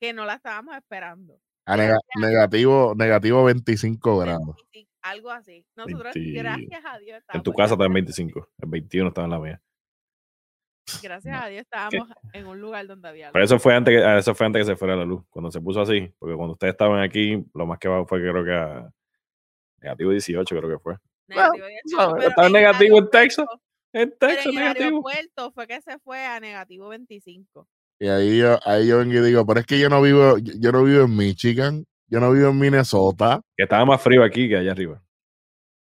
Que 0.00 0.12
no 0.12 0.24
la 0.24 0.34
estábamos 0.34 0.74
esperando. 0.76 1.38
A 1.66 1.76
negativo, 1.76 2.94
negativo 2.96 3.44
25 3.44 4.18
grados. 4.18 4.56
25, 4.72 4.90
algo 5.02 5.30
así. 5.30 5.64
Nosotros, 5.76 6.14
20 6.14 6.38
gracias 6.38 6.82
a 6.84 6.98
Dios, 6.98 7.22
En 7.32 7.42
tu 7.42 7.52
casa 7.52 7.68
en 7.68 7.72
estaba 7.74 7.84
en 7.84 7.90
un- 7.90 7.94
25. 7.94 8.48
El 8.58 8.68
21 8.70 9.08
estaba 9.08 9.26
en 9.26 9.30
la 9.30 9.38
mía. 9.38 9.62
Gracias 11.02 11.40
a 11.42 11.46
Dios 11.46 11.60
estábamos 11.62 12.08
en 12.32 12.46
un 12.46 12.60
lugar 12.60 12.86
donde 12.86 13.08
había 13.08 13.30
Pero 13.30 13.44
luz. 13.44 13.50
eso 13.52 13.60
fue 13.60 13.74
antes 13.76 13.94
que, 13.96 14.04
ah, 14.04 14.18
eso 14.18 14.34
fue 14.34 14.46
antes 14.46 14.62
que 14.62 14.72
se 14.72 14.76
fuera 14.76 14.96
la 14.96 15.04
luz. 15.04 15.22
Cuando 15.30 15.50
se 15.52 15.60
puso 15.60 15.80
así. 15.82 16.12
Porque 16.18 16.34
cuando 16.34 16.54
ustedes 16.54 16.72
estaban 16.72 17.00
aquí, 17.00 17.44
lo 17.54 17.66
más 17.66 17.78
que 17.78 17.86
bajó 17.86 18.06
fue 18.06 18.18
creo 18.20 18.44
que 18.44 18.52
a 18.52 18.90
negativo 19.80 20.10
18, 20.10 20.56
creo 20.56 20.68
que 20.70 20.78
fue. 20.82 20.96
Negativo 21.28 21.66
18, 21.66 21.96
sabes, 21.96 22.14
pero 22.16 22.28
estaba 22.30 22.46
en 22.48 22.52
negativo 22.54 22.98
en 22.98 23.10
Texas. 23.10 23.46
En 23.92 24.14
pero 24.18 24.32
Texas 24.32 24.46
en 24.52 24.58
el 24.58 24.66
aeropuerto 24.68 25.52
fue 25.52 25.66
que 25.68 25.80
se 25.80 25.98
fue 26.00 26.24
a 26.24 26.40
negativo 26.40 26.88
25. 26.88 27.68
Y 28.02 28.08
ahí 28.08 28.38
yo, 28.38 28.58
ahí 28.64 28.86
yo 28.88 28.96
vengo 28.98 29.12
y 29.12 29.20
digo, 29.20 29.44
pero 29.44 29.60
es 29.60 29.66
que 29.66 29.78
yo 29.78 29.90
no 29.90 30.00
vivo, 30.00 30.38
yo, 30.38 30.72
no 30.72 30.82
vivo 30.84 31.04
en 31.04 31.14
Michigan, 31.14 31.84
yo 32.06 32.18
no 32.18 32.32
vivo 32.32 32.48
en 32.48 32.58
Minnesota. 32.58 33.42
Que 33.54 33.64
estaba 33.64 33.84
más 33.84 34.00
frío 34.00 34.24
aquí 34.24 34.48
que 34.48 34.56
allá 34.56 34.72
arriba. 34.72 35.02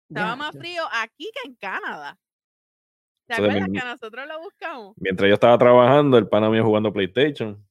Estaba 0.10 0.36
más 0.36 0.52
frío 0.58 0.84
aquí 0.92 1.32
que 1.34 1.48
en 1.48 1.56
Canadá. 1.56 2.18
¿Te 3.28 3.36
acuerdas 3.36 3.70
mi- 3.70 3.80
que 3.80 3.86
nosotros 3.86 4.28
lo 4.28 4.42
buscamos? 4.42 4.94
Mientras 4.98 5.30
yo 5.30 5.36
estaba 5.36 5.58
trabajando, 5.58 6.18
el 6.18 6.28
pana 6.28 6.50
mío 6.50 6.66
jugando 6.66 6.92
PlayStation. 6.92 7.66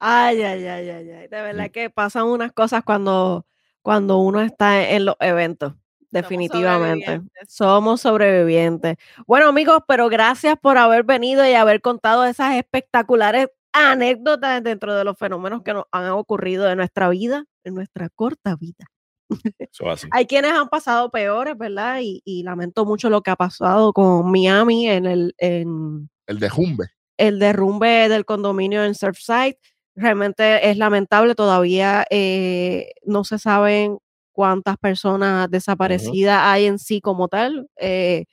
Ay, 0.00 0.42
ay, 0.42 0.66
ay, 0.66 0.90
ay, 0.90 1.10
ay. 1.10 1.28
De 1.28 1.42
verdad 1.42 1.70
que 1.70 1.90
pasan 1.90 2.24
unas 2.26 2.52
cosas 2.52 2.84
cuando, 2.84 3.46
cuando 3.82 4.18
uno 4.18 4.40
está 4.40 4.90
en 4.90 5.04
los 5.06 5.16
eventos. 5.20 5.74
Definitivamente. 6.10 7.06
sobrevivientes. 7.06 7.54
Somos 7.54 8.00
sobrevivientes. 8.00 8.96
Bueno, 9.26 9.48
amigos, 9.48 9.80
pero 9.86 10.08
gracias 10.08 10.56
por 10.60 10.78
haber 10.78 11.04
venido 11.04 11.46
y 11.46 11.52
haber 11.52 11.80
contado 11.80 12.24
esas 12.24 12.54
espectaculares 12.56 13.48
anécdotas 13.72 14.62
dentro 14.62 14.94
de 14.94 15.04
los 15.04 15.18
fenómenos 15.18 15.62
que 15.62 15.74
nos 15.74 15.84
han 15.92 16.08
ocurrido 16.10 16.70
en 16.70 16.78
nuestra 16.78 17.08
vida, 17.10 17.44
en 17.64 17.74
nuestra 17.74 18.08
corta 18.08 18.56
vida. 18.56 18.86
Eso 19.70 19.90
así. 19.90 20.08
Hay 20.10 20.26
quienes 20.26 20.52
han 20.52 20.68
pasado 20.68 21.10
peores, 21.10 21.56
¿verdad? 21.58 22.00
Y, 22.02 22.22
y 22.24 22.42
lamento 22.42 22.86
mucho 22.86 23.10
lo 23.10 23.22
que 23.22 23.30
ha 23.30 23.36
pasado 23.36 23.92
con 23.92 24.30
Miami 24.30 24.88
en 24.88 25.04
el, 25.06 25.34
en 25.38 26.08
El 26.26 26.40
de 26.40 26.48
Jumbe. 26.48 26.86
el 27.18 27.38
derrumbe 27.38 28.08
del 28.08 28.24
condominio 28.24 28.84
en 28.84 28.94
Surfside. 28.94 29.58
Realmente 29.94 30.70
es 30.70 30.78
lamentable, 30.78 31.34
todavía 31.34 32.06
eh, 32.10 32.92
no 33.04 33.24
se 33.24 33.38
saben 33.38 33.98
cuántas 34.38 34.76
personas 34.76 35.50
desaparecidas 35.50 36.40
hay 36.44 36.66
en 36.66 36.78
sí 36.78 37.00
como 37.00 37.26
tal. 37.26 37.66
Eh, 37.76 38.26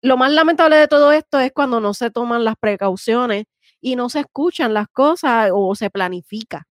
lo 0.00 0.16
más 0.16 0.30
lamentable 0.30 0.76
de 0.76 0.86
todo 0.86 1.10
esto 1.10 1.40
es 1.40 1.50
cuando 1.52 1.80
no 1.80 1.94
se 1.94 2.12
toman 2.12 2.44
las 2.44 2.54
precauciones 2.54 3.46
y 3.80 3.96
no 3.96 4.08
se 4.08 4.20
escuchan 4.20 4.72
las 4.72 4.86
cosas 4.86 5.50
o 5.52 5.74
se 5.74 5.90
planifica, 5.90 6.68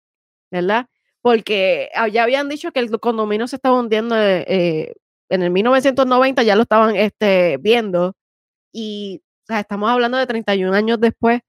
¿verdad? 0.52 0.86
Porque 1.22 1.90
ah, 1.96 2.10
ya 2.10 2.22
habían 2.22 2.48
dicho 2.48 2.72
que 2.72 2.80
el 2.80 2.91
condominio 3.00 3.48
se 3.48 3.56
estaba 3.56 3.80
hundiendo 3.80 4.16
eh, 4.16 4.46
eh, 4.48 4.94
en 5.30 5.41
el 5.41 5.50
1990, 5.50 6.44
ya 6.44 6.56
lo 6.56 6.62
estaban 6.62 6.96
este, 6.96 7.58
viendo 7.58 8.14
y 8.72 9.24
o 9.46 9.48
sea, 9.48 9.62
estamos 9.62 9.90
hablando 9.90 10.20
de 10.20 10.28
31 10.28 10.76
años 10.76 11.00
después 11.00 11.41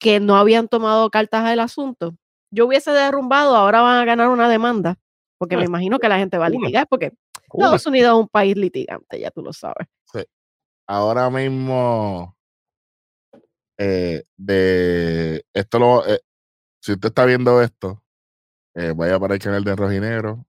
que 0.00 0.18
no 0.18 0.36
habían 0.36 0.66
tomado 0.66 1.08
cartas 1.08 1.48
del 1.48 1.60
asunto. 1.60 2.16
Yo 2.50 2.66
hubiese 2.66 2.90
derrumbado, 2.90 3.54
ahora 3.54 3.80
van 3.82 3.98
a 3.98 4.04
ganar 4.04 4.30
una 4.30 4.48
demanda, 4.48 4.96
porque 5.38 5.56
me 5.56 5.64
imagino 5.64 5.98
que 5.98 6.08
la 6.08 6.18
gente 6.18 6.38
va 6.38 6.46
a 6.46 6.50
litigar, 6.50 6.86
porque. 6.88 7.12
Estados 7.52 7.86
Unidos 7.86 8.14
es 8.14 8.20
un 8.22 8.28
país 8.28 8.56
litigante, 8.56 9.20
ya 9.20 9.30
tú 9.30 9.42
lo 9.42 9.52
sabes. 9.52 9.86
Ahora 10.88 11.30
mismo, 11.30 12.36
eh, 13.78 14.22
de 14.36 15.44
esto 15.52 15.78
lo, 15.78 16.06
eh, 16.06 16.20
si 16.80 16.92
usted 16.92 17.08
está 17.08 17.24
viendo 17.24 17.60
esto, 17.60 18.04
eh, 18.74 18.92
vaya 18.94 19.18
para 19.18 19.34
el 19.34 19.40
canal 19.40 19.64
de 19.64 19.74
Rojinegro. 19.74 20.46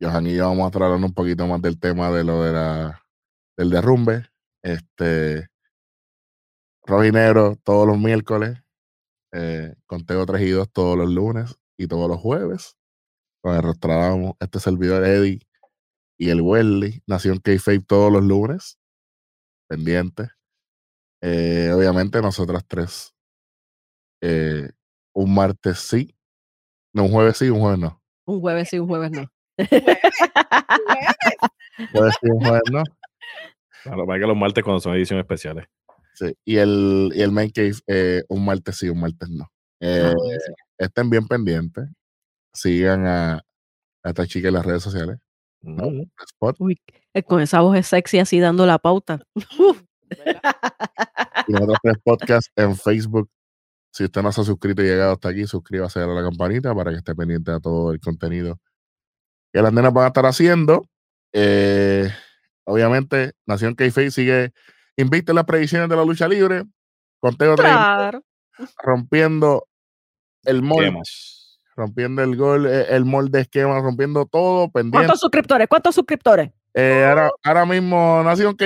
Johan 0.00 0.26
y 0.26 0.34
yo 0.36 0.48
vamos 0.48 0.64
a 0.64 0.66
estar 0.68 0.82
hablando 0.84 1.06
un 1.08 1.14
poquito 1.14 1.46
más 1.46 1.60
del 1.60 1.78
tema 1.78 2.10
de 2.10 2.24
lo 2.24 2.42
de 2.42 2.52
la, 2.52 3.04
del 3.56 3.70
derrumbe. 3.70 4.26
Este, 4.62 5.48
Rojinegro 6.84 7.56
todos 7.62 7.86
los 7.86 7.98
miércoles, 7.98 8.62
eh, 9.32 9.74
Conteo 9.86 10.24
3 10.24 10.42
y 10.42 10.50
2 10.50 10.72
todos 10.72 10.96
los 10.96 11.10
lunes. 11.10 11.58
y 11.76 11.86
todos 11.88 12.08
los 12.08 12.18
jueves 12.20 12.76
con 13.42 13.56
el 13.56 13.62
Rostradamo, 13.62 14.36
este 14.40 14.60
servidor 14.60 15.04
Eddie 15.04 15.40
y 16.16 16.30
el 16.30 16.40
Welly, 16.40 17.02
Nación 17.06 17.38
K-Fape 17.38 17.80
todos 17.80 18.12
los 18.12 18.22
lunes, 18.22 18.78
pendiente. 19.68 20.30
Eh, 21.20 21.70
obviamente 21.74 22.22
nosotras 22.22 22.64
tres, 22.66 23.14
eh, 24.20 24.70
un 25.12 25.34
martes 25.34 25.78
sí, 25.78 26.14
no, 26.94 27.04
un 27.04 27.10
jueves 27.10 27.38
sí, 27.38 27.50
un 27.50 27.60
jueves 27.60 27.78
no. 27.78 28.02
Un 28.26 28.40
jueves 28.40 28.68
sí, 28.68 28.78
un 28.78 28.88
jueves 28.88 29.10
no. 29.10 29.24
Jueves, 29.56 29.70
jueves. 29.70 29.98
Jueves 31.92 32.14
sí, 32.20 32.30
un 32.30 32.40
jueves 32.40 32.62
no. 32.70 32.82
Claro, 33.82 34.06
para 34.06 34.20
que 34.20 34.26
los 34.28 34.36
martes 34.36 34.62
cuando 34.62 34.78
son 34.78 34.94
ediciones 34.94 35.24
especiales. 35.24 35.66
Sí, 36.14 36.32
y 36.44 36.58
el, 36.58 37.10
y 37.16 37.20
el 37.20 37.32
main 37.32 37.50
cave, 37.50 37.74
eh, 37.88 38.22
un 38.28 38.44
martes 38.44 38.76
sí, 38.76 38.88
un 38.88 39.00
martes 39.00 39.28
no. 39.28 39.50
Eh, 39.80 40.12
buenísimo. 40.14 40.56
estén 40.78 41.10
bien 41.10 41.26
pendientes. 41.26 41.88
Sigan 42.52 43.06
a, 43.06 43.34
a 44.02 44.08
esta 44.08 44.26
chica 44.26 44.48
en 44.48 44.54
las 44.54 44.66
redes 44.66 44.82
sociales. 44.82 45.18
Uy, 46.58 46.80
eh, 47.14 47.22
con 47.22 47.40
esa 47.40 47.60
voz 47.60 47.76
es 47.76 47.86
sexy 47.86 48.18
así 48.18 48.40
dando 48.40 48.66
la 48.66 48.78
pauta. 48.78 49.22
Y 51.48 51.52
nosotros 51.52 51.78
tres 51.82 51.96
podcasts 52.04 52.52
en 52.54 52.76
Facebook. 52.76 53.28
Si 53.92 54.04
usted 54.04 54.22
no 54.22 54.30
se 54.30 54.42
ha 54.42 54.44
suscrito 54.44 54.82
y 54.82 54.86
llegado 54.86 55.12
hasta 55.12 55.30
aquí, 55.30 55.46
suscríbase 55.46 56.00
a 56.00 56.06
la 56.06 56.22
campanita 56.22 56.74
para 56.74 56.90
que 56.92 56.98
esté 56.98 57.14
pendiente 57.14 57.50
de 57.50 57.60
todo 57.60 57.92
el 57.92 58.00
contenido 58.00 58.58
que 59.52 59.60
las 59.60 59.72
nenas 59.72 59.92
van 59.92 60.04
a 60.04 60.08
estar 60.08 60.24
haciendo. 60.26 60.86
Eh, 61.32 62.08
obviamente, 62.64 63.32
Nación 63.46 63.74
k 63.74 63.90
sigue 63.90 64.52
invicta 64.96 65.32
en 65.32 65.36
las 65.36 65.44
predicciones 65.44 65.88
de 65.88 65.96
la 65.96 66.04
lucha 66.04 66.28
libre. 66.28 66.64
Conteo 67.20 67.54
3 67.54 67.70
Claro. 67.70 68.22
rompiendo 68.82 69.66
el 70.44 70.62
molde. 70.62 71.02
Rompiendo 71.76 72.22
el 72.22 72.36
gol, 72.36 72.66
eh, 72.66 72.86
el 72.90 73.04
molde 73.04 73.40
esquema, 73.40 73.80
rompiendo 73.80 74.26
todo, 74.26 74.70
pendiente. 74.70 74.98
¿Cuántos 74.98 75.20
suscriptores? 75.20 75.68
¿Cuántos 75.68 75.94
suscriptores? 75.94 76.50
Eh, 76.74 77.04
ahora, 77.06 77.30
ahora 77.44 77.66
mismo 77.66 78.22
Nación 78.24 78.56
k 78.56 78.64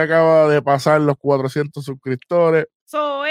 acaba 0.00 0.48
de 0.48 0.60
pasar 0.60 1.00
los 1.00 1.16
400 1.18 1.84
suscriptores. 1.84 2.66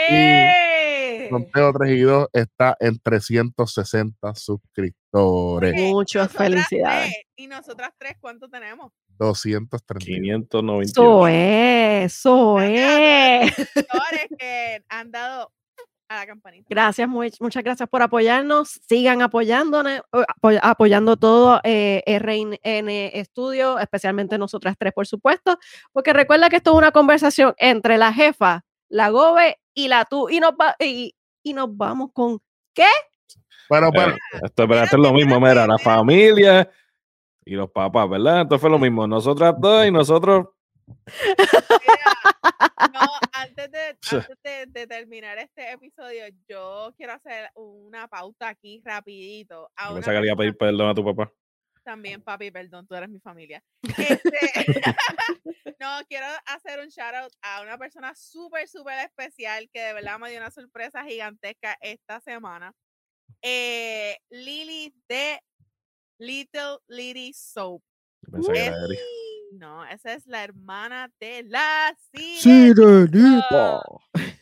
Es! 0.10 1.30
Conteo 1.30 1.74
3 1.74 1.92
y 1.92 2.02
2 2.02 2.28
está 2.32 2.78
en 2.80 3.00
360 3.00 4.36
suscriptores. 4.36 5.74
Muchas 5.76 6.32
felicidades. 6.32 7.12
tres, 7.12 7.26
¿Y 7.36 7.48
nosotras 7.48 7.92
tres 7.98 8.16
cuánto 8.20 8.48
tenemos? 8.50 8.92
230. 9.18 10.06
598. 10.06 10.92
Eso 10.92 11.28
es, 11.28 12.06
eso 12.06 12.62
es. 12.62 13.52
Que 14.40 14.84
han 14.90 15.12
dado 15.12 15.52
a 16.10 16.16
la 16.18 16.26
campanita. 16.28 16.66
Gracias, 16.70 17.08
muy- 17.08 17.34
muchas 17.40 17.64
gracias 17.64 17.90
por 17.90 18.02
apoyarnos. 18.02 18.80
Sigan 18.88 19.22
apoyándonos, 19.22 19.94
eh, 19.94 20.02
apoy- 20.12 20.60
apoyando 20.62 21.18
todo 21.18 21.60
eh, 21.64 22.02
RN 22.06 22.58
Studio, 23.26 23.78
especialmente 23.80 24.38
nosotras 24.38 24.76
tres, 24.80 24.94
por 24.94 25.06
supuesto, 25.08 25.58
porque 25.92 26.14
recuerda 26.14 26.50
que 26.50 26.58
esto 26.58 26.72
es 26.72 26.78
una 26.78 26.92
conversación 26.92 27.54
entre 27.58 27.98
la 27.98 28.14
jefa, 28.14 28.64
la 28.90 29.10
Gobe 29.10 29.60
y 29.74 29.88
la 29.90 30.06
tú, 30.06 30.30
y 30.30 30.40
nos, 30.40 30.52
va, 30.54 30.76
y, 30.80 31.14
y 31.44 31.54
nos 31.54 31.76
vamos 31.76 32.12
con 32.14 32.40
Pero, 33.70 33.88
Eh, 33.88 33.92
pero, 33.94 34.16
esto, 34.46 34.64
es 34.84 34.94
lo 34.94 35.12
mismo, 35.14 35.40
mira, 35.42 35.68
la 35.68 35.78
familia 35.78 36.70
y 37.44 37.54
los 37.56 37.70
papás, 37.70 38.10
¿verdad? 38.10 38.42
Esto 38.44 38.60
fue 38.60 38.70
lo 38.70 38.80
mismo. 38.80 39.08
Nosotras 39.08 39.56
dos 39.58 39.86
y 39.86 39.92
nosotros. 39.92 40.48
Antes 43.68 44.12
de, 44.12 44.18
antes 44.18 44.38
de, 44.44 44.66
de 44.68 44.88
terminar 44.88 45.38
este 45.40 45.72
episodio, 45.72 46.24
yo 46.48 46.94
quiero 46.96 47.14
hacer 47.14 47.50
una 47.56 48.08
pauta 48.08 48.50
aquí 48.50 48.82
rapidito. 48.86 49.70
A 49.76 49.86
Yo 49.86 49.92
una 49.92 49.96
pensaba 49.96 50.18
que 50.18 50.22
le 50.22 50.28
iba 50.28 50.34
a 50.34 50.38
pedir 50.38 50.58
perdón 50.58 50.90
a 50.90 50.94
tu 50.96 51.04
papá. 51.04 51.32
También, 51.84 52.22
papi, 52.22 52.52
perdón, 52.52 52.86
tú 52.88 52.96
eres 52.96 53.10
mi 53.10 53.20
familia. 53.20 53.64
Este, 53.82 54.40
no, 55.80 56.00
quiero 56.08 56.26
hacer 56.46 56.80
un 56.80 56.88
shout 56.88 57.16
out 57.16 57.32
a 57.42 57.62
una 57.62 57.78
persona 57.78 58.14
súper, 58.16 58.68
súper 58.68 59.06
especial 59.06 59.70
que 59.72 59.82
de 59.82 59.94
verdad 59.94 60.20
me 60.20 60.30
dio 60.30 60.40
una 60.40 60.52
sorpresa 60.52 61.04
gigantesca 61.06 61.78
esta 61.82 62.20
semana. 62.22 62.74
Eh, 63.42 64.18
Lily 64.30 64.94
de 65.08 65.42
Little 66.20 66.80
Lily 66.88 67.34
Soap. 67.34 67.82
Pensaba 68.32 68.54
que 68.54 68.66
era 68.66 68.76
Eri. 68.76 68.98
No, 69.52 69.86
esa 69.86 70.14
es 70.14 70.26
la 70.28 70.44
hermana 70.44 71.12
de 71.20 71.44
la 71.44 71.96
sirenita. 72.12 73.82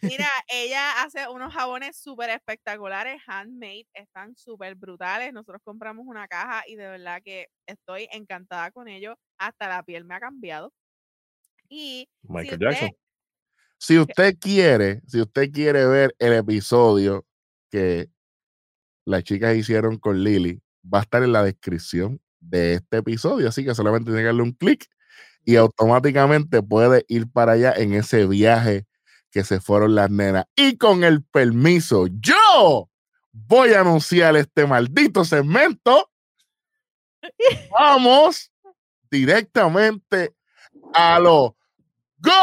Mira, 0.02 0.28
ella 0.48 1.04
hace 1.04 1.28
unos 1.30 1.54
jabones 1.54 1.98
súper 1.98 2.30
espectaculares, 2.32 3.22
handmade, 3.28 3.88
están 3.94 4.36
súper 4.36 4.76
brutales. 4.76 5.34
Nosotros 5.34 5.62
compramos 5.64 6.06
una 6.08 6.28
caja 6.28 6.64
y 6.68 6.76
de 6.76 6.88
verdad 6.88 7.22
que 7.24 7.48
estoy 7.66 8.08
encantada 8.12 8.72
con 8.72 8.88
ellos. 8.88 9.16
Hasta 9.38 9.68
la 9.68 9.84
piel 9.84 10.06
me 10.06 10.16
ha 10.16 10.20
cambiado. 10.20 10.74
Y 11.70 12.08
si 12.22 12.28
Michael 12.32 12.54
usted- 12.54 12.66
Jackson. 12.72 12.90
si 13.78 14.00
usted 14.00 14.36
quiere, 14.40 15.02
si 15.08 15.22
usted 15.22 15.52
quiere 15.52 15.86
ver 15.88 16.16
el 16.20 16.34
episodio 16.34 17.26
que 17.72 18.10
las 19.06 19.24
chicas 19.24 19.56
hicieron 19.56 19.98
con 19.98 20.24
Lily, 20.24 20.62
va 20.84 21.00
a 21.00 21.02
estar 21.02 21.24
en 21.24 21.32
la 21.32 21.44
descripción 21.44 22.22
de 22.40 22.76
este 22.76 22.98
episodio. 22.98 23.50
Así 23.50 23.64
que 23.66 23.74
solamente 23.74 24.06
tiene 24.06 24.22
que 24.22 24.26
darle 24.28 24.44
un 24.44 24.54
clic 24.54 24.86
y 25.46 25.56
automáticamente 25.56 26.62
puede 26.62 27.06
ir 27.08 27.32
para 27.32 27.54
allá 27.54 27.74
en 27.76 27.94
ese 27.94 28.26
viaje 28.26 28.86
que 29.32 29.44
se 29.44 29.62
fueron 29.62 29.96
las 29.96 30.10
nenas. 30.10 30.46
Y 30.56 30.78
con 30.78 31.04
el 31.04 31.24
permiso, 31.24 32.08
yo 32.20 32.90
voy 33.32 33.74
a 33.74 33.82
anunciar 33.82 34.36
este 34.36 34.66
maldito 34.66 35.24
segmento. 35.24 36.10
Vamos 37.72 38.52
directamente 39.10 40.36
a 40.94 41.20
lo 41.20 41.56
¡Gol! 42.18 42.34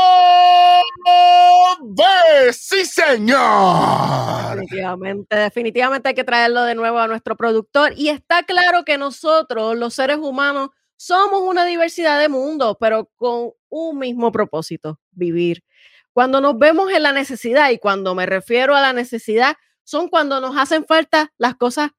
¡Sí, 2.53 2.85
señor! 2.85 4.51
Definitivamente, 4.51 5.35
definitivamente 5.35 6.09
hay 6.11 6.15
que 6.15 6.24
traerlo 6.24 6.62
de 6.62 6.74
nuevo 6.74 6.99
a 6.99 7.09
nuestro 7.09 7.37
productor. 7.37 7.93
Y 7.97 8.09
está 8.11 8.45
claro 8.45 8.85
que 8.85 8.99
nosotros, 8.99 9.77
los 9.77 9.95
seres 9.95 10.19
humanos, 10.19 10.70
somos 11.03 11.43
una 11.43 11.65
diversidad 11.65 12.20
de 12.20 12.29
mundos, 12.29 12.77
pero 12.79 13.11
con 13.16 13.51
un 13.69 13.99
mismo 13.99 14.31
propósito, 14.31 15.01
vivir. 15.11 15.65
Cuando 16.12 16.41
nos 16.41 16.57
vemos 16.57 16.93
en 16.93 17.03
la 17.03 17.11
necesidad, 17.11 17.70
y 17.70 17.79
cuando 17.79 18.15
me 18.15 18.24
refiero 18.24 18.77
a 18.77 18.81
la 18.81 18.93
necesidad, 18.93 19.57
son 19.83 20.09
cuando 20.09 20.41
nos 20.41 20.57
hacen 20.57 20.87
falta 20.87 21.33
las 21.39 21.57
cosas 21.57 21.91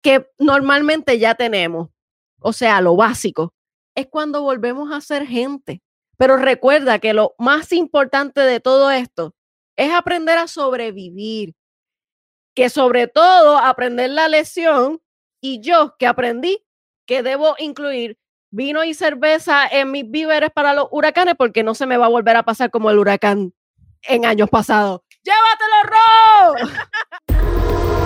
que 0.00 0.30
normalmente 0.38 1.18
ya 1.18 1.34
tenemos. 1.34 1.90
O 2.40 2.54
sea, 2.54 2.80
lo 2.80 2.96
básico. 2.96 3.52
Es 3.94 4.06
cuando 4.06 4.40
volvemos 4.40 4.90
a 4.92 5.02
ser 5.02 5.26
gente. 5.26 5.82
Pero 6.16 6.38
recuerda 6.38 7.00
que 7.00 7.12
lo 7.12 7.34
más 7.38 7.70
importante 7.70 8.40
de 8.40 8.60
todo 8.60 8.90
esto 8.90 9.34
es 9.76 9.92
aprender 9.92 10.38
a 10.38 10.48
sobrevivir. 10.48 11.54
Que 12.54 12.70
sobre 12.70 13.08
todo 13.08 13.58
aprender 13.58 14.08
la 14.08 14.26
lección 14.28 15.02
y 15.42 15.60
yo 15.60 15.96
que 15.98 16.06
aprendí 16.06 16.64
que 17.10 17.24
debo 17.24 17.56
incluir 17.58 18.16
vino 18.52 18.84
y 18.84 18.94
cerveza 18.94 19.66
en 19.66 19.90
mis 19.90 20.08
víveres 20.08 20.50
para 20.54 20.74
los 20.74 20.86
huracanes 20.92 21.34
porque 21.36 21.64
no 21.64 21.74
se 21.74 21.84
me 21.84 21.96
va 21.96 22.06
a 22.06 22.08
volver 22.08 22.36
a 22.36 22.44
pasar 22.44 22.70
como 22.70 22.88
el 22.88 23.00
huracán 23.00 23.52
en 24.02 24.24
años 24.24 24.48
pasados. 24.48 25.00
¡Llévatelo, 25.24 25.90
Ro! 27.34 27.98